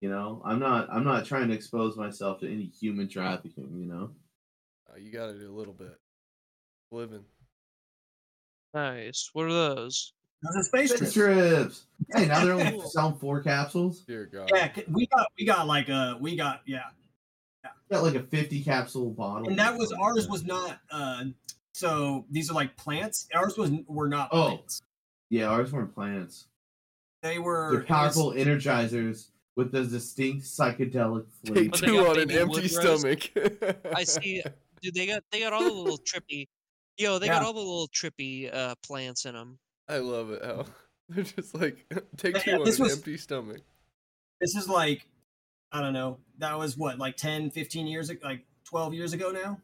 You 0.00 0.08
know, 0.10 0.40
I'm 0.44 0.58
not. 0.58 0.88
I'm 0.90 1.04
not 1.04 1.26
trying 1.26 1.48
to 1.48 1.54
expose 1.54 1.96
myself 1.96 2.40
to 2.40 2.52
any 2.52 2.64
human 2.64 3.08
trafficking. 3.08 3.70
You 3.76 3.86
know. 3.86 4.10
Uh, 4.90 4.96
you 4.98 5.12
got 5.12 5.26
to 5.26 5.38
do 5.38 5.50
a 5.50 5.56
little 5.56 5.74
bit. 5.74 5.96
Living. 6.90 7.24
Nice. 8.74 9.30
What 9.32 9.46
are 9.46 9.52
those? 9.52 10.12
Those 10.42 10.56
are 10.56 10.62
space 10.64 10.90
Space 10.96 11.12
trips. 11.12 11.14
trips. 11.14 11.82
Hey, 12.14 12.26
now 12.26 12.44
they're 12.44 12.54
only 12.54 12.80
selling 12.90 13.14
four 13.16 13.40
capsules. 13.40 14.00
Dear 14.00 14.26
God. 14.26 14.50
Yeah, 14.52 14.70
we 14.88 15.06
got 15.06 15.28
we 15.38 15.44
got 15.46 15.66
like 15.66 15.88
a 15.88 16.16
we 16.20 16.34
got 16.36 16.62
yeah. 16.66 16.82
yeah. 17.64 17.70
got 17.90 18.02
like 18.02 18.14
a 18.16 18.22
50 18.22 18.62
capsule 18.64 19.10
bottle. 19.10 19.48
and 19.48 19.58
that 19.58 19.76
was 19.76 19.92
ours 19.92 20.24
like 20.24 20.30
was 20.32 20.44
not. 20.44 20.80
Uh, 20.90 21.24
so 21.74 22.24
these 22.30 22.50
are 22.50 22.54
like 22.54 22.76
plants. 22.76 23.28
Ours 23.34 23.56
was 23.56 23.70
were 23.86 24.08
not 24.08 24.28
Oh. 24.32 24.46
plants. 24.48 24.82
Yeah, 25.30 25.46
ours 25.46 25.72
weren't 25.72 25.94
plants. 25.94 26.46
They 27.22 27.38
were 27.38 27.70
They're 27.70 27.80
it 27.80 27.82
was- 27.82 27.86
powerful 27.88 28.32
energizers 28.32 29.28
with 29.54 29.72
a 29.74 29.84
distinct 29.84 30.44
psychedelic 30.44 31.26
flavor. 31.44 31.60
Take 31.70 31.72
two 31.74 31.98
on 32.06 32.18
an 32.18 32.30
empty 32.30 32.66
stomach. 32.68 33.30
I 33.94 34.02
see. 34.04 34.42
Dude, 34.80 34.94
they 34.94 35.06
got 35.06 35.22
they 35.30 35.38
got 35.40 35.52
all 35.52 35.62
the 35.62 35.70
little 35.72 35.98
trippy. 36.04 36.48
Yo, 36.98 37.18
they 37.20 37.28
got 37.28 37.42
all 37.44 37.52
the 37.52 37.58
little 37.60 37.88
trippy 37.88 38.52
uh, 38.52 38.74
plants 38.84 39.24
in 39.24 39.34
them. 39.34 39.58
I 39.92 39.98
love 39.98 40.30
it 40.30 40.44
how 40.44 40.64
they're 41.08 41.24
just 41.24 41.54
like 41.54 41.84
take 42.16 42.34
Yeah, 42.34 42.40
two 42.42 42.52
on 42.60 42.64
this 42.64 42.78
an 42.78 42.84
was- 42.84 42.92
empty 42.96 43.16
stomach. 43.16 43.60
This 44.40 44.56
is 44.56 44.68
like, 44.68 45.06
I 45.70 45.80
don't 45.80 45.92
know. 45.92 46.18
That 46.38 46.58
was 46.58 46.76
what, 46.76 46.98
like 46.98 47.16
10, 47.16 47.50
15 47.50 47.86
years, 47.86 48.10
ag- 48.10 48.24
like 48.24 48.44
12 48.64 48.94
years 48.94 49.12
ago 49.12 49.30
now? 49.30 49.60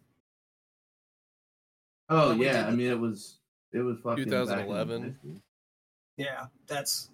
Oh 2.08 2.30
When 2.30 2.40
yeah, 2.40 2.52
did 2.52 2.64
I 2.66 2.70
mean 2.70 2.86
it 2.90 2.98
was 2.98 3.38
it 3.72 3.80
was 3.80 3.98
fucking 4.02 4.24
2011. 4.24 5.16
high. 5.24 5.40
Yeah, 6.16 6.46
that's, 6.66 7.10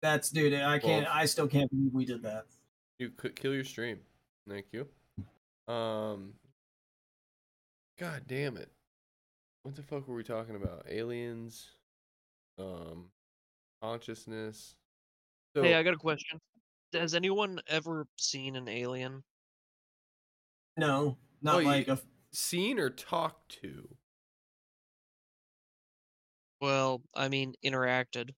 that's, 0.00 0.30
dude, 0.30 0.54
I 0.54 0.78
can't, 0.78 1.04
Well- 1.06 1.12
I 1.14 1.24
still 1.26 1.48
can't 1.48 1.70
believe 1.70 1.92
we 1.92 2.04
did 2.04 2.22
that. 2.22 2.44
You 2.98 3.10
could 3.10 3.34
kill 3.36 3.54
your 3.54 3.64
stream. 3.64 3.98
Thank 4.48 4.66
you. 4.72 4.86
Um. 5.72 6.34
God 7.98 8.22
damn 8.26 8.56
it! 8.56 8.70
What 9.62 9.76
the 9.76 9.82
fuck 9.82 10.08
were 10.08 10.14
we 10.14 10.24
talking 10.24 10.56
about? 10.56 10.86
Aliens. 10.88 11.68
Um. 12.58 13.10
Consciousness. 13.82 14.76
So 15.56 15.62
hey, 15.64 15.74
I 15.74 15.82
got 15.82 15.94
a 15.94 15.98
question. 15.98 16.40
Has 16.92 17.14
anyone 17.14 17.60
ever 17.68 18.06
seen 18.18 18.56
an 18.56 18.68
alien? 18.68 19.24
No, 20.76 21.16
not 21.42 21.62
Oh, 21.62 21.64
like 21.64 21.86
a, 21.88 22.00
seen 22.32 22.78
or 22.80 22.90
talked 22.90 23.60
to? 23.62 23.96
Well, 26.60 27.02
I 27.14 27.28
mean, 27.28 27.54
interacted. 27.64 28.34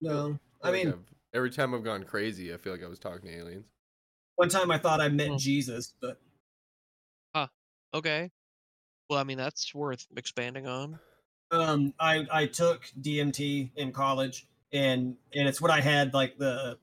no. 0.00 0.38
I 0.62 0.68
I 0.68 0.72
mean, 0.72 0.88
I've- 0.88 1.04
every 1.34 1.50
time 1.50 1.74
I've 1.74 1.84
gone 1.84 2.04
crazy, 2.04 2.52
I 2.52 2.56
feel 2.56 2.72
like 2.72 2.82
I 2.82 2.88
was 2.88 2.98
talking 2.98 3.30
to 3.30 3.36
aliens. 3.36 3.66
one 4.36 4.48
time 4.48 4.70
I 4.70 4.78
thought 4.78 5.00
I 5.00 5.08
met 5.08 5.30
Hmm. 5.30 5.36
Jesus, 5.36 5.94
but 6.00 6.20
Huh. 7.34 7.48
Okay. 7.94 8.30
Well, 9.10 9.18
I 9.20 9.24
mean, 9.24 9.38
that's 9.38 9.74
worth 9.74 10.06
expanding 10.16 10.66
on. 10.66 11.00
Um, 11.50 11.94
I, 11.98 12.26
I 12.30 12.46
took 12.46 12.82
DMT 13.00 13.70
in 13.76 13.92
college 13.92 14.46
and, 14.72 15.16
and 15.34 15.48
it's 15.48 15.60
what 15.60 15.70
I 15.70 15.80
had 15.80 16.14
like 16.14 16.38
the, 16.38 16.78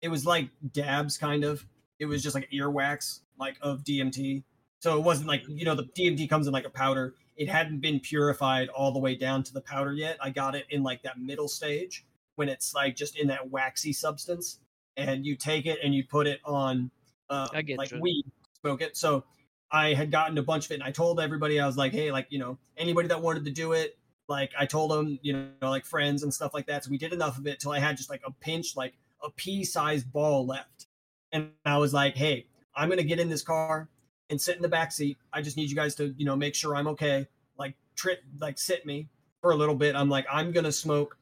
it 0.00 0.08
was 0.08 0.26
like 0.26 0.50
dabs 0.72 1.18
kind 1.18 1.44
of, 1.44 1.64
it 1.98 2.06
was 2.06 2.22
just 2.22 2.34
like 2.34 2.48
earwax, 2.52 3.20
like 3.38 3.56
of 3.60 3.84
DMT. 3.84 4.44
So 4.80 4.96
it 4.96 5.02
wasn't 5.02 5.28
like, 5.28 5.42
you 5.48 5.64
know, 5.64 5.74
the 5.74 5.84
DMT 5.84 6.28
comes 6.30 6.46
in 6.46 6.52
like 6.52 6.66
a 6.66 6.70
powder. 6.70 7.14
It 7.36 7.48
hadn't 7.48 7.80
been 7.80 8.00
purified 8.00 8.68
all 8.68 8.92
the 8.92 8.98
way 8.98 9.16
down 9.16 9.42
to 9.44 9.52
the 9.52 9.60
powder 9.60 9.92
yet. 9.92 10.18
I 10.20 10.30
got 10.30 10.54
it 10.54 10.66
in 10.70 10.82
like 10.82 11.02
that 11.02 11.18
middle 11.18 11.48
stage 11.48 12.04
when 12.36 12.48
it's 12.48 12.74
like 12.74 12.94
just 12.94 13.18
in 13.18 13.28
that 13.28 13.50
waxy 13.50 13.92
substance. 13.92 14.60
And 14.96 15.24
you 15.24 15.36
take 15.36 15.66
it 15.66 15.78
and 15.82 15.94
you 15.94 16.04
put 16.04 16.26
it 16.26 16.40
on 16.44 16.90
uh, 17.30 17.48
I 17.52 17.62
get 17.62 17.78
like 17.78 17.90
you. 17.90 18.00
weed, 18.00 18.24
smoke 18.60 18.82
it. 18.82 18.96
So 18.96 19.24
I 19.70 19.94
had 19.94 20.10
gotten 20.10 20.38
a 20.38 20.42
bunch 20.42 20.66
of 20.66 20.72
it 20.72 20.74
and 20.74 20.82
I 20.82 20.90
told 20.90 21.20
everybody, 21.20 21.60
I 21.60 21.66
was 21.66 21.76
like, 21.76 21.92
hey, 21.92 22.10
like, 22.10 22.26
you 22.30 22.38
know, 22.38 22.58
anybody 22.76 23.08
that 23.08 23.20
wanted 23.20 23.44
to 23.44 23.50
do 23.50 23.72
it, 23.72 23.98
like 24.28 24.52
I 24.58 24.66
told 24.66 24.90
them, 24.90 25.18
you 25.22 25.32
know, 25.32 25.70
like 25.70 25.84
friends 25.84 26.22
and 26.22 26.32
stuff 26.32 26.54
like 26.54 26.66
that. 26.66 26.84
So 26.84 26.90
we 26.90 26.98
did 26.98 27.12
enough 27.12 27.38
of 27.38 27.46
it 27.46 27.60
till 27.60 27.72
I 27.72 27.78
had 27.78 27.96
just 27.96 28.10
like 28.10 28.22
a 28.26 28.30
pinch, 28.30 28.76
like 28.76 28.94
a 29.22 29.30
pea 29.30 29.64
sized 29.64 30.12
ball 30.12 30.46
left. 30.46 30.86
And 31.32 31.50
I 31.64 31.78
was 31.78 31.92
like, 31.92 32.16
hey, 32.16 32.46
I'm 32.74 32.88
gonna 32.88 33.02
get 33.02 33.20
in 33.20 33.28
this 33.28 33.42
car 33.42 33.88
and 34.30 34.40
sit 34.40 34.56
in 34.56 34.62
the 34.62 34.68
back 34.68 34.92
seat. 34.92 35.18
I 35.32 35.42
just 35.42 35.56
need 35.56 35.70
you 35.70 35.76
guys 35.76 35.94
to, 35.96 36.14
you 36.16 36.24
know, 36.24 36.36
make 36.36 36.54
sure 36.54 36.76
I'm 36.76 36.88
okay. 36.88 37.26
Like 37.58 37.74
trip, 37.96 38.22
like 38.40 38.58
sit 38.58 38.86
me 38.86 39.08
for 39.40 39.50
a 39.50 39.56
little 39.56 39.74
bit. 39.74 39.94
I'm 39.94 40.08
like, 40.08 40.26
I'm 40.30 40.52
gonna 40.52 40.72
smoke 40.72 41.16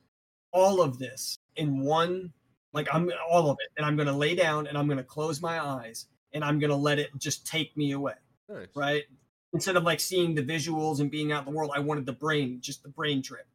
all 0.53 0.81
of 0.81 0.99
this 0.99 1.39
in 1.57 1.81
one, 1.81 2.33
like 2.73 2.89
I'm 2.93 3.11
all 3.29 3.51
of 3.51 3.59
it, 3.61 3.71
and 3.77 3.87
I'm 3.87 3.97
gonna 3.97 4.17
lay 4.17 4.35
down 4.35 4.67
and 4.67 4.77
I'm 4.77 4.89
gonna 4.89 5.05
close 5.05 5.41
my 5.41 5.65
eyes 5.65 6.07
and 6.33 6.45
I'm 6.45 6.59
gonna 6.59 6.77
let 6.77 6.99
it 6.99 7.11
just 7.19 7.47
take 7.47 7.77
me 7.77 7.93
away, 7.93 8.15
Nice. 8.49 8.69
right? 8.75 9.05
Instead 9.53 9.77
of 9.77 9.85
like 9.85 10.01
seeing 10.01 10.35
the 10.35 10.43
visuals 10.43 11.01
and 11.01 11.11
being 11.11 11.33
out 11.33 11.47
in 11.47 11.53
the 11.53 11.57
world, 11.57 11.73
I 11.75 11.81
wanted 11.81 12.07
the 12.07 12.13
brain, 12.13 12.61
just 12.61 12.83
the 12.83 12.89
brain 12.89 13.23
trip. 13.23 13.47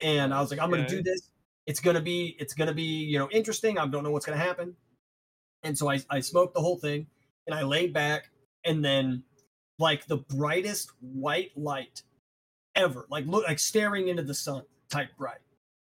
And 0.00 0.32
I 0.32 0.40
was 0.40 0.50
like, 0.50 0.60
I'm 0.60 0.70
gonna 0.70 0.88
do 0.88 1.02
this. 1.02 1.30
It's 1.66 1.80
gonna 1.80 2.00
be, 2.00 2.36
it's 2.38 2.54
gonna 2.54 2.74
be, 2.74 2.82
you 2.82 3.18
know, 3.18 3.28
interesting. 3.30 3.78
I 3.78 3.86
don't 3.86 4.02
know 4.02 4.10
what's 4.10 4.26
gonna 4.26 4.38
happen. 4.38 4.76
And 5.62 5.76
so 5.76 5.90
I, 5.90 6.00
I 6.10 6.20
smoked 6.20 6.54
the 6.54 6.60
whole 6.60 6.76
thing 6.78 7.06
and 7.46 7.54
I 7.54 7.62
laid 7.62 7.92
back 7.92 8.30
and 8.64 8.84
then 8.84 9.24
like 9.78 10.06
the 10.06 10.18
brightest 10.18 10.90
white 11.00 11.50
light 11.56 12.02
ever, 12.74 13.06
like 13.10 13.26
look 13.26 13.46
like 13.46 13.58
staring 13.58 14.08
into 14.08 14.22
the 14.22 14.34
sun 14.34 14.62
type 14.90 15.10
bright. 15.16 15.38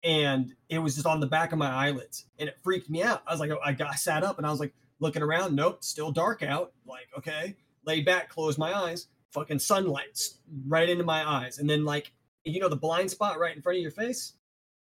And 0.04 0.54
it 0.70 0.80
was 0.80 0.96
just 0.96 1.08
on 1.08 1.20
the 1.20 1.28
back 1.28 1.52
of 1.52 1.58
my 1.58 1.70
eyelids 1.70 2.26
and 2.40 2.48
it 2.48 2.58
freaked 2.64 2.90
me 2.90 3.04
out. 3.04 3.24
I 3.28 3.32
was 3.32 3.40
like, 3.40 3.52
I 3.64 3.72
got 3.74 3.90
I 3.90 3.96
sat 3.96 4.24
up 4.24 4.38
and 4.38 4.46
I 4.46 4.52
was 4.52 4.60
like 4.60 4.74
looking 5.00 5.24
around. 5.24 5.56
Nope, 5.56 5.84
still 5.84 6.12
dark 6.12 6.44
out. 6.44 6.74
Like, 6.86 7.08
okay, 7.18 7.56
laid 7.86 8.06
back, 8.06 8.30
closed 8.30 8.58
my 8.58 8.74
eyes, 8.74 9.08
fucking 9.32 9.60
sunlight 9.60 10.30
right 10.68 10.90
into 10.90 11.04
my 11.04 11.28
eyes. 11.28 11.60
And 11.60 11.70
then 11.70 11.86
like, 11.86 12.12
you 12.44 12.60
know, 12.60 12.70
the 12.70 12.76
blind 12.76 13.12
spot 13.12 13.40
right 13.40 13.56
in 13.56 13.62
front 13.62 13.78
of 13.78 13.82
your 13.82 13.92
face? 13.92 14.34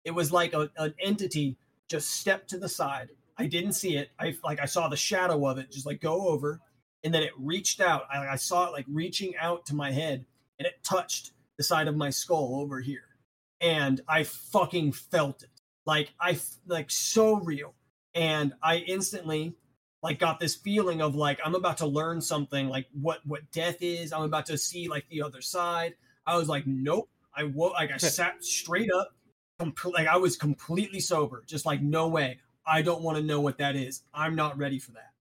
It 0.06 0.12
was 0.12 0.32
like 0.32 0.54
a, 0.54 0.70
an 0.78 0.94
entity 1.00 1.58
just 1.90 2.12
stepped 2.12 2.50
to 2.50 2.58
the 2.58 2.70
side. 2.70 3.10
I 3.38 3.48
didn't 3.48 3.74
see 3.74 3.98
it. 3.98 4.10
I 4.20 4.36
like 4.44 4.60
I 4.60 4.66
saw 4.66 4.88
the 4.88 4.98
shadow 4.98 5.48
of 5.48 5.58
it 5.58 5.72
just 5.72 5.86
like 5.86 6.02
go 6.02 6.28
over, 6.28 6.60
and 7.04 7.14
then 7.14 7.24
it 7.24 7.32
reached 7.38 7.82
out. 7.82 8.04
I, 8.14 8.28
I 8.28 8.36
saw 8.36 8.68
it 8.68 8.74
like 8.74 8.86
reaching 8.88 9.36
out 9.38 9.66
to 9.68 9.76
my 9.76 9.92
head, 9.92 10.26
and 10.60 10.68
it 10.68 10.84
touched 10.84 11.32
the 11.58 11.64
side 11.64 11.88
of 11.88 11.96
my 11.96 12.10
skull 12.10 12.60
over 12.62 12.80
here, 12.80 13.18
and 13.62 14.02
I 14.08 14.24
fucking 14.24 14.92
felt 14.92 15.44
it. 15.44 15.50
Like 15.86 16.14
I, 16.20 16.40
like 16.68 16.92
so 16.92 17.36
real, 17.36 17.74
and 18.14 18.54
I 18.62 18.78
instantly 18.78 19.56
like 20.04 20.20
got 20.20 20.40
this 20.40 20.54
feeling 20.54 21.02
of 21.02 21.16
like 21.16 21.40
I'm 21.44 21.56
about 21.56 21.78
to 21.78 21.88
learn 21.88 22.20
something 22.22 22.68
like 22.68 22.88
what 22.92 23.26
what 23.26 23.50
death 23.52 23.78
is. 23.82 24.12
I'm 24.12 24.24
about 24.24 24.46
to 24.48 24.58
see 24.58 24.88
like 24.90 25.08
the 25.10 25.22
other 25.22 25.42
side. 25.42 25.96
I 26.28 26.36
was 26.38 26.50
like, 26.50 26.68
nope. 26.68 27.10
I 27.36 27.46
woke 27.46 27.74
like 27.74 27.92
I 27.92 27.98
sat 27.98 28.44
straight 28.44 28.92
up, 28.92 29.16
compl- 29.60 29.94
like 29.94 30.08
I 30.08 30.18
was 30.18 30.36
completely 30.36 31.00
sober, 31.00 31.44
just 31.48 31.66
like 31.66 31.82
no 31.82 32.10
way. 32.10 32.40
I 32.68 32.82
don't 32.82 33.02
want 33.02 33.18
to 33.18 33.24
know 33.24 33.40
what 33.40 33.58
that 33.58 33.76
is. 33.76 34.04
I'm 34.14 34.36
not 34.36 34.58
ready 34.58 34.78
for 34.78 34.92
that. 34.92 35.12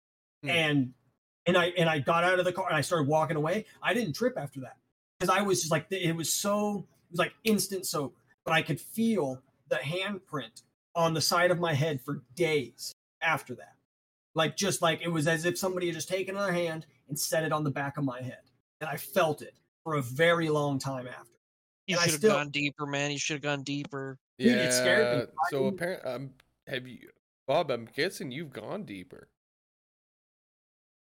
Hmm. 0.43 0.51
And 0.51 0.95
and 1.47 1.57
I 1.57 1.67
and 1.79 1.89
I 1.89 2.01
got 2.01 2.25
out 2.25 2.41
of 2.41 2.45
the 2.45 2.53
car 2.53 2.67
and 2.69 2.77
I 2.77 2.81
started 2.81 3.07
walking 3.07 3.37
away. 3.37 3.67
I 3.83 3.95
didn't 3.95 4.15
trip 4.15 4.35
after 4.37 4.61
that 4.61 4.77
because 5.19 5.35
I 5.35 5.43
was 5.43 5.61
just 5.61 5.71
like 5.71 5.87
it 5.91 6.17
was 6.17 6.35
so 6.35 6.87
it 7.09 7.13
was 7.13 7.19
like 7.21 7.35
instant 7.45 7.87
sober, 7.87 8.15
but 8.45 8.53
I 8.53 8.63
could 8.63 8.81
feel 8.81 9.41
the 9.69 9.77
handprint 9.77 10.63
on 10.97 11.15
the 11.15 11.21
side 11.21 11.53
of 11.53 11.61
my 11.61 11.73
head 11.73 12.01
for 12.01 12.23
days 12.35 12.93
after 13.23 13.55
that. 13.55 13.77
Like 14.35 14.57
just 14.57 14.81
like 14.83 15.03
it 15.03 15.09
was 15.09 15.27
as 15.29 15.45
if 15.45 15.59
somebody 15.59 15.87
had 15.87 15.95
just 15.95 16.09
taken 16.09 16.35
their 16.35 16.53
hand 16.53 16.87
and 17.09 17.19
set 17.19 17.45
it 17.45 17.53
on 17.53 17.65
the 17.65 17.71
back 17.71 17.99
of 17.99 18.05
my 18.05 18.23
head, 18.23 18.41
and 18.81 18.89
I 18.89 18.97
felt 18.97 19.43
it 19.43 19.55
for 19.85 19.95
a 19.95 20.03
very 20.03 20.49
long 20.49 20.79
time 20.79 21.07
after. 21.07 21.29
You 21.87 21.97
And 21.97 22.01
I 22.01 22.05
should 22.05 22.11
have 22.13 22.19
still- 22.21 22.33
gone 22.35 22.51
deeper, 22.51 22.87
man. 22.87 23.11
You 23.11 23.19
should 23.19 23.35
have 23.35 23.43
gone 23.43 23.63
deeper. 23.63 24.19
Dude, 24.39 24.53
Yeah. 24.53 24.63
it 24.69 24.73
scared 24.73 25.29
me. 25.29 25.35
I 25.47 25.51
So 25.51 25.67
apparently, 25.67 26.11
um, 26.11 26.35
have 26.67 26.87
you, 26.87 27.11
Bob? 27.47 27.71
I'm 27.71 27.85
guessing 27.87 28.31
you've 28.31 28.53
gone 28.53 28.85
deeper. 28.85 29.29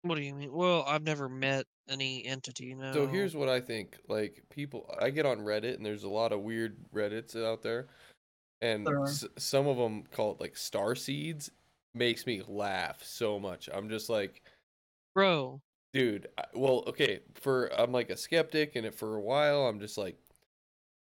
What 0.02 0.16
do 0.16 0.22
you 0.22 0.34
mean? 0.34 0.52
Well, 0.52 0.82
I've 0.86 1.04
never 1.04 1.28
met 1.28 1.66
any 1.88 2.24
entity. 2.24 2.74
No. 2.74 2.92
So 2.92 3.06
here's 3.06 3.36
what 3.36 3.48
I 3.48 3.60
think. 3.60 3.98
Like 4.08 4.42
people, 4.50 4.92
I 5.00 5.10
get 5.10 5.26
on 5.26 5.38
Reddit, 5.40 5.74
and 5.76 5.86
there's 5.86 6.02
a 6.02 6.08
lot 6.08 6.32
of 6.32 6.40
weird 6.40 6.76
Reddits 6.92 7.36
out 7.40 7.62
there, 7.62 7.86
and 8.60 8.84
There 8.84 9.04
s- 9.04 9.24
some 9.38 9.68
of 9.68 9.76
them 9.76 10.02
call 10.04 10.32
it 10.32 10.40
like 10.40 10.56
star 10.56 10.96
seeds. 10.96 11.50
Makes 11.94 12.26
me 12.26 12.42
laugh 12.46 13.02
so 13.04 13.38
much. 13.38 13.68
I'm 13.72 13.88
just 13.88 14.08
like, 14.08 14.42
bro. 15.14 15.60
dude. 15.92 16.28
I- 16.38 16.44
Well, 16.54 16.84
okay. 16.88 17.20
For 17.34 17.68
I'm 17.78 17.92
like 17.92 18.10
a 18.10 18.16
skeptic, 18.16 18.76
and 18.76 18.94
for 18.94 19.16
a 19.16 19.20
while, 19.20 19.66
I'm 19.66 19.78
just 19.80 19.98
like, 19.98 20.16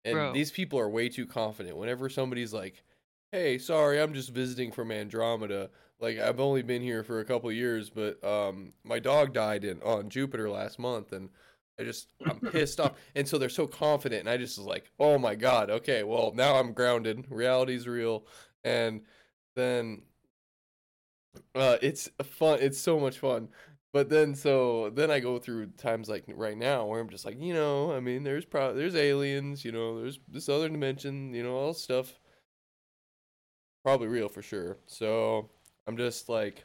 and 0.04 0.14
Bro. 0.14 0.32
these 0.32 0.50
people 0.50 0.78
are 0.78 0.88
way 0.88 1.08
too 1.08 1.26
confident. 1.26 1.76
Whenever 1.76 2.08
somebody's 2.10 2.52
like, 2.52 2.82
"Hey, 3.32 3.56
sorry, 3.58 4.00
I'm 4.00 4.12
just 4.14 4.30
visiting 4.30 4.70
from 4.72 4.90
Andromeda," 4.92 5.70
like 6.00 6.18
I've 6.18 6.40
only 6.40 6.62
been 6.62 6.82
here 6.82 7.02
for 7.02 7.20
a 7.20 7.24
couple 7.24 7.50
years, 7.50 7.88
but 7.90 8.22
um, 8.22 8.74
my 8.84 8.98
dog 8.98 9.32
died 9.32 9.64
in 9.64 9.80
on 9.82 10.10
Jupiter 10.10 10.50
last 10.50 10.78
month, 10.78 11.12
and 11.14 11.30
I 11.80 11.84
just 11.84 12.12
I'm 12.26 12.40
pissed 12.40 12.78
off, 12.80 12.92
and 13.14 13.26
so 13.26 13.38
they're 13.38 13.48
so 13.48 13.66
confident, 13.66 14.20
and 14.20 14.28
I 14.28 14.36
just 14.36 14.58
was 14.58 14.66
like, 14.66 14.90
"Oh 15.00 15.16
my 15.18 15.34
god, 15.34 15.70
okay, 15.70 16.02
well 16.02 16.32
now 16.34 16.56
I'm 16.56 16.74
grounded. 16.74 17.24
Reality's 17.30 17.88
real," 17.88 18.26
and 18.64 19.00
then 19.56 20.02
uh, 21.54 21.76
it's 21.82 22.10
fun. 22.22 22.58
It's 22.60 22.78
so 22.78 22.98
much 22.98 23.18
fun. 23.18 23.48
But 23.92 24.08
then, 24.08 24.34
so 24.34 24.90
then 24.90 25.10
I 25.10 25.20
go 25.20 25.38
through 25.38 25.66
times 25.78 26.08
like 26.08 26.24
right 26.34 26.58
now 26.58 26.84
where 26.86 27.00
I'm 27.00 27.08
just 27.08 27.24
like, 27.24 27.40
you 27.40 27.54
know, 27.54 27.92
I 27.92 28.00
mean, 28.00 28.24
there's 28.24 28.44
pro- 28.44 28.74
there's 28.74 28.96
aliens, 28.96 29.64
you 29.64 29.70
know, 29.70 30.00
there's 30.00 30.18
this 30.28 30.48
other 30.48 30.68
dimension, 30.68 31.32
you 31.32 31.44
know, 31.44 31.54
all 31.54 31.74
stuff. 31.74 32.18
Probably 33.84 34.08
real 34.08 34.28
for 34.28 34.42
sure. 34.42 34.78
So 34.86 35.48
I'm 35.86 35.96
just 35.96 36.28
like, 36.28 36.64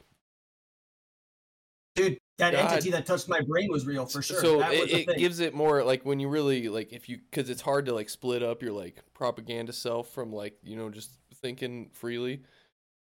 Dude, 1.94 2.18
that 2.38 2.52
God. 2.52 2.72
entity 2.72 2.90
that 2.90 3.06
touched 3.06 3.28
my 3.28 3.40
brain 3.42 3.70
was 3.70 3.86
real 3.86 4.06
for 4.06 4.22
sure. 4.22 4.40
So 4.40 4.58
that 4.58 4.72
it, 4.72 5.08
it 5.08 5.18
gives 5.18 5.40
it 5.40 5.54
more 5.54 5.84
like 5.84 6.04
when 6.04 6.18
you 6.18 6.28
really 6.28 6.68
like 6.68 6.92
if 6.92 7.08
you 7.08 7.18
because 7.30 7.50
it's 7.50 7.60
hard 7.60 7.86
to 7.86 7.94
like 7.94 8.08
split 8.08 8.42
up 8.42 8.62
your 8.62 8.72
like 8.72 9.02
propaganda 9.14 9.72
self 9.72 10.08
from 10.08 10.32
like 10.32 10.54
you 10.62 10.76
know 10.76 10.90
just 10.90 11.10
thinking 11.42 11.90
freely. 11.92 12.42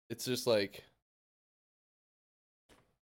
It's 0.10 0.26
just 0.26 0.48
like 0.48 0.84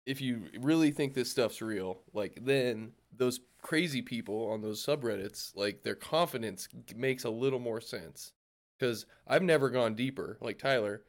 if 0.07 0.21
you 0.21 0.45
really 0.61 0.91
think 0.91 1.15
this 1.15 1.31
stuff's 1.31 1.63
real, 1.63 2.01
like 2.13 2.39
then 2.43 2.93
those 3.17 3.41
crazy 3.63 4.03
people 4.03 4.51
on 4.51 4.63
those 4.63 4.85
subreddits, 4.85 5.55
like 5.55 5.83
their 5.83 5.95
confidence 5.95 6.69
makes 6.97 7.25
a 7.25 7.31
little 7.31 7.59
more 7.59 7.81
sense. 7.81 8.33
Because 8.79 9.05
I've 9.27 9.43
never 9.43 9.69
gone 9.69 9.95
deeper, 9.95 10.39
like 10.41 10.59
Tyler. 10.59 11.03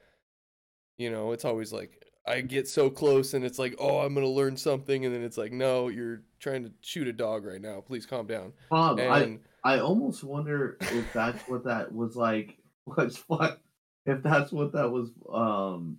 You 0.98 1.10
know, 1.10 1.32
it's 1.32 1.46
always 1.46 1.72
like 1.72 2.06
I 2.28 2.42
get 2.42 2.68
so 2.68 2.90
close 2.90 3.34
and 3.34 3.44
it's 3.44 3.58
like, 3.58 3.76
oh, 3.80 4.00
I'm 4.00 4.14
gonna 4.14 4.28
learn 4.28 4.58
something, 4.58 5.06
and 5.06 5.16
then 5.16 5.24
it's 5.24 5.38
like, 5.38 5.52
no, 5.52 5.88
you're 5.88 6.22
trying 6.40 6.64
to 6.64 6.72
shoot 6.82 7.08
a 7.08 7.14
dog 7.14 7.46
right 7.46 7.62
now. 7.62 7.82
Please 7.82 8.06
calm 8.06 8.28
down. 8.28 8.54
Bob, 8.70 9.00
I, 9.00 9.22
And 9.22 9.40
I 9.64 9.80
almost 9.80 10.24
wonder 10.24 10.78
if 10.82 11.14
that's 11.14 11.42
what 11.48 11.64
that 11.66 11.94
was 11.94 12.16
like. 12.16 12.58
What's 12.86 13.18
what? 13.28 13.62
If 14.08 14.24
that's 14.24 14.52
what 14.52 14.74
that 14.74 14.92
was, 14.92 15.12
um, 15.32 15.98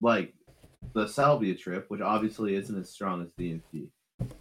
like 0.00 0.32
the 0.94 1.06
salvia 1.06 1.54
trip, 1.54 1.88
which 1.88 2.00
obviously 2.00 2.54
isn't 2.54 2.78
as 2.78 2.90
strong 2.90 3.22
as 3.22 3.28
DMT, 3.38 3.88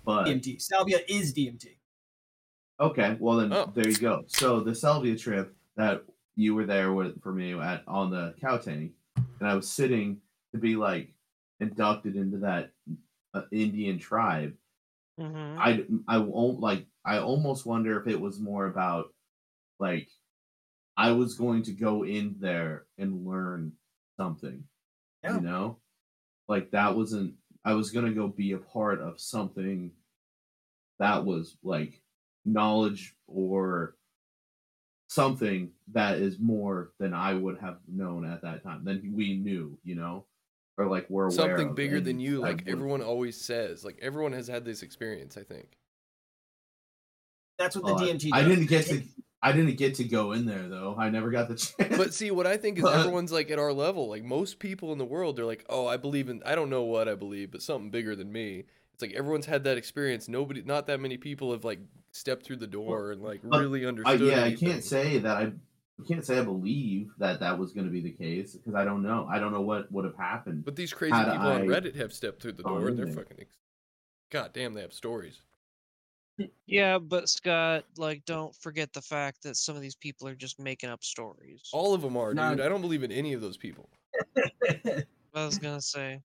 but 0.06 0.26
DMT. 0.26 0.62
Salvia 0.62 1.00
is 1.08 1.34
DMT. 1.34 1.78
okay, 2.80 3.18
well 3.20 3.38
then 3.38 3.54
Oh. 3.54 3.72
there 3.74 3.88
you 3.88 3.98
go. 3.98 4.24
So 4.28 4.60
the 4.60 4.76
salvia 4.76 5.16
trip 5.16 5.56
that 5.76 6.04
you 6.36 6.56
were 6.56 6.66
there 6.66 6.94
with 6.94 7.22
for 7.22 7.32
me 7.34 7.54
at 7.54 7.84
on 7.88 8.10
the 8.12 8.34
cow 8.42 8.58
tank, 8.58 8.94
and 9.16 9.48
I 9.48 9.56
was 9.56 9.70
sitting 9.70 10.22
to 10.54 10.60
be 10.60 10.76
like 10.76 11.14
inducted 11.60 12.16
into 12.16 12.38
that 12.40 12.72
uh, 13.34 13.44
Indian 13.52 14.00
tribe. 14.00 14.56
Mhm. 15.20 15.58
I 15.58 15.86
I 16.08 16.18
won't 16.18 16.60
like 16.60 16.88
I 17.06 17.20
almost 17.20 17.66
wonder 17.66 18.00
if 18.00 18.08
it 18.08 18.20
was 18.20 18.40
more 18.40 18.66
about 18.68 19.14
like 19.80 20.10
I 20.98 21.12
was 21.12 21.36
going 21.38 21.64
to 21.64 21.74
go 21.74 22.04
in 22.04 22.36
there 22.40 22.86
and 22.98 23.26
learn 23.26 23.74
something. 24.18 24.68
Yeah. 25.24 25.36
You 25.36 25.42
know? 25.42 25.80
Like 26.52 26.70
that 26.72 26.98
wasn't 26.98 27.36
I 27.64 27.76
was 27.76 27.92
gonna 27.92 28.12
go 28.12 28.28
be 28.28 28.52
a 28.52 28.58
part 28.58 29.00
of 29.00 29.22
something 29.22 29.90
that 31.00 31.24
was 31.24 31.56
like 31.64 32.02
knowledge 32.44 33.16
or 33.26 33.96
something 35.08 35.72
that 35.94 36.18
is 36.18 36.40
more 36.40 36.92
than 37.00 37.14
I 37.14 37.36
would 37.36 37.58
have 37.60 37.78
known 37.88 38.26
at 38.26 38.42
that 38.42 38.64
time. 38.64 38.84
Than 38.84 39.14
we 39.16 39.38
knew, 39.38 39.78
you 39.86 39.96
know? 39.96 40.26
Or 40.78 40.88
like 40.88 41.10
we're 41.10 41.28
aware 41.28 41.32
something 41.32 41.70
of, 41.70 41.76
bigger 41.76 42.02
than 42.02 42.20
you, 42.20 42.42
like 42.42 42.68
everyone 42.68 43.02
always 43.02 43.40
says. 43.40 43.86
Like 43.86 44.00
everyone 44.02 44.34
has 44.34 44.50
had 44.50 44.66
this 44.66 44.84
experience. 44.84 45.38
I 45.38 45.44
think. 45.44 45.78
That's 47.60 47.78
what 47.78 47.86
the 47.86 48.04
I- 48.04 48.08
DMT. 48.10 48.30
I 48.34 48.44
didn't 48.44 48.66
get 48.66 48.88
to 48.88 49.04
I 49.44 49.52
didn't 49.54 49.76
get 49.78 49.96
to 49.96 50.04
go 50.04 50.34
in 50.34 50.46
there 50.46 50.68
though. 50.68 50.96
I 50.98 51.10
never 51.10 51.32
got 51.32 51.48
the 51.48 51.56
chance. 51.80 51.98
But 51.98 52.14
see, 52.14 52.30
what 52.32 52.46
I 52.46 52.58
think 52.58 52.78
is 52.78 52.84
But- 52.84 53.00
everyone's 53.00 53.32
like 53.32 53.50
at 53.52 53.58
our 53.60 53.74
level. 53.74 54.10
Like 54.10 54.24
most 54.24 54.60
people 54.60 54.92
in 54.92 54.98
the 54.98 55.06
world, 55.06 55.36
they're 55.36 55.46
like, 55.46 55.66
"Oh, 55.70 55.88
I 55.88 55.98
believe 55.98 56.30
in. 56.30 56.42
I 56.46 56.56
don't 56.56 56.70
know 56.70 56.84
what 56.84 57.08
I 57.10 57.16
believe, 57.16 57.52
but 57.52 57.62
something 57.62 57.90
bigger 57.90 58.16
than 58.16 58.32
me." 58.32 58.66
It's 58.94 59.02
like 59.02 59.14
everyone's 59.14 59.48
had 59.48 59.64
that 59.64 59.78
experience. 59.78 60.28
Nobody, 60.28 60.62
not 60.62 60.86
that 60.88 61.00
many 61.00 61.18
people 61.18 61.52
have 61.54 61.64
like 61.64 61.80
stepped 62.12 62.46
through 62.46 62.58
the 62.58 62.68
door 62.68 63.12
and 63.12 63.22
like 63.24 63.40
really 63.44 63.86
I, 63.86 63.88
understood. 63.88 64.22
yeah, 64.22 64.44
I 64.44 64.54
can't 64.54 64.84
say 64.84 65.18
that 65.20 65.38
I, 65.38 65.42
I 65.44 66.04
can't 66.08 66.24
say 66.26 66.38
I 66.38 66.44
believe 66.44 67.12
that 67.18 67.40
that 67.40 67.58
was 67.58 67.72
going 67.74 67.86
to 67.88 67.92
be 67.92 68.02
the 68.02 68.12
case 68.12 68.54
because 68.54 68.76
I 68.76 68.84
don't 68.86 69.02
know. 69.02 69.28
I 69.32 69.40
don't 69.40 69.52
know 69.54 69.62
what 69.62 69.92
would 69.92 70.06
have 70.06 70.18
happened. 70.18 70.66
But 70.66 70.76
these 70.76 70.94
crazy 70.94 71.16
people 71.16 71.32
on 71.48 71.62
Reddit 71.68 71.96
have 71.96 72.14
stepped 72.14 72.42
through 72.44 72.54
the 72.54 72.64
door, 72.64 72.88
and 72.90 72.98
they're 73.00 73.08
fucking. 73.08 73.38
Ex- 73.40 73.58
God 74.30 74.52
damn, 74.54 74.74
they 74.76 74.82
have 74.82 74.94
stories. 74.94 75.42
Yeah, 76.68 76.98
but 77.00 77.28
Scott, 77.30 77.84
like, 77.98 78.24
don't 78.26 78.56
forget 78.56 78.94
the 78.94 79.02
fact 79.02 79.44
that 79.44 79.58
some 79.58 79.76
of 79.76 79.82
these 79.82 79.96
people 79.96 80.28
are 80.28 80.36
just 80.36 80.60
making 80.60 80.90
up 80.90 81.04
stories. 81.04 81.70
All 81.74 81.94
of 81.94 82.02
them 82.02 82.16
are, 82.18 82.34
No. 82.34 82.52
dude. 82.52 82.62
I 82.66 82.70
don't 82.70 82.82
believe 82.82 83.04
in 83.04 83.12
any 83.12 83.34
of 83.34 83.42
those 83.42 83.58
people. 83.58 83.90
I 84.68 85.06
was 85.34 85.58
gonna 85.58 85.82
say. 85.82 86.22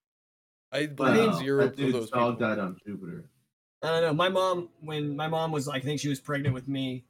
I 0.73 0.87
believe 0.87 1.31
Wow, 1.31 1.39
zero 1.39 1.63
that 1.63 1.71
of 1.71 1.77
dude's 1.77 1.93
those 1.93 2.11
dog 2.11 2.35
people. 2.35 2.49
died 2.49 2.59
on 2.59 2.77
Jupiter. 2.87 3.31
I 3.83 3.89
don't 3.89 4.03
know. 4.03 4.15
My 4.15 4.29
mom, 4.29 4.69
when 4.81 5.15
my 5.17 5.29
mom 5.29 5.53
was, 5.53 5.69
I 5.69 5.79
think 5.81 6.01
she 6.01 6.09
was 6.09 6.19
pregnant 6.21 6.55
with 6.55 6.67
me. 6.67 7.05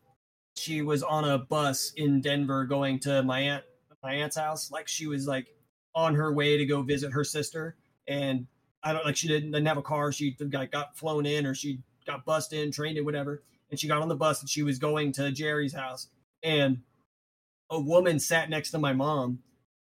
She 0.56 0.82
was 0.82 1.02
on 1.02 1.24
a 1.24 1.38
bus 1.38 1.92
in 1.96 2.20
Denver 2.20 2.64
going 2.64 2.98
to 3.00 3.22
my 3.22 3.40
aunt, 3.40 3.64
my 4.02 4.12
aunt's 4.14 4.36
house. 4.36 4.70
Like 4.70 4.88
she 4.88 5.06
was 5.06 5.26
like 5.26 5.48
on 5.94 6.14
her 6.14 6.32
way 6.32 6.56
to 6.58 6.66
go 6.66 6.82
visit 6.82 7.12
her 7.12 7.24
sister, 7.24 7.76
and 8.06 8.46
I 8.82 8.92
don't 8.92 9.04
like 9.04 9.16
she 9.16 9.28
didn't, 9.28 9.52
didn't 9.52 9.66
have 9.66 9.78
a 9.78 9.82
car. 9.82 10.12
She 10.12 10.32
got 10.32 10.70
got 10.70 10.96
flown 10.98 11.24
in, 11.24 11.46
or 11.46 11.54
she 11.54 11.80
got 12.06 12.24
bussed 12.24 12.52
in, 12.52 12.70
trained 12.70 12.98
in, 12.98 13.04
whatever. 13.04 13.42
And 13.70 13.78
she 13.78 13.88
got 13.88 14.00
on 14.00 14.08
the 14.08 14.14
bus 14.16 14.40
and 14.40 14.48
she 14.48 14.62
was 14.62 14.78
going 14.78 15.12
to 15.12 15.32
Jerry's 15.32 15.74
house, 15.74 16.08
and 16.42 16.78
a 17.70 17.80
woman 17.80 18.18
sat 18.20 18.48
next 18.48 18.70
to 18.70 18.78
my 18.78 18.92
mom, 18.92 19.40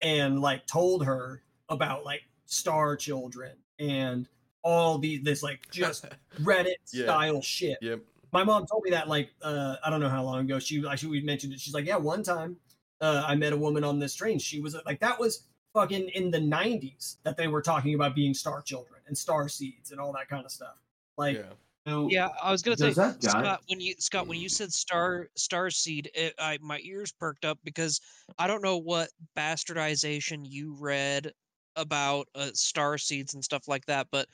and 0.01 0.41
like 0.41 0.67
told 0.67 1.05
her 1.05 1.43
about 1.69 2.05
like 2.05 2.23
star 2.47 2.95
children 2.95 3.53
and 3.79 4.29
all 4.63 4.99
these 4.99 5.23
this 5.25 5.43
like 5.43 5.69
just 5.73 6.05
Reddit 6.43 6.75
Yeah. 6.93 7.05
style 7.07 7.43
shit. 7.43 7.79
Yep. 7.83 8.01
My 8.33 8.45
mom 8.45 8.67
told 8.67 8.85
me 8.85 8.91
that 8.91 9.09
like 9.09 9.31
uh, 9.43 9.77
I 9.85 9.91
don't 9.91 10.01
know 10.01 10.09
how 10.09 10.23
long 10.23 10.41
ago. 10.41 10.59
She 10.59 10.85
actually 10.89 11.11
we 11.11 11.21
mentioned 11.23 11.53
it. 11.53 11.61
She's 11.61 11.75
like, 11.75 11.87
yeah, 11.87 11.97
one 11.97 12.23
time 12.23 12.57
uh, 13.01 13.25
I 13.27 13.35
met 13.35 13.53
a 13.53 13.57
woman 13.57 13.83
on 13.83 13.99
this 13.99 14.15
train. 14.15 14.39
She 14.39 14.61
was 14.61 14.77
like, 14.87 15.01
that 15.01 15.19
was 15.19 15.45
fucking 15.75 16.11
in 16.11 16.31
the 16.31 16.39
'90s 16.39 17.17
that 17.25 17.37
they 17.37 17.49
were 17.49 17.63
talking 17.63 17.95
about 17.95 18.15
being 18.15 18.35
star 18.35 18.63
children 18.63 19.01
and 19.09 19.17
star 19.19 19.49
seeds 19.49 19.91
and 19.91 20.01
all 20.01 20.13
that 20.13 20.29
kind 20.29 20.45
of 20.45 20.53
stuff. 20.53 20.77
Like, 21.17 21.37
Yeah. 21.39 21.43
So, 21.87 22.09
Yeah, 22.11 22.29
I 22.43 22.51
was 22.51 22.63
gonna 22.63 22.77
say, 22.77 22.89
Does 22.89 22.97
that 22.97 23.21
guy- 23.21 23.29
Scott, 23.29 23.63
when 23.69 23.81
you 23.81 23.95
Scott, 23.99 24.27
when 24.27 24.41
you 24.41 24.49
said 24.49 24.73
star 24.73 25.29
star 25.37 25.71
seed, 25.71 26.11
it, 26.15 26.35
I 26.39 26.59
my 26.63 26.81
ears 26.83 27.13
perked 27.13 27.45
up 27.45 27.59
because 27.65 28.01
I 28.39 28.47
don't 28.47 28.63
know 28.63 28.79
what 28.79 29.11
bastardization 29.37 30.41
you 30.49 30.75
read 30.79 31.31
about 31.77 32.27
uh, 32.35 32.51
star 32.55 32.97
seeds 32.97 33.35
and 33.35 33.45
stuff 33.45 33.69
like 33.69 33.85
that, 33.87 34.07
but 34.11 34.29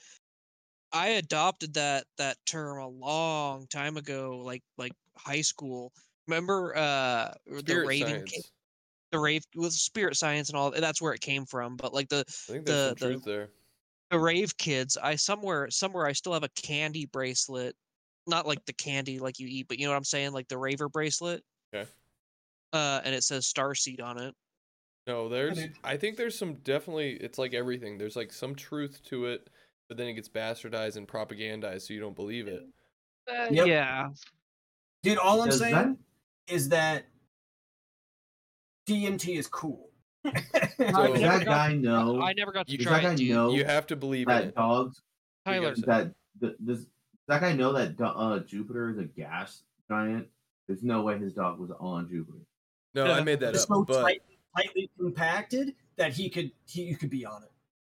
I 0.93 1.09
adopted 1.11 1.75
that 1.75 2.05
that 2.19 2.37
term 2.47 2.79
a 2.79 2.89
long 2.89 3.67
time 3.67 3.97
ago, 3.97 4.41
like 4.45 4.63
like 4.79 4.93
high 5.17 5.41
school. 5.41 5.93
Remember 6.29 6.77
uh 6.77 7.33
the 7.47 7.63
Raven 7.89 8.25
Ki- 8.27 8.43
the 9.11 9.19
rave 9.19 9.43
with 9.57 9.73
spirit 9.73 10.17
science 10.17 10.51
and 10.51 10.57
all 10.57 10.71
that's 10.71 11.03
where 11.03 11.15
it 11.15 11.21
came 11.21 11.45
from. 11.47 11.77
But 11.77 11.93
like 11.93 12.09
the 12.09 12.21
I 12.29 12.53
think 12.53 12.65
there's 12.65 12.65
the- 12.65 12.89
some 12.91 13.09
the- 13.09 13.15
truth 13.15 13.25
there. 13.25 13.49
The 14.11 14.19
rave 14.19 14.57
kids 14.57 14.97
i 15.03 15.15
somewhere 15.17 15.71
somewhere 15.71 16.07
i 16.07 16.13
still 16.13 16.33
have 16.33 16.43
a 16.43 16.49
candy 16.51 17.07
bracelet 17.07 17.75
not 18.27 18.47
like 18.47 18.65
the 18.67 18.73
candy 18.73 19.19
like 19.19 19.39
you 19.39 19.47
eat 19.49 19.67
but 19.69 19.79
you 19.79 19.85
know 19.87 19.91
what 19.93 19.97
i'm 19.97 20.05
saying 20.05 20.33
like 20.33 20.49
the 20.49 20.59
raver 20.59 20.89
bracelet 20.89 21.43
Okay. 21.75 21.89
uh 22.73 23.01
and 23.05 23.15
it 23.15 23.23
says 23.23 23.47
starseed 23.47 24.03
on 24.03 24.19
it 24.21 24.35
No, 25.07 25.29
there's. 25.29 25.59
I 25.83 25.97
think 25.97 26.17
there's 26.17 26.37
some 26.39 26.55
definitely. 26.63 27.13
It's 27.15 27.39
like 27.39 27.55
everything. 27.55 27.97
There's 27.99 28.17
like 28.17 28.33
some 28.33 28.55
truth 28.55 29.01
to 29.07 29.27
it, 29.27 29.49
but 29.89 29.97
then 29.97 30.07
it 30.09 30.13
gets 30.15 30.29
bastardized 30.29 30.97
and 30.97 31.09
propagandized, 31.09 31.87
so 31.89 31.95
you 31.95 32.01
don't 32.01 32.15
believe 32.15 32.47
it. 32.47 32.63
Yep. 33.51 33.67
yeah 33.67 34.09
dude, 35.03 35.19
all 35.19 35.41
I'm 35.43 35.49
Does 35.49 35.59
saying 35.61 35.75
that- 35.75 35.97
is 36.55 36.69
that 36.69 37.07
DMT 38.89 39.37
is 39.39 39.47
cool. 39.47 39.90
So- 40.81 40.85
does 40.85 40.87
never 40.87 41.19
that 41.19 41.45
got- 41.45 41.47
guy 41.47 41.75
know 41.75 42.21
i 42.23 42.33
never 42.33 42.53
got 42.53 42.67
to 42.67 42.73
You- 42.73 42.79
does 42.79 42.87
try 42.87 43.01
that 43.03 43.17
guy 43.19 43.23
it 43.25 43.29
know 43.31 43.53
You 43.53 43.65
have 43.65 43.87
to 43.89 43.97
believe 43.97 44.27
that 44.29 44.45
it. 44.45 44.55
dogs 44.55 45.03
tyler 45.45 45.75
that 45.87 46.13
th- 46.41 46.55
does, 46.65 46.79
does 46.81 46.87
that 47.29 47.41
guy 47.41 47.53
know 47.53 47.73
that 47.73 47.95
uh, 48.03 48.41
Jupiter 48.41 48.91
is 48.91 48.99
a 48.99 49.05
gas 49.05 49.63
giant? 49.89 50.27
There's 50.67 50.83
no 50.83 51.03
way 51.03 51.17
his 51.19 51.33
dog 51.33 51.59
was 51.61 51.71
on 51.79 52.09
Jupiter. 52.09 52.39
No, 52.95 53.05
I 53.05 53.23
made 53.23 53.39
that 53.41 53.55
it's 53.55 53.63
up. 53.65 53.69
so 53.69 53.85
But 53.85 54.03
tight, 54.03 54.23
tightly 54.57 54.91
compacted 54.99 55.75
that 55.97 56.13
he 56.13 56.29
could 56.29 56.51
he 56.67 56.83
you 56.83 56.97
could 56.97 57.11
be 57.11 57.25
on 57.25 57.43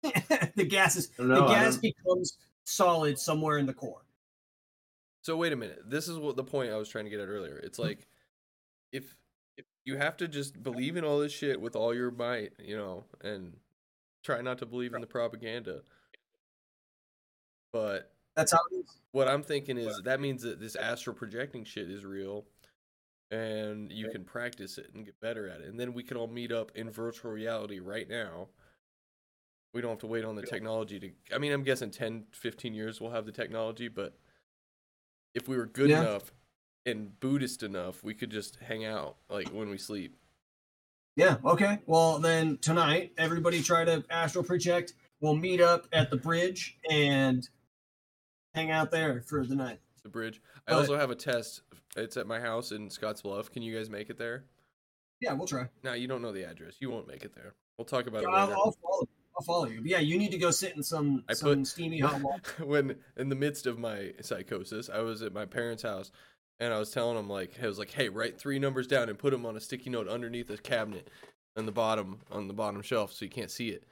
it. 0.04 0.52
the 0.56 0.66
gas 0.66 0.96
is 0.98 1.12
No, 1.18 1.28
the 1.28 1.48
gas 1.48 1.78
becomes 1.78 2.38
solid 2.66 3.18
somewhere 3.18 3.58
in 3.58 3.66
the 3.66 3.74
core. 3.74 4.04
so 5.22 5.38
wait 5.38 5.54
a 5.54 5.56
minute. 5.56 5.80
This 5.90 6.08
is 6.10 6.18
what 6.18 6.36
the 6.36 6.44
point 6.44 6.72
I 6.74 6.78
was 6.78 6.90
trying 6.90 7.06
to 7.06 7.10
get 7.12 7.20
at 7.22 7.28
earlier. 7.30 7.58
It's 7.58 7.80
like 7.80 8.08
if 8.92 9.04
if 9.04 9.16
you 9.86 9.98
have 9.98 10.18
to 10.18 10.28
just 10.28 10.62
believe 10.62 10.96
in 10.98 11.04
all 11.04 11.20
this 11.20 11.32
shit 11.32 11.60
with 11.60 11.76
all 11.76 11.94
your 11.94 12.12
might, 12.12 12.54
you 12.60 12.78
know, 12.78 13.04
and 13.24 13.54
try 14.24 14.42
not 14.42 14.58
to 14.60 14.66
believe 14.66 14.94
in 14.94 15.02
the 15.02 15.08
propaganda. 15.08 15.82
But 17.74 18.12
That's 18.36 18.52
how 18.52 18.60
it 18.72 18.76
is. 18.76 19.00
what 19.12 19.28
I'm 19.28 19.44
thinking 19.44 19.78
is 19.78 20.02
that 20.04 20.20
means 20.20 20.44
that 20.44 20.60
this 20.60 20.76
astral 20.76 21.16
projecting 21.16 21.64
shit 21.64 21.90
is 21.90 22.06
real 22.06 22.46
and 23.32 23.92
you 23.92 24.10
can 24.10 24.26
practice 24.26 24.78
it 24.78 24.92
and 24.94 25.06
get 25.06 25.20
better 25.22 25.48
at 25.48 25.62
it. 25.62 25.68
And 25.70 25.80
then 25.80 25.94
we 25.94 26.04
can 26.04 26.18
all 26.18 26.28
meet 26.28 26.52
up 26.52 26.72
in 26.76 26.90
virtual 26.90 27.32
reality 27.32 27.80
right 27.80 28.10
now. 28.10 28.50
We 29.74 29.80
don't 29.80 29.92
have 29.92 30.00
to 30.00 30.08
wait 30.08 30.26
on 30.26 30.36
the 30.36 30.42
technology 30.46 31.00
to 31.00 31.12
I 31.34 31.38
mean, 31.38 31.54
I'm 31.54 31.64
guessing 31.64 31.92
10, 31.92 32.26
15 32.34 32.74
years 32.74 33.00
we'll 33.00 33.12
have 33.12 33.26
the 33.26 33.32
technology, 33.32 33.88
but 33.88 34.18
if 35.34 35.48
we 35.48 35.56
were 35.56 35.66
good 35.66 35.90
Yeah. 35.90 36.02
enough 36.02 36.34
and 36.86 37.20
Buddhist 37.20 37.64
enough, 37.64 38.04
we 38.04 38.14
could 38.14 38.30
just 38.32 38.58
hang 38.58 38.86
out 38.86 39.18
like 39.30 39.50
when 39.50 39.70
we 39.70 39.78
sleep. 39.78 40.16
Yeah. 41.16 41.38
Okay. 41.44 41.80
Well, 41.86 42.20
then 42.20 42.58
tonight, 42.58 43.12
everybody 43.18 43.62
try 43.62 43.84
to 43.86 44.04
astral 44.10 44.44
project. 44.44 44.94
We'll 45.20 45.36
meet 45.36 45.62
up 45.62 45.88
at 45.94 46.10
the 46.10 46.18
bridge 46.18 46.78
and 46.90 47.48
hang 48.56 48.72
out 48.72 48.92
there 48.92 49.22
for 49.28 49.46
the 49.46 49.56
night. 49.56 49.80
The 50.04 50.10
bridge. 50.10 50.42
I 50.68 50.72
But- 50.72 50.78
also 50.80 50.98
have 50.98 51.12
a 51.12 51.16
test. 51.16 51.62
It's 51.98 52.16
at 52.16 52.26
my 52.26 52.40
house 52.40 52.72
in 52.72 52.88
Scottsbluff. 52.88 53.52
Can 53.52 53.62
you 53.62 53.76
guys 53.76 53.90
make 53.90 54.10
it 54.10 54.18
there? 54.18 54.46
Yeah, 55.20 55.34
we'll 55.34 55.48
try. 55.48 55.68
No, 55.84 55.94
you 55.94 56.08
don't 56.08 56.22
know 56.22 56.32
the 56.32 56.46
address. 56.50 56.76
You 56.80 56.90
won't 56.90 57.08
make 57.08 57.24
it 57.26 57.36
there. 57.36 57.54
We'll 57.78 57.86
talk 57.86 58.08
about 58.08 58.24
it 58.24 58.30
I'll. 58.30 58.50
I'll 58.54 58.72
follow. 58.82 59.08
I'll 59.38 59.46
follow 59.46 59.66
you. 59.66 59.82
But 59.82 59.90
yeah, 59.92 60.00
you 60.00 60.18
need 60.18 60.32
to 60.32 60.38
go 60.38 60.52
sit 60.52 60.76
in 60.76 60.82
some 60.84 61.24
I 61.28 61.34
some 61.34 61.60
put- 61.60 61.68
steamy 61.68 62.00
hot 62.00 62.22
water. 62.22 62.42
when 62.66 62.96
in 63.18 63.28
the 63.30 63.36
midst 63.36 63.68
of 63.68 63.78
my 63.78 64.14
psychosis, 64.22 64.90
I 64.90 65.00
was 65.02 65.22
at 65.22 65.34
my 65.34 65.46
parents' 65.46 65.84
house 65.84 66.12
and 66.62 66.74
I 66.74 66.80
was 66.80 66.92
telling 66.92 67.18
him 67.18 67.28
like, 67.30 67.52
I 67.62 67.68
was 67.68 67.78
like, 67.80 67.92
hey, 67.92 68.08
write 68.08 68.40
three 68.40 68.60
numbers 68.60 68.88
down 68.88 69.10
and 69.10 69.18
put 69.20 69.32
them 69.32 69.46
on 69.46 69.58
a 69.58 69.60
sticky 69.60 69.90
note 69.90 70.08
underneath 70.08 70.48
the 70.48 70.58
cabinet 70.58 71.10
on 71.58 71.66
the 71.66 71.72
bottom 71.74 72.20
on 72.32 72.48
the 72.48 72.54
bottom 72.54 72.82
shelf 72.82 73.12
so 73.12 73.26
you 73.26 73.32
can't 73.32 73.52
see 73.52 73.70
it. 73.70 73.84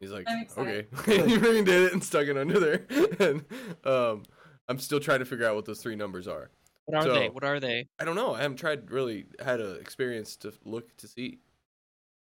He's 0.00 0.12
like, 0.12 0.26
okay, 0.56 0.86
excited. 0.92 1.26
he 1.28 1.36
did 1.36 1.68
it 1.68 1.92
and 1.92 2.02
stuck 2.02 2.26
it 2.26 2.36
under 2.38 2.58
there. 2.60 2.86
and 3.28 3.44
um, 3.84 4.22
I'm 4.68 4.78
still 4.78 5.00
trying 5.00 5.18
to 5.18 5.24
figure 5.26 5.46
out 5.46 5.56
what 5.56 5.64
those 5.66 5.82
three 5.82 5.96
numbers 5.96 6.26
are. 6.28 6.50
What 6.86 7.06
are 7.06 7.12
they? 7.12 7.28
What 7.28 7.44
are 7.44 7.60
they? 7.60 7.88
I 7.98 8.04
don't 8.04 8.14
know. 8.14 8.34
I 8.34 8.42
haven't 8.42 8.58
tried 8.58 8.90
really 8.90 9.24
had 9.44 9.60
a 9.60 9.72
experience 9.72 10.36
to 10.36 10.52
look 10.64 10.96
to 10.98 11.08
see. 11.08 11.38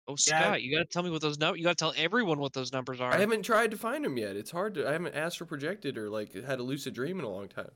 Oh, 0.07 0.15
Yeah. 0.27 0.39
Scott, 0.41 0.61
you 0.63 0.75
gotta 0.75 0.85
tell 0.85 1.03
me 1.03 1.09
what 1.11 1.21
those 1.21 1.37
numbers. 1.37 1.59
You 1.59 1.63
gotta 1.65 1.75
tell 1.75 1.93
everyone 1.95 2.39
what 2.39 2.53
those 2.53 2.73
numbers 2.73 2.99
are. 2.99 3.11
I 3.13 3.19
haven't 3.19 3.43
tried 3.43 3.71
to 3.71 3.77
find 3.77 4.03
them 4.03 4.17
yet. 4.17 4.35
It's 4.35 4.51
hard 4.51 4.73
to. 4.75 4.87
I 4.87 4.93
haven't 4.93 5.15
astral 5.15 5.47
projected 5.47 5.97
or 5.97 6.09
like 6.09 6.33
had 6.33 6.59
a 6.59 6.63
lucid 6.63 6.93
dream 6.93 7.19
in 7.19 7.25
a 7.25 7.29
long 7.29 7.47
time. 7.49 7.71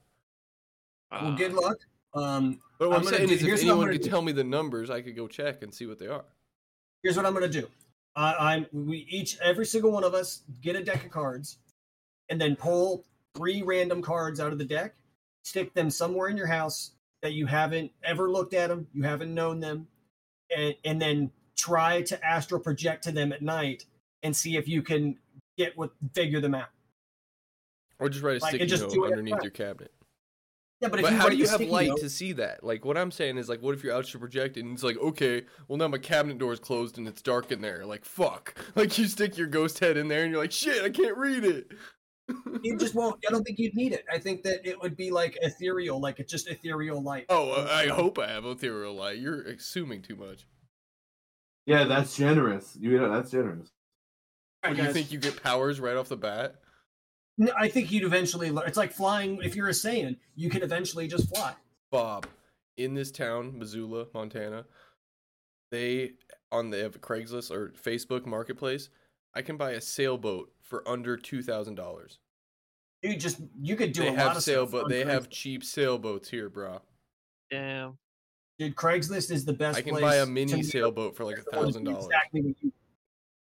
well, 1.11 1.35
good 1.35 1.53
Uh, 1.53 1.61
luck. 1.61 1.77
Um, 2.13 2.59
But 2.79 2.89
what 2.89 2.99
I'm 2.99 3.07
I'm, 3.07 3.13
saying 3.13 3.27
do- 3.27 3.33
is, 3.35 3.43
if 3.43 3.61
anyone 3.61 3.91
could 3.91 4.03
tell 4.03 4.21
me 4.21 4.31
the 4.31 4.43
numbers, 4.43 4.89
I 4.89 5.01
could 5.01 5.15
go 5.15 5.27
check 5.27 5.61
and 5.63 5.73
see 5.73 5.85
what 5.85 5.99
they 5.99 6.07
are. 6.07 6.25
here's 7.03 7.15
what 7.17 7.25
I'm 7.25 7.33
gonna 7.33 7.47
do. 7.47 7.67
I, 8.15 8.55
I'm 8.55 8.67
we 8.71 9.05
each 9.09 9.37
every 9.39 9.65
single 9.65 9.91
one 9.91 10.03
of 10.03 10.13
us 10.13 10.41
get 10.61 10.75
a 10.75 10.83
deck 10.83 11.05
of 11.05 11.11
cards, 11.11 11.57
and 12.29 12.39
then 12.41 12.55
pull 12.55 13.05
three 13.35 13.61
random 13.61 14.01
cards 14.01 14.39
out 14.39 14.51
of 14.51 14.57
the 14.57 14.65
deck, 14.65 14.95
stick 15.43 15.73
them 15.75 15.89
somewhere 15.91 16.29
in 16.29 16.37
your 16.37 16.47
house 16.47 16.91
that 17.21 17.33
you 17.33 17.45
haven't 17.45 17.91
ever 18.03 18.31
looked 18.31 18.53
at 18.53 18.69
them, 18.69 18.87
you 18.93 19.03
haven't 19.03 19.33
known 19.33 19.59
them, 19.59 19.87
and 20.55 20.75
and 20.85 21.01
then 21.01 21.31
try 21.55 22.01
to 22.03 22.23
astral 22.25 22.59
project 22.59 23.03
to 23.03 23.11
them 23.11 23.31
at 23.31 23.41
night 23.41 23.85
and 24.23 24.35
see 24.35 24.57
if 24.57 24.67
you 24.67 24.81
can 24.81 25.17
get 25.57 25.77
what 25.77 25.91
figure 26.13 26.39
them 26.41 26.55
out. 26.55 26.69
Or 27.99 28.09
just 28.09 28.23
write 28.23 28.39
a 28.39 28.43
Like, 28.43 28.55
sticky 28.55 28.77
note 28.77 28.91
do 28.91 29.03
it 29.03 29.07
at 29.07 29.11
underneath 29.13 29.41
your 29.43 29.51
cabinet. 29.51 29.91
Yeah, 30.79 30.89
but, 30.89 31.01
But, 31.01 31.11
you 31.11 31.17
how 31.17 31.29
do 31.29 31.35
you 31.35 31.47
have 31.47 31.61
light 31.61 31.89
note- 31.89 31.99
to 32.01 32.09
see 32.09 32.33
that? 32.33 32.63
Like 32.63 32.85
what 32.85 32.97
I'm 32.97 33.09
saying 33.09 33.37
is 33.37 33.49
like, 33.49 33.63
what 33.63 33.73
if 33.73 33.83
you're 33.83 33.97
astral 33.97 34.21
projected 34.21 34.63
and 34.63 34.73
it's 34.75 34.83
like, 34.83 34.97
okay, 34.97 35.43
well 35.67 35.77
now 35.77 35.87
my 35.87 35.97
cabinet 35.97 36.37
door 36.37 36.53
is 36.53 36.59
closed 36.59 36.99
and 36.99 37.07
it's 37.07 37.21
dark 37.21 37.51
in 37.51 37.61
there. 37.61 37.85
Like 37.85 38.05
fuck. 38.05 38.53
Like 38.75 38.97
you 38.97 39.05
stick 39.07 39.37
your 39.37 39.47
ghost 39.47 39.79
head 39.79 39.97
in 39.97 40.07
there 40.07 40.23
and 40.23 40.31
you're 40.31 40.41
like, 40.41 40.51
shit, 40.51 40.83
I 40.83 40.89
can't 40.91 41.17
read 41.17 41.43
it. 41.43 41.71
you 42.61 42.77
just 42.77 42.93
won't. 42.95 43.19
I 43.27 43.31
don't 43.31 43.43
think 43.43 43.57
you'd 43.57 43.73
need 43.75 43.91
it. 43.93 44.05
I 44.11 44.19
think 44.19 44.43
that 44.43 44.67
it 44.67 44.79
would 44.81 44.95
be 44.95 45.09
like 45.09 45.35
ethereal, 45.41 45.99
like 45.99 46.19
it's 46.19 46.31
just 46.31 46.47
ethereal 46.47 47.01
light. 47.01 47.25
oh, 47.29 47.53
I 47.53 47.83
I 47.83 47.87
hope 47.87 48.19
I 48.19 48.27
have 48.27 48.45
ethereal 48.45 48.93
light. 48.93 49.17
You're 49.17 49.41
assuming 49.43 50.03
too 50.03 50.15
much. 50.15 50.45
Yeah, 51.65 51.85
that's 51.85 52.15
generous. 52.15 52.77
You 52.79 52.99
know, 52.99 53.11
that's 53.11 53.31
generous. 53.31 53.71
Right, 54.63 54.75
do 54.75 54.81
you 54.81 54.83
guys. 54.87 54.93
think 54.93 55.11
you 55.11 55.19
get 55.19 55.41
powers 55.41 55.79
right 55.79 55.95
off 55.97 56.07
the 56.09 56.17
bat? 56.17 56.55
No, 57.37 57.51
I 57.57 57.67
think 57.67 57.91
you'd 57.91 58.03
eventually 58.03 58.49
learn. 58.51 58.67
It's 58.67 58.77
like 58.77 58.91
flying. 58.91 59.39
If 59.43 59.55
you're 59.55 59.67
a 59.69 59.71
Saiyan, 59.71 60.17
you 60.35 60.49
can 60.49 60.63
eventually 60.63 61.07
just 61.07 61.29
fly. 61.29 61.53
Bob, 61.91 62.25
in 62.77 62.93
this 62.93 63.11
town, 63.11 63.57
Missoula, 63.57 64.07
Montana, 64.13 64.65
they 65.71 66.13
on 66.51 66.69
the 66.69 66.89
Craigslist 67.01 67.51
or 67.51 67.69
Facebook 67.81 68.25
Marketplace, 68.25 68.89
I 69.35 69.41
can 69.41 69.55
buy 69.57 69.71
a 69.71 69.81
sailboat 69.81 70.51
for 70.63 70.87
under 70.87 71.15
two 71.17 71.43
thousand 71.43 71.75
dollars. 71.75 72.19
You 73.03 73.15
just 73.15 73.39
you 73.61 73.75
could 73.75 73.91
do 73.91 74.01
They 74.01 74.07
a 74.07 74.11
lot 74.11 74.19
have 74.19 74.37
of 74.37 74.43
sailboat. 74.43 74.69
stuff. 74.71 74.83
on 74.85 74.89
They 74.89 75.03
have 75.05 75.29
cheap 75.29 75.63
sailboats 75.63 76.29
here, 76.29 76.49
bro. 76.49 76.81
Damn. 77.51 77.97
Dude, 78.57 78.75
Craigslist 78.75 79.29
is 79.29 79.45
the 79.45 79.53
best. 79.53 79.77
I 79.77 79.81
can 79.83 79.91
place 79.91 80.01
buy 80.01 80.15
a 80.15 80.25
mini 80.25 80.63
sailboat 80.63 81.15
for 81.15 81.23
like 81.25 81.37
a 81.47 81.55
thousand 81.55 81.83
dollars, 81.83 82.05
Exactly 82.05 82.41
what 82.41 82.55
you. 82.61 82.71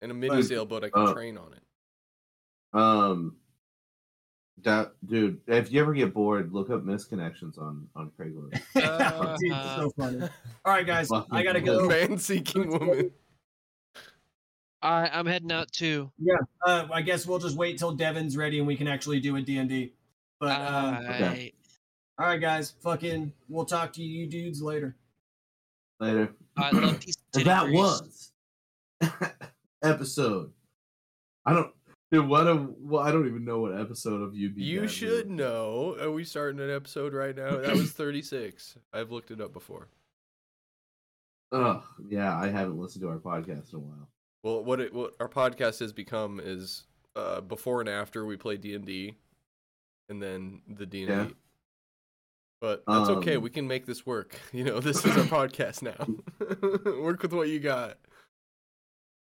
and 0.01 0.11
a 0.11 0.15
mini 0.15 0.35
Like, 0.38 0.45
sailboat 0.45 0.85
I 0.85 0.89
can 0.89 1.07
uh, 1.07 1.14
train 1.14 1.38
on 1.38 1.51
it. 1.53 1.61
Um, 2.73 3.35
that 4.61 4.93
dude, 5.05 5.41
if 5.47 5.71
you 5.71 5.81
ever 5.81 5.93
get 5.93 6.13
bored, 6.13 6.53
look 6.53 6.69
up 6.69 6.84
missed 6.84 7.09
connections 7.09 7.57
on 7.57 7.88
on 7.95 8.11
Craigslist. 8.19 8.61
Uh, 8.75 9.35
Dude, 9.39 9.51
it's 9.51 9.75
so 9.75 9.91
funny. 9.97 10.21
All 10.63 10.73
right, 10.73 10.85
guys, 10.85 11.09
I 11.31 11.43
gotta 11.43 11.61
go. 11.61 11.88
Man 11.88 12.17
seeking 12.17 12.69
woman. 12.69 13.11
All 14.84 15.01
right, 15.01 15.09
I'm 15.13 15.25
heading 15.25 15.51
out 15.51 15.71
too. 15.71 16.11
Uh, 16.65 16.88
I 16.91 17.01
guess 17.01 17.25
we'll 17.25 17.39
just 17.39 17.55
wait 17.55 17.77
till 17.77 17.93
Devin's 17.93 18.35
ready 18.35 18.59
and 18.59 18.67
we 18.67 18.75
can 18.75 18.88
actually 18.88 19.21
do 19.21 19.35
a 19.38 19.41
D 19.41 19.57
and 19.57 19.69
D. 19.69 19.93
But 20.41 20.59
uh, 20.59 20.99
Alright. 21.01 21.55
all 22.19 22.27
right, 22.27 22.41
guys, 22.41 22.73
fucking, 22.81 23.31
we'll 23.47 23.63
talk 23.63 23.93
to 23.93 24.03
you 24.03 24.27
dudes 24.27 24.61
later. 24.61 24.97
Later. 26.01 26.34
I 26.57 26.71
love 26.71 26.99
these. 26.99 27.17
That 27.45 27.69
was 27.69 28.31
episode. 29.84 30.51
I 31.45 31.53
don't. 31.53 31.71
Dude, 32.14 32.27
what 32.27 32.48
a 32.48 32.68
well, 32.80 33.02
I 33.02 33.11
don't 33.11 33.26
even 33.26 33.44
know 33.44 33.60
what 33.60 33.76
episode 33.76 34.22
of 34.22 34.35
you. 34.35 34.52
Be 34.52 34.61
You 34.64 34.81
Dead 34.81 34.91
should 34.91 35.30
we- 35.30 35.34
know. 35.35 35.98
Are 35.99 36.11
we 36.11 36.23
starting 36.23 36.60
an 36.61 36.69
episode 36.69 37.11
right 37.11 37.35
now? 37.35 37.57
That 37.57 37.76
was 37.76 37.91
thirty 37.91 38.22
six. 38.22 38.77
I've 38.94 39.10
looked 39.11 39.31
it 39.31 39.41
up 39.41 39.52
before. 39.52 39.88
Ugh, 41.52 41.81
yeah, 42.07 42.38
I 42.40 42.49
haven't 42.49 42.77
listened 42.77 43.02
to 43.02 43.10
our 43.10 43.18
podcast 43.18 43.73
in 43.73 43.80
a 43.80 43.81
while. 43.81 44.10
Well, 44.44 44.64
what 44.64 44.80
it 44.80 44.94
what 44.94 45.14
our 45.19 45.27
podcast 45.27 45.80
has 45.80 45.91
become 45.91 46.40
is 46.44 46.84
uh, 47.15 47.41
before 47.41 47.80
and 47.80 47.90
after 47.90 48.26
we 48.27 48.38
play 48.38 48.57
D 48.57 48.76
and 48.76 48.85
D, 48.85 49.15
and 50.07 50.22
then 50.22 50.61
the 50.68 50.85
D 50.85 51.06
and 51.06 51.30
D. 51.30 51.35
But 52.61 52.84
that's 52.88 53.10
okay. 53.10 53.38
Um, 53.38 53.41
We 53.41 53.49
can 53.49 53.68
make 53.68 53.88
this 53.88 54.06
work. 54.06 54.40
You 54.53 54.65
know, 54.65 54.80
this 54.80 55.03
is 55.03 55.18
our 55.18 55.23
podcast 55.48 55.81
now. 55.81 57.02
work 57.02 57.23
with 57.23 57.34
what 57.34 57.49
you 57.49 57.60
got. 57.60 57.98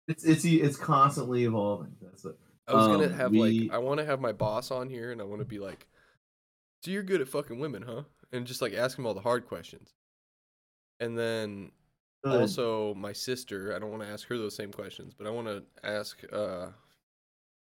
It's 0.09 0.25
it's 0.25 0.45
it's 0.45 0.77
constantly 0.77 1.45
evolving. 1.45 1.95
That's 2.03 2.25
it. 2.25 2.37
I 2.71 2.75
was 2.75 2.87
gonna 2.87 3.07
Um, 3.07 3.13
have 3.13 3.31
we- 3.33 3.61
like 3.69 3.73
I 3.73 3.79
want 3.79 3.99
to 3.99 4.05
have 4.07 4.21
my 4.21 4.33
boss 4.33 4.71
on 4.71 4.89
here, 4.89 5.13
and 5.13 5.21
I 5.21 5.25
want 5.25 5.41
to 5.41 5.45
be 5.47 5.59
like, 5.59 5.87
"So 6.85 6.91
you're 6.91 7.03
good 7.03 7.21
at 7.21 7.29
fucking 7.29 7.59
women, 7.59 7.83
huh?" 7.83 8.05
And 8.33 8.47
just 8.47 8.63
like 8.63 8.73
ask 8.73 8.99
him 8.99 9.07
all 9.07 9.15
the 9.15 9.21
hard 9.21 9.47
questions. 9.47 9.93
And 11.01 11.19
then 11.19 11.73
Good. 12.23 12.41
also 12.41 12.95
my 12.95 13.13
sister, 13.13 13.75
I 13.75 13.79
don't 13.79 13.91
want 13.91 14.03
to 14.03 14.09
ask 14.09 14.29
her 14.29 14.37
those 14.39 14.55
same 14.55 14.71
questions, 14.73 15.15
but 15.15 15.27
I 15.27 15.31
want 15.31 15.47
to 15.49 15.65
ask 15.83 16.23
uh, 16.33 16.69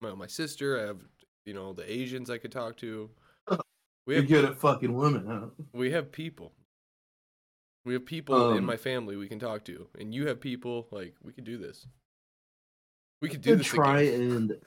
well, 0.03 0.17
my 0.17 0.27
sister. 0.27 0.79
I 0.81 0.87
have 0.87 1.01
you 1.45 1.55
know 1.55 1.73
the 1.73 1.91
Asians 1.91 2.29
I 2.31 2.39
could 2.39 2.53
talk 2.53 2.77
to. 2.79 3.11
We 4.07 4.15
you're 4.15 4.23
have 4.23 4.31
good 4.31 4.45
at 4.47 4.57
fucking 4.57 4.95
women, 4.95 5.27
huh? 5.27 5.49
we 5.75 5.91
have 5.91 6.11
people. 6.11 6.55
We 7.85 7.93
have 7.93 8.07
people 8.07 8.53
in 8.53 8.59
Um, 8.59 8.65
my 8.65 8.79
family 8.79 9.17
we 9.17 9.29
can 9.29 9.39
talk 9.39 9.65
to, 9.67 9.87
and 9.99 10.15
you 10.15 10.27
have 10.29 10.41
people 10.41 10.89
like 10.91 11.15
we 11.23 11.33
could 11.35 11.45
do 11.45 11.59
this. 11.59 11.87
We 13.21 13.29
could 13.29 13.43
do 13.43 13.57
this. 13.57 13.67
try 13.67 14.01
again. 14.03 14.31
and 14.33 14.61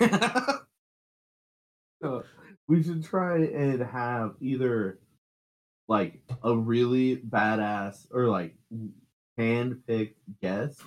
Uh, 2.00 2.20
we 2.68 2.80
should 2.80 3.04
try 3.04 3.38
and 3.38 3.82
have 3.82 4.36
either 4.40 5.00
like 5.88 6.20
a 6.44 6.56
really 6.56 7.16
badass 7.16 8.06
or 8.12 8.26
like 8.26 8.54
hand 9.36 9.80
picked 9.86 10.20
guest 10.40 10.80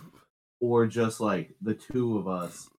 or 0.61 0.87
just 0.87 1.19
like 1.19 1.53
the 1.61 1.73
two 1.73 2.17
of 2.17 2.27
us 2.27 2.69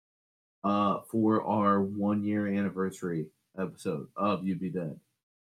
uh 0.65 1.01
for 1.11 1.45
our 1.45 1.83
one 1.83 2.25
year 2.25 2.47
anniversary 2.47 3.27
episode 3.59 4.07
of 4.17 4.47
You 4.47 4.57
Be 4.57 4.71
Dead. 4.71 4.99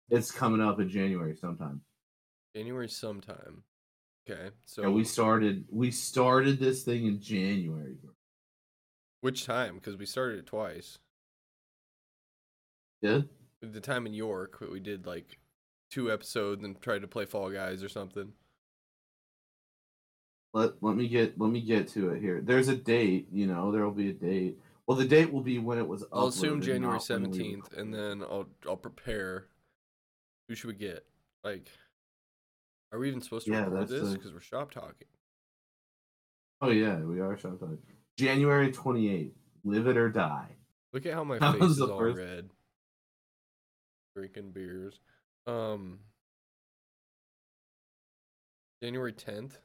It's 0.08 0.32
coming 0.32 0.60
up 0.60 0.80
in 0.80 0.88
January 0.88 1.36
sometime. 1.36 1.82
January 2.56 2.88
sometime. 2.88 3.62
Okay, 4.28 4.50
so 4.64 4.82
yeah, 4.82 4.88
we 4.88 5.04
started 5.04 5.64
we 5.70 5.90
started 5.90 6.58
this 6.58 6.82
thing 6.82 7.06
in 7.06 7.20
January. 7.20 7.96
Which 9.20 9.44
time? 9.44 9.76
Because 9.76 9.96
we 9.96 10.06
started 10.06 10.38
it 10.38 10.46
twice. 10.46 10.98
Yeah? 13.02 13.22
The 13.62 13.80
time 13.80 14.06
in 14.06 14.14
York, 14.14 14.56
but 14.60 14.70
we 14.72 14.80
did 14.80 15.06
like 15.06 15.38
two 15.90 16.10
episodes 16.10 16.64
and 16.64 16.80
tried 16.80 17.02
to 17.02 17.08
play 17.08 17.24
Fall 17.24 17.50
Guys 17.50 17.82
or 17.82 17.88
something. 17.88 18.32
let 20.52 20.82
let 20.82 20.96
me 20.96 21.08
get 21.08 21.38
let 21.38 21.50
me 21.50 21.60
get 21.60 21.88
to 21.88 22.10
it 22.10 22.20
here. 22.20 22.40
There's 22.40 22.68
a 22.68 22.76
date, 22.76 23.28
you 23.32 23.46
know, 23.46 23.70
there 23.70 23.84
will 23.84 23.92
be 23.92 24.10
a 24.10 24.14
date. 24.14 24.58
Well, 24.86 24.96
the 24.96 25.04
date 25.04 25.32
will 25.32 25.42
be 25.42 25.58
when 25.58 25.78
it 25.78 25.86
was. 25.86 26.04
I'll 26.12 26.28
assume 26.28 26.60
January 26.60 26.80
not 26.80 27.08
when 27.08 27.30
we 27.30 27.36
seventeenth, 27.38 27.72
and 27.74 27.94
then 27.94 28.22
I'll 28.22 28.48
I'll 28.66 28.76
prepare. 28.76 29.46
Who 30.48 30.56
should 30.56 30.68
we 30.68 30.74
get? 30.74 31.06
Like, 31.44 31.68
are 32.92 32.98
we 32.98 33.08
even 33.08 33.20
supposed 33.20 33.46
to 33.46 33.52
Yeah, 33.52 33.66
record 33.66 33.88
this? 33.88 34.12
Because 34.14 34.32
we're 34.32 34.40
shop 34.40 34.72
talking. 34.72 35.06
Oh 36.60 36.70
yeah, 36.70 36.98
we 36.98 37.20
are 37.20 37.38
sometime. 37.38 37.78
January 38.20 38.70
twenty 38.72 39.10
eighth. 39.10 39.34
Live 39.64 39.86
it 39.86 39.96
or 39.96 40.08
die. 40.10 40.48
Look 40.92 41.06
at 41.06 41.14
how 41.14 41.24
my 41.24 41.38
That 41.40 41.58
face 41.58 41.70
is 41.70 41.80
all 41.80 41.98
first- 41.98 42.18
red. 42.18 42.50
Drinking 44.16 44.50
beers. 44.50 44.98
Um. 45.46 46.00
January 48.82 49.12
tenth. 49.12 49.58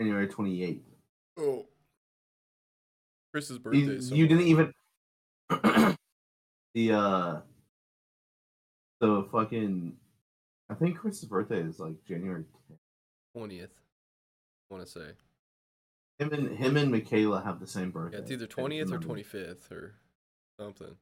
January 0.00 0.28
twenty 0.28 0.62
eighth. 0.62 0.84
Oh. 1.38 1.66
Chris's 3.32 3.58
birthday. 3.58 3.78
You, 3.80 4.16
you 4.16 4.26
didn't 4.28 4.46
even. 4.46 4.72
the 6.74 6.92
uh 6.92 7.40
the 9.00 9.28
fucking 9.32 9.94
I 10.70 10.74
think 10.74 10.98
Chris's 10.98 11.24
birthday 11.24 11.60
is 11.60 11.78
like 11.80 11.94
January 12.06 12.42
10th. 12.70 12.76
Twentieth. 13.34 13.70
I 14.70 14.74
want 14.74 14.86
to 14.86 14.90
say. 14.90 15.06
Him 16.18 16.32
and 16.32 16.56
him 16.56 16.76
and 16.76 16.90
Michaela 16.90 17.42
have 17.42 17.60
the 17.60 17.66
same 17.66 17.90
birthday. 17.90 18.16
Yeah, 18.16 18.22
it's 18.22 18.30
either 18.32 18.46
twentieth 18.46 18.92
or 18.92 18.98
twenty 18.98 19.22
fifth 19.22 19.70
or 19.70 19.94
something. 20.58 20.96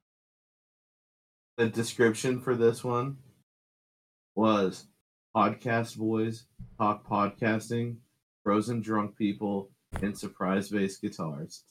The 1.56 1.68
description 1.68 2.40
for 2.40 2.54
this 2.54 2.84
one 2.84 3.16
was 4.34 4.86
podcast 5.34 5.96
boys 5.96 6.44
talk 6.78 7.08
podcasting, 7.08 7.96
frozen 8.44 8.82
drunk 8.82 9.16
people, 9.16 9.70
and 10.02 10.16
surprise 10.16 10.68
bass 10.68 10.98
guitars. 10.98 11.64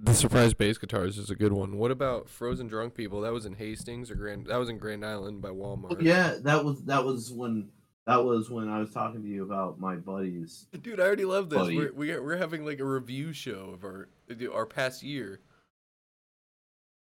The 0.00 0.14
surprise 0.14 0.54
bass 0.54 0.78
guitars 0.78 1.18
is 1.18 1.30
a 1.30 1.34
good 1.34 1.52
one. 1.52 1.76
What 1.76 1.90
about 1.90 2.28
Frozen 2.28 2.68
Drunk 2.68 2.94
People? 2.94 3.22
That 3.22 3.32
was 3.32 3.46
in 3.46 3.54
Hastings 3.54 4.12
or 4.12 4.14
Grand. 4.14 4.46
That 4.46 4.58
was 4.58 4.68
in 4.68 4.78
Grand 4.78 5.04
Island 5.04 5.42
by 5.42 5.48
Walmart. 5.48 6.00
Yeah, 6.02 6.36
that 6.42 6.64
was 6.64 6.84
that 6.84 7.04
was 7.04 7.32
when 7.32 7.70
that 8.08 8.24
was 8.24 8.50
when 8.50 8.68
I 8.68 8.78
was 8.80 8.90
talking 8.90 9.22
to 9.22 9.28
you 9.28 9.42
about 9.44 9.78
my 9.78 9.94
buddies. 9.96 10.66
Dude, 10.82 10.98
I 10.98 11.04
already 11.04 11.26
love 11.26 11.50
this. 11.50 11.58
Buddy. 11.58 11.76
We're, 11.76 11.92
we- 11.92 12.18
we're 12.18 12.36
having 12.38 12.64
like 12.64 12.80
a 12.80 12.84
review 12.84 13.32
show 13.32 13.70
of 13.74 13.84
our 13.84 14.08
our 14.52 14.66
past 14.66 15.02
year. 15.02 15.40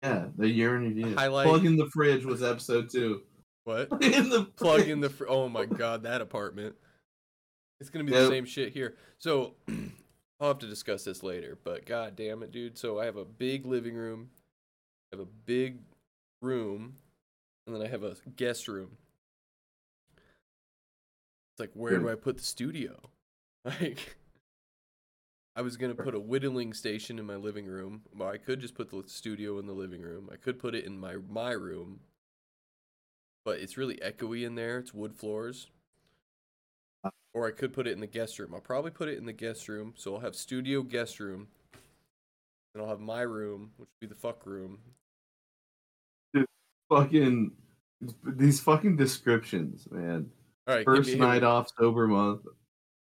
Yeah, 0.03 0.25
the 0.37 0.47
year 0.47 0.75
in 0.75 0.83
review. 0.83 1.15
Highlight- 1.15 1.47
Plug 1.47 1.65
in 1.65 1.77
the 1.77 1.87
fridge 1.87 2.25
was 2.25 2.43
episode 2.43 2.89
two. 2.89 3.23
What? 3.63 3.89
In 4.03 4.29
the 4.29 4.45
Plug 4.55 4.87
in 4.87 5.01
the. 5.01 5.09
Fr- 5.09 5.27
oh 5.27 5.49
my 5.49 5.65
god, 5.65 6.03
that 6.03 6.21
apartment. 6.21 6.75
It's 7.81 7.89
gonna 7.89 8.05
be 8.05 8.13
the 8.13 8.27
same 8.29 8.45
shit 8.45 8.71
here. 8.71 8.95
So 9.17 9.55
I'll 10.39 10.47
have 10.49 10.59
to 10.59 10.67
discuss 10.67 11.03
this 11.03 11.21
later. 11.21 11.57
But 11.63 11.85
god 11.85 12.15
damn 12.15 12.43
it, 12.43 12.51
dude. 12.53 12.77
So 12.77 12.97
I 12.99 13.05
have 13.05 13.17
a 13.17 13.25
big 13.25 13.65
living 13.65 13.95
room. 13.95 14.29
I 15.11 15.17
have 15.17 15.27
a 15.27 15.29
big 15.45 15.79
room, 16.41 16.93
and 17.65 17.75
then 17.75 17.81
I 17.81 17.87
have 17.89 18.03
a 18.03 18.15
guest 18.37 18.69
room. 18.69 18.91
It's 21.57 21.59
like 21.59 21.71
where 21.73 21.97
hmm. 21.97 22.03
do 22.03 22.11
I 22.11 22.15
put 22.15 22.37
the 22.37 22.43
studio? 22.43 22.99
Like. 23.65 24.15
I 25.57 25.61
was 25.61 25.75
gonna 25.75 25.95
put 25.95 26.13
a 26.13 26.19
whittling 26.19 26.71
station 26.71 27.17
in 27.17 27.25
my 27.25 27.35
living 27.35 27.65
room. 27.65 28.03
Well, 28.15 28.29
I 28.29 28.37
could 28.37 28.61
just 28.61 28.75
put 28.75 28.91
the 28.91 29.01
studio 29.07 29.57
in 29.57 29.65
the 29.65 29.73
living 29.73 30.03
room. 30.03 30.29
I 30.31 30.35
could 30.35 30.59
put 30.59 30.75
it 30.75 30.85
in 30.85 30.99
my 30.99 31.15
my 31.27 31.51
room, 31.51 32.01
but 33.43 33.59
it's 33.59 33.75
really 33.75 33.95
echoey 33.95 34.45
in 34.45 34.53
there. 34.53 34.77
It's 34.77 34.93
wood 34.93 35.15
floors. 35.15 35.67
Uh. 37.03 37.09
Or 37.33 37.47
I 37.47 37.51
could 37.51 37.73
put 37.73 37.87
it 37.87 37.93
in 37.93 38.01
the 38.01 38.07
guest 38.07 38.37
room. 38.37 38.51
I'll 38.53 38.61
probably 38.61 38.91
put 38.91 39.09
it 39.09 39.17
in 39.17 39.25
the 39.25 39.33
guest 39.33 39.67
room. 39.67 39.95
So 39.97 40.13
I'll 40.13 40.21
have 40.21 40.35
studio 40.35 40.83
guest 40.83 41.19
room. 41.19 41.47
And 42.75 42.83
I'll 42.83 42.89
have 42.89 42.99
my 42.99 43.21
room, 43.21 43.71
which 43.77 43.89
would 43.89 44.07
be 44.07 44.13
the 44.13 44.19
fuck 44.19 44.45
room. 44.45 44.77
fucking 46.87 47.51
these 48.23 48.59
fucking 48.59 48.95
descriptions, 48.95 49.87
man. 49.89 50.29
All 50.67 50.75
right, 50.75 50.85
First 50.85 51.07
me- 51.07 51.13
hit 51.13 51.21
night 51.21 51.43
off 51.43 51.69
sober 51.79 52.07
month. 52.07 52.41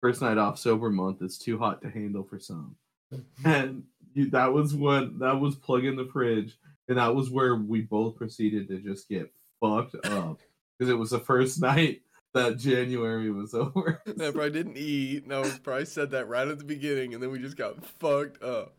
First 0.01 0.21
night 0.21 0.37
off 0.39 0.59
sober 0.59 0.91
month 0.91 1.23
is 1.23 1.39
too 1.39 1.59
hot 1.59 1.81
to 1.83 1.91
handle 1.91 2.25
for 2.25 2.39
some. 2.39 2.77
And 3.45 3.85
you, 4.13 4.31
that 4.31 4.53
was 4.53 4.75
when 4.75 5.19
that 5.21 5.39
was 5.41 5.57
plug 5.57 5.85
in 5.85 5.97
the 5.97 6.07
fridge, 6.13 6.57
and 6.89 6.99
that 6.99 7.15
was 7.15 7.31
where 7.31 7.57
we 7.57 7.81
both 7.83 8.17
proceeded 8.17 8.69
to 8.69 8.79
just 8.79 9.09
get 9.09 9.33
fucked 9.61 9.95
up 10.07 10.41
because 10.79 10.91
it 10.91 10.99
was 10.99 11.11
the 11.11 11.21
first 11.21 11.61
night 11.61 12.03
that 12.35 12.59
January 12.59 13.31
was 13.31 13.55
over. 13.55 14.03
I 14.07 14.13
probably 14.13 14.51
didn't 14.51 14.77
eat. 14.77 15.27
No, 15.27 15.43
probably 15.63 15.85
said 15.87 16.11
that 16.11 16.29
right 16.29 16.47
at 16.49 16.59
the 16.59 16.65
beginning, 16.65 17.15
and 17.15 17.23
then 17.23 17.31
we 17.31 17.39
just 17.39 17.57
got 17.57 17.85
fucked 17.85 18.43
up. 18.43 18.75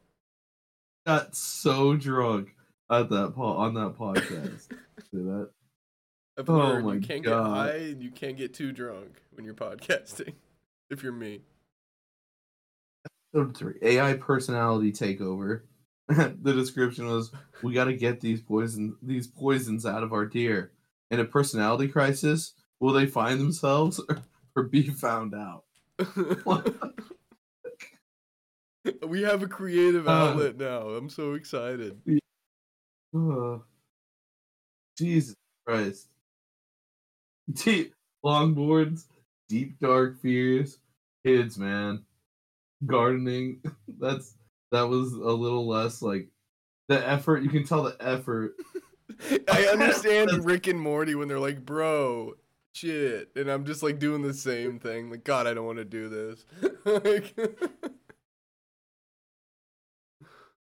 got 1.08 1.36
so 1.36 1.96
drunk 1.96 2.50
at 2.92 3.10
that 3.10 3.34
po- 3.36 3.44
on 3.58 3.74
that 3.76 3.98
podcast. 3.98 4.68
See 4.70 4.78
that? 5.14 5.50
I've 6.38 6.50
Oh 6.50 6.80
my 6.82 6.96
you 6.96 7.00
can't 7.02 7.24
God. 7.24 7.66
get 7.66 7.74
high 7.74 7.78
and 7.78 8.04
you 8.04 8.12
can't 8.12 8.38
get 8.38 8.54
too 8.54 8.72
drunk 8.72 9.22
when 9.32 9.46
you're 9.46 9.54
podcasting. 9.56 10.34
If 10.90 11.02
you're 11.04 11.12
me. 11.14 11.42
Episode 13.34 13.58
three, 13.58 13.76
AI 13.82 14.14
personality 14.14 14.92
takeover. 14.92 15.62
the 16.08 16.54
description 16.54 17.08
was, 17.08 17.32
"We 17.64 17.74
got 17.74 17.86
to 17.86 17.94
get 17.96 18.22
these 18.22 18.42
poison 18.42 18.96
these 19.02 19.28
poisons 19.28 19.86
out 19.86 20.04
of 20.04 20.14
our 20.14 20.26
deer. 20.26 20.72
In 21.12 21.20
a 21.20 21.26
personality 21.26 21.88
crisis, 21.88 22.54
will 22.80 22.94
they 22.94 23.06
find 23.08 23.40
themselves 23.40 24.00
or, 24.10 24.18
or 24.56 24.64
be 24.64 24.84
found 24.90 25.34
out?" 25.34 25.64
we 29.08 29.24
have 29.24 29.42
a 29.42 29.48
creative 29.48 30.08
Uh. 30.08 30.12
outlet 30.12 30.58
now. 30.58 30.90
I'm 30.90 31.10
so 31.10 31.34
excited. 31.34 31.98
Jesus 34.98 35.36
Christ. 35.66 36.08
Deep 37.54 37.94
longboards, 38.26 39.06
deep 39.50 39.80
dark 39.80 40.20
fears, 40.22 40.80
kids, 41.26 41.58
man. 41.58 42.04
Gardening. 42.86 43.62
That's 44.00 44.36
that 44.72 44.90
was 44.90 45.14
a 45.14 45.18
little 45.18 45.68
less 45.68 46.02
like 46.02 46.28
the 46.88 47.08
effort. 47.08 47.44
You 47.44 47.50
can 47.50 47.66
tell 47.66 47.84
the 47.84 47.96
effort. 48.00 48.56
I 49.50 49.66
understand 49.72 50.46
Rick 50.46 50.68
and 50.68 50.80
Morty 50.80 51.16
when 51.16 51.28
they're 51.28 51.40
like, 51.40 51.66
bro, 51.66 52.34
shit. 52.74 53.30
And 53.36 53.50
I'm 53.50 53.66
just 53.66 53.84
like 53.84 54.00
doing 54.00 54.22
the 54.22 54.34
same 54.34 54.80
thing. 54.80 55.10
Like, 55.10 55.24
God, 55.24 55.48
I 55.48 55.54
don't 55.54 55.66
want 55.66 55.78
to 55.78 55.86
do 55.86 56.10
this. 56.10 56.46
like, 56.86 57.34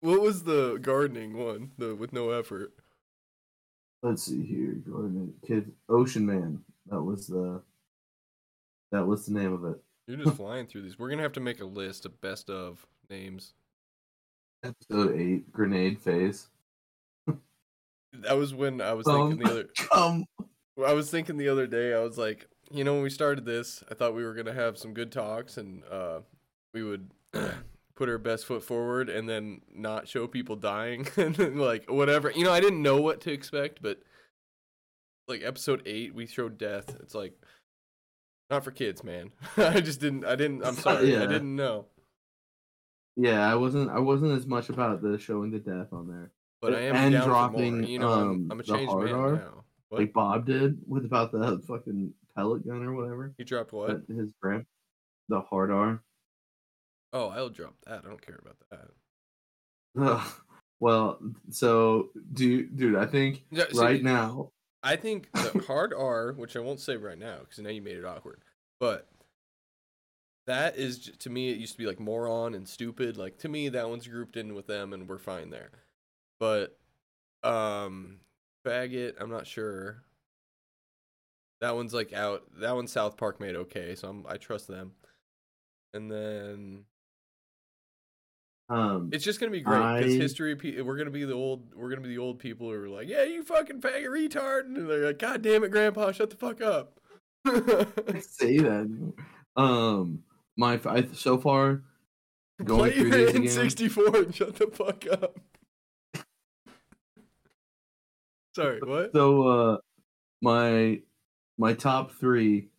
what 0.02 0.22
was 0.22 0.44
the 0.44 0.77
gardening 0.81 1.38
one? 1.38 1.72
The 1.77 1.95
with 1.95 2.14
no 2.14 2.31
effort. 2.31 2.73
Let's 4.03 4.24
see 4.24 4.44
here. 4.45 4.74
Gardening. 4.90 5.34
Kid 5.45 5.72
Ocean 5.90 6.26
Man. 6.26 6.60
That 6.90 7.02
was 7.02 7.28
the 7.28 7.61
that 8.91 9.06
was 9.06 9.26
the 9.26 9.34
name 9.34 9.53
of 9.53 9.65
it. 9.65 9.82
You're 10.07 10.18
just 10.18 10.38
flying 10.38 10.68
through 10.68 10.84
these. 10.84 10.98
We're 10.98 11.10
gonna 11.10 11.24
have 11.24 11.34
to 11.34 11.40
make 11.40 11.61
a 11.61 11.65
list 11.65 12.06
of 12.06 12.19
best 12.22 12.49
of 12.49 12.86
names. 13.10 13.53
Episode 14.64 15.19
eight, 15.19 15.52
grenade 15.52 15.99
phase. 15.99 16.48
That 18.14 18.38
was 18.38 18.53
when 18.53 18.82
I 18.82 18.94
was 18.94 19.06
thinking 19.06 19.34
Um, 19.34 19.38
the 19.40 19.52
other. 19.52 19.69
Come 19.78 20.26
I 20.86 20.94
was 20.94 21.10
thinking 21.10 21.38
the 21.38 21.49
other 21.49 21.68
day. 21.68 21.94
I 21.94 21.99
was 21.99 22.18
like, 22.18 22.48
you 22.72 22.84
know, 22.84 22.94
when 22.94 23.03
we 23.03 23.10
started 23.10 23.45
this, 23.45 23.84
I 23.91 23.95
thought 23.95 24.15
we 24.15 24.24
were 24.24 24.34
gonna 24.34 24.53
have 24.53 24.78
some 24.78 24.94
good 24.94 25.11
talks, 25.11 25.57
and 25.57 25.84
uh, 25.91 26.19
we 26.74 26.84
would 26.84 27.10
put 27.98 28.07
our 28.07 28.19
best 28.19 28.45
foot 28.45 28.64
forward, 28.64 29.10
and 29.10 29.28
then 29.28 29.61
not 29.74 30.07
show 30.07 30.28
people 30.28 30.56
dying, 30.56 31.07
and 31.18 31.36
then 31.36 31.57
like 31.57 31.90
whatever. 31.90 32.32
You 32.32 32.45
know, 32.45 32.53
I 32.53 32.61
didn't 32.61 32.82
know 32.82 33.02
what 33.02 33.22
to 33.22 33.32
expect, 33.32 33.82
but 33.82 33.99
like 35.28 35.41
episode 35.44 35.82
eight, 35.86 36.15
we 36.15 36.28
showed 36.28 36.57
death. 36.57 36.95
It's 37.02 37.15
like 37.15 37.34
not 38.49 38.64
for 38.64 38.72
kids, 38.72 39.03
man. 39.03 39.32
I 39.57 39.82
just 39.82 39.99
didn't. 39.99 40.24
I 40.24 40.36
didn't. 40.36 40.64
I'm 40.64 40.76
sorry. 40.76 41.18
I 41.18 41.26
didn't 41.26 41.56
know. 41.56 41.88
Yeah, 43.18 43.52
I 43.52 43.56
wasn't. 43.56 43.90
I 43.90 43.99
wasn't 43.99 44.38
as 44.38 44.45
much 44.45 44.69
about 44.69 45.02
the 45.02 45.18
showing 45.18 45.52
the 45.52 45.60
death 45.60 45.91
on 45.91 46.07
there. 46.07 46.32
But 46.61 46.76
I 46.76 46.82
am 46.82 46.95
and 46.95 47.24
dropping. 47.24 47.84
You 47.84 47.99
know, 47.99 48.11
I'm, 48.11 48.30
um, 48.30 48.48
I'm 48.52 48.60
a 48.60 48.64
the 48.64 48.74
changed 48.74 48.95
man 48.95 49.14
R, 49.14 49.32
now. 49.34 49.64
What? 49.90 50.02
like 50.02 50.14
Bob 50.14 50.45
did 50.45 50.78
with 50.88 51.06
about 51.06 51.32
the 51.32 51.61
fucking 51.68 52.14
pellet 52.36 52.68
gun 52.68 52.84
or 52.84 52.94
whatever. 52.94 53.34
He 53.38 53.44
dropped 53.44 53.74
what? 53.74 54.02
His 54.07 54.32
grand, 54.41 54.65
the 55.30 55.41
hard 55.41 55.72
R. 55.72 56.03
Oh, 57.13 57.29
I'll 57.29 57.49
drop 57.49 57.75
that. 57.85 58.01
I 58.05 58.07
don't 58.07 58.25
care 58.25 58.39
about 58.41 58.57
that. 58.71 60.01
Ugh. 60.01 60.27
Well, 60.79 61.17
so 61.49 62.09
dude, 62.34 62.77
dude, 62.77 62.95
I 62.95 63.07
think 63.07 63.45
Yeah, 63.49 63.63
right 63.73 64.03
now, 64.03 64.51
I 64.84 64.95
think 64.95 65.31
the 65.34 65.63
hard 65.67 65.91
R, 65.91 66.34
which 66.34 66.55
I 66.55 66.59
won't 66.59 66.79
say 66.79 66.97
right 66.97 67.17
now 67.17 67.39
because 67.39 67.57
now 67.57 67.71
you 67.71 67.81
made 67.81 67.97
it 67.97 68.05
awkward, 68.05 68.43
but 68.79 69.07
that 70.45 70.77
is 70.77 71.11
to 71.19 71.29
me 71.29 71.49
it 71.49 71.57
used 71.57 71.73
to 71.73 71.77
be 71.77 71.88
like 71.88 71.99
moron 71.99 72.53
and 72.53 72.67
stupid. 72.67 73.17
Like 73.17 73.39
to 73.39 73.49
me, 73.49 73.69
that 73.69 73.89
one's 73.89 74.07
grouped 74.07 74.38
in 74.38 74.53
with 74.53 74.67
them, 74.67 74.93
and 74.93 75.09
we're 75.09 75.17
fine 75.17 75.49
there. 75.49 75.71
But 76.39 76.77
um, 77.43 78.19
faggot, 78.65 79.13
I'm 79.19 79.29
not 79.29 79.47
sure. 79.47 80.03
That 81.59 81.75
one's 81.75 81.93
like 81.93 82.13
out. 82.13 82.43
That 82.59 82.75
one 82.75 82.88
South 82.88 83.17
Park 83.17 83.39
made 83.39 83.55
okay, 83.55 83.95
so 83.95 84.09
I'm, 84.09 84.25
I 84.27 84.38
trust 84.38 84.67
them. 84.67 84.91
And 85.93 86.11
then 86.11 86.85
um, 88.69 89.10
it's 89.14 89.23
just 89.23 89.39
gonna 89.39 89.52
be 89.52 89.61
great 89.61 89.98
because 89.99 90.14
history. 90.15 90.56
pe- 90.56 90.81
We're 90.81 90.98
gonna 90.98 91.10
be 91.11 91.23
the 91.26 91.34
old. 91.34 91.73
We're 91.76 91.89
gonna 91.89 92.02
be 92.02 92.10
the 92.10 92.18
old 92.18 92.39
people 92.39 92.68
who 92.68 92.73
are 92.73 92.89
like, 92.89 93.07
"Yeah, 93.07 93.23
you 93.23 93.44
fucking 93.44 93.81
faggot 93.81 94.07
retard," 94.07 94.61
and 94.65 94.76
they're 94.89 95.07
like, 95.07 95.19
"God 95.19 95.41
damn 95.41 95.64
it, 95.64 95.72
Grandpa, 95.72 96.11
shut 96.11 96.30
the 96.30 96.35
fuck 96.35 96.61
up." 96.61 96.99
Say 98.22 98.57
that. 98.57 99.14
Um, 99.56 100.23
my 100.57 100.80
I, 100.85 101.07
so 101.14 101.38
far 101.38 101.84
going 102.64 102.91
Play 102.91 102.99
through 102.99 103.18
your 103.18 103.31
these. 103.31 103.57
N64 103.57 104.23
and 104.26 104.35
shut 104.35 104.56
the 104.56 104.68
fuck 104.68 105.06
up. 105.11 105.39
Sorry, 108.56 108.80
what? 108.81 109.11
So 109.14 109.48
uh 109.48 109.77
my 110.41 111.02
my 111.57 111.73
top 111.73 112.11
three 112.14 112.69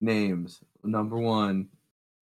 names. 0.00 0.62
Number 0.82 1.18
one 1.18 1.68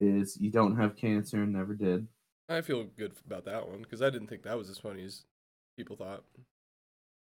is 0.01 0.37
you 0.41 0.51
don't 0.51 0.77
have 0.77 0.97
cancer 0.97 1.43
and 1.43 1.53
never 1.53 1.75
did. 1.75 2.07
I 2.53 2.61
feel 2.63 2.85
good 2.85 3.13
about 3.27 3.45
that 3.47 3.69
one 3.69 3.83
because 3.83 4.03
I 4.03 4.11
didn't 4.11 4.29
think 4.29 4.43
that 4.45 4.57
was 4.59 4.71
as 4.71 4.79
funny 4.79 5.05
as 5.05 5.25
people 5.77 5.97
thought. 5.97 6.25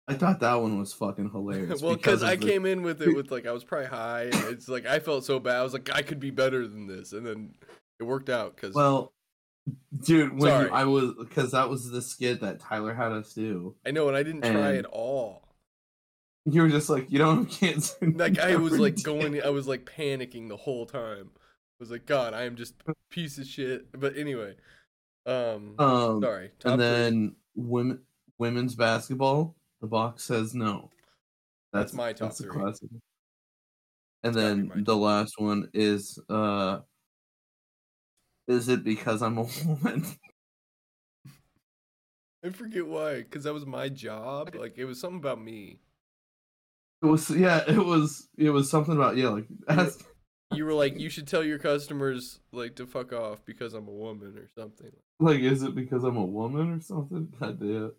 I 0.09 0.15
thought 0.15 0.41
that 0.41 0.55
one 0.55 0.79
was 0.79 0.93
fucking 0.93 1.31
hilarious. 1.33 1.83
well, 1.83 1.95
because 1.97 2.23
I 2.23 2.37
the- 2.37 2.47
came 2.47 2.67
in 2.67 2.83
with 2.83 3.01
it 3.03 3.15
with 3.17 3.31
like 3.31 3.47
I 3.47 3.53
was 3.53 3.65
probably 3.65 3.87
high. 3.89 4.23
And 4.25 4.35
it's 4.49 4.69
like 4.69 4.87
I 4.87 4.99
felt 4.99 5.25
so 5.25 5.39
bad. 5.39 5.57
I 5.57 5.63
was 5.63 5.73
like, 5.73 5.91
I 5.95 6.03
could 6.03 6.21
be 6.21 6.31
better 6.31 6.67
than 6.67 6.87
this, 6.87 7.13
and 7.13 7.25
then 7.27 7.55
it 7.99 8.05
worked 8.05 8.29
out 8.31 8.57
because 8.57 8.75
Well, 8.75 9.13
dude, 10.05 10.33
when 10.33 10.51
Sorry. 10.51 10.71
I 10.71 10.85
was 10.85 11.13
because 11.19 11.53
that 11.53 11.69
was 11.69 11.91
the 11.91 12.03
skit 12.03 12.41
that 12.41 12.61
Tyler 12.61 12.95
had 12.95 13.13
us 13.13 13.33
do. 13.35 13.77
I 13.87 13.91
know, 13.93 14.09
and 14.09 14.17
I 14.17 14.23
didn't 14.23 14.43
try 14.43 14.77
at 14.77 14.87
all. 14.87 15.47
You 16.47 16.63
were 16.63 16.71
just 16.71 16.89
like, 16.89 17.11
you 17.13 17.19
don't 17.19 17.45
have 17.51 17.61
cancer. 17.61 17.95
Like 18.17 18.39
I 18.39 18.57
was 18.57 18.79
like 18.79 18.97
did." 18.97 19.05
going, 19.05 19.43
I 19.43 19.51
was 19.51 19.69
like 19.69 19.85
panicking 19.85 20.49
the 20.49 20.57
whole 20.57 20.87
time. 20.87 21.31
I 21.35 21.79
was 21.79 21.91
like, 21.91 22.07
God, 22.07 22.33
I 22.35 22.43
am 22.45 22.57
just 22.57 22.75
a 22.89 22.95
piece 23.11 23.39
of 23.39 23.47
shit. 23.47 23.87
But 23.99 24.17
anyway, 24.17 24.55
um, 25.27 25.79
Um, 25.79 26.21
sorry. 26.23 26.53
top 26.59 26.75
and 26.75 26.81
three. 26.85 27.07
then 27.09 27.37
women 27.55 28.05
women's 28.39 28.75
basketball. 28.75 29.57
The 29.81 29.87
box 29.87 30.25
says 30.25 30.55
no. 30.55 30.91
That's 31.73 31.93
my 31.93 32.13
top 32.13 32.39
that's 32.39 32.41
three. 32.41 32.51
classic. 32.53 32.91
And 34.23 34.37
That's 34.41 34.59
then 34.69 34.73
the 34.75 34.97
top 34.97 34.97
last 34.97 35.35
one 35.39 35.71
is 35.73 36.19
uh 36.29 36.81
is 38.49 38.69
it 38.69 38.85
because 38.85 39.23
I'm 39.23 39.39
a 39.39 39.43
woman? 39.67 40.05
I 42.43 42.51
forget 42.51 42.87
why, 42.87 43.23
because 43.23 43.45
that 43.45 43.55
was 43.55 43.65
my 43.67 43.89
job. 43.89 44.55
Like 44.55 44.77
it 44.79 44.85
was 44.85 45.01
something 45.01 45.19
about 45.19 45.41
me. 45.41 45.81
It 47.03 47.07
was 47.07 47.31
yeah, 47.31 47.65
it 47.71 47.79
was 47.79 48.29
it 48.37 48.51
was 48.51 48.71
something 48.71 48.95
about 48.95 49.17
yeah, 49.17 49.29
like 49.29 49.47
ask, 49.69 50.05
You 50.53 50.65
were 50.65 50.75
like, 50.75 50.99
you 50.99 51.09
should 51.11 51.27
tell 51.29 51.45
your 51.45 51.59
customers 51.59 52.41
like 52.53 52.75
to 52.77 52.87
fuck 52.87 53.13
off 53.13 53.45
because 53.45 53.73
I'm 53.75 53.87
a 53.87 53.93
woman 53.93 54.37
or 54.37 54.49
something. 54.57 54.91
like 55.21 55.41
is 55.41 55.63
it 55.63 55.75
because 55.75 56.03
I'm 56.05 56.17
a 56.17 56.25
woman 56.25 56.73
or 56.73 56.81
something? 56.81 57.33
God 57.41 57.61
damn. 57.61 57.93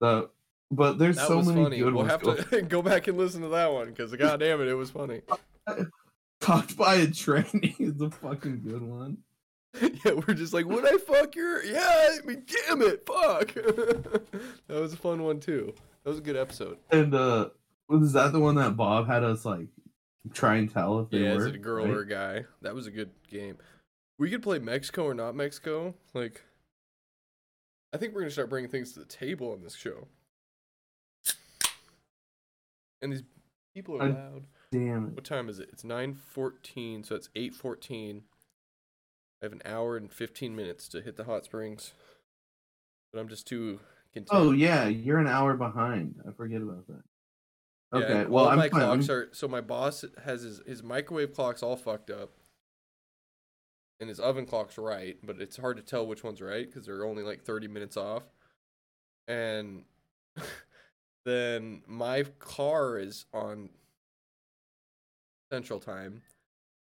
That 0.00 0.30
but 0.70 0.98
there's 0.98 1.16
That 1.16 1.28
so 1.28 1.38
was 1.38 1.48
many 1.48 1.62
funny. 1.64 1.78
good 1.78 1.94
We'll 1.94 2.06
ones. 2.06 2.10
have 2.24 2.50
to 2.50 2.62
go 2.68 2.82
back 2.82 3.06
and 3.08 3.16
listen 3.18 3.42
to 3.42 3.48
that 3.48 3.72
one 3.72 3.88
because 3.88 4.12
god 4.16 4.40
damn 4.40 4.60
it, 4.60 4.68
it 4.68 4.74
was 4.74 4.90
funny. 4.90 5.22
Talked 6.40 6.76
by 6.76 6.96
a 6.96 7.06
trainee 7.10 7.74
is 7.78 8.00
a 8.00 8.10
fucking 8.10 8.62
good 8.62 8.82
one. 8.82 9.18
yeah, 9.80 10.12
we're 10.12 10.34
just 10.34 10.52
like, 10.52 10.66
would 10.66 10.86
I 10.86 10.96
fuck 10.98 11.34
your? 11.34 11.64
Yeah, 11.64 11.80
I 11.82 12.18
mean, 12.24 12.44
damn 12.66 12.82
it, 12.82 13.04
fuck. 13.06 13.52
that 13.54 14.22
was 14.68 14.92
a 14.92 14.96
fun 14.96 15.22
one 15.22 15.40
too. 15.40 15.72
That 16.04 16.10
was 16.10 16.18
a 16.18 16.22
good 16.22 16.36
episode. 16.36 16.78
And 16.90 17.14
uh 17.14 17.48
was 17.88 18.12
that 18.12 18.32
the 18.32 18.40
one 18.40 18.56
that 18.56 18.76
Bob 18.76 19.06
had 19.06 19.22
us 19.24 19.44
like 19.44 19.68
try 20.32 20.56
and 20.56 20.70
tell 20.72 21.00
if 21.00 21.10
they 21.10 21.18
Yeah, 21.18 21.34
were 21.34 21.40
is 21.40 21.46
it 21.46 21.54
a 21.54 21.58
girl 21.58 21.84
right? 21.84 21.94
or 21.94 22.00
a 22.00 22.08
guy? 22.08 22.44
That 22.62 22.74
was 22.74 22.86
a 22.86 22.90
good 22.90 23.10
game. 23.28 23.58
We 24.18 24.30
could 24.30 24.42
play 24.42 24.58
Mexico 24.58 25.04
or 25.04 25.14
not 25.14 25.34
Mexico. 25.34 25.94
Like, 26.14 26.42
I 27.92 27.98
think 27.98 28.14
we're 28.14 28.20
gonna 28.22 28.30
start 28.30 28.50
bringing 28.50 28.70
things 28.70 28.92
to 28.92 29.00
the 29.00 29.04
table 29.06 29.52
on 29.52 29.62
this 29.62 29.74
show. 29.74 30.08
And 33.02 33.12
these 33.12 33.22
people 33.74 34.00
are 34.00 34.08
loud. 34.08 34.44
Damn 34.72 35.08
it. 35.08 35.14
What 35.14 35.24
time 35.24 35.48
is 35.48 35.58
it? 35.58 35.68
It's 35.72 35.84
nine 35.84 36.14
fourteen, 36.14 37.04
so 37.04 37.14
it's 37.14 37.28
eight 37.36 37.54
fourteen. 37.54 38.22
I 39.42 39.44
have 39.44 39.52
an 39.52 39.62
hour 39.64 39.96
and 39.96 40.10
fifteen 40.10 40.56
minutes 40.56 40.88
to 40.88 41.02
hit 41.02 41.16
the 41.16 41.24
hot 41.24 41.44
springs, 41.44 41.92
but 43.12 43.20
I'm 43.20 43.28
just 43.28 43.46
too 43.46 43.80
content. 44.12 44.30
Oh 44.32 44.50
yeah, 44.52 44.86
you're 44.88 45.18
an 45.18 45.26
hour 45.26 45.54
behind. 45.54 46.16
I 46.26 46.32
forget 46.32 46.62
about 46.62 46.86
that. 46.88 47.02
Yeah, 47.92 48.00
Okay, 48.00 48.20
and 48.22 48.30
well 48.30 48.54
my 48.56 48.68
fine. 48.68 48.80
Clocks 48.80 49.08
are 49.08 49.28
so 49.32 49.48
my 49.48 49.60
boss 49.60 50.04
has 50.24 50.42
his 50.42 50.60
his 50.66 50.82
microwave 50.82 51.32
clocks 51.32 51.62
all 51.62 51.76
fucked 51.76 52.10
up, 52.10 52.32
and 54.00 54.08
his 54.08 54.20
oven 54.20 54.46
clock's 54.46 54.78
right, 54.78 55.16
but 55.22 55.40
it's 55.40 55.56
hard 55.56 55.76
to 55.76 55.82
tell 55.82 56.06
which 56.06 56.24
one's 56.24 56.42
right 56.42 56.66
because 56.66 56.86
they're 56.86 57.04
only 57.04 57.22
like 57.22 57.42
thirty 57.44 57.68
minutes 57.68 57.96
off. 57.96 58.24
And 59.28 59.84
then 61.24 61.82
my 61.86 62.24
car 62.38 62.98
is 62.98 63.26
on 63.32 63.70
Central 65.52 65.80
Time, 65.80 66.22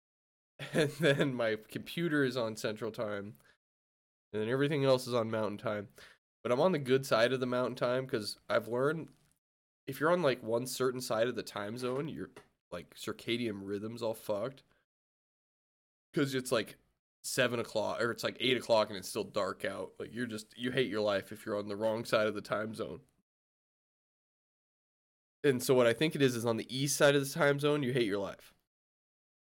and 0.72 0.90
then 1.01 1.35
my 1.35 1.56
computer 1.70 2.24
is 2.24 2.36
on 2.36 2.56
Central 2.56 2.90
Time, 2.90 3.35
and 4.32 4.43
then 4.43 4.48
everything 4.48 4.85
else 4.85 5.06
is 5.06 5.14
on 5.14 5.31
Mountain 5.31 5.59
Time. 5.59 5.89
But 6.43 6.52
I'm 6.52 6.60
on 6.60 6.72
the 6.72 6.78
good 6.78 7.06
side 7.06 7.32
of 7.32 7.40
the 7.40 7.47
Mountain 7.47 7.76
Time 7.76 8.05
because 8.05 8.39
I've 8.51 8.68
learned 8.68 9.09
if 9.86 10.01
you're 10.01 10.12
on 10.12 10.23
like 10.23 10.43
one 10.43 10.66
certain 10.66 11.01
side 11.01 11.28
of 11.28 11.36
the 11.36 11.43
time 11.43 11.77
zone, 11.78 12.09
your 12.09 12.31
like 12.70 12.94
circadian 12.94 13.61
rhythm's 13.62 14.02
all 14.02 14.15
fucked. 14.15 14.62
Cause 16.15 16.35
it's 16.35 16.52
like 16.52 16.77
seven 17.23 17.59
o'clock 17.59 18.01
or 18.01 18.11
it's 18.11 18.23
like 18.23 18.36
eight 18.39 18.56
o'clock 18.56 18.89
and 18.89 18.98
it's 18.98 19.09
still 19.09 19.24
dark 19.24 19.65
out. 19.65 19.93
Like 19.98 20.15
you're 20.15 20.27
just 20.27 20.47
you 20.56 20.70
hate 20.70 20.89
your 20.89 21.01
life 21.01 21.32
if 21.32 21.44
you're 21.44 21.59
on 21.59 21.69
the 21.69 21.77
wrong 21.77 22.05
side 22.05 22.27
of 22.27 22.35
the 22.35 22.40
time 22.40 22.74
zone. 22.74 23.01
And 25.43 25.62
so 25.62 25.74
what 25.74 25.86
I 25.86 25.93
think 25.93 26.15
it 26.15 26.23
is 26.23 26.36
is 26.36 26.47
on 26.47 26.56
the 26.56 26.66
east 26.74 26.97
side 26.97 27.15
of 27.15 27.27
the 27.27 27.35
time 27.35 27.59
zone, 27.59 27.82
you 27.82 27.93
hate 27.93 28.06
your 28.06 28.19
life. 28.19 28.55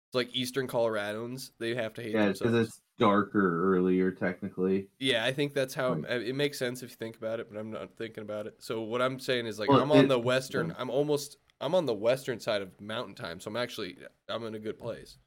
It's 0.09 0.15
like 0.15 0.35
Eastern 0.35 0.69
Coloradans, 0.69 1.51
they 1.59 1.75
have 1.75 1.93
to 1.95 2.03
hate 2.03 2.15
yeah, 2.15 2.27
themselves. 2.27 2.55
it's 2.55 2.81
darker 2.99 3.75
earlier 3.77 4.11
technically. 4.11 4.89
Yeah, 4.99 5.25
I 5.25 5.33
think 5.33 5.55
that's 5.55 5.75
how 5.75 5.95
Right. 5.95 6.23
it, 6.23 6.35
makes 6.35 6.59
sense 6.59 6.83
if 6.83 6.91
you 6.91 6.97
think 6.97 7.17
about 7.17 7.41
it, 7.41 7.49
but 7.51 7.59
I'm 7.59 7.71
not 7.71 7.97
thinking 7.97 8.23
about 8.23 8.47
it. 8.47 8.57
So 8.59 8.83
what 8.83 9.01
I'm 9.01 9.19
saying 9.19 9.47
is 9.47 9.59
like 9.59 9.69
Well, 9.69 9.81
I'm 9.81 9.93
on 9.93 10.05
it- 10.07 10.09
the 10.09 10.19
western. 10.19 10.69
yeah. 10.69 10.75
I'm 10.79 10.91
almost. 10.91 11.39
I'm 11.61 11.75
on 11.75 11.87
the 11.87 11.95
western 11.95 12.39
side 12.39 12.63
of 12.63 12.81
Mountain 12.81 13.15
Time, 13.17 13.41
so 13.41 13.51
I'm 13.51 13.57
actually. 13.57 13.97
I'm 14.29 14.45
in 14.45 14.55
a 14.55 14.59
good 14.61 14.79
place. 14.79 15.19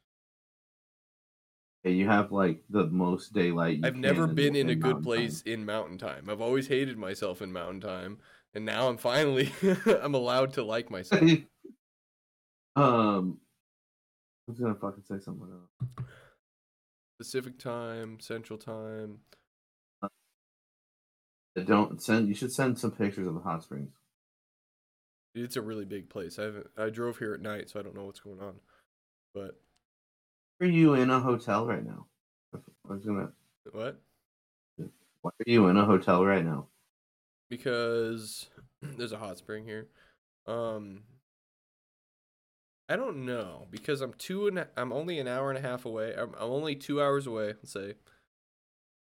Yeah, 1.83 1.91
you 1.91 2.07
have 2.07 2.31
like 2.31 2.63
the 2.69 2.85
most 2.87 3.33
daylight. 3.33 3.77
you 3.79 3.83
I've 3.85 3.95
never 3.95 4.27
been 4.27 4.55
in 4.55 4.69
a 4.69 4.75
good 4.75 5.01
place 5.03 5.41
in 5.41 5.65
Mountain 5.65 5.97
Time. 5.97 6.29
I've 6.29 6.39
always 6.41 6.67
hated 6.67 6.97
myself 6.97 7.41
in 7.41 7.51
Mountain 7.51 7.81
Time, 7.81 8.19
and 8.53 8.63
now 8.65 8.87
I'm 8.87 8.97
finally. 8.97 9.51
I'm 10.01 10.13
allowed 10.13 10.53
to 10.53 10.63
like 10.63 10.89
myself. 10.91 11.21
Um, 12.73 13.37
I 14.47 14.51
was 14.51 14.59
gonna 14.61 14.75
fucking 14.75 15.03
say 15.03 15.19
something 15.19 15.49
else. 15.51 16.07
Pacific 17.21 17.59
Time, 17.59 18.19
Central 18.19 18.57
Time. 18.57 19.19
Don't 21.67 22.01
send. 22.01 22.27
You 22.27 22.33
should 22.33 22.51
send 22.51 22.79
some 22.79 22.89
pictures 22.89 23.27
of 23.27 23.35
the 23.35 23.41
hot 23.41 23.61
springs. 23.61 23.91
It's 25.35 25.55
a 25.55 25.61
really 25.61 25.85
big 25.85 26.09
place. 26.09 26.39
I 26.39 26.45
haven't. 26.45 26.67
I 26.75 26.89
drove 26.89 27.19
here 27.19 27.35
at 27.35 27.41
night, 27.41 27.69
so 27.69 27.79
I 27.79 27.83
don't 27.83 27.93
know 27.93 28.05
what's 28.05 28.21
going 28.21 28.39
on. 28.41 28.55
But 29.35 29.61
Are 30.61 30.65
you 30.65 30.95
in 30.95 31.11
a 31.11 31.19
hotel 31.19 31.67
right 31.67 31.85
now? 31.85 32.07
I 32.55 32.93
was 32.93 33.05
gonna. 33.05 33.31
what? 33.71 34.01
Why 34.77 35.29
are 35.29 35.45
you 35.45 35.67
in 35.67 35.77
a 35.77 35.85
hotel 35.85 36.25
right 36.25 36.43
now? 36.43 36.69
because 37.51 38.49
there's 38.97 39.11
a 39.11 39.19
hot 39.19 39.37
spring 39.37 39.63
here. 39.63 39.89
Um, 40.47 41.03
I 42.91 42.97
don't 42.97 43.25
know 43.25 43.67
because 43.71 44.01
I'm 44.01 44.13
two 44.17 44.47
and 44.47 44.65
I'm 44.75 44.91
only 44.91 45.17
an 45.19 45.27
hour 45.27 45.49
and 45.49 45.57
a 45.57 45.61
half 45.65 45.85
away. 45.85 46.13
I'm, 46.13 46.33
I'm 46.37 46.51
only 46.51 46.75
two 46.75 47.01
hours 47.01 47.25
away. 47.25 47.47
Let's 47.47 47.71
say 47.71 47.93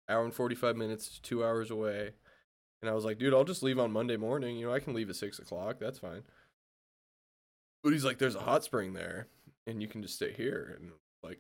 hour 0.08 0.24
and 0.24 0.34
forty 0.34 0.54
five 0.54 0.78
minutes, 0.78 1.20
two 1.24 1.44
hours 1.44 1.72
away. 1.72 2.12
And 2.84 2.90
I 2.90 2.94
was 2.94 3.04
like, 3.04 3.18
dude, 3.18 3.34
I'll 3.34 3.44
just 3.44 3.64
leave 3.64 3.80
on 3.80 3.92
Monday 3.92 4.16
morning. 4.16 4.58
You 4.58 4.68
know, 4.68 4.74
I 4.74 4.80
can 4.80 4.94
leave 4.94 5.10
at 5.10 5.16
six 5.16 5.40
o'clock. 5.40 5.78
That's 5.80 5.98
fine. 5.98 6.22
But 7.84 7.94
he's 7.94 8.06
like, 8.06 8.20
there's 8.20 8.36
a 8.36 8.42
hot 8.42 8.64
spring 8.64 8.94
there, 8.94 9.26
and 9.66 9.82
you 9.82 9.88
can 9.88 10.04
just 10.04 10.16
stay 10.16 10.34
here. 10.34 10.78
And 10.80 10.92
like, 11.24 11.40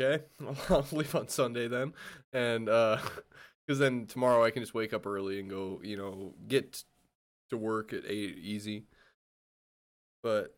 okay, 0.00 0.24
I'll 0.70 0.86
leave 0.92 1.14
on 1.16 1.26
Sunday 1.26 1.66
then. 1.66 1.92
And 2.32 2.68
uh, 2.68 2.98
because 3.66 3.80
then 3.80 4.06
tomorrow 4.06 4.44
I 4.44 4.52
can 4.52 4.62
just 4.62 4.74
wake 4.74 4.94
up 4.94 5.06
early 5.06 5.40
and 5.40 5.50
go, 5.50 5.80
you 5.82 5.96
know, 5.96 6.34
get 6.46 6.84
to 7.50 7.56
work 7.56 7.92
at 7.92 8.04
eight 8.06 8.38
easy. 8.38 8.84
But 10.22 10.54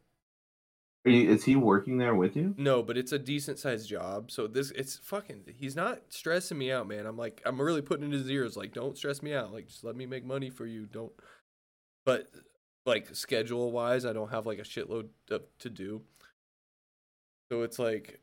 is 1.06 1.44
he 1.44 1.56
working 1.56 1.98
there 1.98 2.14
with 2.14 2.36
you? 2.36 2.54
no, 2.58 2.82
but 2.82 2.96
it's 2.96 3.12
a 3.12 3.18
decent 3.18 3.58
sized 3.58 3.88
job. 3.88 4.30
So 4.30 4.46
this, 4.46 4.70
it's 4.72 4.96
fucking. 4.98 5.44
He's 5.56 5.76
not 5.76 6.00
stressing 6.08 6.58
me 6.58 6.72
out, 6.72 6.88
man. 6.88 7.06
I'm 7.06 7.16
like, 7.16 7.40
I'm 7.46 7.60
really 7.60 7.82
putting 7.82 8.04
in 8.04 8.12
his 8.12 8.30
ears, 8.30 8.56
like, 8.56 8.72
don't 8.72 8.96
stress 8.96 9.22
me 9.22 9.34
out. 9.34 9.52
Like, 9.52 9.68
just 9.68 9.84
let 9.84 9.96
me 9.96 10.06
make 10.06 10.24
money 10.24 10.50
for 10.50 10.66
you. 10.66 10.86
Don't. 10.86 11.12
But 12.04 12.28
like 12.84 13.14
schedule 13.14 13.72
wise, 13.72 14.06
I 14.06 14.12
don't 14.12 14.30
have 14.30 14.46
like 14.46 14.58
a 14.58 14.62
shitload 14.62 15.08
to 15.58 15.70
do. 15.70 16.02
So 17.50 17.62
it's 17.62 17.78
like 17.78 18.20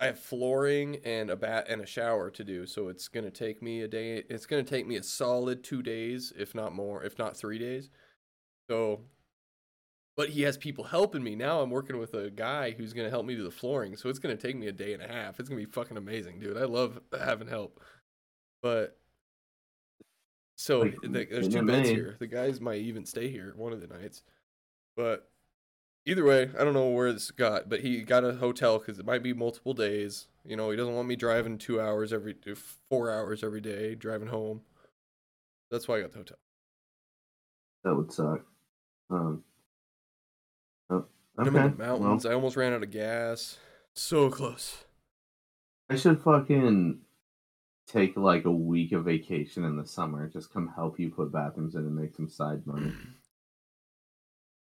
I 0.00 0.06
have 0.06 0.18
flooring 0.18 0.98
and 1.04 1.30
a 1.30 1.36
bat 1.36 1.66
and 1.68 1.80
a 1.80 1.86
shower 1.86 2.30
to 2.30 2.44
do, 2.44 2.66
so 2.66 2.88
it's 2.88 3.08
gonna 3.08 3.30
take 3.30 3.62
me 3.62 3.82
a 3.82 3.88
day. 3.88 4.24
It's 4.28 4.46
gonna 4.46 4.64
take 4.64 4.86
me 4.86 4.96
a 4.96 5.02
solid 5.02 5.62
two 5.62 5.82
days, 5.82 6.32
if 6.36 6.54
not 6.54 6.74
more, 6.74 7.04
if 7.04 7.18
not 7.18 7.36
three 7.36 7.58
days. 7.58 7.90
So, 8.68 9.02
but 10.16 10.28
he 10.28 10.42
has 10.42 10.56
people 10.56 10.84
helping 10.84 11.22
me 11.22 11.34
now. 11.34 11.60
I'm 11.60 11.70
working 11.70 11.98
with 11.98 12.14
a 12.14 12.30
guy 12.30 12.70
who's 12.72 12.92
gonna 12.92 13.10
help 13.10 13.26
me 13.26 13.34
do 13.34 13.44
the 13.44 13.50
flooring, 13.50 13.96
so 13.96 14.08
it's 14.08 14.18
gonna 14.18 14.36
take 14.36 14.56
me 14.56 14.68
a 14.68 14.72
day 14.72 14.92
and 14.92 15.02
a 15.02 15.08
half. 15.08 15.40
It's 15.40 15.48
gonna 15.48 15.60
be 15.60 15.70
fucking 15.70 15.96
amazing, 15.96 16.38
dude. 16.38 16.56
I 16.56 16.64
love 16.64 17.00
having 17.12 17.48
help, 17.48 17.80
but 18.62 18.96
so 20.56 20.80
Like, 20.80 21.00
the, 21.02 21.26
there's 21.30 21.48
two 21.48 21.66
beds 21.66 21.88
here. 21.88 22.16
The 22.18 22.26
guys 22.26 22.60
might 22.60 22.80
even 22.80 23.04
stay 23.04 23.28
here 23.28 23.52
one 23.56 23.72
of 23.72 23.80
the 23.80 23.88
nights, 23.88 24.22
but 24.96 25.28
either 26.06 26.24
way, 26.24 26.50
I 26.58 26.64
don't 26.64 26.74
know 26.74 26.90
where 26.90 27.12
this 27.12 27.30
got, 27.30 27.68
but 27.68 27.80
he 27.80 28.02
got 28.02 28.24
a 28.24 28.34
hotel 28.34 28.78
because 28.78 28.98
it 28.98 29.06
might 29.06 29.22
be 29.22 29.32
multiple 29.32 29.74
days. 29.74 30.28
You 30.44 30.56
know, 30.56 30.70
he 30.70 30.76
doesn't 30.76 30.94
want 30.94 31.08
me 31.08 31.16
driving 31.16 31.58
two 31.58 31.80
hours 31.80 32.12
every, 32.12 32.36
four 32.88 33.10
hours 33.10 33.42
every 33.42 33.60
day 33.60 33.94
driving 33.94 34.28
home. 34.28 34.60
That's 35.70 35.88
why 35.88 35.96
I 35.96 36.00
got 36.02 36.12
the 36.12 36.18
hotel. 36.18 36.36
That 37.82 37.94
would 37.96 38.12
suck. 38.12 38.44
Um. 39.10 39.42
Oh, 40.90 41.06
I'm 41.38 41.46
in 41.48 41.52
the 41.52 41.60
mountains. 41.70 42.24
Well, 42.24 42.32
I 42.32 42.34
almost 42.34 42.56
ran 42.56 42.72
out 42.72 42.82
of 42.82 42.90
gas. 42.90 43.58
So 43.94 44.30
close. 44.30 44.84
I 45.88 45.96
should 45.96 46.20
fucking 46.22 47.00
take 47.86 48.16
like 48.16 48.44
a 48.44 48.50
week 48.50 48.92
of 48.92 49.04
vacation 49.04 49.64
in 49.64 49.76
the 49.76 49.86
summer. 49.86 50.28
Just 50.28 50.52
come 50.52 50.72
help 50.74 50.98
you 50.98 51.10
put 51.10 51.32
bathrooms 51.32 51.74
in 51.74 51.82
and 51.82 51.94
make 51.94 52.14
some 52.14 52.28
side 52.28 52.66
money. 52.66 52.92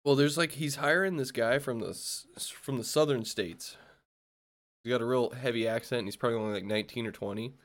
Well, 0.06 0.16
there's 0.16 0.38
like 0.38 0.54
he's 0.54 0.78
hiring 0.78 1.18
this 1.18 1.30
guy 1.30 1.60
from 1.60 1.80
the 1.82 1.94
from 2.62 2.78
the 2.78 2.86
southern 2.86 3.26
states. 3.26 3.76
He's 4.84 4.92
got 4.92 5.02
a 5.02 5.06
real 5.06 5.32
heavy 5.32 5.68
accent. 5.68 6.00
And 6.00 6.08
he's 6.08 6.16
probably 6.16 6.40
only 6.40 6.54
like 6.54 6.66
19 6.66 7.06
or 7.06 7.12
20. 7.12 7.54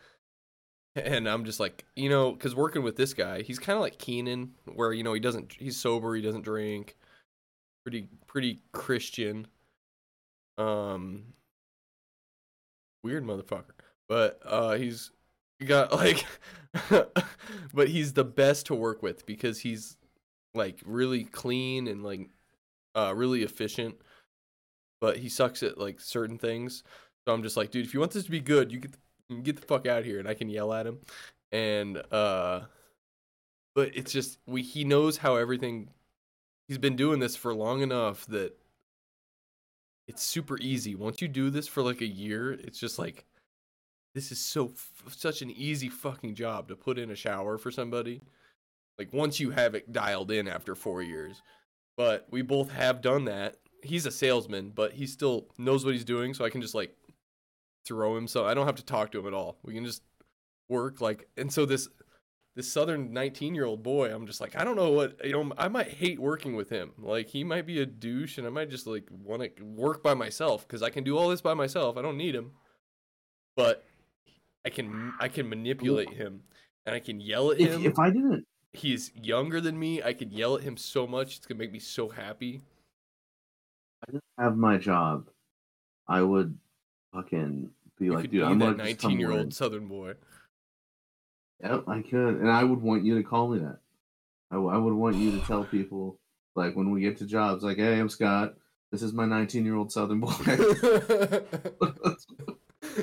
And 0.96 1.28
I'm 1.28 1.44
just 1.44 1.58
like, 1.58 1.84
you 1.96 2.08
know, 2.08 2.30
because 2.30 2.54
working 2.54 2.84
with 2.84 2.94
this 2.94 3.14
guy, 3.14 3.42
he's 3.42 3.58
kind 3.58 3.74
of 3.74 3.80
like 3.80 3.98
Keenan, 3.98 4.52
where 4.64 4.92
you 4.92 5.02
know 5.02 5.12
he 5.12 5.18
doesn't, 5.18 5.54
he's 5.58 5.76
sober, 5.76 6.14
he 6.14 6.22
doesn't 6.22 6.44
drink, 6.44 6.96
pretty 7.84 8.08
pretty 8.26 8.60
Christian. 8.72 9.46
Um, 10.58 11.34
weird 13.02 13.24
motherfucker, 13.24 13.74
but 14.08 14.40
uh, 14.44 14.72
he's 14.74 15.10
got 15.64 15.92
like, 15.96 16.24
but 17.72 17.88
he's 17.88 18.12
the 18.14 18.24
best 18.24 18.66
to 18.66 18.74
work 18.74 19.02
with 19.02 19.26
because 19.26 19.60
he's 19.60 19.96
like 20.54 20.80
really 20.84 21.24
clean 21.24 21.88
and 21.88 22.02
like 22.02 22.30
uh 22.94 23.12
really 23.14 23.42
efficient. 23.42 23.96
But 25.00 25.18
he 25.18 25.28
sucks 25.28 25.62
at 25.62 25.78
like 25.78 26.00
certain 26.00 26.38
things. 26.38 26.82
So 27.26 27.32
i'm 27.32 27.42
just 27.42 27.56
like 27.56 27.70
dude 27.70 27.86
if 27.86 27.94
you 27.94 28.00
want 28.00 28.12
this 28.12 28.24
to 28.24 28.30
be 28.30 28.40
good 28.40 28.70
you 28.70 28.80
get 28.80 28.92
the, 28.92 29.34
get 29.36 29.56
the 29.56 29.66
fuck 29.66 29.86
out 29.86 30.00
of 30.00 30.04
here 30.04 30.18
and 30.18 30.28
i 30.28 30.34
can 30.34 30.48
yell 30.48 30.72
at 30.72 30.86
him. 30.86 30.98
And 31.52 32.02
uh 32.12 32.62
but 33.74 33.90
it's 33.94 34.12
just 34.12 34.38
we 34.46 34.62
he 34.62 34.84
knows 34.84 35.16
how 35.16 35.36
everything 35.36 35.88
he's 36.68 36.78
been 36.78 36.96
doing 36.96 37.20
this 37.20 37.36
for 37.36 37.54
long 37.54 37.80
enough 37.80 38.26
that 38.26 38.56
it's 40.06 40.22
super 40.22 40.58
easy 40.60 40.94
once 40.94 41.22
you 41.22 41.28
do 41.28 41.50
this 41.50 41.66
for 41.66 41.82
like 41.82 42.00
a 42.00 42.06
year 42.06 42.52
it's 42.52 42.78
just 42.78 42.98
like 42.98 43.24
this 44.14 44.30
is 44.30 44.38
so 44.38 44.66
f- 44.66 45.14
such 45.14 45.42
an 45.42 45.50
easy 45.50 45.88
fucking 45.88 46.34
job 46.34 46.68
to 46.68 46.76
put 46.76 46.98
in 46.98 47.10
a 47.10 47.16
shower 47.16 47.58
for 47.58 47.70
somebody 47.70 48.20
like 48.98 49.12
once 49.12 49.40
you 49.40 49.50
have 49.50 49.74
it 49.74 49.92
dialed 49.92 50.30
in 50.30 50.48
after 50.48 50.74
four 50.74 51.02
years. 51.02 51.42
But 51.96 52.26
we 52.30 52.42
both 52.42 52.70
have 52.72 53.00
done 53.00 53.24
that. 53.26 53.56
He's 53.82 54.06
a 54.06 54.10
salesman, 54.10 54.72
but 54.74 54.92
he 54.92 55.06
still 55.06 55.48
knows 55.58 55.84
what 55.84 55.94
he's 55.94 56.04
doing, 56.04 56.34
so 56.34 56.44
I 56.44 56.50
can 56.50 56.60
just 56.60 56.74
like 56.74 56.96
throw 57.86 58.16
him. 58.16 58.26
So 58.26 58.44
I 58.46 58.54
don't 58.54 58.66
have 58.66 58.76
to 58.76 58.84
talk 58.84 59.12
to 59.12 59.20
him 59.20 59.26
at 59.26 59.34
all. 59.34 59.58
We 59.62 59.74
can 59.74 59.84
just 59.84 60.02
work 60.68 61.00
like. 61.00 61.28
And 61.36 61.52
so 61.52 61.66
this 61.66 61.88
this 62.56 62.70
southern 62.70 63.12
19 63.12 63.54
year 63.54 63.64
old 63.64 63.82
boy, 63.82 64.14
I'm 64.14 64.26
just 64.26 64.40
like, 64.40 64.56
I 64.56 64.64
don't 64.64 64.76
know 64.76 64.90
what 64.90 65.24
you 65.24 65.32
know. 65.32 65.52
I 65.58 65.68
might 65.68 65.88
hate 65.88 66.20
working 66.20 66.54
with 66.54 66.70
him. 66.70 66.92
Like 66.98 67.28
he 67.28 67.42
might 67.42 67.66
be 67.66 67.80
a 67.80 67.86
douche, 67.86 68.38
and 68.38 68.46
I 68.46 68.50
might 68.50 68.70
just 68.70 68.86
like 68.86 69.08
want 69.10 69.42
to 69.42 69.64
work 69.64 70.02
by 70.02 70.14
myself 70.14 70.66
because 70.66 70.82
I 70.82 70.90
can 70.90 71.04
do 71.04 71.18
all 71.18 71.28
this 71.28 71.40
by 71.40 71.54
myself. 71.54 71.96
I 71.96 72.02
don't 72.02 72.16
need 72.16 72.34
him, 72.34 72.52
but 73.56 73.84
I 74.64 74.70
can 74.70 75.12
I 75.18 75.28
can 75.28 75.48
manipulate 75.48 76.12
him, 76.12 76.42
and 76.86 76.94
I 76.94 77.00
can 77.00 77.20
yell 77.20 77.50
at 77.50 77.58
him 77.58 77.84
if 77.84 77.98
I 77.98 78.10
didn't, 78.10 78.46
he's 78.72 79.10
younger 79.14 79.60
than 79.60 79.78
me. 79.78 80.02
I 80.02 80.12
could 80.12 80.32
yell 80.32 80.56
at 80.56 80.62
him 80.62 80.76
so 80.76 81.06
much; 81.06 81.36
it's 81.36 81.46
gonna 81.46 81.58
make 81.58 81.72
me 81.72 81.80
so 81.80 82.08
happy. 82.08 82.62
I 84.06 84.12
didn't 84.12 84.24
have 84.38 84.56
my 84.56 84.76
job, 84.76 85.28
I 86.06 86.22
would 86.22 86.56
fucking 87.12 87.70
be 87.98 88.06
You 88.06 88.12
like, 88.14 88.22
dude, 88.24 88.30
be 88.32 88.42
I'm 88.42 88.58
that 88.60 88.76
gonna 88.76 88.84
just 88.84 89.00
come 89.00 89.12
work." 89.12 89.18
nineteen-year-old 89.18 89.54
Southern 89.54 89.88
boy. 89.88 90.14
Yep, 91.62 91.84
I 91.88 92.02
could, 92.02 92.40
and 92.40 92.50
I 92.50 92.64
would 92.64 92.82
want 92.82 93.04
you 93.04 93.16
to 93.16 93.22
call 93.22 93.48
me 93.48 93.58
that. 93.60 93.78
I 94.50 94.56
would 94.56 94.94
want 94.94 95.16
you 95.16 95.32
to 95.32 95.40
tell 95.46 95.64
people, 95.64 96.20
like 96.54 96.76
when 96.76 96.90
we 96.90 97.00
get 97.00 97.16
to 97.18 97.26
jobs, 97.26 97.64
like, 97.64 97.78
"Hey, 97.78 97.98
I'm 97.98 98.08
Scott. 98.08 98.54
This 98.92 99.02
is 99.02 99.12
my 99.12 99.26
19 99.26 99.64
year 99.64 99.74
old 99.74 99.90
Southern 99.90 100.20
boy." 100.20 100.32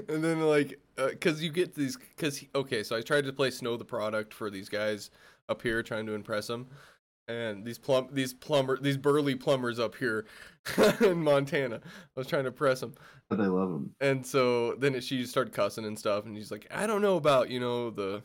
and 0.07 0.23
then 0.23 0.41
like, 0.41 0.79
uh, 0.97 1.09
because 1.09 1.43
you 1.43 1.49
get 1.49 1.75
these, 1.75 1.97
because 1.97 2.43
okay, 2.55 2.83
so 2.83 2.95
I 2.95 3.01
tried 3.01 3.25
to 3.25 3.33
play 3.33 3.51
Snow 3.51 3.75
Tha 3.75 3.83
Product 3.83 4.33
for 4.33 4.49
these 4.49 4.69
guys 4.69 5.09
up 5.49 5.61
here, 5.61 5.83
trying 5.83 6.05
to 6.05 6.13
impress 6.13 6.47
them, 6.47 6.67
and 7.27 7.65
these 7.65 7.77
plum, 7.77 8.07
these 8.11 8.33
plumber, 8.33 8.77
these 8.79 8.97
burly 8.97 9.35
plumbers 9.35 9.79
up 9.79 9.95
here 9.95 10.25
in 11.01 11.23
Montana. 11.23 11.81
I 11.83 12.19
was 12.19 12.27
trying 12.27 12.45
to 12.45 12.51
press 12.51 12.79
them. 12.79 12.93
but 13.29 13.41
I 13.41 13.47
love 13.47 13.71
him. 13.71 13.93
And 13.99 14.25
so 14.25 14.75
then 14.75 14.95
it, 14.95 15.03
she 15.03 15.25
started 15.25 15.53
cussing 15.53 15.85
and 15.85 15.99
stuff, 15.99 16.25
and 16.25 16.37
he's 16.37 16.51
like, 16.51 16.67
I 16.71 16.87
don't 16.87 17.01
know 17.01 17.17
about 17.17 17.49
you 17.49 17.59
know 17.59 17.89
the 17.89 18.21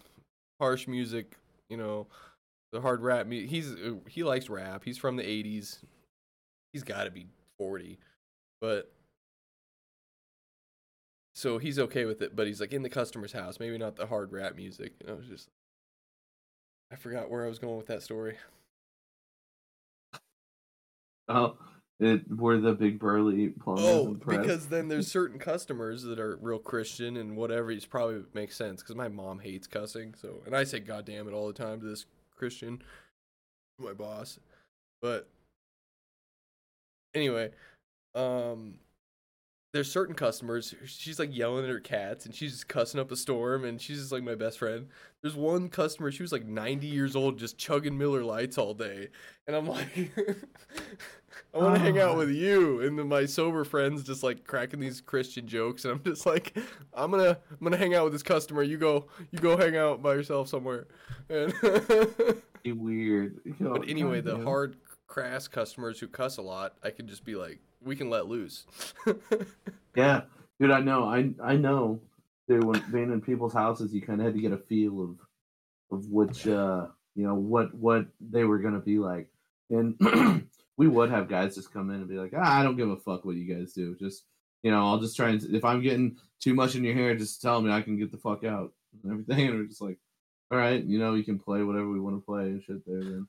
harsh 0.61 0.87
music, 0.89 1.37
you 1.69 1.77
know, 1.77 2.07
the 2.73 2.81
hard 2.81 3.03
rap. 3.03 3.27
mu- 3.27 3.47
He's 3.47 3.73
uh, 3.75 3.95
he 4.09 4.25
likes 4.25 4.49
rap. 4.51 4.85
He's 4.85 4.99
from 4.99 5.17
the 5.17 5.25
'80s. 5.25 5.81
He's 6.73 6.85
got 6.85 7.05
to 7.05 7.11
be 7.11 7.27
40, 7.59 7.99
but 8.61 8.93
so 11.35 11.59
he's 11.59 11.79
okay 11.79 12.05
with 12.05 12.23
it. 12.23 12.35
But 12.35 12.47
he's 12.47 12.61
like 12.61 12.73
in 12.73 12.83
the 12.83 12.89
customer's 12.91 13.33
house, 13.33 13.61
maybe 13.61 13.79
not 13.79 13.97
the 13.97 14.07
hard 14.07 14.33
rap 14.33 14.57
music. 14.57 14.95
And 15.01 15.11
I 15.11 15.15
was 15.15 15.27
just, 15.27 15.49
I 16.91 16.97
forgot 16.97 17.31
where 17.31 17.45
I 17.45 17.49
was 17.49 17.59
going 17.61 17.77
with 17.77 17.87
that 17.87 18.03
story. 18.03 18.37
Oh, 21.29 21.57
it 21.99 22.31
were 22.31 22.59
the 22.59 22.73
big 22.73 22.99
burly 22.99 23.49
plumbers. 23.49 23.85
Oh, 23.87 24.15
because 24.15 24.67
then 24.67 24.89
there's 24.89 25.11
certain 25.11 25.39
customers 25.39 26.03
that 26.03 26.19
are 26.19 26.37
real 26.37 26.59
Christian 26.59 27.17
and 27.17 27.37
whatever. 27.37 27.71
It's 27.71 27.87
probably 27.87 28.23
makes 28.35 28.57
sense 28.57 28.83
because 28.83 28.97
my 28.97 29.09
mom 29.09 29.39
hates 29.39 29.67
cussing. 29.67 30.15
So, 30.21 30.43
and 30.45 30.55
I 30.55 30.65
say 30.65 30.81
"God 30.81 31.07
damn 31.07 31.27
it" 31.27 31.33
all 31.33 31.47
the 31.47 31.55
time 31.55 31.81
to 31.81 31.87
this 31.87 32.05
Christian, 32.37 32.83
my 33.79 33.95
boss. 33.95 34.39
But 35.01 35.29
anyway, 37.15 37.51
um, 38.15 38.75
there's 39.77 39.93
certain 39.93 40.15
customers. 40.15 40.75
She's 40.87 41.19
like 41.19 41.37
yelling 41.37 41.65
at 41.65 41.71
her 41.71 41.81
cats 41.81 42.25
and 42.27 42.35
she's 42.35 42.53
just 42.53 42.67
cussing 42.69 42.99
up 42.99 43.13
a 43.13 43.17
storm. 43.17 43.65
And 43.65 43.81
she's 43.81 43.99
just 43.99 44.11
like 44.13 44.23
my 44.23 44.35
best 44.35 44.59
friend. 44.59 44.87
There's 45.23 45.37
one 45.37 45.69
customer. 45.69 46.11
She 46.11 46.23
was 46.23 46.33
like 46.33 46.47
90 46.47 46.87
years 46.87 47.15
old, 47.15 47.39
just 47.39 47.59
chugging 47.59 47.97
Miller 47.99 48.25
Lites 48.25 48.59
all 48.59 48.75
day. 48.75 49.09
And 49.47 49.55
I'm 49.55 49.67
like, 49.67 49.89
I 51.55 51.59
want 51.59 51.75
to 51.77 51.81
hang 51.81 51.99
out 51.99 52.15
Oh. 52.15 52.19
with 52.19 52.31
you. 52.31 52.81
And 52.81 52.99
then 52.99 53.09
my 53.09 53.27
sober 53.27 53.65
friends 53.65 54.03
just 54.03 54.23
like 54.23 54.45
cracking 54.45 54.81
these 54.81 55.01
Christian 55.01 55.47
jokes, 55.47 55.85
and 55.85 55.93
I'm 55.95 56.03
just 56.03 56.27
like, 56.27 56.57
I'm 56.95 57.11
gonna, 57.11 57.39
I'm 57.51 57.59
gonna 57.63 57.77
hang 57.77 57.95
out 57.95 58.05
with 58.05 58.13
this 58.13 58.23
customer. 58.23 58.63
You 58.63 58.79
go, 58.79 59.07
you 59.31 59.39
go 59.39 59.57
hang 59.57 59.77
out 59.77 60.03
by 60.03 60.15
yourself 60.15 60.49
somewhere. 60.49 60.87
And 61.29 61.53
weird. 62.65 63.41
Oh, 63.65 63.79
but 63.79 63.89
anyway, 63.89 64.21
the 64.21 64.39
hard, 64.39 64.77
crass 65.07 65.49
customers 65.49 65.99
who 66.01 66.09
cuss 66.09 66.37
a 66.39 66.43
lot, 66.43 66.75
I 66.83 66.91
can 66.91 67.07
just 67.07 67.25
be 67.25 67.37
like, 67.37 67.61
we 67.83 67.97
can 67.97 68.11
let 68.11 68.27
loose. 68.27 68.65
Yeah, 69.97 70.23
dude, 70.61 70.71
I 70.71 70.81
know. 70.81 71.05
I 71.05 71.31
I 71.43 71.57
know. 71.57 72.01
Dude, 72.49 72.63
when 72.63 72.85
being 72.93 73.11
in 73.11 73.23
people's 73.23 73.55
houses, 73.55 73.95
you 73.95 74.03
kind 74.03 74.21
of 74.21 74.27
had 74.27 74.35
to 74.35 74.41
get 74.41 74.53
a 74.53 74.59
feel 74.59 75.03
of 75.03 75.17
of 75.91 76.11
which 76.11 76.47
uh 76.47 76.87
you 77.15 77.27
know 77.27 77.35
what 77.35 77.75
what 77.75 78.07
they 78.21 78.45
were 78.45 78.59
gonna 78.59 78.79
be 78.79 78.99
like, 78.99 79.29
and 79.71 79.95
we 80.77 80.87
would 80.87 81.11
have 81.11 81.29
guys 81.29 81.55
just 81.55 81.73
come 81.73 81.91
in 81.91 81.97
and 81.97 82.09
be 82.09 82.19
like, 82.19 82.33
ah, 82.37 82.61
I 82.61 82.63
don't 82.63 82.77
give 82.77 82.91
a 82.91 82.97
fuck 82.97 83.25
what 83.25 83.37
you 83.37 83.53
guys 83.53 83.73
do. 83.73 83.97
Just 83.99 84.25
you 84.63 84.71
know, 84.71 84.87
I'll 84.87 85.01
just 85.01 85.17
try 85.17 85.31
and 85.31 85.43
if 85.43 85.65
I'm 85.65 85.81
getting 85.81 86.19
too 86.41 86.53
much 86.55 86.75
in 86.75 86.85
your 86.85 86.95
hair, 86.95 87.17
just 87.17 87.41
tell 87.41 87.61
me 87.63 87.73
I 87.73 87.81
can 87.81 87.99
get 87.99 88.13
the 88.13 88.19
fuck 88.19 88.45
out 88.45 88.73
and 89.03 89.13
everything. 89.13 89.47
And 89.49 89.59
we're 89.59 89.65
just 89.67 89.81
like, 89.81 89.99
all 90.51 90.59
right, 90.59 90.85
you 90.85 90.99
know, 90.99 91.15
you 91.15 91.25
can 91.25 91.39
play 91.39 91.63
whatever 91.63 91.89
we 91.89 92.01
want 92.01 92.17
to 92.17 92.25
play 92.25 92.43
and 92.43 92.63
shit 92.63 92.85
there. 92.87 93.03
Then 93.03 93.27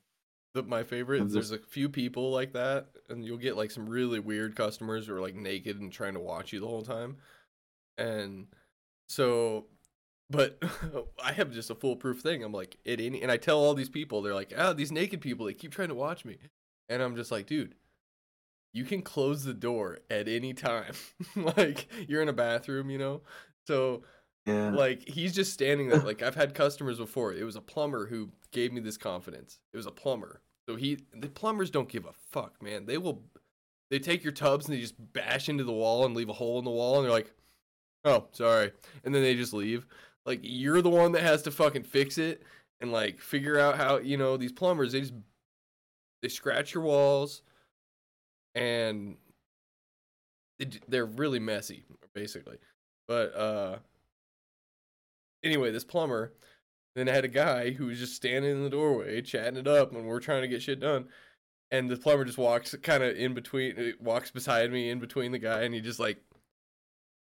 the, 0.57 0.63
my 0.63 0.83
favorite 0.83 1.23
is 1.23 1.33
there's 1.33 1.51
a 1.51 1.59
few 1.59 1.89
people 1.89 2.31
like 2.31 2.53
that, 2.53 2.87
and 3.09 3.23
you'll 3.23 3.37
get 3.37 3.57
like 3.57 3.71
some 3.71 3.87
really 3.87 4.19
weird 4.19 4.55
customers 4.55 5.07
who 5.07 5.15
are 5.15 5.21
like 5.21 5.35
naked 5.35 5.79
and 5.79 5.91
trying 5.91 6.13
to 6.13 6.19
watch 6.19 6.51
you 6.51 6.59
the 6.59 6.67
whole 6.67 6.81
time. 6.81 7.17
And 7.97 8.47
so, 9.07 9.65
but 10.29 10.61
I 11.23 11.31
have 11.31 11.51
just 11.51 11.69
a 11.69 11.75
foolproof 11.75 12.21
thing. 12.21 12.43
I'm 12.43 12.51
like, 12.51 12.77
it 12.85 12.99
any, 12.99 13.21
and 13.21 13.31
I 13.31 13.37
tell 13.37 13.59
all 13.59 13.73
these 13.73 13.89
people, 13.89 14.21
they're 14.21 14.33
like, 14.33 14.53
ah, 14.57 14.73
these 14.73 14.91
naked 14.91 15.21
people, 15.21 15.45
they 15.45 15.53
keep 15.53 15.71
trying 15.71 15.89
to 15.89 15.95
watch 15.95 16.25
me. 16.25 16.37
And 16.89 17.01
I'm 17.01 17.15
just 17.15 17.31
like, 17.31 17.47
dude, 17.47 17.75
you 18.73 18.83
can 18.83 19.01
close 19.01 19.43
the 19.43 19.53
door 19.53 19.99
at 20.09 20.27
any 20.27 20.53
time. 20.53 20.93
like, 21.35 21.87
you're 22.07 22.21
in 22.21 22.29
a 22.29 22.33
bathroom, 22.33 22.89
you 22.89 22.97
know? 22.97 23.21
So, 23.65 24.03
yeah, 24.47 24.69
like 24.69 25.07
he's 25.07 25.35
just 25.35 25.51
standing 25.51 25.89
there 25.89 25.99
like 26.05 26.21
i've 26.21 26.35
had 26.35 26.53
customers 26.53 26.97
before 26.97 27.33
it 27.33 27.43
was 27.43 27.57
a 27.57 27.61
plumber 27.61 28.07
who 28.07 28.29
gave 28.51 28.71
me 28.71 28.79
this 28.79 28.97
confidence 28.97 29.59
it 29.73 29.77
was 29.77 29.85
a 29.85 29.91
plumber 29.91 30.41
so 30.67 30.75
he 30.75 30.99
the 31.13 31.29
plumbers 31.29 31.69
don't 31.69 31.89
give 31.89 32.05
a 32.05 32.13
fuck 32.13 32.61
man. 32.61 32.85
They 32.85 32.97
will 32.97 33.23
they 33.89 33.99
take 33.99 34.23
your 34.23 34.33
tubs 34.33 34.67
and 34.67 34.75
they 34.75 34.81
just 34.81 34.95
bash 35.13 35.49
into 35.49 35.63
the 35.63 35.71
wall 35.71 36.05
and 36.05 36.15
leave 36.15 36.29
a 36.29 36.33
hole 36.33 36.59
in 36.59 36.65
the 36.65 36.71
wall 36.71 36.97
and 36.97 37.05
they're 37.05 37.11
like 37.11 37.31
oh 38.05 38.27
sorry 38.31 38.71
and 39.03 39.15
then 39.15 39.21
they 39.21 39.35
just 39.35 39.53
leave. 39.53 39.85
Like 40.25 40.39
you're 40.43 40.81
the 40.81 40.89
one 40.89 41.13
that 41.13 41.23
has 41.23 41.41
to 41.43 41.51
fucking 41.51 41.83
fix 41.83 42.17
it 42.17 42.43
and 42.81 42.91
like 42.91 43.19
figure 43.21 43.57
out 43.57 43.77
how 43.77 43.97
you 43.97 44.17
know 44.17 44.35
these 44.37 44.51
plumbers 44.51 44.91
they 44.91 45.01
just 45.01 45.13
they 46.21 46.27
scratch 46.27 46.73
your 46.73 46.83
walls 46.83 47.41
and 48.55 49.15
they're 50.87 51.05
really 51.05 51.39
messy 51.39 51.83
basically. 52.13 52.57
But 53.07 53.35
uh 53.35 53.77
anyway, 55.43 55.71
this 55.71 55.85
plumber, 55.85 56.33
Then 56.97 57.07
I 57.07 57.11
had 57.11 57.25
a 57.25 57.29
guy 57.29 57.69
who 57.69 57.85
was 57.85 57.99
just 57.99 58.15
standing 58.15 58.49
in 58.49 58.63
the 58.63 58.71
doorway, 58.71 59.21
chatting 59.21 59.59
it 59.59 59.67
up 59.67 59.93
when 59.93 60.05
we're 60.05 60.19
trying 60.19 60.41
to 60.41 60.47
get 60.47 60.63
shit 60.63 60.79
done. 60.79 61.05
And 61.69 61.87
the 61.87 61.95
plumber 61.95 62.25
just 62.25 62.39
walks 62.39 62.73
kind 62.81 63.03
of 63.03 63.15
in 63.15 63.35
between, 63.35 63.77
uh, 63.77 63.91
walks 63.99 64.31
beside 64.31 64.71
me 64.71 64.89
in 64.89 64.97
between 64.97 65.31
the 65.31 65.37
guy, 65.37 65.61
and 65.61 65.75
he 65.75 65.79
just 65.79 65.99
like, 65.99 66.17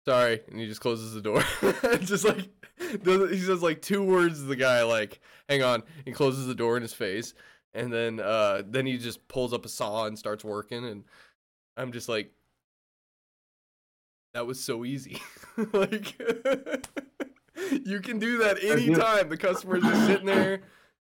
sorry, 0.07 0.43
and 0.49 0.61
he 0.61 0.69
just 0.69 0.81
closes 0.81 1.13
the 1.13 1.21
door. 1.21 1.43
just 2.03 2.25
like, 2.25 2.51
he 2.79 3.41
says 3.41 3.65
like 3.65 3.83
two 3.83 4.05
words 4.05 4.39
to 4.39 4.45
the 4.45 4.55
guy, 4.55 4.85
like, 4.85 5.21
hang 5.49 5.65
on, 5.65 5.83
he 6.05 6.13
closes 6.13 6.47
the 6.47 6.55
door 6.55 6.77
in 6.77 6.83
his 6.83 6.95
face, 6.95 7.35
and 7.73 7.93
then 7.93 8.21
uh 8.21 8.63
then 8.65 8.87
he 8.87 8.97
just 8.97 9.27
pulls 9.27 9.53
up 9.53 9.65
a 9.65 9.69
saw 9.69 10.07
and 10.07 10.17
starts 10.17 10.45
working, 10.45 10.85
and 10.85 11.03
I'm 11.77 11.91
just 11.91 12.09
like, 12.09 12.31
that 14.35 14.47
was 14.47 14.63
so 14.63 14.85
easy. 14.85 15.21
like, 15.73 16.17
you 17.85 18.01
can 18.01 18.19
do 18.19 18.39
that 18.39 18.63
anytime. 18.63 19.29
The 19.29 19.37
customer's 19.37 19.83
just 19.83 20.07
sitting 20.07 20.27
there 20.27 20.63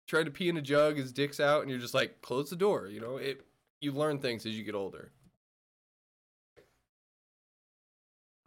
trying 0.06 0.24
to 0.24 0.30
pee 0.30 0.48
in 0.48 0.56
a 0.56 0.62
jug, 0.62 0.96
his 0.96 1.12
dick's 1.12 1.40
out, 1.40 1.62
and 1.62 1.70
you're 1.70 1.78
just 1.78 1.94
like, 1.94 2.20
close 2.22 2.50
the 2.50 2.56
door. 2.56 2.86
You 2.88 3.00
know, 3.00 3.16
it. 3.16 3.44
You 3.80 3.92
learn 3.92 4.18
things 4.18 4.46
as 4.46 4.56
you 4.56 4.62
get 4.62 4.76
older. 4.76 5.10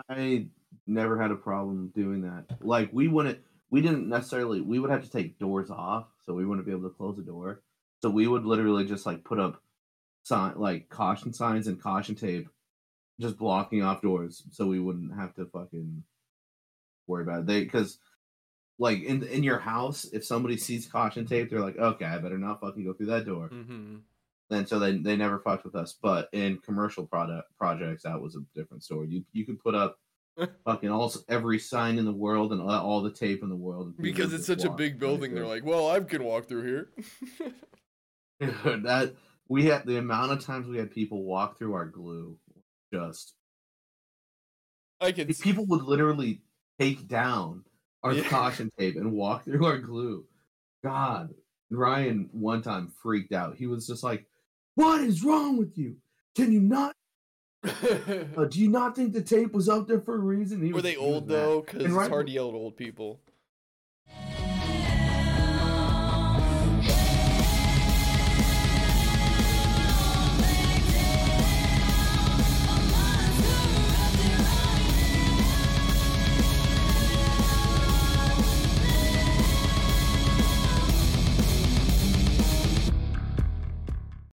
I 0.09 0.47
never 0.87 1.19
had 1.19 1.31
a 1.31 1.35
problem 1.35 1.91
doing 1.95 2.21
that. 2.21 2.45
Like 2.61 2.89
we 2.93 3.07
wouldn't, 3.07 3.39
we 3.69 3.81
didn't 3.81 4.07
necessarily. 4.07 4.61
We 4.61 4.79
would 4.79 4.91
have 4.91 5.03
to 5.03 5.11
take 5.11 5.39
doors 5.39 5.69
off, 5.69 6.07
so 6.25 6.33
we 6.33 6.45
wouldn't 6.45 6.65
be 6.65 6.71
able 6.71 6.89
to 6.89 6.95
close 6.95 7.17
the 7.17 7.23
door. 7.23 7.61
So 8.01 8.09
we 8.09 8.27
would 8.27 8.45
literally 8.45 8.85
just 8.85 9.05
like 9.05 9.23
put 9.23 9.39
up 9.39 9.61
sign 10.23 10.53
like 10.55 10.89
caution 10.89 11.33
signs 11.33 11.67
and 11.67 11.81
caution 11.81 12.15
tape, 12.15 12.47
just 13.19 13.37
blocking 13.37 13.83
off 13.83 14.01
doors, 14.01 14.43
so 14.51 14.67
we 14.67 14.79
wouldn't 14.79 15.13
have 15.17 15.33
to 15.35 15.45
fucking 15.47 16.03
worry 17.07 17.23
about 17.23 17.41
it. 17.41 17.45
They 17.47 17.63
because 17.63 17.99
like 18.77 19.03
in 19.03 19.23
in 19.23 19.43
your 19.43 19.59
house, 19.59 20.05
if 20.05 20.25
somebody 20.25 20.57
sees 20.57 20.87
caution 20.87 21.25
tape, 21.25 21.49
they're 21.49 21.61
like, 21.61 21.77
okay, 21.77 22.05
I 22.05 22.17
better 22.17 22.37
not 22.37 22.61
fucking 22.61 22.83
go 22.83 22.93
through 22.93 23.07
that 23.07 23.25
door. 23.25 23.49
Mm-hmm. 23.49 23.97
and 24.51 24.67
so 24.67 24.79
they 24.79 24.97
they 24.97 25.15
never 25.15 25.39
fucked 25.39 25.65
with 25.65 25.75
us. 25.75 25.95
But 26.01 26.29
in 26.33 26.57
commercial 26.57 27.05
product 27.05 27.55
projects, 27.57 28.03
that 28.03 28.21
was 28.21 28.35
a 28.35 28.43
different 28.53 28.83
story. 28.83 29.07
You 29.09 29.25
you 29.31 29.45
could 29.45 29.59
put 29.59 29.75
up 29.75 29.97
fucking 30.65 30.89
all 30.89 31.13
every 31.29 31.59
sign 31.59 31.97
in 31.97 32.05
the 32.05 32.11
world 32.11 32.51
and 32.51 32.61
all, 32.61 32.69
all 32.69 33.01
the 33.01 33.11
tape 33.11 33.43
in 33.43 33.49
the 33.49 33.55
world 33.55 33.93
Because 33.97 34.33
it's 34.33 34.47
such 34.47 34.65
a 34.65 34.69
big 34.69 34.99
building, 34.99 35.33
they're 35.33 35.47
like, 35.47 35.65
well, 35.65 35.89
I 35.89 35.99
can 36.01 36.23
walk 36.23 36.47
through 36.47 36.63
here. 36.63 36.89
that 38.39 39.15
we 39.47 39.65
had 39.65 39.85
the 39.85 39.97
amount 39.97 40.31
of 40.31 40.43
times 40.43 40.67
we 40.67 40.77
had 40.77 40.91
people 40.91 41.23
walk 41.23 41.57
through 41.57 41.73
our 41.73 41.85
glue, 41.85 42.37
just 42.93 43.33
I 44.99 45.11
can. 45.11 45.33
people 45.35 45.65
would 45.67 45.83
literally 45.83 46.41
take 46.79 47.07
down 47.07 47.63
our 48.03 48.13
Yeah. 48.13 48.27
caution 48.29 48.71
tape 48.77 48.95
and 48.95 49.11
walk 49.13 49.43
through 49.45 49.65
our 49.65 49.77
glue. 49.79 50.25
God, 50.83 51.33
Ryan 51.71 52.29
one 52.31 52.61
time 52.61 52.87
freaked 53.01 53.33
out. 53.33 53.55
He 53.55 53.65
was 53.67 53.87
just 53.87 54.03
like, 54.03 54.25
"What 54.75 55.01
is 55.01 55.23
wrong 55.23 55.57
with 55.57 55.77
you? 55.77 55.97
Can 56.35 56.51
you 56.51 56.61
not? 56.61 56.95
Uh, 58.37 58.45
do 58.45 58.59
you 58.59 58.69
not 58.69 58.95
think 58.95 59.13
the 59.13 59.21
tape 59.23 59.51
was 59.53 59.67
up 59.67 59.87
there 59.87 59.99
for 60.01 60.15
a 60.15 60.19
reason?" 60.19 60.61
He 60.63 60.71
Were 60.71 60.81
they 60.83 60.95
old 60.95 61.27
though? 61.27 61.61
Because 61.61 61.83
it's 61.85 61.93
hard 62.09 62.27
to 62.27 62.33
yell 62.33 62.49
at 62.49 62.53
old 62.53 62.77
people. 62.77 63.19